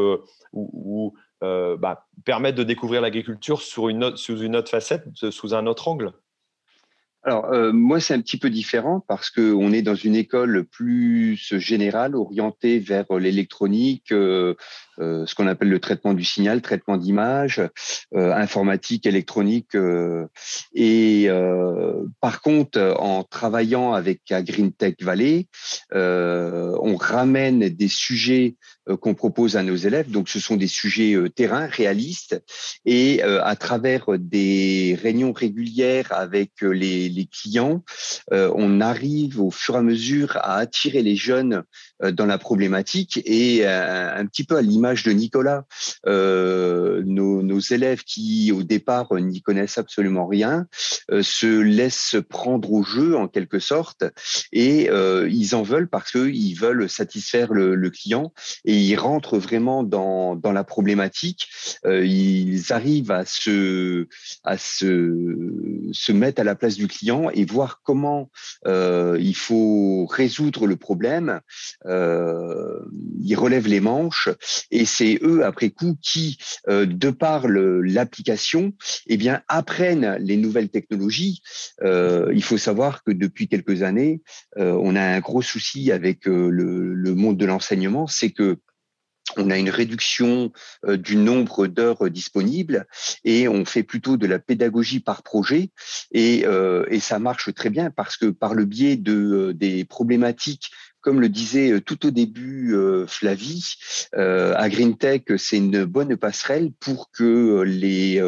ou 0.54 1.14
euh, 1.44 1.78
bah, 1.78 2.08
permettre 2.26 2.58
de 2.58 2.64
découvrir 2.64 3.02
l'agriculture 3.02 3.62
sous 3.62 3.90
une 3.90 4.04
autre 4.04 4.70
facette, 4.70 5.06
sous 5.14 5.54
un 5.54 5.66
autre 5.68 5.88
angle. 5.88 6.14
Alors, 7.24 7.46
euh, 7.54 7.72
moi, 7.72 8.00
c'est 8.00 8.16
un 8.16 8.22
petit 8.22 8.38
peu 8.38 8.50
différent 8.50 9.00
parce 9.08 9.30
qu'on 9.30 9.72
est 9.72 9.84
dans 9.84 9.96
une 9.96 10.16
école 10.16 10.66
plus 10.66 11.38
générale, 11.60 12.16
orientée 12.16 12.80
vers 12.80 13.06
l'électronique, 13.14 14.12
euh, 14.12 14.56
euh, 14.91 14.91
ce 14.98 15.36
qu'on 15.36 15.48
appelle 15.48 15.70
le 15.70 15.80
traitement 15.80 16.14
du 16.14 16.24
signal, 16.24 16.62
traitement 16.62 16.98
d'image, 16.98 17.62
informatique, 18.14 19.06
électronique. 19.06 19.76
et 20.74 21.30
par 22.20 22.42
contre, 22.42 22.96
en 23.00 23.24
travaillant 23.24 23.94
avec 23.94 24.22
Green 24.30 24.72
Tech 24.72 24.96
Valley, 25.02 25.48
on 25.94 26.96
ramène 26.96 27.70
des 27.70 27.88
sujets 27.88 28.56
qu'on 29.00 29.14
propose 29.14 29.56
à 29.56 29.64
nos 29.64 29.76
élèves. 29.76 30.12
Donc, 30.12 30.30
ce 30.30 30.40
sont 30.40 30.58
des 30.58 30.68
sujets 30.68 31.16
terrain, 31.36 31.68
réalistes. 31.68 32.42
Et 32.86 33.22
à 33.24 33.56
travers 33.56 34.06
des 34.18 34.98
réunions 35.02 35.34
régulières 35.34 36.12
avec 36.12 36.52
les 36.62 37.28
clients, 37.32 37.84
euh, 38.32 38.52
on 38.56 38.82
arrive 38.82 39.42
au 39.42 39.52
fur 39.52 39.76
et 39.76 39.80
à 39.80 39.82
mesure 39.82 40.38
à 40.38 40.58
attirer 40.58 41.02
les 41.02 41.16
jeunes 41.16 41.54
euh, 41.54 41.64
dans 42.12 42.26
la 42.26 42.38
problématique 42.38 43.22
et 43.26 43.68
euh, 43.68 44.16
un 44.16 44.26
petit 44.26 44.44
peu 44.44 44.58
à 44.58 44.62
l'image 44.62 45.04
de 45.04 45.12
Nicolas, 45.12 45.66
nos, 46.06 47.42
nos, 47.44 47.60
élèves 47.60 48.04
qui 48.04 48.52
au 48.52 48.64
départ 48.64 49.14
n'y 49.16 49.42
connaissent 49.42 49.78
absolument 49.78 50.26
rien 50.26 50.68
se 51.22 51.62
laissent 51.62 52.18
prendre 52.28 52.72
au 52.72 52.84
jeu 52.84 53.16
en 53.16 53.28
quelque 53.28 53.60
sorte 53.60 54.04
et 54.52 54.90
ils 55.30 55.56
en 55.56 55.62
veulent 55.62 55.88
parce 55.88 56.12
qu'ils 56.12 56.60
veulent 56.60 56.90
satisfaire 56.90 57.54
le, 57.54 57.76
le, 57.76 57.90
client 57.90 58.34
et 58.66 58.76
ils 58.76 58.96
rentrent 58.96 59.38
vraiment 59.38 59.84
dans, 59.84 60.36
dans 60.36 60.52
la 60.52 60.64
problématique. 60.64 61.48
ils 61.86 62.74
arrivent 62.74 63.12
à 63.12 63.26
se, 63.26 64.08
à 64.44 64.58
se, 64.58 65.90
se 65.92 66.12
mettre 66.12 66.42
à 66.42 66.44
la 66.44 66.56
place 66.56 66.76
du 66.76 66.88
client 66.88 67.30
et 67.34 67.46
voir 67.46 67.82
comment 67.84 68.30
euh, 68.68 69.18
il 69.20 69.36
faut 69.36 70.06
résoudre 70.06 70.68
le 70.68 70.76
problème. 70.76 71.42
Euh, 71.92 72.80
ils 73.24 73.36
relèvent 73.36 73.68
les 73.68 73.82
manches 73.82 74.30
et 74.72 74.86
c'est 74.86 75.20
eux 75.22 75.46
après 75.46 75.70
coup 75.70 75.96
qui, 76.02 76.38
euh, 76.70 76.86
de 76.86 77.10
par 77.10 77.48
l'application, 77.48 78.74
eh 79.08 79.18
bien 79.18 79.42
apprennent 79.48 80.18
les 80.20 80.38
nouvelles 80.38 80.70
technologies. 80.70 81.42
il 81.84 82.44
faut 82.44 82.58
savoir 82.58 83.04
que 83.04 83.12
depuis 83.12 83.48
quelques 83.48 83.84
années, 83.84 84.22
on 84.56 84.96
a 84.96 85.02
un 85.02 85.20
gros 85.20 85.42
souci 85.42 85.92
avec 85.92 86.26
le, 86.26 86.94
le 86.94 87.16
monde 87.16 87.38
de 87.38 87.46
l'enseignement, 87.46 88.08
c'est 88.08 88.32
que 88.32 88.58
on 89.38 89.50
a 89.50 89.58
une 89.58 89.70
réduction 89.70 90.52
du 90.86 91.16
nombre 91.16 91.68
d'heures 91.68 92.10
disponibles 92.10 92.86
et 93.24 93.48
on 93.48 93.64
fait 93.64 93.84
plutôt 93.84 94.18
de 94.18 94.28
la 94.28 94.40
pédagogie 94.40 95.00
par 95.00 95.24
projet 95.24 95.70
et, 96.12 96.44
et, 96.90 97.00
ça 97.00 97.20
marche 97.20 97.54
très 97.54 97.70
bien 97.70 97.92
parce 97.92 98.18
que 98.18 98.26
par 98.26 98.54
le 98.54 98.66
biais 98.66 98.98
de 98.98 99.54
des 99.56 99.86
problématiques 99.86 100.72
comme 101.02 101.20
le 101.20 101.30
disait 101.30 101.72
euh, 101.72 101.82
tout 101.82 102.06
au 102.06 102.12
début 102.12 102.74
euh, 102.74 103.06
Flavie, 103.08 103.76
euh, 104.16 104.54
à 104.56 104.70
GreenTech, 104.70 105.26
c'est 105.38 105.58
une 105.58 105.84
bonne 105.86 106.16
passerelle 106.16 106.72
pour 106.80 107.12
que 107.12 107.62
les, 107.62 108.22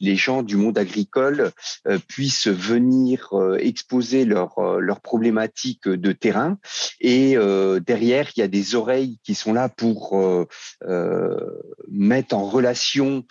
les 0.00 0.16
gens 0.16 0.42
du 0.42 0.56
monde 0.56 0.78
agricole 0.78 1.50
puissent 2.08 2.48
venir 2.48 3.30
exposer 3.58 4.24
leurs 4.24 4.80
leurs 4.80 5.00
problématiques 5.00 5.88
de 5.88 6.12
terrain. 6.12 6.58
Et 7.00 7.36
derrière, 7.84 8.30
il 8.36 8.40
y 8.40 8.42
a 8.42 8.48
des 8.48 8.74
oreilles 8.74 9.18
qui 9.24 9.34
sont 9.34 9.52
là 9.52 9.68
pour 9.68 10.46
mettre 11.88 12.34
en 12.34 12.44
relation 12.48 13.24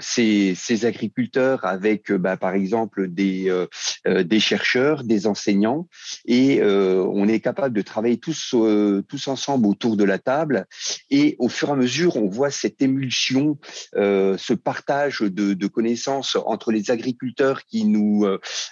ces, 0.00 0.54
ces 0.54 0.84
agriculteurs 0.84 1.64
avec, 1.64 2.12
bah, 2.12 2.36
par 2.36 2.54
exemple, 2.54 3.08
des, 3.08 3.66
des 4.06 4.40
chercheurs, 4.40 5.04
des 5.04 5.26
enseignants. 5.26 5.88
Et 6.24 6.62
on 6.62 7.28
est 7.28 7.40
capable 7.40 7.74
de 7.74 7.82
travailler 7.82 8.18
tous, 8.22 8.54
euh, 8.54 9.02
tous 9.08 9.28
ensemble 9.28 9.66
autour 9.66 9.98
de 9.98 10.04
la 10.04 10.18
table. 10.18 10.66
Et 11.10 11.36
au 11.38 11.50
fur 11.50 11.68
et 11.68 11.72
à 11.72 11.76
mesure, 11.76 12.16
on 12.16 12.28
voit 12.28 12.50
cette 12.50 12.80
émulsion, 12.80 13.58
euh, 13.96 14.38
ce 14.38 14.54
partage 14.54 15.20
de, 15.20 15.66
connaissances 15.66 16.36
entre 16.44 16.70
les 16.70 16.90
agriculteurs 16.90 17.64
qui 17.64 17.84
nous, 17.84 18.26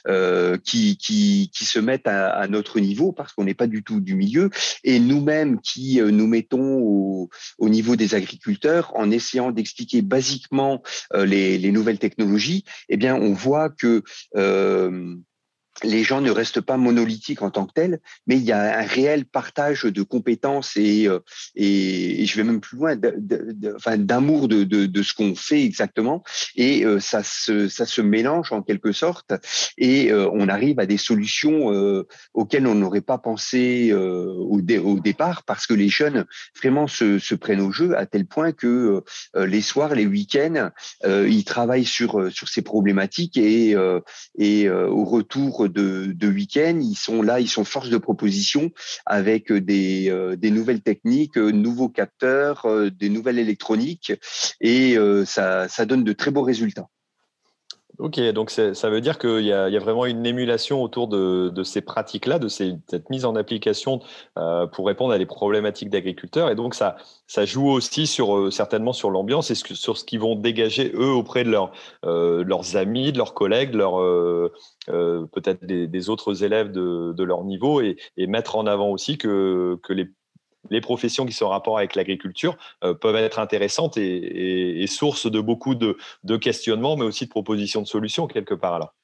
euh, 0.06 0.58
qui, 0.58 0.96
qui, 0.98 1.50
qui, 1.52 1.64
se 1.64 1.78
mettent 1.78 2.06
à, 2.06 2.46
notre 2.48 2.78
niveau 2.78 3.12
parce 3.12 3.32
qu'on 3.32 3.44
n'est 3.44 3.54
pas 3.54 3.66
du 3.66 3.82
tout 3.82 4.00
du 4.00 4.14
milieu, 4.14 4.50
et 4.84 5.00
nous-mêmes 5.00 5.60
qui 5.60 6.00
nous 6.00 6.26
mettons 6.26 6.78
au, 6.78 7.30
au, 7.58 7.68
niveau 7.68 7.96
des 7.96 8.14
agriculteurs 8.14 8.92
en 8.96 9.10
essayant 9.10 9.50
d'expliquer 9.50 10.02
basiquement 10.02 10.82
les, 11.14 11.56
les, 11.58 11.72
nouvelles 11.72 11.98
technologies. 11.98 12.64
Eh 12.90 12.98
bien, 12.98 13.14
on 13.14 13.32
voit 13.32 13.70
que 13.70 14.02
les 15.82 16.04
gens 16.04 16.20
ne 16.20 16.30
restent 16.30 16.60
pas 16.60 16.76
monolithiques 16.76 17.42
en 17.42 17.50
tant 17.50 17.66
que 17.66 17.72
tels, 17.72 18.00
mais 18.26 18.36
il 18.36 18.42
y 18.42 18.52
a 18.52 18.78
un 18.78 18.82
réel 18.82 19.24
partage 19.24 19.84
de 19.84 20.02
compétences 20.02 20.76
et, 20.76 21.06
euh, 21.08 21.20
et, 21.54 22.26
je 22.26 22.36
vais 22.36 22.44
même 22.44 22.60
plus 22.60 22.76
loin, 22.76 22.96
d'amour 22.96 24.48
de, 24.48 24.64
de, 24.64 24.86
de, 24.86 25.02
ce 25.02 25.14
qu'on 25.14 25.34
fait 25.34 25.62
exactement. 25.64 26.22
Et 26.56 26.84
euh, 26.84 27.00
ça, 27.00 27.22
se, 27.22 27.68
ça 27.68 27.86
se 27.86 28.00
mélange 28.00 28.52
en 28.52 28.62
quelque 28.62 28.92
sorte 28.92 29.32
et 29.78 30.12
euh, 30.12 30.28
on 30.32 30.48
arrive 30.48 30.78
à 30.80 30.86
des 30.86 30.96
solutions 30.96 31.50
auxquelles 32.34 32.66
on 32.66 32.74
n'aurait 32.74 33.00
pas 33.00 33.18
pensé 33.18 33.92
au, 33.92 34.60
au, 34.60 35.00
départ 35.00 35.42
parce 35.44 35.66
que 35.66 35.74
les 35.74 35.88
jeunes 35.88 36.26
vraiment 36.56 36.86
se, 36.86 37.18
se, 37.18 37.34
prennent 37.34 37.60
au 37.60 37.72
jeu 37.72 37.96
à 37.96 38.06
tel 38.06 38.26
point 38.26 38.52
que 38.52 39.02
les 39.34 39.62
soirs, 39.62 39.94
les 39.94 40.06
week-ends, 40.06 40.70
ils 41.04 41.44
travaillent 41.44 41.84
sur, 41.84 42.30
sur 42.32 42.48
ces 42.48 42.62
problématiques 42.62 43.36
et, 43.36 43.74
et 44.38 44.70
au 44.70 45.04
retour 45.04 45.68
de, 45.70 46.28
week-end, 46.28 46.78
ils 46.80 46.96
sont 46.96 47.22
là, 47.22 47.40
ils 47.40 47.48
sont 47.48 47.64
force 47.64 47.88
de 47.90 47.98
proposition 47.98 48.70
avec 49.06 49.52
des, 49.52 50.10
euh, 50.10 50.36
des 50.36 50.50
nouvelles 50.50 50.82
techniques, 50.82 51.38
euh, 51.38 51.50
nouveaux 51.50 51.88
capteurs, 51.88 52.66
euh, 52.66 52.90
des 52.90 53.08
nouvelles 53.08 53.38
électroniques, 53.38 54.12
et 54.60 54.96
ça, 55.24 55.68
ça 55.68 55.86
donne 55.86 56.04
de 56.04 56.12
très 56.12 56.30
beaux 56.30 56.42
résultats. 56.42 56.88
Ok, 58.00 58.18
donc 58.32 58.50
ça 58.50 58.88
veut 58.88 59.02
dire 59.02 59.18
qu'il 59.18 59.44
y, 59.44 59.52
a 59.52 59.78
vraiment 59.78 60.06
une 60.06 60.24
émulation 60.24 60.82
autour 60.82 61.06
de, 61.06 61.62
ces 61.64 61.82
pratiques-là, 61.82 62.38
de 62.38 62.48
cette 62.48 63.10
mise 63.10 63.26
en 63.26 63.36
application 63.36 64.00
euh, 64.38 64.66
pour 64.66 64.86
répondre 64.86 65.12
à 65.12 65.18
des 65.18 65.26
problématiques 65.26 65.90
d'agriculteurs. 65.90 66.50
Et 66.50 66.54
donc 66.54 66.74
ça, 66.74 66.96
joue 67.44 67.68
aussi 67.68 68.06
sur, 68.06 68.34
euh, 68.36 68.50
certainement 68.50 68.94
sur 68.94 69.10
l'ambiance 69.10 69.50
et 69.50 69.54
sur 69.54 69.98
ce 69.98 70.04
qu'ils 70.04 70.20
vont 70.20 70.34
dégager 70.34 70.92
eux 70.94 71.12
auprès 71.12 71.44
de 71.44 71.54
euh, 72.06 72.42
leurs 72.42 72.76
amis, 72.76 73.12
de 73.12 73.18
leurs 73.18 73.34
collègues, 73.34 73.72
peut-être 73.72 75.66
des, 75.66 76.08
autres 76.08 76.42
élèves 76.42 76.72
de, 76.72 77.22
leur 77.22 77.44
niveau 77.44 77.82
et, 77.82 77.96
et, 78.16 78.26
mettre 78.26 78.56
en 78.56 78.64
avant 78.66 78.88
aussi 78.88 79.18
que 79.18 79.78
les 79.90 80.08
les 80.68 80.80
professions 80.80 81.24
qui 81.26 81.32
sont 81.32 81.46
en 81.46 81.50
rapport 81.50 81.78
avec 81.78 81.94
l'agriculture 81.94 82.56
euh, 82.84 82.94
peuvent 82.94 83.16
être 83.16 83.38
intéressantes 83.38 83.96
et, 83.96 84.86
source 84.86 85.30
de 85.30 85.40
beaucoup 85.40 85.74
de, 85.74 85.96
de, 86.24 86.36
questionnements, 86.36 86.96
mais 86.96 87.04
aussi 87.04 87.24
de 87.26 87.30
propositions 87.30 87.80
de 87.80 87.86
solutions 87.86 88.26
quelque 88.26 88.54
part. 88.54 88.74
Alors. 88.74 88.94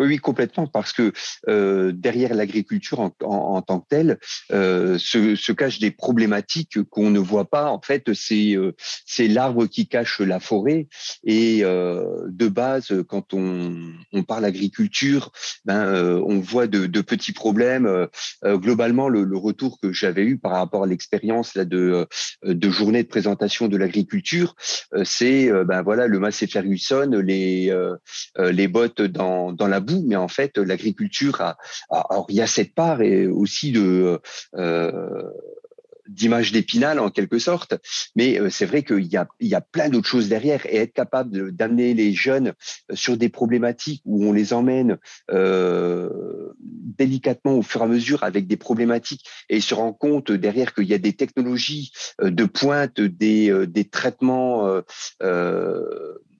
Oui, 0.00 0.18
complètement, 0.18 0.66
parce 0.66 0.92
que 0.92 1.12
euh, 1.48 1.92
derrière 1.92 2.34
l'agriculture 2.34 2.98
en, 2.98 3.14
en, 3.22 3.56
en, 3.56 3.62
tant 3.62 3.78
que 3.78 3.86
telle 3.88 4.18
euh, 4.50 4.98
se, 4.98 5.36
se, 5.36 5.52
cachent 5.52 5.78
des 5.78 5.92
problématiques 5.92 6.82
qu'on 6.90 7.10
ne 7.10 7.20
voit 7.20 7.44
pas. 7.44 7.70
En 7.70 7.80
fait, 7.80 8.12
c'est 8.12 8.56
euh, 8.56 8.72
l'arbre 9.20 9.66
qui 9.66 9.86
cache 9.86 10.20
la 10.20 10.40
forêt. 10.40 10.88
Et 11.22 11.60
euh, 11.62 12.26
de 12.26 12.48
base, 12.48 12.92
quand 13.08 13.34
on, 13.34 13.92
on 14.12 14.24
parle 14.24 14.44
agriculture, 14.44 15.30
ben, 15.64 15.86
euh, 15.86 16.20
on 16.26 16.40
voit 16.40 16.66
de, 16.66 16.86
de, 16.86 17.00
petits 17.00 17.32
problèmes. 17.32 17.86
Euh, 17.86 18.58
globalement, 18.58 19.08
le, 19.08 19.22
le, 19.22 19.36
retour 19.36 19.78
que 19.80 19.92
j'avais 19.92 20.24
eu 20.24 20.38
par 20.38 20.52
rapport 20.52 20.84
à 20.84 20.86
l'expérience 20.86 21.56
de, 21.56 22.06
de 22.42 22.70
journée 22.70 23.04
de 23.04 23.08
présentation 23.08 23.68
de 23.68 23.76
l'agriculture, 23.76 24.56
c'est 25.04 25.50
ben 25.66 25.82
voilà 25.82 26.06
le 26.06 26.18
Massey 26.18 26.46
Ferguson, 26.46 27.10
les 27.22 27.72
les 28.38 28.68
bottes 28.68 29.02
dans 29.02 29.52
dans 29.52 29.66
la 29.66 29.80
mais 30.06 30.16
en 30.16 30.28
fait, 30.28 30.58
l'agriculture 30.58 31.40
a, 31.40 31.56
alors 31.90 32.26
il 32.28 32.36
y 32.36 32.40
a 32.40 32.46
cette 32.46 32.74
part 32.74 33.02
et 33.02 33.26
aussi 33.26 33.72
de 33.72 34.20
euh, 34.56 35.22
d'image 36.06 36.52
d'épinal 36.52 36.98
en 36.98 37.08
quelque 37.08 37.38
sorte, 37.38 37.76
mais 38.14 38.38
euh, 38.38 38.50
c'est 38.50 38.66
vrai 38.66 38.82
qu'il 38.82 39.06
y 39.06 39.16
a, 39.16 39.26
il 39.40 39.48
y 39.48 39.54
a 39.54 39.62
plein 39.62 39.88
d'autres 39.88 40.06
choses 40.06 40.28
derrière 40.28 40.66
et 40.66 40.76
être 40.76 40.92
capable 40.92 41.50
d'amener 41.52 41.94
les 41.94 42.12
jeunes 42.12 42.48
euh, 42.90 42.94
sur 42.94 43.16
des 43.16 43.30
problématiques 43.30 44.02
où 44.04 44.22
on 44.26 44.32
les 44.32 44.52
emmène 44.52 44.98
délicatement 46.58 47.54
au 47.54 47.62
fur 47.62 47.80
et 47.80 47.84
à 47.84 47.86
mesure 47.86 48.22
avec 48.22 48.46
des 48.46 48.58
problématiques 48.58 49.24
et 49.48 49.62
se 49.62 49.74
rend 49.74 49.94
compte 49.94 50.30
derrière 50.30 50.74
qu'il 50.74 50.84
y 50.84 50.94
a 50.94 50.98
des 50.98 51.14
technologies 51.14 51.90
de 52.22 52.44
pointe, 52.44 53.00
des, 53.00 53.66
des 53.66 53.84
traitements 53.84 54.82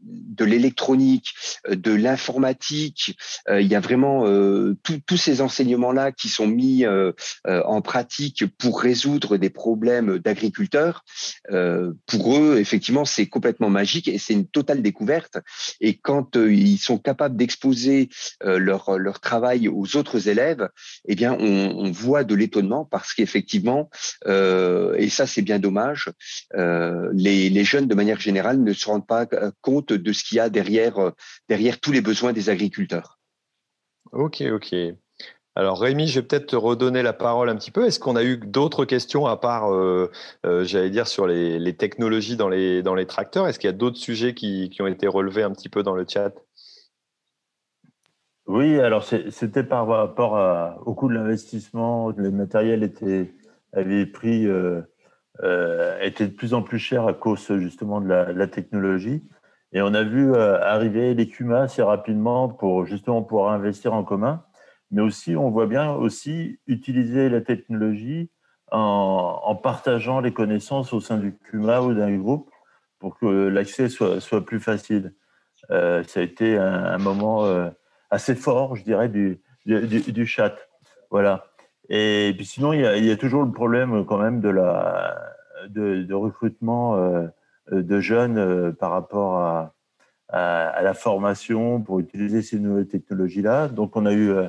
de 0.05 0.45
l'électronique, 0.45 1.35
euh, 1.69 1.77
de 1.77 1.93
l'informatique. 1.93 3.17
Euh, 3.49 3.61
il 3.61 3.69
y 3.69 3.75
a 3.75 3.81
vraiment 3.81 4.27
euh, 4.27 4.77
tous 5.07 5.17
ces 5.17 5.41
enseignements-là 5.41 6.13
qui 6.13 6.29
sont 6.29 6.47
mis 6.47 6.85
en 7.45 7.83
pratique 7.83 8.45
pour 8.59 8.81
résoudre 8.81 9.37
des 9.37 9.51
problèmes 9.51 10.19
d'agriculteurs. 10.19 11.05
pour 12.07 12.39
eux, 12.39 12.59
effectivement, 12.59 13.05
c'est 13.05 13.27
complètement 13.27 13.71
magique 13.71 14.09
et 14.09 14.19
c'est 14.19 14.33
une 14.33 14.47
totale 14.47 14.83
découverte. 14.83 15.39
Et 15.81 15.97
quand 15.97 16.37
ils 16.37 16.79
sont 16.79 16.99
capables 16.99 17.37
d'exposer 17.37 18.09
leur, 18.43 18.99
leur 18.99 19.21
travail 19.21 19.69
aux 19.69 19.97
autres 19.97 20.29
élèves, 20.29 20.69
eh 21.07 21.15
bien, 21.15 21.37
on, 21.39 21.75
on 21.77 21.91
voit 21.91 22.25
de 22.25 22.35
l'étonnement 22.35 22.85
parce 22.85 23.15
qu'effectivement, 23.15 23.89
et 24.27 25.09
ça 25.09 25.27
c'est 25.27 25.43
bien 25.43 25.59
dommage, 25.59 26.11
les, 26.55 27.51
les 27.51 27.65
jeunes 27.65 27.87
de 27.87 27.95
manière 27.95 28.21
générale 28.21 28.63
ne 28.63 28.73
se 28.73 28.87
rendent 28.87 29.07
pas 29.07 29.27
compte 29.61 29.94
de 29.97 30.13
ce 30.13 30.25
qu'il 30.25 30.37
y 30.37 30.41
a 30.41 30.51
derrière, 30.51 30.99
euh, 30.99 31.11
derrière 31.49 31.81
tous 31.81 31.93
les 31.93 32.01
besoins 32.01 32.33
des 32.33 32.51
agriculteurs. 32.51 33.19
Ok, 34.13 34.43
ok. 34.43 34.75
Alors 35.57 35.81
Rémi, 35.81 36.09
je 36.09 36.19
vais 36.19 36.27
peut-être 36.27 36.47
te 36.47 36.57
redonner 36.57 37.03
la 37.03 37.13
parole 37.13 37.49
un 37.49 37.57
petit 37.57 37.71
peu. 37.71 37.87
Est-ce 37.87 38.01
qu'on 38.01 38.17
a 38.17 38.25
eu 38.25 38.39
d'autres 38.39 38.85
questions 38.85 39.27
à 39.27 39.37
part, 39.37 39.73
euh, 39.73 40.11
euh, 40.45 40.65
j'allais 40.65 40.91
dire, 40.91 41.07
sur 41.07 41.29
les, 41.29 41.77
technologies 41.77 42.37
dans 42.37 42.49
les, 42.49 42.83
dans 42.83 42.97
les 42.97 43.07
tracteurs? 43.07 43.47
Est-ce 43.47 43.61
qu'il 43.61 43.69
y 43.69 43.73
a 43.73 43.77
d'autres 43.77 43.97
sujets 43.97 44.35
qui, 44.35 44.69
qui, 44.71 44.83
ont 44.83 44.89
été 44.89 45.07
relevés 45.07 45.45
un 45.45 45.53
petit 45.53 45.69
peu 45.69 45.85
dans 45.85 45.95
le 45.95 46.05
chat? 46.09 46.33
Oui, 48.47 48.79
alors 48.81 49.05
c'était 49.05 49.63
par 49.63 49.87
rapport 49.87 50.83
au 50.87 50.95
coût 50.95 51.09
de 51.09 51.15
l'investissement. 51.15 52.11
Le 52.11 52.31
matériel 52.31 52.83
était, 52.83 53.33
avait 53.73 54.07
pris, 54.07 54.47
était 56.01 56.27
de 56.27 56.35
plus 56.37 56.53
en 56.53 56.63
plus 56.63 56.79
cher 56.79 57.07
à 57.07 57.15
cause 57.15 57.47
justement 57.59 58.01
de 58.01 58.09
la, 58.09 58.33
de 58.33 58.39
la 58.39 58.49
technologie. 58.49 59.23
Et 59.75 59.83
on 59.83 59.93
a 59.93 60.05
vu 60.05 60.33
euh, 60.33 60.61
arriver 60.63 61.15
les 61.15 61.29
CUMA 61.29 61.63
assez 61.63 61.83
rapidement 61.83 62.49
pour 62.49 62.87
justement 62.87 63.23
pouvoir 63.23 63.53
investir 63.53 63.93
en 63.93 64.05
commun. 64.05 64.45
Mais 64.93 65.03
aussi, 65.03 65.35
on 65.35 65.51
voit 65.51 65.67
bien 65.67 65.93
aussi 65.93 66.61
utiliser 66.69 67.29
la 67.29 67.41
technologie 67.41 68.31
en, 68.71 69.59
partageant 69.63 70.21
les 70.21 70.33
connaissances 70.33 70.93
au 70.93 71.01
sein 71.01 71.17
du 71.17 71.37
CUMA 71.51 71.81
ou 71.81 71.95
d'un 71.95 72.17
groupe 72.17 72.51
pour 73.01 73.19
que 73.19 73.27
l'accès 73.27 73.89
soit, 73.89 74.21
soit, 74.21 74.45
plus 74.45 74.61
facile. 74.61 75.13
Euh, 75.71 76.05
ça 76.05 76.21
a 76.21 76.23
été 76.23 76.57
un, 76.57 76.99
moment 76.99 77.45
euh, 77.45 77.69
assez 78.11 78.35
fort, 78.35 78.77
je 78.77 78.85
dirais, 78.85 79.09
du, 79.09 79.41
du, 79.67 80.27
chat. 80.27 80.55
Voilà. 81.11 81.47
Et 81.89 82.33
puis 82.37 82.47
sinon, 82.47 82.73
il 82.73 83.05
y, 83.05 83.11
a, 83.11 83.17
toujours 83.17 83.43
le 83.43 83.53
problème 83.53 84.05
quand 84.07 84.19
même 84.19 84.41
de, 84.41 84.49
la, 84.49 85.19
de, 85.69 86.15
recrutement. 86.15 86.97
De 87.71 88.01
jeunes 88.01 88.39
euh, 88.39 88.73
par 88.73 88.91
rapport 88.91 89.39
à, 89.39 89.75
à, 90.29 90.83
la 90.83 90.95
formation 90.95 91.81
pour 91.81 92.01
utiliser 92.01 92.43
ces 92.43 92.59
nouvelles 92.59 92.89
technologies-là. 92.89 93.69
Donc, 93.69 93.97
on 93.97 94.07
a 94.07 94.13
eu, 94.13 94.31
euh, 94.31 94.49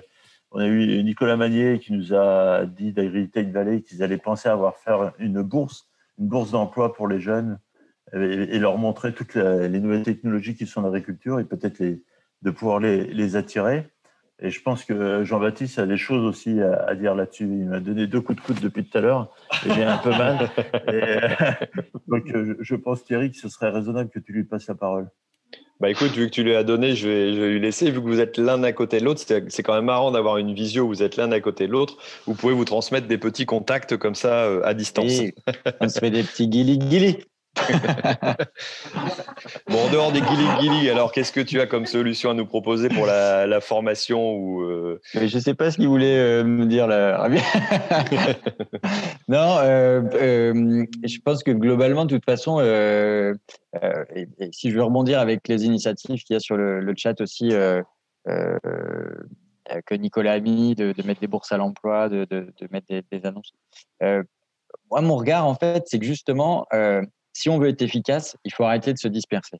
on 0.51 0.59
a 0.59 0.67
eu 0.67 1.03
Nicolas 1.03 1.37
Magnier 1.37 1.79
qui 1.79 1.93
nous 1.93 2.13
a 2.13 2.65
dit 2.65 2.93
d'AgriTech 2.93 3.51
Valley 3.51 3.81
qu'ils 3.81 4.03
allaient 4.03 4.17
penser 4.17 4.49
à 4.49 4.53
avoir 4.53 4.77
faire 4.77 5.13
une 5.19 5.41
bourse 5.41 5.89
une 6.17 6.27
bourse 6.27 6.51
d'emploi 6.51 6.93
pour 6.93 7.09
les 7.09 7.19
jeunes 7.19 7.59
et, 8.13 8.57
leur 8.57 8.77
montrer 8.77 9.13
toutes 9.13 9.35
les 9.35 9.79
nouvelles 9.81 10.03
technologies 10.03 10.55
qui 10.55 10.65
sont 10.65 10.81
dans 10.81 10.89
l'agriculture 10.89 11.41
et 11.41 11.43
peut-être 11.43 11.83
de 12.41 12.51
pouvoir 12.51 12.79
les, 12.79 13.05
les, 13.05 13.35
attirer. 13.35 13.89
Et 14.41 14.49
je 14.49 14.61
pense 14.61 14.83
que 14.83 15.23
Jean-Baptiste 15.23 15.79
a 15.79 15.85
des 15.85 15.97
choses 15.97 16.25
aussi 16.25 16.59
à, 16.61 16.93
dire 16.95 17.15
là-dessus. 17.15 17.45
Il 17.45 17.69
m'a 17.69 17.79
donné 17.79 18.05
deux 18.05 18.19
coups 18.19 18.41
de 18.41 18.45
coude 18.45 18.59
depuis 18.59 18.83
tout 18.83 18.97
à 18.97 19.01
l'heure 19.01 19.33
et 19.65 19.73
j'ai 19.73 19.83
un 19.83 19.97
peu 19.97 20.09
mal. 20.09 20.49
donc, 22.07 22.33
je 22.59 22.75
pense, 22.75 23.05
Thierry, 23.05 23.31
que 23.31 23.37
ce 23.37 23.47
serait 23.47 23.69
raisonnable 23.69 24.09
que 24.09 24.19
tu 24.19 24.33
lui 24.33 24.43
passes 24.43 24.67
la 24.67 24.75
parole. 24.75 25.09
Bah 25.81 25.89
écoute, 25.89 26.11
vu 26.11 26.27
que 26.27 26.31
tu 26.31 26.43
lui 26.43 26.55
as 26.55 26.63
donné, 26.63 26.95
je 26.95 27.07
vais, 27.07 27.33
je 27.33 27.41
vais 27.41 27.49
lui 27.49 27.59
laisser. 27.59 27.91
Vu 27.91 28.01
que 28.01 28.07
vous 28.07 28.21
êtes 28.21 28.37
l'un 28.37 28.63
à 28.63 28.71
côté 28.71 28.99
de 28.99 29.05
l'autre, 29.05 29.21
c'est 29.25 29.63
quand 29.63 29.73
même 29.73 29.85
marrant 29.85 30.11
d'avoir 30.11 30.37
une 30.37 30.53
visio 30.53 30.85
où 30.85 30.87
vous 30.87 31.03
êtes 31.03 31.17
l'un 31.17 31.31
à 31.33 31.41
côté 31.41 31.67
de 31.67 31.73
l'autre. 31.73 31.97
Vous 32.25 32.33
pouvez 32.33 32.53
vous 32.53 32.63
transmettre 32.63 33.07
des 33.07 33.17
petits 33.17 33.45
contacts 33.45 33.97
comme 33.97 34.15
ça 34.15 34.45
euh, 34.45 34.61
à 34.63 34.73
distance. 34.73 35.21
on 35.81 35.89
se 35.89 35.99
fait 35.99 36.11
des 36.11 36.23
petits 36.23 36.47
guili-guili. 36.47 37.17
bon, 39.67 39.85
en 39.85 39.91
dehors 39.91 40.11
des 40.11 40.21
guili-guili, 40.21 40.89
alors 40.89 41.11
qu'est-ce 41.11 41.31
que 41.31 41.39
tu 41.39 41.61
as 41.61 41.67
comme 41.67 41.85
solution 41.85 42.31
à 42.31 42.33
nous 42.33 42.45
proposer 42.45 42.89
pour 42.89 43.05
la, 43.05 43.61
formation 43.61 44.33
ou 44.33 44.63
euh... 44.63 44.99
Je 45.13 45.21
ne 45.21 45.41
sais 45.41 45.53
pas 45.53 45.71
ce 45.71 45.77
qu'il 45.77 45.87
voulait 45.87 46.17
euh, 46.17 46.43
me 46.43 46.65
dire 46.65 46.87
là. 46.87 47.29
non, 49.27 49.57
euh, 49.59 50.01
je 51.03 51.19
pense 51.23 51.43
que 51.43 51.51
globalement, 51.51 52.05
de 52.05 52.15
toute 52.15 52.25
façon, 52.25 52.59
et, 52.59 53.33
si 54.51 54.71
je 54.71 54.75
veux 54.75 54.83
rebondir 54.83 55.19
avec 55.19 55.47
les 55.47 55.65
initiatives 55.65 56.23
qu'il 56.23 56.33
y 56.33 56.37
a 56.37 56.39
sur 56.39 56.57
le, 56.57 56.93
chat 56.97 57.21
aussi, 57.21 57.51
que 58.27 59.95
Nicolas 59.95 60.33
a 60.33 60.39
mis, 60.39 60.75
de, 60.75 60.93
mettre 61.05 61.21
des 61.21 61.27
bourses 61.27 61.51
à 61.51 61.57
l'emploi, 61.57 62.09
de, 62.09 62.27
mettre 62.71 62.87
des, 62.87 63.03
des 63.09 63.25
annonces. 63.25 63.53
moi, 64.01 65.01
mon 65.01 65.15
regard, 65.15 65.47
en 65.47 65.55
fait, 65.55 65.83
c'est 65.87 65.99
que 65.99 66.05
justement, 66.05 66.65
si 67.35 67.49
on 67.49 67.59
veut 67.59 67.67
être 67.67 67.81
efficace, 67.81 68.37
il 68.45 68.53
faut 68.53 68.63
arrêter 68.63 68.93
de 68.93 68.97
se 68.97 69.09
disperser. 69.09 69.57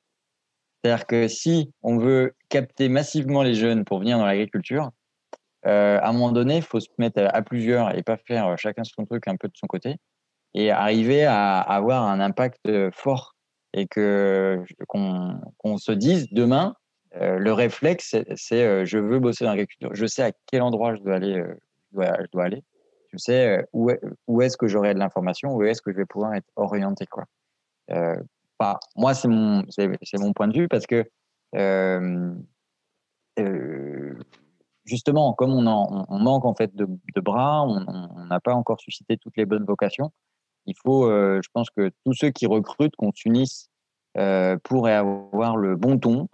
C'est-à-dire 0.82 1.06
que 1.06 1.28
si 1.28 1.72
on 1.84 1.98
veut 1.98 2.34
capter 2.50 2.88
massivement 2.88 3.44
les 3.44 3.54
jeunes 3.54 3.84
pour 3.84 4.00
venir 4.00 4.18
dans 4.18 4.26
l'agriculture, 4.26 4.92
euh, 5.66 6.00
à 6.00 6.10
un 6.10 6.14
moment 6.14 6.32
donné, 6.32 6.58
il 6.58 6.62
faut 6.62 6.80
se 6.80 6.88
mettre 7.00 7.22
à 7.22 7.42
plusieurs 7.42 7.94
et 7.98 8.02
pas 8.02 8.18
faire 8.18 8.58
chacun 8.58 8.84
son 8.86 9.06
truc 9.06 9.28
un 9.28 9.36
peu 9.36 9.50
de 9.50 9.58
son 9.58 9.68
côté 9.68 9.98
et 10.54 10.72
arriver 10.72 11.26
à 11.26 11.60
avoir 11.60 12.04
un 12.04 12.22
impact 12.22 12.92
fort 12.92 13.36
et 13.74 13.88
que 13.88 14.64
qu'on 14.88 15.78
se 15.78 15.92
dise 15.92 16.30
demain, 16.32 16.76
euh, 17.18 17.38
le 17.40 17.52
réflexe, 17.52 18.16
c'est 18.36 18.64
euh, 18.66 18.86
je 18.86 18.98
veux 18.98 19.20
bosser 19.20 19.44
dans 19.44 19.52
l'agriculture. 19.52 19.90
Je 19.94 20.06
sais 20.06 20.24
à 20.24 20.32
quel 20.46 20.62
endroit 20.62 20.96
je 20.96 21.02
dois 21.02 21.16
aller. 21.16 21.44
je 21.92 22.28
dois, 22.32 22.46
aller. 22.46 22.64
Je 23.12 23.18
sais 23.18 23.66
où, 23.74 23.92
où 24.28 24.42
est-ce 24.42 24.56
que 24.56 24.68
j'aurai 24.68 24.94
de 24.94 25.00
l'information, 25.00 25.54
où 25.54 25.64
est-ce 25.64 25.82
que 25.82 25.92
je 25.92 25.98
vais 25.98 26.06
pouvoir 26.06 26.36
être 26.36 26.48
orienté. 26.56 27.06
Quoi. 27.06 27.26
Euh, 27.92 28.16
moi, 28.96 29.14
c'est 29.14 29.28
mon, 29.28 29.64
c'est, 29.70 29.90
mon 30.18 30.34
point 30.34 30.48
de 30.48 30.58
vue 30.58 30.68
parce 30.68 30.88
que 30.88 31.04
euh, 31.56 32.34
euh, 33.40 34.14
justement, 34.86 35.34
comme 35.34 35.54
on, 35.54 36.20
manque 36.20 36.46
en 36.46 36.56
fait 36.56 36.74
de, 36.76 36.88
bras, 37.22 37.64
on 37.64 38.26
n'a 38.26 38.40
pas 38.40 38.54
encore 38.54 38.80
suscité 38.80 39.18
toutes 39.18 39.38
les 39.38 39.46
bonnes 39.46 39.66
vocations. 39.66 40.12
Il 40.66 40.76
faut, 40.84 41.10
je 41.10 41.48
pense 41.54 41.70
que 41.70 41.92
tous 42.06 42.14
ceux 42.14 42.30
qui 42.30 42.48
recrutent, 42.48 42.96
qu'on 42.96 43.12
s'unisse 43.14 43.70
pour 44.64 44.88
avoir 44.88 45.58
le 45.58 45.76
bon 45.76 46.00
ton, 46.00 46.30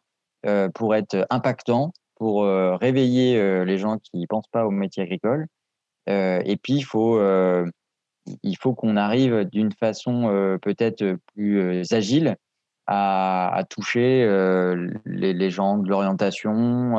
pour 0.74 0.96
être 0.96 1.26
impactant, 1.30 1.92
pour 2.16 2.44
réveiller 2.44 3.66
les 3.66 3.78
gens 3.78 3.98
qui 3.98 4.20
ne 4.20 4.26
pensent 4.28 4.50
pas 4.52 4.66
au 4.66 4.72
métier 4.72 5.04
agricole. 5.04 5.48
et 6.08 6.58
puis, 6.62 6.76
il 6.76 6.84
faut 6.84 7.20
il 8.44 8.58
faut 8.58 8.74
qu'on 8.74 8.98
arrive 8.98 9.46
d'une 9.46 9.72
façon 9.72 10.30
euh, 10.30 10.58
peut-être 10.58 11.18
plus 11.34 11.60
euh, 11.60 11.84
agile 11.92 12.38
à, 12.88 13.64
toucher 13.70 14.24
euh, 14.24 14.92
les, 15.06 15.50
gens 15.50 15.78
de 15.78 15.90
l'orientation 15.90 16.98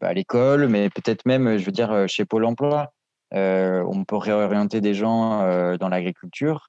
à 0.00 0.12
l'école, 0.14 0.68
mais 0.68 0.88
peut-être 0.88 1.26
même, 1.26 1.58
je 1.58 1.66
veux 1.66 1.72
dire, 1.72 2.08
chez 2.08 2.24
Pôle 2.24 2.46
Emploi. 2.46 2.94
on 3.32 4.04
peut 4.06 4.16
réorienter 4.16 4.80
des 4.80 4.94
gens 4.94 5.76
dans 5.76 5.88
l'agriculture, 5.90 6.68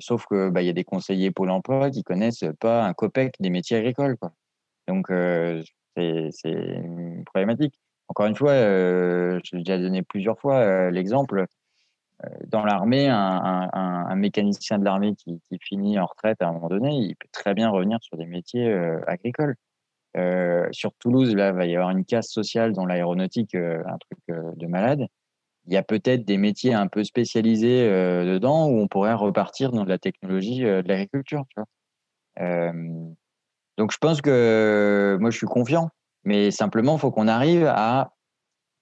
sauf 0.00 0.24
que 0.30 0.48
bah, 0.48 0.62
y 0.62 0.70
a 0.70 0.72
des 0.72 0.84
conseillers 0.84 1.30
Pôle 1.30 1.50
Emploi 1.50 1.90
qui 1.90 2.04
connaissent 2.04 2.44
pas 2.58 2.84
un 2.84 2.94
copec 2.94 3.34
des 3.38 3.50
métiers 3.50 3.76
agricoles. 3.76 4.16
Quoi. 4.16 4.32
Donc 4.86 5.12
c'est 5.96 6.80
problématique. 7.26 7.78
Encore 8.08 8.26
une 8.26 8.36
fois, 8.36 8.54
j'ai 8.54 9.58
déjà 9.58 9.76
donné 9.76 10.02
plusieurs 10.02 10.38
fois 10.38 10.90
l'exemple 10.90 11.40
euh, 11.40 11.46
dans 12.46 12.64
l'armée, 12.64 13.08
un, 13.08 14.14
mécanicien 14.16 14.78
de 14.78 14.84
l'armée 14.84 15.14
qui, 15.14 15.40
finit 15.60 15.98
en 15.98 16.06
retraite 16.06 16.42
à 16.42 16.48
un 16.48 16.52
moment 16.52 16.68
donné, 16.68 16.90
il 16.90 17.14
peut 17.14 17.28
très 17.30 17.54
bien 17.54 17.70
revenir 17.70 17.98
sur 18.02 18.16
des 18.16 18.26
métiers 18.26 18.68
euh, 18.68 19.00
agricoles. 19.06 19.54
Euh, 20.16 20.66
sur 20.72 20.92
Toulouse, 20.94 21.34
là, 21.34 21.50
il 21.50 21.54
va 21.54 21.66
y 21.66 21.76
avoir 21.76 21.90
une 21.90 22.04
casse 22.04 22.28
sociale 22.28 22.72
dans 22.72 22.86
l'aéronautique, 22.86 23.54
un 23.54 23.98
truc 23.98 24.18
de 24.28 24.66
malade. 24.66 25.06
Il 25.66 25.72
y 25.72 25.76
a 25.76 25.82
peut-être 25.82 26.24
des 26.24 26.38
métiers 26.38 26.74
un 26.74 26.88
peu 26.88 27.04
spécialisés 27.04 27.86
dedans 27.86 28.66
où 28.68 28.80
on 28.80 28.88
pourrait 28.88 29.14
repartir 29.14 29.70
dans 29.70 29.84
de 29.84 29.88
la 29.88 29.98
technologie 29.98 30.62
de 30.62 30.84
l'agriculture. 30.86 31.44
donc, 32.36 33.92
je 33.92 33.98
pense 34.00 34.20
que 34.22 35.18
moi, 35.20 35.30
je 35.30 35.36
suis 35.36 35.46
confiant, 35.46 35.90
mais 36.24 36.50
simplement, 36.50 36.96
il 36.96 37.00
faut 37.00 37.12
qu'on 37.12 37.28
arrive 37.28 37.66
à 37.66 38.14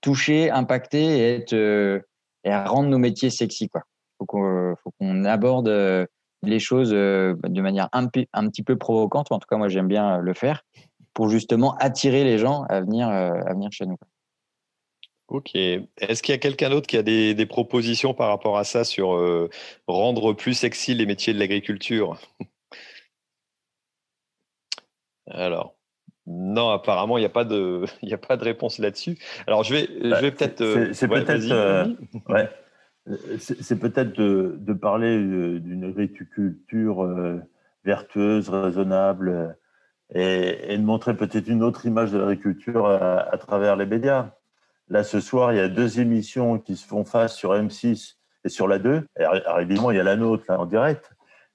toucher, 0.00 0.50
impacter 0.50 1.18
et 1.18 1.34
être 1.34 2.06
et 2.46 2.50
à 2.52 2.64
rendre 2.64 2.88
nos 2.88 2.98
métiers 2.98 3.28
sexy. 3.28 3.64
Il 3.64 3.70
faut 4.20 4.92
qu'on 4.98 5.24
aborde 5.24 5.68
euh, 5.68 6.06
les 6.42 6.60
choses 6.60 6.92
euh, 6.94 7.34
de 7.42 7.60
manière 7.60 7.88
un, 7.92 8.08
un, 8.32 8.48
petit 8.48 8.62
peu 8.62 8.76
provocante, 8.76 9.32
en 9.32 9.38
tout 9.38 9.48
cas 9.50 9.56
moi 9.56 9.68
j'aime 9.68 9.88
bien 9.88 10.18
euh, 10.18 10.20
le 10.20 10.32
faire, 10.32 10.64
pour 11.12 11.28
justement 11.28 11.76
attirer 11.78 12.24
les 12.24 12.38
gens 12.38 12.62
à 12.68 12.80
venir, 12.80 13.08
à 13.08 13.52
venir 13.52 13.70
chez 13.72 13.84
nous. 13.86 13.96
Ok. 15.28 15.56
Est-ce 15.56 16.22
qu'il 16.22 16.32
y 16.32 16.36
a 16.36 16.38
quelqu'un 16.38 16.70
d'autre 16.70 16.86
qui 16.86 16.96
a 16.96 17.02
des, 17.02 17.46
propositions 17.46 18.14
par 18.14 18.28
rapport 18.28 18.58
à 18.58 18.64
ça 18.64 18.84
sur 18.84 19.08
rendre 19.88 20.34
plus 20.34 20.54
sexy 20.54 20.94
les 20.94 21.06
métiers 21.06 21.32
de 21.32 21.38
l'agriculture? 21.38 22.16
Alors, 25.26 25.75
non, 26.26 26.70
apparemment, 26.70 27.18
il 27.18 27.20
n'y 27.20 27.26
a, 27.26 27.30
pas 27.30 27.44
de, 27.44 27.84
il 28.02 28.12
a 28.12 28.18
pas 28.18 28.36
de 28.36 28.44
réponse 28.44 28.78
là-dessus. 28.78 29.18
Alors, 29.46 29.62
je 29.62 29.74
vais, 29.74 29.88
je 30.02 30.10
bah, 30.10 30.20
vais 30.20 30.30
peut-être. 30.32 30.92
C'est 30.92 31.08
peut-être. 31.08 31.50
Euh, 31.50 31.86
ouais, 32.28 32.48
c'est 33.38 33.78
peut-être 33.78 34.12
de, 34.16 34.56
de, 34.58 34.72
parler 34.72 35.18
d'une 35.18 35.84
agriculture 35.84 37.04
euh, 37.04 37.38
vertueuse, 37.84 38.48
raisonnable, 38.48 39.56
et, 40.12 40.72
et, 40.72 40.78
de 40.78 40.82
montrer 40.82 41.14
peut-être 41.14 41.48
une 41.48 41.62
autre 41.62 41.86
image 41.86 42.10
de 42.10 42.18
l'agriculture 42.18 42.86
à, 42.86 43.38
travers 43.38 43.76
les 43.76 43.86
médias. 43.86 44.32
Là, 44.88 45.02
ce 45.02 45.20
soir, 45.20 45.52
il 45.52 45.56
y 45.56 45.60
a 45.60 45.68
deux 45.68 46.00
émissions 46.00 46.58
qui 46.58 46.76
se 46.76 46.86
font 46.86 47.04
face 47.04 47.36
sur 47.36 47.52
M6 47.52 48.16
et 48.44 48.48
sur 48.48 48.68
la 48.68 48.78
2. 48.78 49.04
Alors, 49.16 49.60
évidemment, 49.60 49.90
il 49.90 49.96
y 49.96 50.00
a 50.00 50.04
la 50.04 50.16
nôtre 50.16 50.44
là, 50.48 50.60
en 50.60 50.66
direct. 50.66 51.10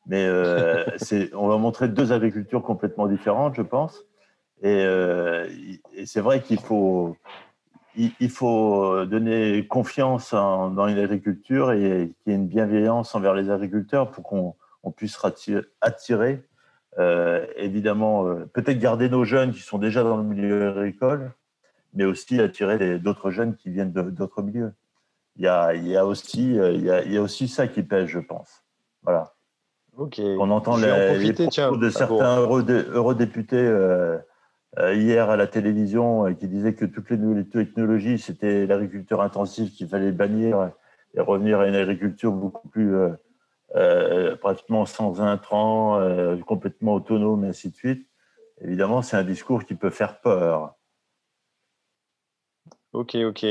Mais 0.06 0.26
euh, 0.26 0.84
on 1.34 1.48
va 1.48 1.58
montrer 1.58 1.88
deux 1.88 2.12
agricultures 2.12 2.64
complètement 2.64 3.08
différentes, 3.08 3.56
je 3.56 3.62
pense. 3.62 4.06
Euh, 4.64 5.50
et, 5.96 6.06
c'est 6.06 6.22
vrai 6.22 6.42
qu'il 6.42 6.60
faut, 6.60 7.18
il, 7.96 8.30
faut 8.30 9.06
donner 9.06 9.66
confiance 9.68 10.34
dans 10.34 10.88
une 10.88 11.00
agriculture 11.00 11.72
et 11.72 12.12
qu'il 12.24 12.32
y 12.32 12.36
ait 12.36 12.40
une 12.40 12.48
bienveillance 12.48 13.16
envers 13.16 13.34
les 13.34 13.50
agriculteurs 13.50 14.12
pour 14.12 14.24
qu'on 14.24 14.56
on 14.84 14.92
puisse 14.92 15.20
attirer, 15.82 16.44
euh, 17.00 17.46
évidemment, 17.56 18.28
euh, 18.28 18.50
peut-être 18.54 18.80
garder 18.80 19.10
nos 19.10 19.24
jeunes 19.24 19.54
qui 19.54 19.62
sont 19.62 19.78
déjà 19.78 20.04
dans 20.04 20.18
le 20.18 20.24
milieu 20.24 20.70
agricole, 20.70 21.32
mais 21.94 22.06
aussi 22.06 22.40
attirer 22.40 23.00
d'autres 23.00 23.32
jeunes 23.32 23.56
qui 23.56 23.70
viennent 23.70 23.92
d'autres 23.92 24.42
milieux. 24.42 24.74
Il 25.38 25.44
y, 25.44 25.48
a, 25.48 25.74
il, 25.74 25.88
y 25.88 25.96
a 25.96 26.06
aussi, 26.06 26.56
il, 26.56 26.84
y 26.84 26.92
a, 26.92 27.04
il 27.04 27.14
y 27.14 27.18
a 27.18 27.22
aussi 27.22 27.48
ça 27.48 27.68
qui 27.68 27.84
pèse, 27.84 28.08
je 28.08 28.20
pense. 28.20 28.64
Voilà. 29.04 29.34
Ok. 29.98 30.20
On 30.20 30.50
entend 30.52 30.78
les, 30.78 31.18
les 31.20 31.34
propos 31.34 31.78
de 31.78 31.90
certains 31.90 32.40
eurodéputés 32.40 33.58
euh, 33.58 34.18
hier 34.78 35.30
à 35.30 35.36
la 35.36 35.48
télévision 35.48 36.28
euh, 36.28 36.34
qui 36.34 36.48
disait 36.48 36.74
que 36.74 36.86
toutes 36.86 37.10
les 37.10 37.18
nouvelles 37.18 37.48
technologies, 37.48 38.20
c'était 38.20 38.66
l'agriculture 38.66 39.22
intensive 39.22 39.72
qu'il 39.72 39.88
fallait 39.88 40.12
bannir 40.12 40.72
et 41.14 41.22
revenir 41.22 41.60
à 41.60 41.68
une 41.68 41.76
agriculture 41.76 42.32
beaucoup 42.32 42.70
plus 42.70 42.96
euh, 43.76 44.36
pratiquement 44.38 44.86
sans 44.86 45.22
intrants, 45.22 46.00
complètement 46.46 46.94
autonome, 46.96 47.44
et 47.46 47.50
ainsi 47.50 47.70
de 47.70 47.76
suite. 47.76 48.08
Évidemment, 48.62 49.02
c'est 49.02 49.18
un 49.18 49.24
discours 49.24 49.66
qui 49.66 49.76
peut 49.76 49.90
faire 49.90 50.22
peur. 50.22 50.76
Ok, 52.94 53.16
ok. 53.16 53.46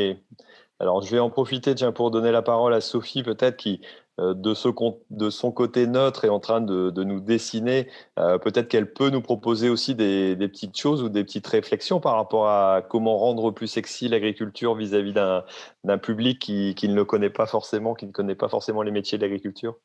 Alors, 0.78 1.02
je 1.02 1.10
vais 1.10 1.18
en 1.18 1.30
profiter 1.30 1.74
tiens, 1.74 1.92
pour 1.92 2.10
donner 2.10 2.32
la 2.32 2.42
parole 2.42 2.72
à 2.72 2.80
Sophie, 2.80 3.22
peut-être, 3.22 3.56
qui, 3.56 3.80
euh, 3.82 4.09
de, 4.20 4.54
ce, 4.54 4.68
de 5.10 5.30
son 5.30 5.52
côté 5.52 5.86
neutre 5.86 6.24
est 6.24 6.28
en 6.28 6.40
train 6.40 6.60
de, 6.60 7.02
nous 7.02 7.20
dessiner. 7.20 7.88
Euh, 8.18 8.38
peut-être 8.38 8.68
qu'elle 8.68 8.92
peut 8.92 9.10
nous 9.10 9.22
proposer 9.22 9.68
aussi 9.68 9.94
des, 9.94 10.36
petites 10.36 10.76
choses 10.76 11.02
ou 11.02 11.08
des 11.08 11.24
petites 11.24 11.46
réflexions 11.46 12.00
par 12.00 12.16
rapport 12.16 12.48
à 12.48 12.82
comment 12.82 13.18
rendre 13.18 13.50
plus 13.50 13.66
sexy 13.66 14.08
l'agriculture 14.08 14.74
vis-à-vis 14.74 15.12
d'un 15.12 15.98
public 15.98 16.38
qui, 16.38 16.88
ne 16.88 16.94
le 16.94 17.04
connaît 17.04 17.30
pas 17.30 17.46
forcément, 17.46 17.94
qui 17.94 18.06
ne 18.06 18.12
connaît 18.12 18.34
pas 18.34 18.48
forcément 18.48 18.82
les 18.82 18.90
métiers 18.90 19.18
de 19.18 19.22
l'agriculture. 19.22 19.78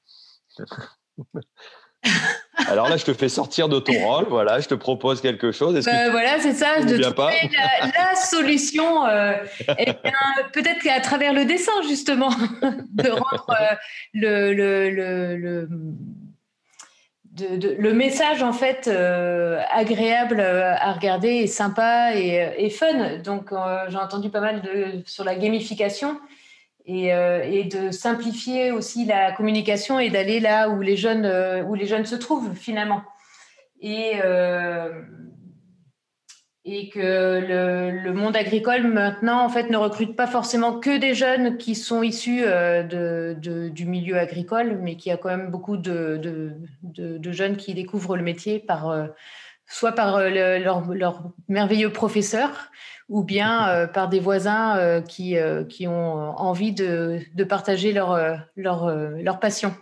Alors 2.67 2.89
là, 2.89 2.97
je 2.97 3.05
te 3.05 3.13
fais 3.13 3.29
sortir 3.29 3.69
de 3.69 3.79
ton 3.79 3.93
rôle. 3.93 4.25
Voilà, 4.29 4.59
je 4.59 4.67
te 4.67 4.73
propose 4.73 5.21
quelque 5.21 5.51
chose. 5.51 5.83
Bah, 5.85 6.09
voilà, 6.09 6.39
c'est 6.39 6.53
ça. 6.53 6.81
De 6.81 6.97
trouver 6.97 7.49
la, 7.51 7.87
la, 7.87 8.15
solution. 8.15 9.05
Euh, 9.05 9.33
eh 9.77 9.93
peut-être 10.53 10.81
qu'à 10.81 10.99
travers 10.99 11.33
le 11.33 11.45
dessin, 11.45 11.71
justement, 11.87 12.29
de 12.93 13.09
rendre 13.09 13.47
euh, 13.49 13.75
le, 14.13 14.53
le, 14.53 14.89
le, 15.37 15.69
le, 17.77 17.93
message 17.93 18.41
en 18.41 18.53
fait 18.53 18.87
euh, 18.87 19.61
agréable 19.71 20.39
à 20.39 20.93
regarder 20.93 21.29
et 21.29 21.47
sympa 21.47 22.15
et, 22.15 22.53
et 22.57 22.69
fun. 22.69 23.17
Donc, 23.23 23.51
j'ai 23.89 23.97
entendu 23.97 24.29
pas 24.29 24.41
mal 24.41 24.61
de, 24.61 25.03
sur 25.05 25.23
la 25.23 25.35
gamification. 25.35 26.17
Euh, 26.87 27.41
et, 27.43 27.63
de 27.63 27.89
simplifier 27.89 28.71
aussi 28.71 29.05
la 29.05 29.31
communication 29.31 29.99
et 29.99 30.11
d'aller 30.11 30.39
là 30.39 30.69
où 30.69 30.81
les 30.81 30.95
jeunes, 30.95 31.25
euh, 31.25 31.63
où 31.63 31.73
les 31.73 31.87
jeunes 31.87 32.05
se 32.05 32.15
trouvent 32.15 32.53
finalement. 32.53 33.01
Et, 33.81 34.13
euh, 34.23 35.01
que 36.93 38.01
le, 38.03 38.13
monde 38.13 38.35
agricole 38.35 38.87
maintenant 38.87 39.43
en 39.43 39.49
fait 39.49 39.69
ne 39.69 39.77
recrute 39.77 40.15
pas 40.15 40.27
forcément 40.27 40.79
que 40.79 40.97
des 40.97 41.13
jeunes 41.13 41.57
qui 41.57 41.75
sont 41.75 42.01
issus 42.03 42.43
du 42.89 43.85
milieu 43.85 44.17
agricole, 44.17 44.79
mais 44.81 44.95
qu'il 44.95 45.09
y 45.09 45.13
a 45.13 45.17
quand 45.17 45.29
même 45.29 45.51
beaucoup 45.51 45.77
de, 45.77 46.53
jeunes 47.23 47.57
qui 47.57 47.73
découvrent 47.73 48.17
le 48.17 48.23
métier 48.23 48.59
par 48.59 49.09
soit 49.67 49.91
par 49.91 50.19
leur, 50.19 50.91
leur, 50.91 51.23
merveilleux 51.47 51.91
professeur, 51.91 52.71
ou 53.09 53.23
bien 53.23 53.69
euh, 53.69 53.87
par 53.87 54.09
des 54.09 54.19
voisins 54.19 54.77
euh, 54.77 55.01
qui, 55.01 55.37
euh, 55.37 55.63
qui 55.63 55.87
ont 55.87 56.15
envie 56.39 56.73
de, 56.73 57.19
de 57.33 57.43
partager 57.43 57.93
leur, 57.93 58.17
leur, 58.55 58.89
leur 58.95 59.39
passion. 59.39 59.73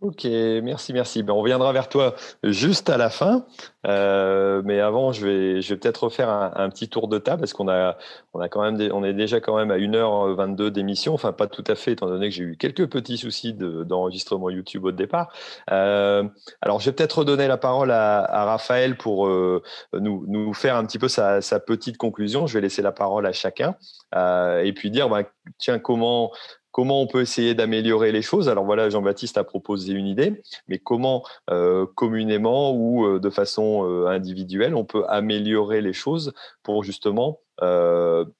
Ok, 0.00 0.24
merci, 0.24 0.94
merci. 0.94 1.22
Ben, 1.22 1.34
on 1.34 1.40
reviendra 1.40 1.70
vers 1.74 1.90
toi 1.90 2.14
juste 2.42 2.88
à 2.88 2.96
la 2.96 3.10
fin. 3.10 3.44
Euh, 3.86 4.62
mais 4.64 4.80
avant, 4.80 5.12
je 5.12 5.26
vais, 5.26 5.60
je 5.60 5.74
vais 5.74 5.78
peut-être 5.78 6.04
refaire 6.04 6.30
un, 6.30 6.70
petit 6.70 6.88
tour 6.88 7.06
de 7.06 7.18
table 7.18 7.40
parce 7.40 7.52
qu'on 7.52 7.68
a, 7.68 7.98
on 8.32 8.40
a 8.40 8.48
quand 8.48 8.62
même, 8.62 8.90
on 8.94 9.04
est 9.04 9.12
déjà 9.12 9.40
quand 9.40 9.54
même 9.56 9.70
à 9.70 9.76
1h22 9.76 10.68
d'émission. 10.70 11.12
Enfin, 11.12 11.32
pas 11.32 11.48
tout 11.48 11.64
à 11.66 11.74
fait, 11.74 11.92
étant 11.92 12.06
donné 12.06 12.30
que 12.30 12.34
j'ai 12.34 12.44
eu 12.44 12.56
quelques 12.56 12.88
petits 12.88 13.18
soucis 13.18 13.52
d'enregistrement 13.52 14.48
YouTube 14.48 14.86
au 14.86 14.92
départ. 14.92 15.34
Euh, 15.70 16.26
alors, 16.62 16.80
je 16.80 16.86
vais 16.86 16.96
peut-être 16.96 17.18
redonner 17.18 17.46
la 17.46 17.58
parole 17.58 17.90
à, 17.90 18.20
à 18.24 18.46
Raphaël 18.46 18.96
pour 18.96 19.26
euh, 19.26 19.62
nous, 19.92 20.24
nous 20.28 20.54
faire 20.54 20.76
un 20.76 20.86
petit 20.86 20.98
peu 20.98 21.08
sa, 21.08 21.42
sa, 21.42 21.60
petite 21.60 21.98
conclusion. 21.98 22.46
Je 22.46 22.54
vais 22.54 22.62
laisser 22.62 22.80
la 22.80 22.92
parole 22.92 23.26
à 23.26 23.32
chacun 23.32 23.74
euh, 24.14 24.62
et 24.62 24.72
puis 24.72 24.90
dire, 24.90 25.10
ben, 25.10 25.24
tiens, 25.58 25.78
comment, 25.78 26.32
comment 26.72 27.02
on 27.02 27.06
peut 27.06 27.20
essayer 27.20 27.54
d'améliorer 27.54 28.12
les 28.12 28.22
choses. 28.22 28.48
Alors 28.48 28.64
voilà, 28.64 28.90
Jean-Baptiste 28.90 29.38
a 29.38 29.44
proposé 29.44 29.92
une 29.92 30.06
idée, 30.06 30.42
mais 30.68 30.78
comment 30.78 31.24
euh, 31.50 31.86
communément 31.94 32.72
ou 32.72 33.04
euh, 33.06 33.20
de 33.20 33.30
façon 33.30 33.84
euh, 33.84 34.06
individuelle 34.06 34.74
on 34.74 34.84
peut 34.84 35.04
améliorer 35.08 35.80
les 35.80 35.92
choses 35.92 36.32
pour 36.62 36.84
justement 36.84 37.40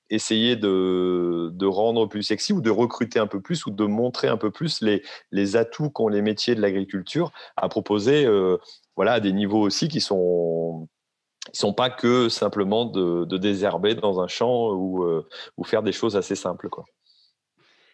essayer 0.08 0.56
de, 0.56 1.66
rendre 1.66 2.06
plus 2.06 2.22
sexy 2.22 2.54
ou 2.54 2.62
de 2.62 2.70
recruter 2.70 3.18
un 3.18 3.26
peu 3.26 3.42
plus 3.42 3.66
ou 3.66 3.70
de 3.70 3.84
montrer 3.84 4.28
un 4.28 4.38
peu 4.38 4.50
plus 4.50 4.80
les, 4.80 5.02
les 5.30 5.56
atouts 5.56 5.90
qu'ont 5.90 6.08
les 6.08 6.22
métiers 6.22 6.54
de 6.54 6.62
l'agriculture 6.62 7.30
à 7.58 7.68
proposer 7.68 8.26
voilà, 8.96 9.12
à 9.12 9.20
des 9.20 9.32
niveaux 9.32 9.60
aussi 9.60 9.88
qui 9.88 10.00
sont 10.00 10.88
sont 11.52 11.74
pas 11.74 11.90
que 11.90 12.30
simplement 12.30 12.86
de, 12.86 13.36
désherber 13.36 13.94
dans 13.94 14.20
un 14.22 14.26
champ 14.26 14.72
ou, 14.72 15.04
ou 15.58 15.64
faire 15.64 15.82
des 15.82 15.92
choses 15.92 16.16
assez 16.16 16.34
simples. 16.34 16.70
Quoi. 16.70 16.86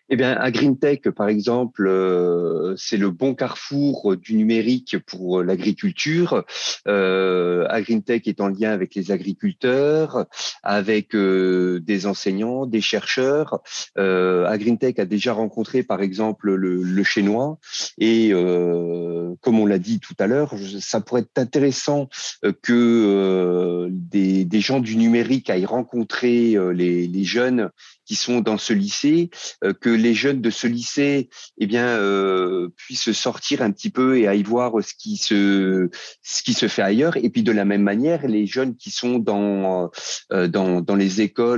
Eh 0.09 0.15
bien, 0.15 0.37
à 0.37 0.53
GreenTech, 0.53 1.11
par 1.11 1.29
exemple, 1.29 1.89
euh, 1.89 2.75
c'est 2.77 2.97
le 2.97 3.11
bon 3.11 3.35
carrefour 3.35 4.17
du 4.17 4.35
numérique 4.37 4.99
pour 5.05 5.43
l'agriculture. 5.43 6.45
Euh, 6.87 7.67
GreenTech 7.81 8.29
est 8.29 8.41
en 8.41 8.47
lien 8.47 8.71
avec 8.71 8.95
les 8.95 9.11
agriculteurs, 9.11 10.27
avec 10.63 11.17
euh, 11.17 11.81
des 11.81 12.07
enseignants, 12.07 12.67
des 12.67 12.81
chercheurs. 12.81 13.61
Euh, 13.99 14.57
GreenTech 14.57 15.01
a 15.01 15.07
déjà 15.07 15.33
rencontré, 15.33 15.83
par 15.83 16.01
exemple, 16.01 16.55
le, 16.55 16.83
le 16.83 17.05
chinois. 17.05 17.59
Et 17.99 18.31
euh, 18.33 19.35
comme 19.41 19.59
on 19.59 19.67
l'a 19.67 19.81
dit 19.81 19.99
tout 19.99 20.15
à 20.21 20.29
l'heure, 20.29 20.55
ça 20.79 21.01
pourrait 21.01 21.23
être 21.23 21.39
intéressant 21.39 22.09
que 22.63 23.89
des, 23.91 24.61
gens 24.61 24.79
du 24.81 24.97
numérique 24.97 25.51
aillent 25.51 25.67
rencontrer 25.67 26.57
les 26.73 27.25
jeunes 27.25 27.71
qui 28.07 28.15
sont 28.15 28.41
dans 28.41 28.57
ce 28.57 28.73
lycée, 28.73 29.31
euh, 29.65 29.75
que 29.75 29.91
les 29.91 30.15
jeunes 30.15 30.41
de 30.41 30.51
ce 30.51 30.67
lycée 30.67 31.29
eh 31.59 31.67
bien, 31.67 31.87
euh, 31.87 32.69
puissent 32.77 33.13
sortir 33.13 33.63
un 33.63 33.73
petit 33.73 33.91
peu 33.91 34.19
et 34.19 34.29
aillent 34.29 34.45
voir 34.45 34.73
ce 34.83 34.95
qui, 34.97 35.17
se, 35.17 35.91
ce 36.23 36.43
qui 36.43 36.55
se 36.55 36.69
fait 36.69 36.83
ailleurs. 36.83 37.17
Et 37.17 37.29
puis 37.29 37.43
de 37.43 37.53
la 37.53 37.65
même 37.65 37.83
manière, 37.83 38.27
les 38.27 38.47
jeunes 38.47 38.77
qui 38.77 38.91
sont 38.91 39.19
dans, 39.19 39.91
euh, 40.33 40.47
dans, 40.47 40.81
dans 40.81 40.95
les 40.95 41.21
écoles 41.21 41.57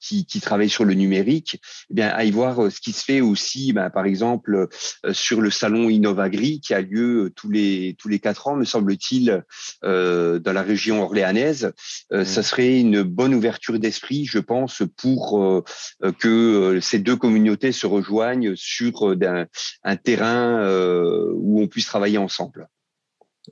qui, 0.00 0.24
qui 0.24 0.40
travaillent 0.40 0.70
sur 0.70 0.84
le 0.84 0.94
numérique, 0.94 1.60
eh 1.90 1.94
bien, 1.94 2.08
aillent 2.08 2.30
voir 2.30 2.72
ce 2.72 2.80
qui 2.80 2.92
se 2.92 3.04
fait 3.04 3.20
aussi, 3.20 3.72
ben, 3.72 3.90
par 3.90 4.06
exemple, 4.06 4.68
sur 5.12 5.42
le 5.42 5.50
salon 5.50 5.90
Innovagri 5.90 6.60
qui 6.60 6.72
a 6.72 6.80
lieu 6.80 7.30
tous 7.36 7.50
les, 7.50 7.94
tous 7.98 8.08
les 8.08 8.18
quatre 8.18 8.48
ans, 8.48 8.56
me 8.56 8.64
semble-t-il, 8.64 9.44
dans 9.82 10.52
la 10.52 10.62
région 10.62 11.02
orléanaise. 11.02 11.72
Mmh. 12.10 12.24
Ça 12.24 12.42
serait 12.42 12.80
une 12.80 13.02
bonne 13.02 13.34
ouverture 13.34 13.78
d'esprit, 13.78 14.24
je 14.24 14.38
pense, 14.38 14.82
pour 14.96 15.09
euh, 15.18 15.62
euh, 16.02 16.12
que 16.12 16.28
euh, 16.28 16.80
ces 16.80 16.98
deux 16.98 17.16
communautés 17.16 17.72
se 17.72 17.86
rejoignent 17.86 18.54
sur 18.56 19.14
un, 19.84 19.96
terrain 19.96 20.60
où 21.34 21.62
on 21.62 21.66
puisse 21.66 21.86
travailler 21.86 22.18
ensemble. 22.18 22.68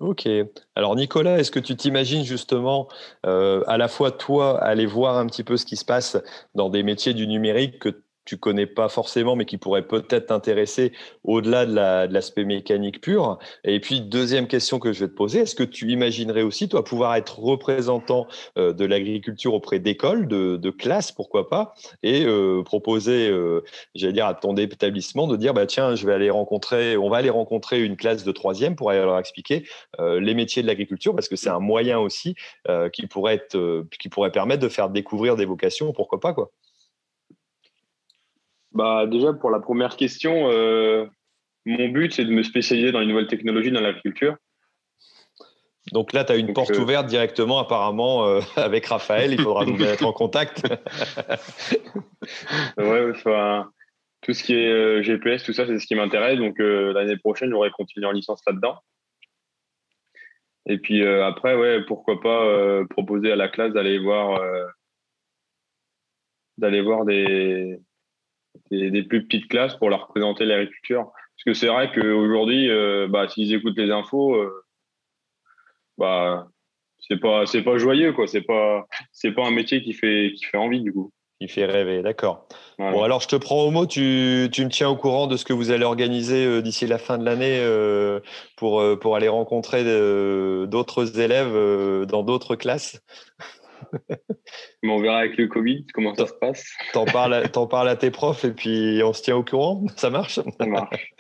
Ok. 0.00 0.28
Alors 0.74 0.94
Nicolas, 0.96 1.38
est-ce 1.38 1.50
que 1.50 1.58
tu 1.58 1.76
t'imagines 1.76 2.24
justement 2.24 2.88
à 3.24 3.76
la 3.76 3.88
fois 3.88 4.10
toi 4.12 4.62
aller 4.62 4.86
voir 4.86 5.16
un 5.16 5.26
petit 5.26 5.44
peu 5.44 5.56
ce 5.56 5.66
qui 5.66 5.76
se 5.76 5.84
passe 5.84 6.16
dans 6.54 6.68
des 6.68 6.82
métiers 6.82 7.14
du 7.14 7.26
numérique 7.26 7.78
que 7.80 8.02
tu 8.28 8.36
connais 8.36 8.66
pas 8.66 8.90
forcément, 8.90 9.36
mais 9.36 9.46
qui 9.46 9.56
pourrait 9.56 9.86
peut-être 9.86 10.26
t'intéresser 10.26 10.92
au-delà 11.24 11.64
de 11.64 12.12
l'aspect 12.12 12.44
mécanique 12.44 13.00
pur. 13.00 13.38
Et 13.64 13.80
puis, 13.80 14.02
deuxième 14.02 14.48
question 14.48 14.78
que 14.78 14.92
je 14.92 15.00
vais 15.00 15.08
te 15.08 15.14
poser, 15.14 15.40
est-ce 15.40 15.54
que 15.54 15.62
tu 15.62 15.90
imaginerais 15.90 16.42
aussi, 16.42 16.68
toi, 16.68 16.84
pouvoir 16.84 17.14
être 17.16 17.38
représentant 17.38 18.26
euh, 18.58 18.74
de 18.74 18.84
l'agriculture 18.84 19.54
auprès 19.54 19.78
d'écoles, 19.78 20.28
de, 20.28 20.70
classes, 20.70 21.10
pourquoi 21.10 21.48
pas, 21.48 21.72
et 22.02 22.26
euh, 22.26 22.62
proposer, 22.62 23.30
euh, 23.30 23.64
j'allais 23.94 24.12
dire, 24.12 24.26
à 24.26 24.34
ton 24.34 24.54
établissement 24.56 25.26
de 25.26 25.36
dire, 25.36 25.54
bah, 25.54 25.64
tiens, 25.64 25.94
je 25.94 26.06
vais 26.06 26.12
aller 26.12 26.28
rencontrer, 26.28 26.98
on 26.98 27.08
va 27.08 27.16
aller 27.16 27.30
rencontrer 27.30 27.82
une 27.82 27.96
classe 27.96 28.24
de 28.24 28.32
troisième 28.32 28.76
pour 28.76 28.90
aller 28.90 29.00
leur 29.00 29.18
expliquer 29.18 29.64
les 29.98 30.34
métiers 30.34 30.60
de 30.60 30.66
l'agriculture, 30.66 31.14
parce 31.14 31.28
que 31.28 31.36
c'est 31.36 31.48
un 31.48 31.60
moyen 31.60 31.98
aussi 31.98 32.34
qui 32.92 33.06
pourrait 33.06 33.40
permettre 34.32 34.62
de 34.62 34.68
faire 34.68 34.90
découvrir 34.90 35.36
des 35.36 35.46
vocations, 35.46 35.92
pourquoi 35.92 36.20
pas, 36.20 36.34
quoi. 36.34 36.50
Bah, 38.72 39.06
déjà, 39.06 39.32
pour 39.32 39.50
la 39.50 39.60
première 39.60 39.96
question, 39.96 40.50
euh, 40.50 41.06
mon 41.64 41.88
but, 41.88 42.12
c'est 42.12 42.24
de 42.24 42.30
me 42.30 42.42
spécialiser 42.42 42.92
dans 42.92 43.00
les 43.00 43.06
nouvelles 43.06 43.26
technologies 43.26 43.70
dans 43.70 43.80
l'agriculture. 43.80 44.36
Donc 45.92 46.12
là, 46.12 46.24
tu 46.24 46.32
as 46.32 46.36
une 46.36 46.52
porte 46.52 46.72
euh, 46.72 46.82
ouverte 46.82 47.06
directement, 47.06 47.58
apparemment, 47.58 48.26
euh, 48.26 48.40
avec 48.56 48.86
Raphaël. 48.86 49.32
Il 49.32 49.40
faudra 49.40 49.64
nous 49.64 49.76
mettre 49.76 50.04
en 50.04 50.12
contact. 50.12 50.62
ouais, 52.76 53.10
enfin, 53.10 53.70
tout 54.20 54.34
ce 54.34 54.44
qui 54.44 54.54
est 54.54 55.02
GPS, 55.02 55.44
tout 55.44 55.54
ça, 55.54 55.66
c'est 55.66 55.78
ce 55.78 55.86
qui 55.86 55.94
m'intéresse. 55.94 56.38
Donc 56.38 56.58
l'année 56.58 57.16
prochaine, 57.16 57.50
j'aurai 57.50 57.70
continué 57.70 58.06
en 58.06 58.12
licence 58.12 58.42
là-dedans. 58.46 58.78
Et 60.66 60.76
puis 60.76 61.06
après, 61.06 61.54
ouais, 61.54 61.82
pourquoi 61.86 62.20
pas 62.20 62.84
proposer 62.90 63.32
à 63.32 63.36
la 63.36 63.48
classe 63.48 63.72
d'aller 63.72 63.98
voir, 63.98 64.38
d'aller 66.58 66.82
voir 66.82 67.06
des, 67.06 67.80
des, 68.70 69.02
plus 69.02 69.24
petites 69.24 69.48
classes 69.48 69.76
pour 69.76 69.90
leur 69.90 70.08
présenter 70.08 70.44
l'agriculture. 70.44 71.10
Parce 71.36 71.44
que 71.44 71.54
c'est 71.54 71.68
vrai 71.68 71.90
qu'aujourd'hui, 71.92 72.70
euh, 72.70 73.06
bah, 73.08 73.28
s'ils 73.28 73.54
écoutent 73.54 73.78
les 73.78 73.90
infos, 73.90 74.34
euh, 74.34 74.64
bah, 75.96 76.48
c'est 76.98 77.18
pas, 77.18 77.46
c'est 77.46 77.62
pas 77.62 77.78
joyeux, 77.78 78.12
quoi. 78.12 78.26
C'est 78.26 78.42
pas, 78.42 78.86
c'est 79.12 79.32
pas 79.32 79.46
un 79.46 79.50
métier 79.50 79.82
qui 79.82 79.92
fait, 79.92 80.32
qui 80.36 80.44
fait 80.44 80.56
envie, 80.56 80.80
du 80.80 80.92
coup. 80.92 81.12
Qui 81.40 81.46
fait 81.46 81.66
rêver, 81.66 82.02
d'accord. 82.02 82.48
Bon, 82.78 83.02
alors 83.04 83.20
je 83.20 83.28
te 83.28 83.36
prends 83.36 83.62
au 83.62 83.70
mot, 83.70 83.86
tu, 83.86 84.48
tu, 84.50 84.64
me 84.64 84.70
tiens 84.70 84.88
au 84.88 84.96
courant 84.96 85.28
de 85.28 85.36
ce 85.36 85.44
que 85.44 85.52
vous 85.52 85.70
allez 85.70 85.84
organiser 85.84 86.44
euh, 86.44 86.62
d'ici 86.62 86.88
la 86.88 86.98
fin 86.98 87.16
de 87.16 87.24
l'année 87.24 87.60
pour, 88.56 88.82
pour 88.98 89.14
aller 89.14 89.28
rencontrer 89.28 89.84
d'autres 89.84 91.20
élèves 91.20 92.06
dans 92.06 92.24
d'autres 92.24 92.56
classes 92.56 93.00
on 94.82 94.98
verra 94.98 95.18
avec 95.18 95.36
le 95.36 95.46
Covid 95.48 95.86
comment 95.92 96.14
ça 96.14 96.26
se 96.26 96.32
passe. 96.34 96.64
T'en 96.92 97.04
parles, 97.04 97.44
en 97.54 97.66
parles 97.66 97.88
à 97.88 97.96
tes 97.96 98.10
profs 98.10 98.44
et 98.44 98.52
puis 98.52 99.00
on 99.04 99.12
se 99.12 99.22
tient 99.22 99.36
au 99.36 99.44
courant. 99.44 99.84
Ça 99.96 100.10
marche? 100.10 100.40
Ça 100.58 100.66
marche. 100.66 101.14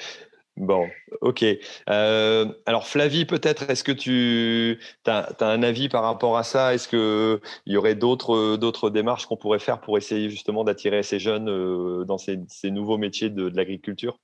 Bon, 0.58 0.88
ok. 1.20 1.44
Euh, 1.88 2.46
alors 2.66 2.88
Flavie, 2.88 3.26
peut-être, 3.26 3.70
est-ce 3.70 3.84
que 3.84 3.92
tu 3.92 4.80
as, 5.06 5.36
un 5.40 5.62
avis 5.62 5.88
par 5.88 6.02
rapport 6.02 6.36
à 6.36 6.42
ça? 6.42 6.74
Est-ce 6.74 6.88
qu'il 6.88 7.72
y 7.72 7.76
aurait 7.76 7.94
d'autres 7.94 8.90
démarches 8.90 9.26
qu'on 9.26 9.36
pourrait 9.36 9.60
faire 9.60 9.80
pour 9.80 9.96
essayer 9.98 10.30
justement 10.30 10.64
d'attirer 10.64 11.04
ces 11.04 11.20
jeunes 11.20 11.48
euh, 11.48 12.04
dans 12.04 12.18
ces, 12.18 12.38
nouveaux 12.64 12.98
métiers 12.98 13.30
de, 13.30 13.48
l'agriculture? 13.54 14.18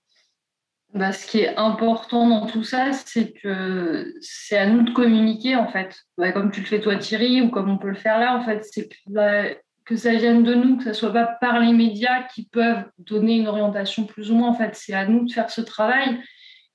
Bah, 0.95 1.11
ce 1.11 1.27
qui 1.27 1.41
est 1.41 1.57
important 1.57 2.29
dans 2.29 2.47
tout 2.47 2.63
ça, 2.63 2.93
c'est 2.93 3.33
que 3.33 4.15
c'est 4.21 4.57
à 4.57 4.67
nous 4.67 4.83
de 4.83 4.93
communiquer, 4.93 5.57
en 5.57 5.67
fait. 5.67 5.97
Bah, 6.17 6.31
comme 6.31 6.53
tu 6.53 6.61
le 6.61 6.67
fais 6.67 6.81
toi, 6.81 6.97
Thierry, 6.97 7.43
ou 7.43 7.51
comme 7.51 7.69
on 7.69 7.79
peut 7.79 7.89
le 7.89 7.97
faire 7.97 8.21
là, 8.21 8.37
en 8.37 8.45
fait, 8.45 8.65
c'est 8.65 8.89
que, 8.89 8.95
bah, 9.09 9.43
que 9.85 9.97
ça 9.97 10.15
vienne 10.15 10.45
de 10.45 10.55
nous, 10.55 10.77
que 10.77 10.85
ce 10.85 10.93
soit 10.93 11.13
pas 11.13 11.27
par 11.41 11.59
les 11.59 11.73
médias 11.73 12.23
qui 12.33 12.47
peuvent 12.47 12.85
donner 12.99 13.35
une 13.35 13.49
orientation 13.49 14.05
plus 14.05 14.31
ou 14.31 14.37
moins. 14.37 14.51
En 14.51 14.55
fait, 14.55 14.77
c'est 14.77 14.95
à 14.95 15.07
nous 15.07 15.27
de 15.27 15.33
faire 15.33 15.51
ce 15.51 15.61
travail. 15.61 16.21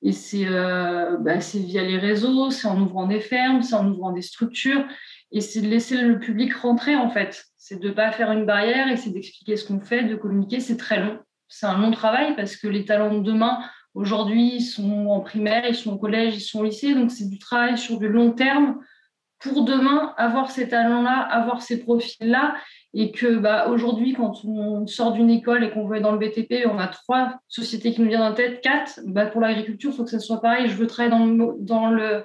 Et 0.01 0.11
c'est 0.11 0.45
euh, 0.45 1.17
via 1.53 1.83
les 1.83 1.97
réseaux, 1.97 2.51
c'est 2.51 2.67
en 2.67 2.79
ouvrant 2.79 3.07
des 3.07 3.21
fermes, 3.21 3.61
c'est 3.63 3.75
en 3.75 3.87
ouvrant 3.89 4.11
des 4.11 4.21
structures. 4.21 4.85
Et 5.31 5.39
c'est 5.39 5.61
de 5.61 5.67
laisser 5.67 5.95
le 6.01 6.19
public 6.19 6.53
rentrer, 6.55 6.97
en 6.97 7.09
fait. 7.09 7.45
C'est 7.57 7.79
de 7.79 7.87
ne 7.87 7.93
pas 7.93 8.11
faire 8.11 8.31
une 8.33 8.45
barrière 8.45 8.89
et 8.89 8.97
c'est 8.97 9.11
d'expliquer 9.11 9.55
ce 9.55 9.65
qu'on 9.65 9.79
fait, 9.79 10.03
de 10.03 10.15
communiquer. 10.15 10.59
C'est 10.59 10.77
très 10.77 10.99
long. 10.99 11.19
C'est 11.47 11.65
un 11.65 11.77
long 11.79 11.91
travail 11.91 12.35
parce 12.35 12.57
que 12.57 12.67
les 12.67 12.85
talents 12.85 13.17
de 13.17 13.23
demain, 13.23 13.59
Aujourd'hui, 13.99 14.55
ils 14.55 14.61
sont 14.61 15.07
en 15.07 15.19
primaire, 15.19 15.65
ils 15.67 15.75
sont 15.75 15.91
au 15.91 15.97
collège, 15.97 16.37
ils 16.37 16.39
sont 16.39 16.61
au 16.61 16.63
lycée, 16.63 16.93
donc 16.93 17.11
c'est 17.11 17.29
du 17.29 17.37
travail 17.37 17.77
sur 17.77 17.99
du 17.99 18.07
long 18.07 18.31
terme 18.31 18.79
pour 19.39 19.65
demain 19.65 20.13
avoir 20.15 20.51
ces 20.51 20.69
talents-là, 20.69 21.19
avoir 21.19 21.61
ces 21.61 21.83
profils-là, 21.83 22.55
et 22.93 23.11
que 23.11 23.35
bah, 23.35 23.67
aujourd'hui, 23.67 24.13
quand 24.13 24.45
on 24.45 24.87
sort 24.87 25.11
d'une 25.11 25.29
école 25.29 25.65
et 25.65 25.71
qu'on 25.71 25.85
veut 25.85 25.97
être 25.97 26.03
dans 26.03 26.13
le 26.13 26.17
BTP, 26.17 26.65
on 26.65 26.79
a 26.79 26.87
trois 26.87 27.41
sociétés 27.49 27.91
qui 27.91 27.99
nous 27.99 28.07
viennent 28.07 28.21
en 28.21 28.33
tête, 28.33 28.61
quatre. 28.61 29.01
Bah, 29.05 29.25
pour 29.25 29.41
l'agriculture, 29.41 29.91
il 29.91 29.97
faut 29.97 30.05
que 30.05 30.11
ça 30.11 30.19
soit 30.19 30.39
pareil. 30.39 30.69
Je 30.69 30.75
veux 30.75 30.87
travailler 30.87 31.11
dans 31.17 31.25
le, 31.25 31.55
dans 31.59 31.89
le, 31.89 32.23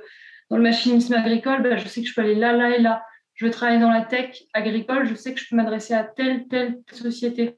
dans 0.50 0.56
le 0.56 0.62
machinisme 0.62 1.14
agricole, 1.14 1.60
bah, 1.64 1.76
je 1.76 1.88
sais 1.88 2.02
que 2.02 2.08
je 2.08 2.14
peux 2.14 2.20
aller 2.20 2.36
là, 2.36 2.52
là 2.52 2.76
et 2.76 2.80
là. 2.80 3.02
Je 3.34 3.46
veux 3.46 3.50
travailler 3.50 3.80
dans 3.80 3.90
la 3.90 4.02
tech 4.02 4.44
agricole, 4.52 5.06
je 5.06 5.16
sais 5.16 5.34
que 5.34 5.40
je 5.40 5.48
peux 5.50 5.56
m'adresser 5.56 5.94
à 5.94 6.04
telle, 6.04 6.46
telle 6.46 6.78
société. 6.92 7.56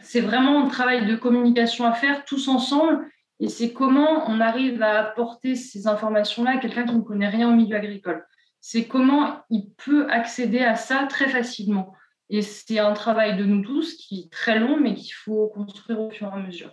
C'est 0.00 0.22
vraiment 0.22 0.64
un 0.64 0.68
travail 0.68 1.04
de 1.04 1.16
communication 1.16 1.84
à 1.84 1.92
faire 1.92 2.24
tous 2.24 2.48
ensemble 2.48 3.11
et 3.42 3.48
c'est 3.48 3.72
comment 3.72 4.30
on 4.30 4.38
arrive 4.38 4.80
à 4.82 5.00
apporter 5.00 5.56
ces 5.56 5.88
informations-là 5.88 6.52
à 6.52 6.58
quelqu'un 6.58 6.86
qui 6.86 6.94
ne 6.94 7.00
connaît 7.00 7.28
rien 7.28 7.52
au 7.52 7.56
milieu 7.56 7.76
agricole. 7.76 8.24
C'est 8.60 8.86
comment 8.86 9.40
il 9.50 9.72
peut 9.72 10.08
accéder 10.08 10.60
à 10.60 10.76
ça 10.76 11.08
très 11.08 11.28
facilement. 11.28 11.92
Et 12.30 12.40
c'est 12.40 12.78
un 12.78 12.92
travail 12.92 13.36
de 13.36 13.44
nous 13.44 13.62
tous 13.62 13.96
qui 13.96 14.20
est 14.20 14.32
très 14.32 14.60
long, 14.60 14.78
mais 14.78 14.94
qu'il 14.94 15.12
faut 15.12 15.48
construire 15.48 16.00
au 16.00 16.10
fur 16.10 16.28
et 16.28 16.30
à 16.30 16.36
mesure. 16.36 16.72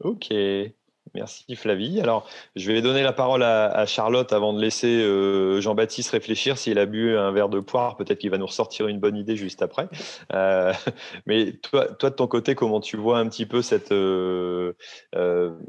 Ok. 0.00 0.32
Merci 1.14 1.56
Flavie. 1.56 2.00
Alors, 2.00 2.28
je 2.56 2.70
vais 2.70 2.82
donner 2.82 3.02
la 3.02 3.12
parole 3.12 3.42
à, 3.42 3.86
Charlotte 3.86 4.32
avant 4.32 4.52
de 4.52 4.60
laisser 4.60 5.02
euh, 5.02 5.60
Jean-Baptiste 5.60 6.10
réfléchir. 6.10 6.58
S'il 6.58 6.78
a 6.78 6.86
bu 6.86 7.16
un 7.16 7.32
verre 7.32 7.48
de 7.48 7.60
poire, 7.60 7.96
peut-être 7.96 8.18
qu'il 8.18 8.30
va 8.30 8.38
nous 8.38 8.46
ressortir 8.46 8.88
une 8.88 8.98
bonne 8.98 9.16
idée 9.16 9.36
juste 9.36 9.62
après. 9.62 9.88
Euh, 10.34 10.72
mais 11.26 11.52
toi, 11.52 11.86
de 11.88 12.08
ton 12.08 12.26
côté, 12.26 12.54
comment 12.54 12.80
tu 12.80 12.96
vois 12.96 13.18
un 13.18 13.28
petit 13.28 13.46
peu 13.46 13.62
cette, 13.62 13.92
euh, 13.92 14.72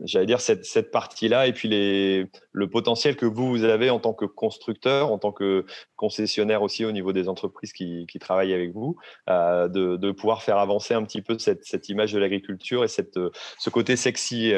j'allais 0.03 0.25
dire 0.25 0.41
cette, 0.41 0.65
cette 0.65 0.91
partie-là, 0.91 1.47
et 1.47 1.53
puis 1.53 1.69
le 1.69 2.69
potentiel 2.69 3.15
que 3.15 3.25
vous, 3.25 3.49
vous 3.49 3.63
avez 3.63 3.89
en 3.89 3.99
tant 3.99 4.13
que 4.13 4.25
constructeur, 4.25 5.11
en 5.11 5.17
tant 5.17 5.31
que 5.31 5.65
concessionnaire 5.99 6.61
aussi 6.61 6.85
au 6.85 6.91
niveau 6.91 7.11
des 7.11 7.27
entreprises 7.27 7.73
qui, 7.73 8.07
qui 8.07 8.19
travaillent 8.19 8.53
avec 8.53 8.71
vous, 8.71 8.95
de, 9.27 9.67
de, 9.97 10.11
pouvoir 10.11 10.41
faire 10.41 10.57
avancer 10.57 10.93
un 10.93 11.03
petit 11.03 11.21
peu 11.21 11.37
cette, 11.37 11.65
cette 11.65 11.89
image 11.89 12.13
de 12.13 12.19
l'agriculture 12.19 12.83
et 12.83 12.87
cette, 12.87 13.19
ce 13.57 13.69
côté 13.69 13.95
sexy 13.97 14.53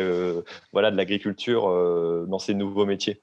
voilà, 0.71 0.91
de 0.91 0.97
l'agriculture 0.97 1.41
euh, 1.69 2.25
dans 2.27 2.39
ces 2.39 2.53
nouveaux 2.53 2.85
métiers 2.85 3.21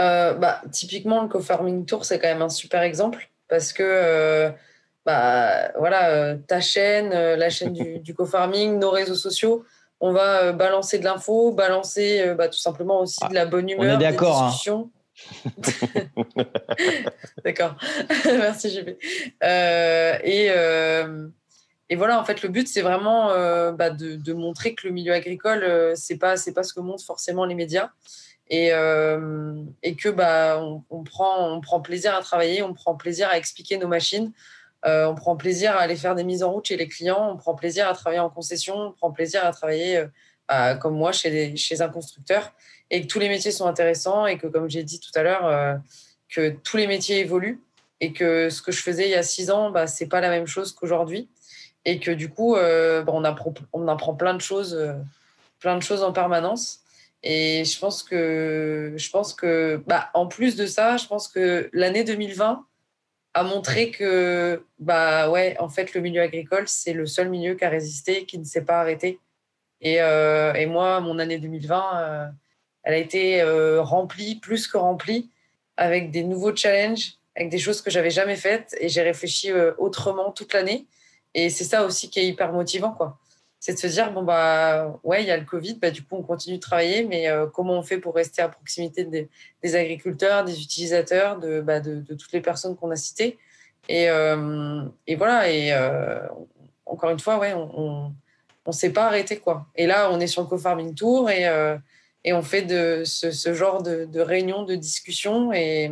euh, 0.00 0.34
bah, 0.34 0.60
Typiquement, 0.70 1.22
le 1.22 1.28
co-farming 1.28 1.86
tour, 1.86 2.04
c'est 2.04 2.18
quand 2.18 2.28
même 2.28 2.42
un 2.42 2.48
super 2.48 2.82
exemple 2.82 3.30
parce 3.48 3.72
que 3.72 3.82
euh, 3.84 4.50
bah, 5.04 5.72
voilà, 5.78 6.36
ta 6.36 6.60
chaîne, 6.60 7.10
la 7.10 7.50
chaîne 7.50 7.72
du, 7.72 7.98
du 7.98 8.14
co-farming, 8.14 8.78
nos 8.78 8.90
réseaux 8.90 9.14
sociaux, 9.14 9.64
on 10.00 10.12
va 10.12 10.52
balancer 10.52 10.98
de 10.98 11.04
l'info, 11.04 11.52
balancer 11.52 12.34
bah, 12.36 12.48
tout 12.48 12.58
simplement 12.58 13.00
aussi 13.00 13.20
de 13.28 13.34
la 13.34 13.46
bonne 13.46 13.68
humeur. 13.68 13.86
On 13.86 13.94
est 13.94 14.02
d'accord. 14.02 14.42
Hein. 14.42 14.88
D'accord. 17.44 17.76
Merci, 18.24 18.70
JP. 18.70 18.88
et, 20.24 20.50
et 21.92 21.94
voilà, 21.94 22.18
en 22.18 22.24
fait, 22.24 22.40
le 22.40 22.48
but, 22.48 22.68
c'est 22.68 22.80
vraiment 22.80 23.32
euh, 23.32 23.70
bah, 23.70 23.90
de, 23.90 24.32
montrer 24.32 24.74
que 24.74 24.86
le 24.86 24.94
milieu 24.94 25.12
agricole, 25.12 25.62
euh, 25.62 25.92
c'est 25.94 26.16
pas 26.16 26.38
c'est 26.38 26.54
pas 26.54 26.62
ce 26.62 26.72
que 26.72 26.80
montrent 26.80 27.04
forcément 27.04 27.44
les 27.44 27.54
médias, 27.54 27.90
et, 28.48 28.72
euh, 28.72 29.62
et 29.82 29.94
que 29.94 30.08
bah 30.08 30.58
on, 30.88 31.04
prend 31.04 31.54
on 31.54 31.60
prend 31.60 31.82
plaisir 31.82 32.14
à 32.14 32.22
travailler, 32.22 32.62
on 32.62 32.72
prend 32.72 32.94
plaisir 32.94 33.28
à 33.28 33.36
expliquer 33.36 33.76
nos 33.76 33.88
machines, 33.88 34.32
on 34.86 35.14
prend 35.14 35.36
plaisir 35.36 35.72
à 35.72 35.80
aller 35.80 35.96
faire 35.96 36.14
des 36.14 36.24
mises 36.24 36.42
en 36.42 36.52
route 36.52 36.64
chez 36.64 36.78
les 36.78 36.88
clients, 36.88 37.30
on 37.30 37.36
prend 37.36 37.54
plaisir 37.54 37.86
à 37.86 37.92
travailler 37.92 38.20
en 38.20 38.30
concession, 38.30 38.74
on 38.74 38.92
prend 38.92 39.12
plaisir 39.12 39.44
à 39.44 39.52
travailler 39.52 40.06
comme 40.80 40.96
moi 40.96 41.12
chez 41.12 41.54
chez 41.56 41.82
un 41.82 41.90
constructeur, 41.90 42.54
et 42.92 43.02
que 43.02 43.06
tous 43.08 43.18
les 43.18 43.28
métiers 43.28 43.50
sont 43.50 43.66
intéressants 43.66 44.26
et 44.26 44.38
que 44.38 44.46
comme 44.46 44.70
j'ai 44.70 44.84
dit 44.84 45.00
tout 45.00 45.10
à 45.18 45.24
l'heure, 45.24 45.80
que 46.28 46.50
tous 46.50 46.76
les 46.76 46.86
métiers 46.86 47.18
évoluent 47.18 47.60
et 48.00 48.12
que 48.12 48.50
ce 48.50 48.62
que 48.62 48.70
je 48.70 48.80
faisais 48.80 49.06
il 49.06 49.10
y 49.10 49.14
a 49.14 49.24
six 49.24 49.50
ans, 49.50 49.70
bah, 49.70 49.88
c'est 49.88 50.06
pas 50.06 50.20
la 50.20 50.28
même 50.28 50.46
chose 50.46 50.72
qu'aujourd'hui 50.72 51.28
et 51.84 51.98
que 51.98 52.10
du 52.10 52.28
coup, 52.28 52.56
euh, 52.56 53.04
on, 53.08 53.24
apprend, 53.24 53.54
on 53.72 53.88
apprend 53.88 54.14
plein 54.14 54.34
de 54.34 54.40
choses, 54.40 54.74
euh, 54.74 54.94
plein 55.60 55.76
de 55.76 55.82
choses 55.82 56.02
en 56.02 56.12
permanence. 56.12 56.80
Et 57.22 57.64
je 57.64 57.78
pense 57.78 58.02
que, 58.02 58.94
je 58.96 59.10
pense 59.10 59.34
que, 59.34 59.82
bah, 59.86 60.10
en 60.14 60.26
plus 60.26 60.56
de 60.56 60.66
ça, 60.66 60.96
je 60.96 61.06
pense 61.06 61.28
que 61.28 61.70
l'année 61.72 62.04
2020 62.04 62.64
a 63.34 63.42
montré 63.44 63.90
que, 63.90 64.64
bah 64.78 65.30
ouais, 65.30 65.56
en 65.58 65.68
fait, 65.68 65.94
le 65.94 66.00
milieu 66.00 66.20
agricole, 66.20 66.68
c'est 66.68 66.92
le 66.92 67.06
seul 67.06 67.28
milieu 67.28 67.54
qui 67.54 67.64
a 67.64 67.68
résisté, 67.68 68.26
qui 68.26 68.38
ne 68.38 68.44
s'est 68.44 68.64
pas 68.64 68.80
arrêté. 68.80 69.20
Et, 69.80 70.02
euh, 70.02 70.52
et, 70.54 70.66
moi, 70.66 71.00
mon 71.00 71.18
année 71.18 71.38
2020, 71.38 72.32
elle 72.84 72.94
a 72.94 72.98
été 72.98 73.42
remplie, 73.80 74.36
plus 74.36 74.66
que 74.66 74.76
remplie, 74.76 75.30
avec 75.76 76.10
des 76.10 76.22
nouveaux 76.22 76.54
challenges, 76.54 77.14
avec 77.36 77.48
des 77.48 77.58
choses 77.58 77.80
que 77.80 77.90
j'avais 77.90 78.10
jamais 78.10 78.36
faites. 78.36 78.76
Et 78.80 78.88
j'ai 78.88 79.02
réfléchi 79.02 79.52
autrement 79.78 80.32
toute 80.32 80.52
l'année. 80.52 80.86
Et 81.34 81.50
c'est 81.50 81.64
ça 81.64 81.84
aussi 81.84 82.10
qui 82.10 82.20
est 82.20 82.26
hyper 82.26 82.52
motivant, 82.52 82.92
quoi. 82.92 83.18
C'est 83.64 83.74
de 83.74 83.78
se 83.78 83.86
dire, 83.86 84.10
bon, 84.10 84.24
bah, 84.24 84.98
ouais, 85.04 85.22
il 85.22 85.28
y 85.28 85.30
a 85.30 85.36
le 85.36 85.44
Covid, 85.44 85.74
bah, 85.74 85.92
du 85.92 86.02
coup, 86.02 86.16
on 86.16 86.22
continue 86.22 86.56
de 86.56 86.60
travailler, 86.60 87.04
mais 87.04 87.28
euh, 87.28 87.46
comment 87.46 87.74
on 87.74 87.82
fait 87.84 87.98
pour 87.98 88.12
rester 88.12 88.42
à 88.42 88.48
proximité 88.48 89.04
des, 89.04 89.76
agriculteurs, 89.76 90.44
des 90.44 90.60
utilisateurs, 90.60 91.38
de, 91.38 91.60
bah, 91.60 91.78
de, 91.78 92.02
toutes 92.08 92.32
les 92.32 92.40
personnes 92.40 92.74
qu'on 92.74 92.90
a 92.90 92.96
citées 92.96 93.38
et, 93.88 94.10
euh, 94.10 94.82
voilà, 95.16 95.48
et 95.48 95.72
euh, 95.72 96.26
encore 96.86 97.10
une 97.10 97.20
fois, 97.20 97.38
ouais, 97.38 97.52
on 97.54 98.12
ne 98.66 98.72
s'est 98.72 98.90
pas 98.90 99.06
arrêté, 99.06 99.38
quoi. 99.38 99.66
Et 99.76 99.86
là, 99.86 100.10
on 100.10 100.18
est 100.18 100.26
sur 100.26 100.42
le 100.42 100.48
co-farming 100.48 100.96
tour 100.96 101.30
et, 101.30 101.44
et 102.24 102.32
on 102.32 102.42
fait 102.42 102.62
de 102.62 103.02
ce, 103.04 103.54
genre 103.54 103.82
de, 103.82 104.04
de 104.04 104.20
réunions, 104.20 104.64
de 104.64 104.74
discussions 104.74 105.52
et, 105.52 105.90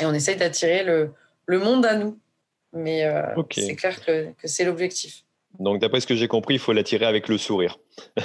et 0.00 0.04
on 0.04 0.12
essaye 0.12 0.36
d'attirer 0.36 0.82
le, 0.82 1.12
le 1.46 1.58
monde 1.58 1.86
à 1.86 1.96
nous. 1.96 2.18
Mais 2.72 3.04
euh, 3.04 3.22
c'est 3.52 3.76
clair 3.76 4.04
que, 4.04 4.32
que 4.32 4.48
c'est 4.48 4.64
l'objectif. 4.64 5.22
Donc, 5.60 5.80
d'après 5.80 6.00
ce 6.00 6.06
que 6.06 6.16
j'ai 6.16 6.26
compris, 6.26 6.54
il 6.54 6.60
faut 6.60 6.72
l'attirer 6.72 7.06
avec 7.06 7.28
le 7.28 7.38
sourire. 7.38 7.78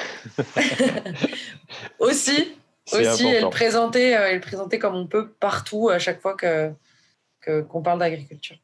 aussi, 1.99 2.56
aussi 2.91 3.27
et, 3.27 3.41
le 3.41 3.49
présenter, 3.49 4.18
euh, 4.18 4.34
le 4.34 4.39
présenter 4.39 4.80
comme 4.80 4.95
on 4.95 5.06
peut 5.06 5.30
partout 5.30 5.89
à 5.89 5.99
chaque 5.99 6.22
fois 6.22 6.35
que, 6.35 6.72
qu'on 7.45 7.84
parle 7.84 7.99
d'agriculture. 7.99 8.57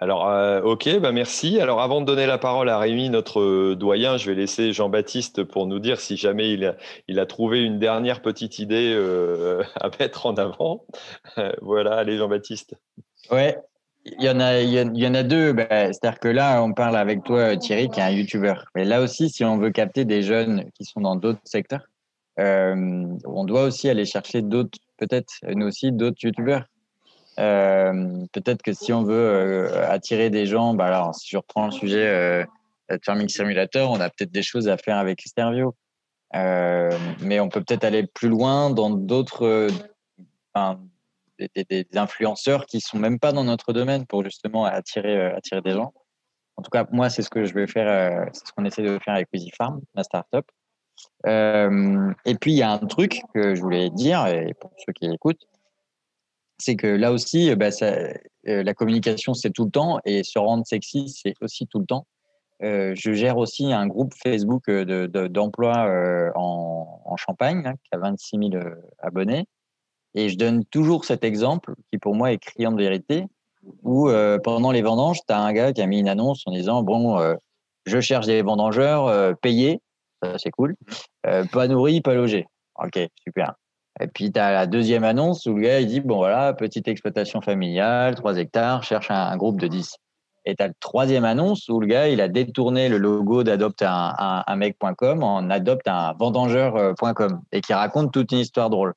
Alors, 0.00 0.28
euh, 0.28 0.62
ok, 0.62 1.00
bah 1.00 1.10
merci. 1.10 1.60
Alors, 1.60 1.80
avant 1.80 2.00
de 2.00 2.06
donner 2.06 2.26
la 2.26 2.38
parole 2.38 2.68
à 2.68 2.78
Rémi, 2.78 3.10
notre 3.10 3.74
doyen, 3.74 4.16
je 4.16 4.30
vais 4.30 4.36
laisser 4.36 4.72
Jean-Baptiste 4.72 5.42
pour 5.42 5.66
nous 5.66 5.80
dire 5.80 6.00
si 6.00 6.16
jamais 6.16 6.52
il 6.52 7.18
a, 7.18 7.26
trouvé 7.26 7.62
une 7.62 7.80
dernière 7.80 8.22
petite 8.22 8.60
idée 8.60 8.96
à 9.80 9.90
mettre 9.98 10.26
en 10.26 10.34
avant. 10.34 10.84
voilà, 11.62 11.96
allez, 11.96 12.16
Jean-Baptiste. 12.16 12.74
Ouais, 13.32 13.58
il 14.04 14.24
y 14.24 14.30
en 14.30 14.40
a, 14.40 14.60
il 14.60 14.98
y 14.98 15.06
en 15.06 15.14
a 15.14 15.22
deux. 15.22 15.52
Bah, 15.52 15.66
c'est-à-dire 15.68 16.20
que 16.20 16.28
là, 16.28 16.62
on 16.62 16.72
parle 16.72 16.96
avec 16.96 17.24
toi, 17.24 17.56
Thierry, 17.56 17.88
qui 17.88 18.00
est 18.00 18.02
un 18.02 18.10
YouTuber. 18.10 18.54
Mais 18.74 18.84
là 18.84 19.00
aussi, 19.00 19.28
si 19.28 19.44
on 19.44 19.58
veut 19.58 19.70
capter 19.70 20.04
des 20.04 20.22
jeunes 20.22 20.70
qui 20.74 20.84
sont 20.84 21.00
dans 21.00 21.16
d'autres 21.16 21.40
secteurs, 21.44 21.86
euh, 22.38 23.06
on 23.24 23.44
doit 23.44 23.64
aussi 23.64 23.88
aller 23.88 24.04
chercher 24.04 24.42
d'autres, 24.42 24.78
peut-être, 24.96 25.32
nous 25.48 25.66
aussi, 25.66 25.92
d'autres 25.92 26.18
YouTubeurs. 26.22 26.64
Euh, 27.38 28.26
peut-être 28.32 28.62
que 28.62 28.72
si 28.72 28.92
on 28.92 29.02
veut 29.04 29.14
euh, 29.14 29.90
attirer 29.90 30.30
des 30.30 30.46
gens, 30.46 30.74
bah 30.74 30.86
alors, 30.86 31.14
si 31.14 31.28
je 31.30 31.36
reprends 31.36 31.66
le 31.66 31.72
sujet 31.72 32.06
euh, 32.06 32.44
Farming 33.04 33.28
Simulator, 33.28 33.90
on 33.90 34.00
a 34.00 34.10
peut-être 34.10 34.32
des 34.32 34.42
choses 34.42 34.68
à 34.68 34.76
faire 34.76 34.96
avec 34.96 35.24
Estervio. 35.24 35.74
mais 36.34 37.40
on 37.40 37.48
peut 37.48 37.62
peut-être 37.62 37.84
aller 37.84 38.06
plus 38.06 38.28
loin 38.28 38.70
dans 38.70 38.90
d'autres, 38.90 39.68
des, 41.38 41.86
influenceurs 41.94 42.66
qui 42.66 42.80
sont 42.80 42.98
même 42.98 43.18
pas 43.18 43.32
dans 43.32 43.44
notre 43.44 43.72
domaine 43.72 44.06
pour 44.06 44.24
justement 44.24 44.64
attirer, 44.64 45.26
attirer 45.26 45.62
des 45.62 45.72
gens. 45.72 45.92
En 46.56 46.62
tout 46.62 46.70
cas, 46.70 46.86
moi, 46.90 47.08
c'est 47.08 47.22
ce 47.22 47.30
que 47.30 47.44
je 47.44 47.54
vais 47.54 47.68
faire, 47.68 48.28
c'est 48.32 48.48
ce 48.48 48.52
qu'on 48.52 48.64
essaie 48.64 48.82
de 48.82 48.98
faire 48.98 49.14
avec 49.14 49.28
Easy 49.32 49.52
Farm, 49.56 49.80
ma 49.94 50.02
startup. 50.02 50.44
Euh, 51.26 52.12
et 52.24 52.34
puis, 52.34 52.52
il 52.52 52.56
y 52.56 52.62
a 52.62 52.70
un 52.70 52.78
truc 52.78 53.22
que 53.34 53.54
je 53.54 53.60
voulais 53.60 53.90
dire, 53.90 54.26
et 54.26 54.54
pour 54.54 54.70
ceux 54.84 54.92
qui 54.92 55.06
écoutent, 55.06 55.46
c'est 56.58 56.76
que 56.76 56.86
là 56.86 57.12
aussi, 57.12 57.54
bah, 57.56 57.70
ça, 57.70 57.96
la 58.44 58.74
communication, 58.74 59.34
c'est 59.34 59.50
tout 59.50 59.64
le 59.64 59.70
temps, 59.70 59.98
et 60.04 60.24
se 60.24 60.38
rendre 60.38 60.66
sexy, 60.66 61.08
c'est 61.08 61.34
aussi 61.40 61.66
tout 61.66 61.78
le 61.78 61.86
temps. 61.86 62.06
je 62.60 63.12
gère 63.12 63.38
aussi 63.38 63.72
un 63.72 63.86
groupe 63.86 64.12
Facebook 64.22 64.70
d'emploi 64.70 66.32
en, 66.34 67.00
en, 67.04 67.16
Champagne 67.16 67.62
hein, 67.64 67.74
qui 67.84 67.90
a 67.92 67.98
26 67.98 68.50
000 68.52 68.64
abonnés. 68.98 69.44
Et 70.14 70.28
je 70.28 70.36
donne 70.36 70.64
toujours 70.64 71.04
cet 71.04 71.22
exemple 71.22 71.74
qui 71.92 71.98
pour 71.98 72.14
moi 72.14 72.32
est 72.32 72.38
criant 72.38 72.72
de 72.72 72.82
vérité, 72.82 73.26
où 73.82 74.10
pendant 74.42 74.72
les 74.72 74.82
vendanges, 74.82 75.20
tu 75.26 75.32
as 75.32 75.40
un 75.40 75.52
gars 75.52 75.72
qui 75.72 75.82
a 75.82 75.86
mis 75.86 76.00
une 76.00 76.08
annonce 76.08 76.42
en 76.46 76.52
disant, 76.52 76.82
bon, 76.82 77.36
je 77.86 78.00
cherche 78.00 78.26
des 78.26 78.42
vendangeurs 78.42 79.36
payés, 79.38 79.80
ça 80.22 80.38
c'est 80.38 80.50
cool, 80.50 80.74
pas 81.22 81.68
nourris, 81.68 82.00
pas 82.00 82.14
logés. 82.14 82.46
Ok, 82.82 82.98
super. 83.22 83.54
Et 84.00 84.06
puis, 84.06 84.30
tu 84.30 84.38
as 84.38 84.52
la 84.52 84.66
deuxième 84.66 85.04
annonce 85.04 85.46
où 85.46 85.54
le 85.54 85.62
gars, 85.62 85.80
il 85.80 85.86
dit, 85.86 86.00
bon, 86.00 86.16
voilà, 86.16 86.52
petite 86.52 86.86
exploitation 86.88 87.40
familiale, 87.40 88.14
3 88.14 88.38
hectares, 88.38 88.84
cherche 88.84 89.10
un, 89.10 89.36
groupe 89.36 89.60
de 89.60 89.66
10. 89.66 89.96
Et 90.44 90.54
tu 90.54 90.62
as 90.62 90.68
le 90.68 90.74
troisième 90.80 91.24
annonce 91.24 91.68
où 91.68 91.80
le 91.80 91.86
gars, 91.86 92.08
il 92.08 92.20
a 92.20 92.28
détourné 92.28 92.88
le 92.88 92.96
logo 92.96 93.42
d'adopte 93.42 93.82
un, 93.82 94.56
mec.com 94.56 95.22
en 95.22 95.50
adopte 95.50 95.88
un 95.88 96.14
vendangeur.com 96.18 97.42
et 97.52 97.60
qui 97.60 97.74
raconte 97.74 98.12
toute 98.12 98.32
une 98.32 98.38
histoire 98.38 98.70
drôle. 98.70 98.94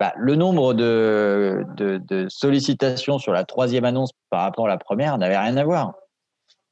Bah, 0.00 0.12
le 0.16 0.34
nombre 0.34 0.72
de, 0.72 1.64
de, 1.76 2.26
sollicitations 2.28 3.18
sur 3.18 3.32
la 3.32 3.44
troisième 3.44 3.84
annonce 3.84 4.10
par 4.30 4.42
rapport 4.42 4.66
à 4.66 4.68
la 4.68 4.78
première 4.78 5.18
n'avait 5.18 5.36
rien 5.36 5.56
à 5.56 5.64
voir. 5.64 5.92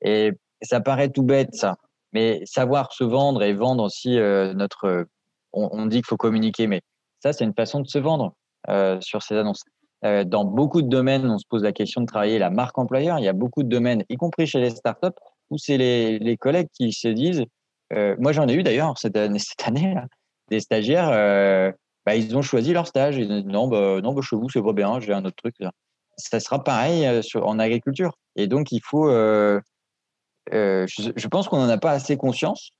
Et 0.02 0.32
ça 0.62 0.80
paraît 0.80 1.10
tout 1.10 1.22
bête, 1.22 1.54
ça. 1.54 1.76
Mais 2.12 2.40
savoir 2.44 2.92
se 2.92 3.04
vendre 3.04 3.42
et 3.42 3.52
vendre 3.52 3.84
aussi 3.84 4.18
euh, 4.18 4.52
notre. 4.54 5.06
On 5.52 5.86
dit 5.86 5.96
qu'il 5.96 6.06
faut 6.06 6.16
communiquer, 6.16 6.68
mais 6.68 6.80
ça, 7.20 7.32
c'est 7.32 7.44
une 7.44 7.54
façon 7.54 7.80
de 7.80 7.86
se 7.86 7.98
vendre 7.98 8.34
euh, 8.68 9.00
sur 9.00 9.22
ces 9.22 9.36
annonces. 9.36 9.62
Euh, 10.04 10.24
dans 10.24 10.44
beaucoup 10.44 10.80
de 10.82 10.88
domaines, 10.88 11.28
on 11.28 11.38
se 11.38 11.46
pose 11.46 11.62
la 11.62 11.72
question 11.72 12.00
de 12.00 12.06
travailler 12.06 12.38
la 12.38 12.50
marque 12.50 12.78
employeur. 12.78 13.18
Il 13.18 13.24
y 13.24 13.28
a 13.28 13.32
beaucoup 13.32 13.62
de 13.62 13.68
domaines, 13.68 14.04
y 14.08 14.16
compris 14.16 14.46
chez 14.46 14.60
les 14.60 14.70
startups, 14.70 15.18
où 15.50 15.58
c'est 15.58 15.76
les, 15.76 16.36
collègues 16.38 16.68
qui 16.72 16.92
se 16.92 17.08
disent. 17.08 17.44
Euh, 17.92 18.16
moi, 18.18 18.32
j'en 18.32 18.48
ai 18.48 18.54
eu 18.54 18.62
d'ailleurs 18.62 18.96
cette 18.98 19.16
année, 19.16 19.94
des 20.50 20.60
stagiaires. 20.60 21.74
Bah, 22.06 22.16
ils 22.16 22.34
ont 22.36 22.42
choisi 22.42 22.72
leur 22.72 22.86
stage. 22.86 23.18
Ils 23.18 23.30
ont 23.30 23.40
dit, 23.40 23.46
non, 23.46 23.68
bah, 23.68 24.00
non, 24.02 24.14
bah, 24.14 24.22
chez 24.22 24.36
vous, 24.36 24.48
c'est 24.48 24.62
pas 24.62 24.72
bien. 24.72 25.00
J'ai 25.00 25.12
un 25.12 25.24
autre 25.24 25.36
truc. 25.36 25.54
Ça 26.16 26.40
sera 26.40 26.64
pareil 26.64 27.06
en 27.34 27.58
agriculture. 27.58 28.14
Et 28.36 28.46
donc, 28.46 28.72
il 28.72 28.80
faut. 28.82 29.10
Je, 29.10 29.60
je, 30.86 31.28
pense 31.28 31.48
qu'on 31.48 31.58
n'en 31.58 31.68
a 31.68 31.78
pas 31.78 31.92
assez 31.92 32.16
conscience 32.16 32.70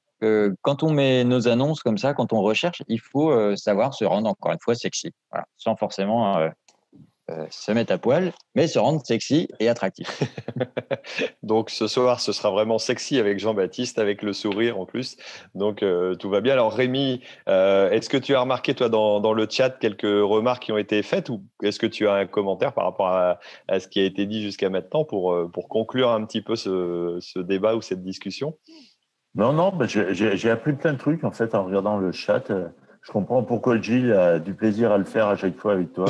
quand 0.63 0.83
on 0.83 0.91
met 0.93 1.25
nos 1.25 1.49
annonces 1.49 1.81
comme 1.81 1.99
ça, 1.99 2.15
quand 2.15 2.33
on 2.33 2.43
recherche, 2.43 2.83
il 2.89 3.01
faut 3.01 3.31
euh, 3.31 3.57
savoir 3.57 3.95
se 3.95 4.05
rendre 4.05 4.29
encore 4.29 4.53
une 4.53 4.61
fois 4.61 4.75
sexy, 4.75 5.13
sans 5.57 5.77
forcément 5.77 6.37
euh, 6.39 6.49
euh, 7.31 7.47
se 7.51 7.73
mettre 7.73 7.93
à 7.93 7.99
poil, 7.99 8.33
mais 8.55 8.67
se 8.67 8.79
rendre 8.79 9.01
sexy 9.05 9.49
et 9.61 9.69
attractif. 9.69 10.23
Donc 11.43 11.71
ce 11.71 11.87
soir, 11.87 12.21
ce 12.21 12.33
sera 12.33 12.51
vraiment 12.51 12.79
sexy 12.79 13.19
avec 13.19 13.39
Jean-Baptiste, 13.39 13.99
avec 13.99 14.23
le 14.23 14.33
sourire 14.33 14.79
en 14.79 14.85
plus. 14.85 15.17
Donc 15.55 15.85
tout 16.19 16.29
va 16.29 16.41
bien. 16.41 16.55
Alors 16.55 16.73
Rémi, 16.73 17.23
est-ce 17.47 18.09
que 18.09 18.17
tu 18.17 18.35
as 18.35 18.41
remarqué 18.41 18.75
toi 18.75 18.89
dans, 18.89 19.21
dans, 19.21 19.33
le 19.33 19.47
chat 19.49 19.71
quelques 19.71 20.03
remarques 20.03 20.65
qui 20.65 20.73
ont 20.73 20.79
été 20.79 21.03
faites 21.03 21.29
ou 21.29 21.45
est-ce 21.63 21.79
que 21.79 21.87
tu 21.87 22.09
as 22.09 22.15
un 22.15 22.27
commentaire 22.27 22.73
par 22.73 22.85
rapport 22.85 23.09
à, 23.09 23.39
à 23.69 23.79
ce 23.79 23.87
qui 23.87 24.01
a 24.01 24.05
été 24.05 24.27
dit 24.27 24.43
jusqu'à 24.43 24.69
maintenant 24.69 25.05
pour, 25.05 25.51
pour 25.53 25.69
conclure 25.69 26.11
un 26.11 26.25
petit 26.25 26.43
peu 26.43 26.57
ce, 26.57 27.19
ce 27.21 27.39
débat 27.39 27.77
ou 27.77 27.81
cette 27.81 28.03
discussion? 28.03 28.59
Non, 29.35 29.53
non, 29.53 29.73
j'ai 29.87 30.51
appris 30.51 30.73
plein 30.73 30.93
de 30.93 30.99
trucs 30.99 31.23
en 31.23 31.31
fait 31.31 31.55
en 31.55 31.65
regardant 31.65 31.99
le 31.99 32.11
chat. 32.11 32.51
Euh, 32.51 32.69
je 33.03 33.13
comprends 33.13 33.43
pourquoi 33.43 33.81
Gilles 33.81 34.13
a 34.13 34.39
du 34.39 34.55
plaisir 34.55 34.91
à 34.91 34.99
le 34.99 35.05
faire 35.05 35.29
à 35.29 35.37
chaque 35.37 35.57
fois 35.57 35.73
avec 35.73 35.93
toi. 35.93 36.07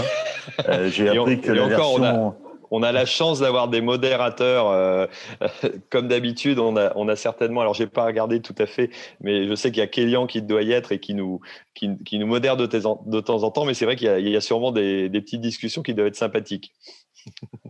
Euh, 0.68 0.88
j'ai 0.88 1.08
appris 1.08 1.40
que 1.40 1.52
la 1.52 1.66
encore, 1.66 2.00
version... 2.00 2.34
on, 2.70 2.82
a, 2.82 2.92
la 2.92 3.04
chance 3.04 3.40
d'avoir 3.40 3.68
des 3.68 3.82
modérateurs. 3.82 4.68
Euh, 4.70 5.06
comme 5.90 6.08
d'habitude, 6.08 6.58
on 6.58 6.76
a, 6.76 6.92
on 6.96 7.08
a 7.08 7.14
certainement, 7.14 7.60
alors 7.60 7.74
j'ai 7.74 7.86
pas 7.86 8.06
regardé 8.06 8.40
tout 8.40 8.54
à 8.58 8.64
fait, 8.64 8.90
mais 9.20 9.46
je 9.46 9.54
sais 9.54 9.70
qu'il 9.70 9.80
y 9.80 9.82
a 9.82 9.86
Kélian 9.86 10.26
qui 10.26 10.40
doit 10.40 10.62
y 10.62 10.72
être 10.72 10.90
et 10.90 10.98
qui 10.98 11.14
nous, 11.14 11.40
qui, 11.74 11.90
qui 12.04 12.18
nous 12.18 12.26
modère 12.26 12.56
de, 12.56 12.66
de, 12.66 13.20
temps 13.20 13.42
en 13.42 13.50
temps. 13.50 13.66
Mais 13.66 13.74
c'est 13.74 13.84
vrai 13.84 13.96
qu'il 13.96 14.08
y, 14.18 14.30
y, 14.30 14.36
a 14.36 14.40
sûrement 14.40 14.72
des, 14.72 15.10
des, 15.10 15.20
petites 15.20 15.42
discussions 15.42 15.82
qui 15.82 15.92
doivent 15.92 16.08
être 16.08 16.16
sympathiques. 16.16 16.72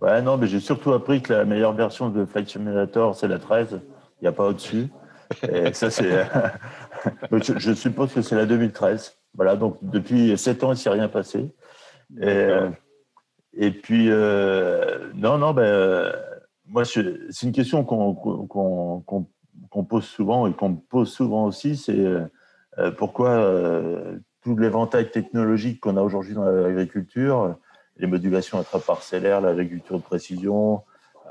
ouais, 0.01 0.23
non, 0.23 0.37
mais 0.37 0.47
j'ai 0.47 0.61
surtout 0.61 0.93
appris 0.93 1.21
que 1.23 1.33
la 1.33 1.45
meilleure 1.45 1.75
version 1.75 2.09
de 2.09 2.25
Flight 2.25 2.49
Simulator, 2.49 3.17
c'est 3.17 3.29
la 3.29 3.41
13. 3.41 3.81
Il 4.21 4.25
n'y 4.25 4.29
a 4.29 4.33
pas 4.33 4.47
au-dessus. 4.47 4.89
Et 5.51 5.73
ça, 5.73 5.91
c'est. 5.91 6.27
je, 7.33 7.73
suppose 7.75 8.13
que 8.13 8.23
c'est 8.23 8.37
la 8.37 8.47
2013. 8.47 9.17
Voilà, 9.35 9.57
donc 9.57 9.79
depuis 9.83 10.37
sept 10.37 10.65
ans, 10.65 10.69
il 10.69 10.71
ne 10.71 10.77
s'est 10.77 10.91
rien 10.91 11.09
passé. 11.09 11.55
Et, 12.21 12.49
et 13.55 13.71
puis, 13.71 14.07
euh, 14.11 15.11
non, 15.15 15.39
non, 15.39 15.53
ben, 15.53 15.63
euh, 15.63 16.13
moi, 16.67 16.85
c'est 16.85 17.03
une 17.43 17.53
question 17.53 17.85
qu'on 17.85 18.15
qu 19.73 19.85
pose 19.89 20.05
souvent 20.05 20.47
et 20.47 20.53
qu'on 20.53 20.71
me 20.71 20.77
pose 20.77 21.13
souvent 21.13 21.47
aussi 21.47 21.77
c'est 21.77 21.97
euh, 22.79 22.91
pourquoi 22.93 23.31
euh, 23.31 24.19
tout 24.43 24.57
l'éventail 24.57 25.11
technologique 25.11 25.81
qu'on 25.81 25.97
a 25.97 26.03
aujourd'hui 26.03 26.35
dans 26.35 26.45
l'agriculture, 26.45 27.57
les 27.97 28.07
modulations 28.07 28.59
intraparcellaires, 28.59 29.41
l'agriculture 29.41 29.99
de 29.99 30.03
précision, 30.03 30.83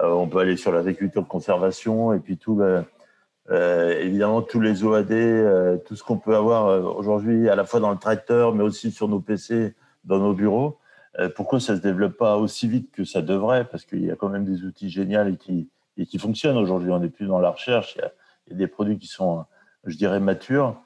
on 0.02 0.28
peut 0.28 0.40
aller 0.40 0.58
sur 0.58 0.72
l'agriculture 0.72 1.24
de 1.24 1.28
conservation 1.28 2.14
et 2.14 2.20
puis 2.20 2.38
tout. 2.38 2.56
Ben, 2.56 2.66
euh, 2.66 2.82
évidemment, 3.50 4.42
tous 4.42 4.60
les 4.60 4.84
OAD, 4.84 5.12
euh, 5.12 5.78
tout 5.78 5.96
ce 5.96 6.04
qu'on 6.04 6.18
peut 6.18 6.36
avoir 6.36 6.68
euh, 6.68 6.82
aujourd'hui, 6.82 7.50
à 7.50 7.56
la 7.56 7.66
fois 7.66 7.80
dans 7.80 7.92
le 7.92 7.98
tracteur, 7.98 8.54
mais 8.54 8.64
aussi 8.64 8.92
sur 8.92 9.08
nos 9.08 9.20
PC, 9.20 9.76
dans 10.04 10.20
nos 10.20 10.34
bureaux. 10.34 10.78
Euh, 11.20 11.30
pourquoi 11.36 11.60
ça 11.60 11.74
ne 11.74 11.78
se 11.78 11.84
développe 11.84 12.18
pas 12.18 12.38
aussi 12.38 12.68
vite 12.68 12.92
que 12.92 13.04
ça 13.04 13.22
devrait? 13.22 13.66
Parce 13.66 13.86
qu'il 13.86 14.06
y 14.06 14.12
a 14.12 14.16
quand 14.16 14.30
même 14.30 14.46
des 14.46 14.64
outils 14.64 14.90
géniaux 14.90 15.26
et 15.26 15.38
qui, 15.38 15.70
et 15.98 16.06
qui 16.06 16.20
fonctionnent 16.20 16.58
aujourd'hui. 16.58 16.92
On 16.92 17.00
n'est 17.00 17.10
plus 17.10 17.26
dans 17.26 17.40
la 17.40 17.50
recherche. 17.50 17.96
Il 17.96 18.02
y, 18.52 18.56
a, 18.56 18.58
des 18.58 18.68
produits 18.68 18.98
qui 18.98 19.08
sont, 19.08 19.46
je 19.86 19.98
dirais, 19.98 20.20
matures. 20.20 20.82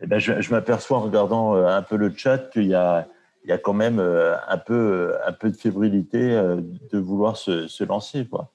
Et 0.00 0.06
ben, 0.06 0.18
je, 0.18 0.40
je 0.40 0.50
m'aperçois 0.50 0.98
en 0.98 1.02
regardant 1.02 1.54
un 1.54 1.82
peu 1.82 1.96
le 1.96 2.12
chat 2.14 2.38
qu'il 2.38 2.66
y 2.66 2.74
a, 2.74 3.08
il 3.44 3.50
y 3.50 3.52
a 3.52 3.58
quand 3.58 3.72
même 3.72 4.00
un 4.00 4.58
peu, 4.58 5.14
un 5.26 5.32
peu 5.32 5.50
de 5.50 5.56
fébrilité 5.56 6.30
de 6.30 6.98
vouloir 6.98 7.36
se, 7.36 7.84
lancer. 7.84 8.26
Quoi. 8.26 8.52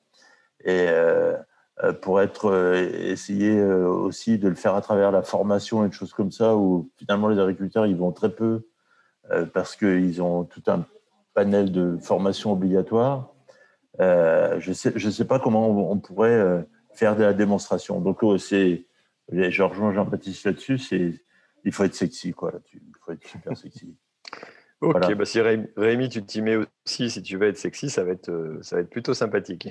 Et 0.63 0.87
euh, 0.89 1.33
euh, 1.33 1.37
pour 1.91 2.21
être 2.21 2.45
euh, 2.45 2.89
essayer 3.11 3.57
euh, 3.57 3.87
aussi 3.87 4.37
de 4.37 4.47
le 4.47 4.55
faire 4.55 4.75
à 4.75 4.81
travers 4.81 5.11
la 5.11 5.21
formation 5.21 5.83
et 5.83 5.89
des 5.89 5.93
choses 5.93 6.13
comme 6.13 6.31
ça, 6.31 6.55
où 6.55 6.89
finalement 6.95 7.27
les 7.27 7.39
agriculteurs 7.39 7.85
ils 7.85 7.95
vont 7.95 8.11
très 8.11 8.33
peu 8.33 8.67
parce 9.53 9.77
qu'ils 9.77 10.21
ont 10.21 10.43
tout 10.43 10.61
un 10.67 10.85
panel 11.33 11.71
de 11.71 11.97
formation 12.01 12.51
obligatoire. 12.51 13.33
je 13.97 14.71
sais, 14.73 14.91
je 14.97 15.09
sais 15.09 15.23
pas 15.23 15.39
comment 15.39 15.91
on, 15.91 15.97
pourrait 15.97 16.67
faire 16.91 17.15
de 17.15 17.23
la 17.23 17.31
démonstration. 17.31 18.01
Donc 18.01 18.19
c'est, 18.37 18.85
je 19.31 19.63
rejoins 19.63 19.93
Jean-Baptiste 19.93 20.43
là-dessus, 20.43 20.77
c'est 20.77 21.23
il 21.63 21.71
faut 21.71 21.85
être 21.85 21.95
sexy 21.95 22.33
quoi 22.33 22.51
là-dessus, 22.51 22.83
il 22.85 22.93
faut 22.99 23.11
être 23.13 23.25
super 23.25 23.57
sexy. 23.57 23.95
Ok, 24.81 24.91
voilà. 24.99 25.15
bah 25.15 25.23
si 25.23 25.39
Rémi, 25.39 26.09
tu 26.09 26.21
t'y 26.25 26.41
mets 26.41 26.57
aussi, 26.57 27.09
si 27.09 27.21
tu 27.21 27.37
veux 27.37 27.47
être 27.47 27.57
sexy, 27.57 27.89
ça 27.89 28.03
va 28.03 28.11
être, 28.11 28.59
ça 28.63 28.75
va 28.75 28.81
être 28.81 28.89
plutôt 28.89 29.13
sympathique. 29.13 29.69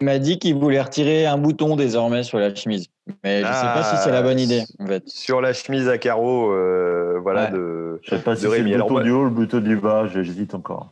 Il 0.00 0.04
m'a 0.04 0.18
dit 0.18 0.38
qu'il 0.38 0.54
voulait 0.56 0.80
retirer 0.80 1.26
un 1.26 1.38
bouton 1.38 1.76
désormais 1.76 2.22
sur 2.22 2.38
la 2.38 2.54
chemise. 2.54 2.88
Mais 3.24 3.42
je 3.42 3.48
ne 3.48 3.52
sais 3.52 3.60
pas 3.60 3.82
si 3.84 3.96
c'est 4.02 4.10
la 4.10 4.22
bonne 4.22 4.40
idée. 4.40 4.64
En 4.78 4.86
fait. 4.86 5.08
Sur 5.08 5.40
la 5.40 5.52
chemise 5.52 5.88
à 5.88 5.98
carreaux, 5.98 6.50
euh, 6.50 7.18
voilà, 7.22 7.44
ouais. 7.44 7.52
de. 7.52 8.00
Je 8.02 8.14
ne 8.14 8.18
sais 8.18 8.24
pas 8.24 8.36
si 8.36 8.42
c'est 8.42 8.62
le 8.62 8.78
bouton 8.78 9.00
du 9.00 9.10
haut 9.10 9.22
ou 9.22 9.24
le 9.24 9.30
bouton 9.30 9.60
du 9.60 9.76
bas, 9.76 10.06
j'hésite 10.12 10.54
encore. 10.54 10.90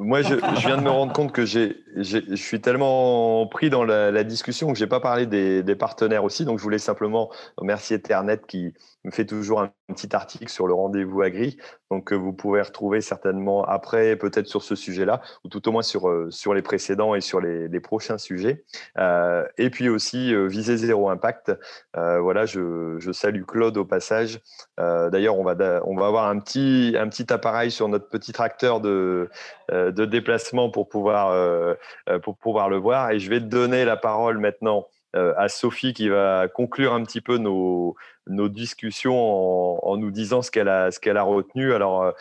Moi, 0.00 0.22
je, 0.22 0.36
je, 0.36 0.66
viens 0.66 0.76
de 0.76 0.82
me 0.82 0.90
rendre 0.90 1.12
compte 1.12 1.32
que 1.32 1.44
j'ai, 1.44 1.76
je 1.96 2.36
suis 2.36 2.60
tellement 2.60 3.44
pris 3.48 3.68
dans 3.68 3.82
la, 3.82 4.12
la 4.12 4.22
discussion 4.22 4.72
que 4.72 4.78
j'ai 4.78 4.86
pas 4.86 5.00
parlé 5.00 5.26
des, 5.26 5.64
des, 5.64 5.74
partenaires 5.74 6.22
aussi. 6.22 6.44
Donc, 6.44 6.58
je 6.58 6.62
voulais 6.62 6.78
simplement 6.78 7.30
remercier 7.56 7.96
Ethernet 7.96 8.38
qui 8.46 8.74
fait 9.10 9.26
toujours 9.26 9.60
un, 9.60 9.72
petit 9.94 10.14
article 10.14 10.50
sur 10.50 10.66
le 10.66 10.74
rendez-vous 10.74 11.22
agri. 11.22 11.56
Donc, 11.90 12.12
vous 12.12 12.34
pouvez 12.34 12.60
retrouver 12.60 13.00
certainement 13.00 13.64
après, 13.64 14.16
peut-être 14.16 14.46
sur 14.46 14.62
ce 14.62 14.74
sujet-là, 14.74 15.22
ou 15.44 15.48
tout 15.48 15.66
au 15.66 15.72
moins 15.72 15.82
sur, 15.82 16.10
euh, 16.10 16.30
sur 16.30 16.52
les 16.52 16.60
précédents 16.60 17.14
et 17.14 17.22
sur 17.22 17.40
les, 17.40 17.80
prochains 17.80 18.18
sujets. 18.18 18.64
Euh, 18.98 19.46
et 19.56 19.70
puis 19.70 19.88
aussi, 19.88 20.34
euh, 20.34 20.46
viser 20.46 20.76
zéro 20.76 21.08
impact. 21.08 21.52
Voilà, 21.94 22.44
je, 22.44 22.96
je, 22.98 23.12
salue 23.12 23.44
Claude 23.44 23.76
au 23.78 23.84
passage. 23.84 24.40
D'ailleurs, 24.76 25.38
on 25.38 25.44
va, 25.44 25.80
on 25.84 25.96
va 25.96 26.06
avoir 26.06 26.28
un 26.28 26.38
petit, 26.38 26.94
un 26.98 27.08
petit 27.08 27.32
appareil 27.32 27.70
sur 27.70 27.88
notre 27.88 28.08
petit 28.08 28.32
tracteur 28.32 28.80
de, 28.80 29.30
de 29.72 30.04
déplacement 30.04 30.70
pour 30.70 30.88
pouvoir, 30.88 31.76
pour 32.22 32.36
pouvoir 32.36 32.68
le 32.68 32.76
voir. 32.76 33.10
Et 33.10 33.18
je 33.18 33.30
vais 33.30 33.40
te 33.40 33.46
donner 33.46 33.84
la 33.84 33.96
parole 33.96 34.38
maintenant 34.38 34.86
à 35.14 35.48
Sophie 35.48 35.94
qui 35.94 36.08
va 36.08 36.48
conclure 36.48 36.92
un 36.92 37.02
petit 37.02 37.20
peu 37.20 37.38
nos, 37.38 37.96
nos 38.28 38.48
discussions 38.48 39.16
en, 39.16 39.80
en 39.82 39.96
nous 39.96 40.10
disant 40.10 40.42
ce 40.42 40.50
qu'elle 40.50 40.68
a, 40.68 40.90
qu'elle 40.90 41.16
a 41.16 41.22
retenu. 41.22 41.72
Alors, 41.72 42.02
euh, 42.02 42.12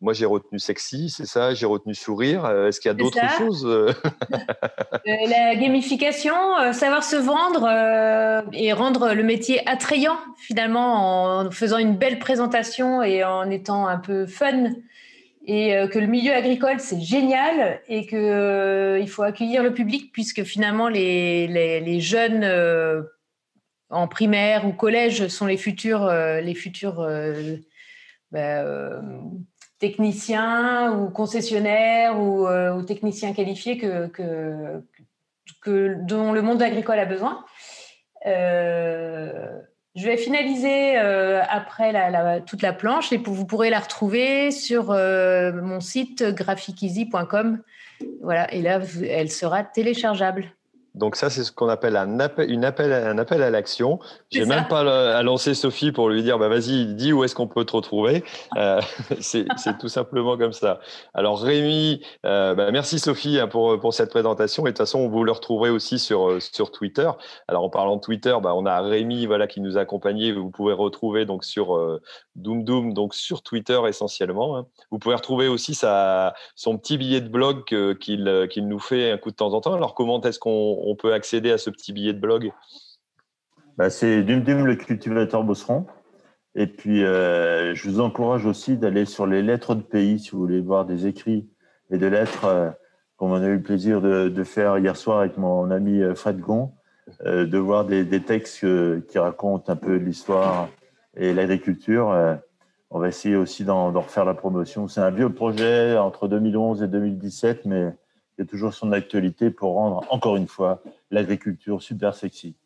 moi, 0.00 0.12
j'ai 0.12 0.26
retenu 0.26 0.58
sexy, 0.58 1.10
c'est 1.10 1.26
ça. 1.26 1.54
J'ai 1.54 1.66
retenu 1.66 1.94
sourire. 1.94 2.44
Euh, 2.44 2.68
est-ce 2.68 2.80
qu'il 2.80 2.88
y 2.88 2.90
a 2.90 2.94
d'autres 2.94 3.38
choses 3.38 3.64
euh? 3.66 3.92
La 5.04 5.54
gamification, 5.54 6.34
savoir 6.72 7.04
se 7.04 7.16
vendre 7.16 7.68
et 8.52 8.72
rendre 8.72 9.14
le 9.14 9.22
métier 9.22 9.66
attrayant, 9.68 10.18
finalement, 10.36 11.38
en 11.38 11.50
faisant 11.50 11.78
une 11.78 11.96
belle 11.96 12.18
présentation 12.18 13.02
et 13.02 13.22
en 13.22 13.48
étant 13.48 13.86
un 13.86 13.98
peu 13.98 14.26
fun 14.26 14.70
et 15.44 15.74
que 15.90 15.98
le 15.98 16.06
milieu 16.06 16.32
agricole 16.32 16.78
c'est 16.78 17.00
génial 17.00 17.80
et 17.88 18.06
que 18.06 18.98
il 19.00 19.08
faut 19.08 19.22
accueillir 19.22 19.62
le 19.62 19.74
public 19.74 20.12
puisque 20.12 20.44
finalement 20.44 20.88
les, 20.88 21.48
les, 21.48 22.00
jeunes 22.00 22.44
en 23.90 24.06
primaire 24.06 24.66
ou 24.66 24.72
collège 24.72 25.26
sont 25.28 25.46
les 25.46 25.56
futurs 25.56 26.06
les 26.08 26.54
futurs 26.54 27.04
bah, 28.30 28.64
techniciens 29.82 30.96
ou 30.96 31.10
concessionnaires 31.10 32.20
ou, 32.20 32.46
techniciens 32.86 33.32
qualifiés 33.32 33.78
que, 33.78 34.80
dont 36.06 36.32
le 36.32 36.40
monde 36.40 36.62
agricole 36.62 37.00
a 37.00 37.04
besoin. 37.04 37.44
Je 39.94 40.06
vais 40.06 40.16
finaliser 40.16 40.96
euh, 40.96 41.42
après 41.48 41.92
toute 42.46 42.62
la 42.62 42.72
planche 42.72 43.12
et 43.12 43.18
vous 43.18 43.44
pourrez 43.44 43.68
la 43.68 43.78
retrouver 43.78 44.50
sur 44.50 44.90
euh, 44.90 45.52
mon 45.52 45.80
site 45.80 46.22
graphiceasy.com. 46.22 47.60
Voilà, 48.22 48.52
et 48.54 48.62
là, 48.62 48.80
elle 49.06 49.30
sera 49.30 49.62
téléchargeable. 49.64 50.46
Donc 50.94 51.16
ça, 51.16 51.30
c'est 51.30 51.44
ce 51.44 51.52
qu'on 51.52 51.68
appelle 51.68 51.96
un 51.96 52.20
appel, 52.20 52.50
une 52.50 52.64
appel, 52.64 52.92
un 52.92 53.18
appel 53.18 53.42
à 53.42 53.50
l'action. 53.50 53.98
J'ai 54.30 54.44
même 54.44 54.68
pas 54.68 54.80
à 55.16 55.22
lancer 55.22 55.54
Sophie 55.54 55.92
pour 55.92 56.08
lui 56.08 56.22
dire, 56.22 56.38
bah 56.38 56.48
vas-y, 56.48 56.94
dis 56.94 57.12
où 57.12 57.24
est-ce 57.24 57.34
qu'on 57.34 57.46
peut 57.46 57.64
te 57.64 57.76
retrouver. 57.76 58.24
Euh, 58.58 58.80
c'est 59.20 59.46
tout 59.80 59.88
simplement 59.88 60.36
comme 60.36 60.52
ça. 60.52 60.78
Alors 61.14 61.40
Rémi, 61.40 62.02
euh, 62.26 62.54
bah, 62.54 62.70
merci 62.70 62.98
Sophie 62.98 63.40
hein, 63.40 63.48
pour 63.48 63.80
pour 63.80 63.94
cette 63.94 64.10
présentation. 64.10 64.64
Et 64.64 64.66
de 64.66 64.70
toute 64.70 64.78
façon, 64.78 65.08
vous 65.08 65.24
le 65.24 65.32
retrouverez 65.32 65.70
aussi 65.70 65.98
sur 65.98 66.28
euh, 66.28 66.40
sur 66.40 66.70
Twitter. 66.70 67.10
Alors 67.48 67.64
en 67.64 67.70
parlant 67.70 67.96
de 67.96 68.00
Twitter, 68.00 68.36
bah, 68.42 68.54
on 68.54 68.66
a 68.66 68.80
Rémi, 68.82 69.26
voilà, 69.26 69.46
qui 69.46 69.60
nous 69.60 69.78
a 69.78 69.82
accompagnés. 69.82 70.32
Vous 70.32 70.50
pouvez 70.50 70.74
retrouver 70.74 71.24
donc 71.24 71.44
sur 71.44 71.76
euh, 71.76 72.00
Doom 72.36 72.64
Doom, 72.64 72.94
donc 72.94 73.14
sur 73.14 73.42
Twitter 73.42 73.78
essentiellement. 73.88 74.56
Hein. 74.56 74.66
Vous 74.90 74.98
pouvez 74.98 75.14
retrouver 75.14 75.48
aussi 75.48 75.74
son 75.74 76.78
petit 76.78 76.96
billet 76.96 77.20
de 77.20 77.28
blog 77.28 77.64
qu'il 77.98 78.48
qu'il 78.50 78.68
nous 78.68 78.78
fait 78.78 79.10
un 79.10 79.18
coup 79.18 79.30
de 79.30 79.36
temps 79.36 79.52
en 79.52 79.60
temps. 79.60 79.74
Alors 79.74 79.94
comment 79.94 80.20
est-ce 80.22 80.38
qu'on 80.38 80.78
on 80.84 80.96
peut 80.96 81.12
accéder 81.12 81.50
à 81.50 81.58
ce 81.58 81.70
petit 81.70 81.92
billet 81.92 82.12
de 82.12 82.20
blog? 82.20 82.52
Bah, 83.76 83.90
C'est 83.90 84.22
Dum 84.22 84.42
Dum 84.42 84.64
le 84.64 84.76
cultivateur 84.76 85.44
bosseron. 85.44 85.86
Et 86.54 86.66
puis, 86.66 87.04
euh, 87.04 87.74
je 87.74 87.88
vous 87.88 88.00
encourage 88.00 88.44
aussi 88.44 88.76
d'aller 88.76 89.06
sur 89.06 89.26
les 89.26 89.42
lettres 89.42 89.74
de 89.74 89.82
pays 89.82 90.18
si 90.18 90.30
vous 90.30 90.40
voulez 90.40 90.60
voir 90.60 90.84
des 90.84 91.06
écrits 91.06 91.48
et 91.90 91.96
des 91.96 92.10
lettres, 92.10 92.44
euh, 92.44 92.70
comme 93.16 93.30
on 93.30 93.42
a 93.42 93.46
eu 93.46 93.56
le 93.56 93.62
plaisir 93.62 94.02
de, 94.02 94.44
faire 94.44 94.76
hier 94.78 94.96
soir 94.96 95.20
avec 95.20 95.38
mon 95.38 95.70
ami 95.70 96.02
euh, 96.02 96.14
Fred 96.14 96.40
Gon, 96.40 96.72
de 97.24 97.58
voir 97.58 97.84
des, 97.84 98.22
textes 98.22 98.64
qui 99.08 99.18
racontent 99.18 99.72
un 99.72 99.76
peu 99.76 99.96
l'histoire 99.96 100.68
et 101.16 101.34
l'agriculture. 101.34 102.38
on 102.90 102.98
va 102.98 103.08
essayer 103.08 103.36
aussi 103.36 103.64
d'en 103.64 103.92
refaire 103.92 104.24
la 104.24 104.34
promotion. 104.34 104.88
C'est 104.88 105.00
un 105.00 105.10
vieux 105.10 105.32
projet 105.32 105.96
entre 105.96 106.28
2011 106.28 106.82
et 106.82 106.88
2017, 106.88 107.64
mais 107.66 107.92
il 108.36 108.42
y 108.42 108.44
a 108.44 108.46
toujours 108.46 108.72
son 108.74 108.92
actualité 108.92 109.50
pour 109.50 109.74
rendre, 109.74 110.04
encore 110.10 110.36
une 110.36 110.48
fois, 110.48 110.82
l'agriculture 111.10 111.82
super 111.82 112.14
sexy. 112.14 112.56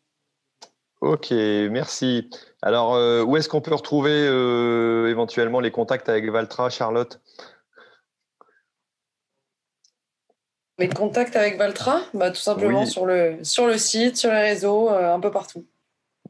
Ok, 1.01 1.29
merci. 1.29 2.29
Alors, 2.61 2.95
euh, 2.95 3.23
où 3.23 3.37
est-ce 3.37 3.47
qu'on 3.49 3.61
peut 3.61 3.75
retrouver 3.75 4.11
euh, 4.11 5.07
éventuellement 5.09 5.59
les 5.59 5.69
contacts 5.69 6.09
avec 6.09 6.27
Valtra, 6.29 6.69
Charlotte? 6.71 7.21
Les 10.79 10.89
contacts 10.89 11.35
avec 11.35 11.57
Valtra? 11.57 12.01
Bah, 12.13 12.31
Tout 12.31 12.41
simplement 12.41 12.85
sur, 12.85 13.05
le, 13.05 13.37
sur 13.43 13.67
le 13.67 13.77
site, 13.77 14.17
sur 14.17 14.31
les 14.31 14.41
réseaux, 14.41 14.89
euh, 14.89 15.13
un 15.13 15.19
peu 15.19 15.29
partout. 15.29 15.65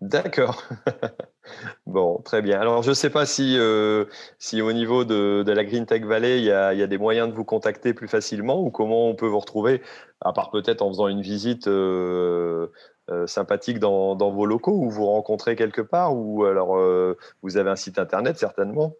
D'accord. 0.02 0.64
bon, 1.88 2.20
très 2.24 2.42
bien. 2.42 2.60
Alors, 2.60 2.84
je 2.84 2.90
ne 2.90 2.94
sais 2.94 3.10
pas 3.10 3.26
si, 3.26 3.58
euh, 3.58 4.06
si 4.38 4.62
au 4.62 4.72
niveau 4.74 5.06
de, 5.06 5.44
la 5.48 5.64
Green 5.64 5.86
Tech 5.86 6.04
Valley, 6.04 6.40
il 6.40 6.46
y, 6.46 6.52
a, 6.52 6.88
des 6.88 6.98
moyens 6.98 7.30
de 7.30 7.34
vous 7.34 7.46
contacter 7.46 7.94
plus 7.94 8.08
facilement 8.08 8.62
ou 8.62 8.70
comment 8.70 9.10
on 9.10 9.16
peut 9.16 9.28
vous 9.28 9.40
retrouver, 9.40 9.82
à 10.22 10.34
part 10.34 10.52
peut-être 10.52 10.82
en 10.82 10.90
faisant 10.90 11.08
une 11.08 11.22
visite 11.22 11.68
euh, 11.68 12.68
euh, 13.10 13.26
sympathique 13.28 13.80
dans, 13.80 14.16
dans, 14.16 14.32
vos 14.32 14.46
locaux 14.46 14.74
ou 14.74 14.90
vous 14.90 15.06
rencontrez 15.06 15.56
quelque 15.56 15.82
part 15.82 16.16
ou 16.16 16.46
alors 16.46 16.78
vous 17.42 17.58
avez 17.58 17.70
un 17.70 17.76
site 17.76 18.00
internet 18.00 18.38
certainement. 18.38 18.94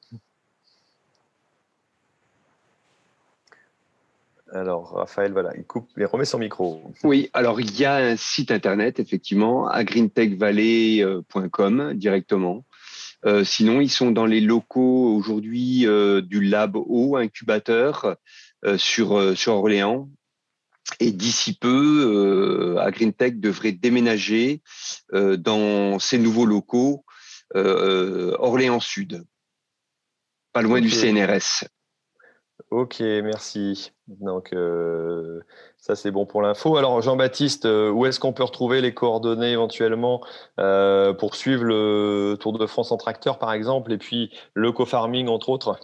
Alors, 4.54 4.92
Raphaël, 4.92 5.34
voilà, 5.34 5.52
il 5.58 5.66
coupe, 5.66 5.90
il 5.98 6.06
remet 6.06 6.26
son 6.26 6.40
micro. 6.40 6.82
Oui, 7.04 7.30
alors 7.34 7.60
il 7.60 7.78
y 7.78 7.84
a 7.86 7.96
un 7.96 8.16
site 8.16 8.52
internet, 8.52 9.00
effectivement, 9.00 9.68
à 9.68 9.84
greentechvalley.com 9.84 11.94
directement. 11.96 12.66
Euh, 13.26 13.44
sinon, 13.44 13.82
ils 13.82 13.90
sont 13.90 14.12
dans 14.12 14.26
les 14.26 14.42
locaux 14.42 15.16
aujourd'hui 15.16 15.88
euh, 15.88 16.22
du 16.22 16.42
Lab 16.42 16.76
O 16.76 17.18
incubateur 17.18 18.16
euh, 18.66 18.78
sur, 18.78 19.38
sur 19.38 19.54
Orléans. 19.54 20.10
Et 21.02 21.12
d'ici 21.12 21.58
peu, 21.58 22.78
AgreenTech 22.80 23.42
devrait 23.42 23.74
déménager 23.74 24.62
dans 25.12 26.00
ces 26.00 26.18
nouveaux 26.18 26.46
locaux 26.46 27.04
Orléans 27.54 28.80
Sud, 28.80 29.26
pas 30.54 30.62
loin 30.62 30.80
du 30.80 30.90
CNRS. 30.90 31.66
Ok, 32.70 33.00
merci. 33.00 33.94
Donc, 34.08 34.52
euh, 34.52 35.40
ça, 35.78 35.96
c'est 35.96 36.12
bon 36.12 36.26
pour 36.26 36.42
l'info. 36.42 36.76
Alors, 36.76 37.02
Jean-Baptiste, 37.02 37.66
euh, 37.66 37.90
où 37.90 38.06
est-ce 38.06 38.20
qu'on 38.20 38.34
peut 38.34 38.44
retrouver 38.44 38.82
les 38.82 38.94
coordonnées 38.94 39.52
éventuellement 39.52 40.20
euh, 40.60 41.14
pour 41.14 41.36
suivre 41.36 41.64
le 41.64 42.36
Tour 42.40 42.58
de 42.58 42.66
France 42.66 42.92
en 42.92 42.98
tracteur, 42.98 43.40
par 43.40 43.54
exemple, 43.54 43.94
et 43.94 43.98
puis 43.98 44.38
le 44.54 44.74
co-farming, 44.74 45.30
entre 45.30 45.48
autres? 45.48 45.80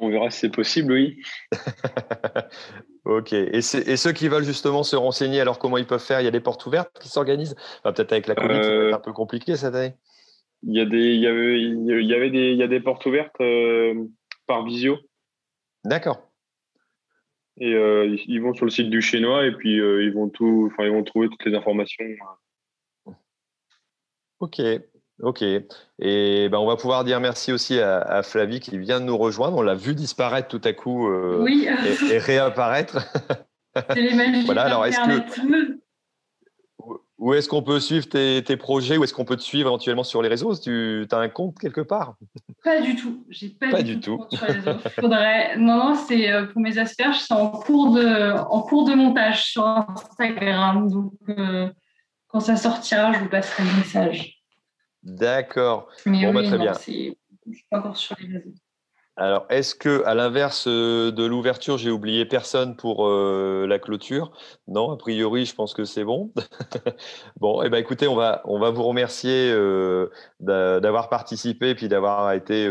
On 0.00 0.08
verra 0.08 0.30
si 0.30 0.40
c'est 0.40 0.50
possible, 0.50 0.94
oui. 0.94 1.22
ok. 3.04 3.34
Et, 3.34 3.60
ceux 3.60 4.12
qui 4.12 4.28
veulent 4.28 4.44
justement 4.44 4.82
se 4.82 4.96
renseigner, 4.96 5.40
alors 5.42 5.58
comment 5.58 5.76
ils 5.76 5.86
peuvent 5.86 6.02
faire? 6.02 6.22
Il 6.22 6.24
y 6.24 6.28
a 6.28 6.30
des 6.30 6.40
portes 6.40 6.64
ouvertes 6.64 6.98
qui 6.98 7.10
s'organisent? 7.10 7.54
Peut-être 7.84 8.12
avec 8.12 8.26
la 8.26 8.34
Covid, 8.34 8.48
ça 8.48 8.54
va 8.54 8.64
être 8.64 8.70
euh, 8.70 8.94
un 8.94 9.00
peu 9.00 9.12
compliqué 9.12 9.56
cette 9.56 9.74
année. 9.74 9.94
Il 10.62 10.74
y, 10.74 10.80
a 10.80 10.86
des, 10.86 11.14
il 11.14 11.20
y, 11.20 11.26
avait, 11.26 11.60
il 11.60 12.06
y 12.06 12.14
avait 12.14 12.30
des, 12.30 12.50
il 12.50 12.56
y 12.56 12.62
a 12.62 12.66
des 12.66 12.80
portes 12.80 13.04
ouvertes 13.04 13.38
euh, 13.42 13.94
par 14.46 14.64
visio. 14.64 14.98
D'accord. 15.84 16.30
Et 17.58 17.74
euh, 17.74 18.16
ils 18.26 18.40
vont 18.40 18.54
sur 18.54 18.64
le 18.64 18.70
site 18.70 18.88
du 18.88 19.02
Chinois 19.02 19.44
et 19.44 19.52
puis 19.52 19.76
ils, 19.76 20.12
vont 20.12 20.30
tout, 20.30 20.70
enfin, 20.72 20.84
ils 20.84 20.92
vont 20.92 21.04
trouver 21.04 21.28
toutes 21.28 21.44
les 21.44 21.54
informations. 21.54 22.04
Ok. 24.38 24.62
Ok. 25.22 25.42
Et 25.42 26.48
ben, 26.48 26.58
on 26.58 26.66
va 26.66 26.76
pouvoir 26.76 27.04
dire 27.04 27.20
merci 27.20 27.52
aussi 27.52 27.78
à, 27.78 28.22
Flavie 28.22 28.60
qui 28.60 28.78
vient 28.78 29.00
de 29.00 29.04
nous 29.04 29.18
rejoindre. 29.18 29.56
On 29.56 29.62
l'a 29.62 29.74
vu 29.74 29.94
disparaître 29.94 30.48
tout 30.48 30.60
à 30.64 30.72
coup 30.72 31.08
euh, 31.08 31.46
et, 31.46 32.18
réapparaître. 32.18 32.98
C'est 33.94 34.42
voilà, 34.46 34.62
alors 34.62 34.86
est-ce 34.86 34.98
que 34.98 35.80
où 37.20 37.34
est-ce 37.34 37.50
qu'on 37.50 37.62
peut 37.62 37.80
suivre 37.80 38.06
tes, 38.08 38.56
projets? 38.56 38.96
Où 38.96 39.04
est-ce 39.04 39.12
qu'on 39.12 39.26
peut 39.26 39.36
te 39.36 39.42
suivre 39.42 39.68
éventuellement 39.68 40.04
sur 40.04 40.22
les 40.22 40.28
réseaux? 40.28 40.56
Tu 40.56 41.06
as 41.12 41.16
un 41.18 41.28
compte 41.28 41.58
quelque 41.58 41.82
part? 41.82 42.14
Pas 42.64 42.80
du 42.80 42.96
tout. 42.96 43.26
J'ai 43.28 43.50
pas, 43.50 43.82
du, 43.82 44.00
tout. 44.00 44.24
sur 44.30 44.46
les 44.46 44.54
réseaux. 44.54 44.78
Faudrait... 44.98 45.56
Non, 45.58 45.76
non, 45.76 45.94
c'est 45.94 46.32
euh, 46.32 46.46
pour 46.46 46.62
mes 46.62 46.78
asperges, 46.78 47.18
c'est 47.18 47.34
en 47.34 47.50
cours 47.50 47.92
de 47.92 48.32
en 48.38 48.62
cours 48.62 48.88
de 48.88 48.94
montage 48.94 49.44
sur 49.44 49.66
Instagram. 49.66 50.90
Donc 50.90 51.12
euh, 51.28 51.68
quand 52.28 52.40
ça 52.40 52.56
sortira, 52.56 53.12
je 53.12 53.18
vous 53.18 53.28
passerai 53.28 53.64
le 53.64 53.76
message. 53.76 54.39
D'accord. 55.02 55.88
Bon, 56.06 56.32
bah, 56.34 56.42
très 56.42 56.58
bien. 56.58 56.74
suis 56.74 57.16
pas 57.70 57.78
encore 57.78 57.96
sur 57.96 58.16
les 58.20 58.38
réseaux. 58.38 58.54
Alors, 59.20 59.44
est-ce 59.50 59.74
que, 59.74 60.02
à 60.06 60.14
l'inverse 60.14 60.64
euh, 60.66 61.12
de 61.12 61.24
l'ouverture, 61.26 61.76
j'ai 61.76 61.90
oublié 61.90 62.24
personne 62.24 62.74
pour 62.74 63.06
euh, 63.06 63.66
la 63.68 63.78
clôture? 63.78 64.32
Non, 64.66 64.90
a 64.92 64.96
priori, 64.96 65.44
je 65.44 65.54
pense 65.54 65.74
que 65.74 65.84
c'est 65.84 66.04
bon. 66.04 66.32
bon, 67.38 67.62
eh 67.62 67.68
ben, 67.68 67.76
écoutez, 67.76 68.08
on 68.08 68.16
va, 68.16 68.40
on 68.46 68.58
va 68.58 68.70
vous 68.70 68.82
remercier 68.82 69.50
euh, 69.52 70.08
d'avoir 70.40 71.10
participé 71.10 71.68
et 71.68 71.74
puis 71.74 71.88
d'avoir 71.88 72.32
été 72.32 72.66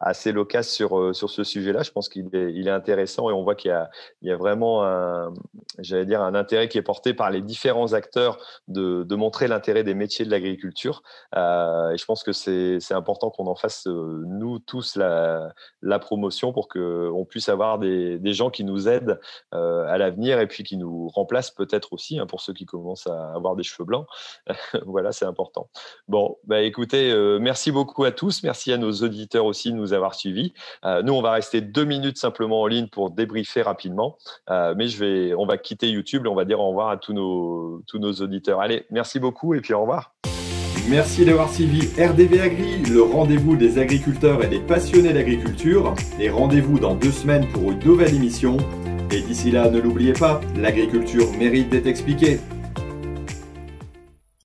assez 0.00 0.32
loquace 0.32 0.70
sur, 0.70 1.14
sur 1.14 1.28
ce 1.28 1.44
sujet-là. 1.44 1.82
Je 1.82 1.90
pense 1.90 2.08
qu'il 2.08 2.30
est, 2.32 2.70
intéressant 2.70 3.28
et 3.28 3.32
on 3.34 3.42
voit 3.42 3.54
qu'il 3.54 3.70
y 4.22 4.28
y 4.28 4.30
a 4.30 4.36
vraiment 4.36 4.84
un, 4.84 5.30
dire, 5.78 6.22
un 6.22 6.34
intérêt 6.34 6.68
qui 6.68 6.78
est 6.78 6.82
porté 6.82 7.12
par 7.12 7.30
les 7.30 7.42
différents 7.42 7.92
acteurs 7.92 8.38
de, 8.68 9.02
de 9.02 9.14
montrer 9.16 9.46
l'intérêt 9.46 9.82
des 9.82 9.94
métiers 9.94 10.24
de 10.24 10.30
l'agriculture. 10.30 11.02
et 11.34 11.96
je 11.98 12.04
pense 12.06 12.22
que 12.22 12.32
c'est 12.32 12.92
important 12.92 13.28
qu'on 13.28 13.46
en 13.46 13.56
fasse, 13.56 13.86
nous 13.86 14.58
tous, 14.60 14.96
la 14.96 15.49
la 15.82 15.98
promotion 15.98 16.52
pour 16.52 16.68
qu'on 16.68 17.26
puisse 17.28 17.48
avoir 17.48 17.78
des, 17.78 18.20
gens 18.32 18.50
qui 18.50 18.64
nous 18.64 18.88
aident 18.88 19.18
euh, 19.54 19.84
à 19.88 19.98
l'avenir 19.98 20.40
et 20.40 20.46
puis 20.46 20.62
qui 20.62 20.76
nous 20.76 21.08
remplacent 21.08 21.50
peut-être 21.50 21.92
aussi 21.92 22.18
hein, 22.18 22.26
pour 22.26 22.40
ceux 22.40 22.52
qui 22.52 22.64
commencent 22.64 23.08
à 23.08 23.32
avoir 23.34 23.56
des 23.56 23.62
cheveux 23.62 23.84
blancs. 23.84 24.06
voilà, 24.86 25.12
c'est 25.12 25.24
important. 25.24 25.68
Bon, 26.08 26.36
bah, 26.44 26.62
écoutez, 26.62 27.10
euh, 27.10 27.38
merci 27.40 27.72
beaucoup 27.72 28.04
à 28.04 28.12
tous. 28.12 28.42
Merci 28.42 28.72
à 28.72 28.78
nos 28.78 28.92
auditeurs 28.92 29.44
aussi 29.44 29.72
de 29.72 29.76
nous 29.76 29.92
avoir 29.92 30.14
suivis. 30.14 30.52
Euh, 30.84 31.02
nous, 31.02 31.12
on 31.12 31.22
va 31.22 31.32
rester 31.32 31.60
deux 31.60 31.84
minutes 31.84 32.18
simplement 32.18 32.60
en 32.62 32.66
ligne 32.66 32.88
pour 32.88 33.10
débriefer 33.10 33.62
rapidement. 33.62 34.16
mais 34.48 34.88
je 34.88 34.98
vais, 34.98 35.34
on 35.34 35.46
va 35.46 35.58
quitter 35.58 35.90
YouTube 35.90 36.26
et 36.26 36.28
on 36.28 36.34
va 36.34 36.44
dire 36.44 36.60
au 36.60 36.68
revoir 36.68 36.90
à 36.90 36.96
tous 36.96 37.12
nos, 37.12 37.82
tous 37.86 37.98
nos 37.98 38.12
auditeurs. 38.12 38.60
Allez, 38.60 38.86
merci 38.90 39.18
beaucoup 39.18 39.54
et 39.54 39.60
puis 39.60 39.74
au 39.74 39.80
revoir. 39.80 40.14
Merci 40.88 41.24
d'avoir 41.24 41.52
suivi 41.52 41.88
RDV 41.98 42.40
Agri, 42.40 42.82
le 42.90 43.02
rendez-vous 43.02 43.56
des 43.56 43.78
agriculteurs 43.78 44.42
et 44.44 44.48
des 44.48 44.58
passionnés 44.58 45.12
d'agriculture. 45.12 45.94
Et 46.18 46.30
rendez-vous 46.30 46.78
dans 46.78 46.94
deux 46.94 47.12
semaines 47.12 47.46
pour 47.52 47.70
une 47.70 47.78
nouvelle 47.80 48.14
émission. 48.14 48.56
Et 49.12 49.20
d'ici 49.20 49.50
là, 49.50 49.70
ne 49.70 49.80
l'oubliez 49.80 50.12
pas, 50.12 50.40
l'agriculture 50.56 51.26
mérite 51.38 51.68
d'être 51.68 51.86
expliquée. 51.86 52.40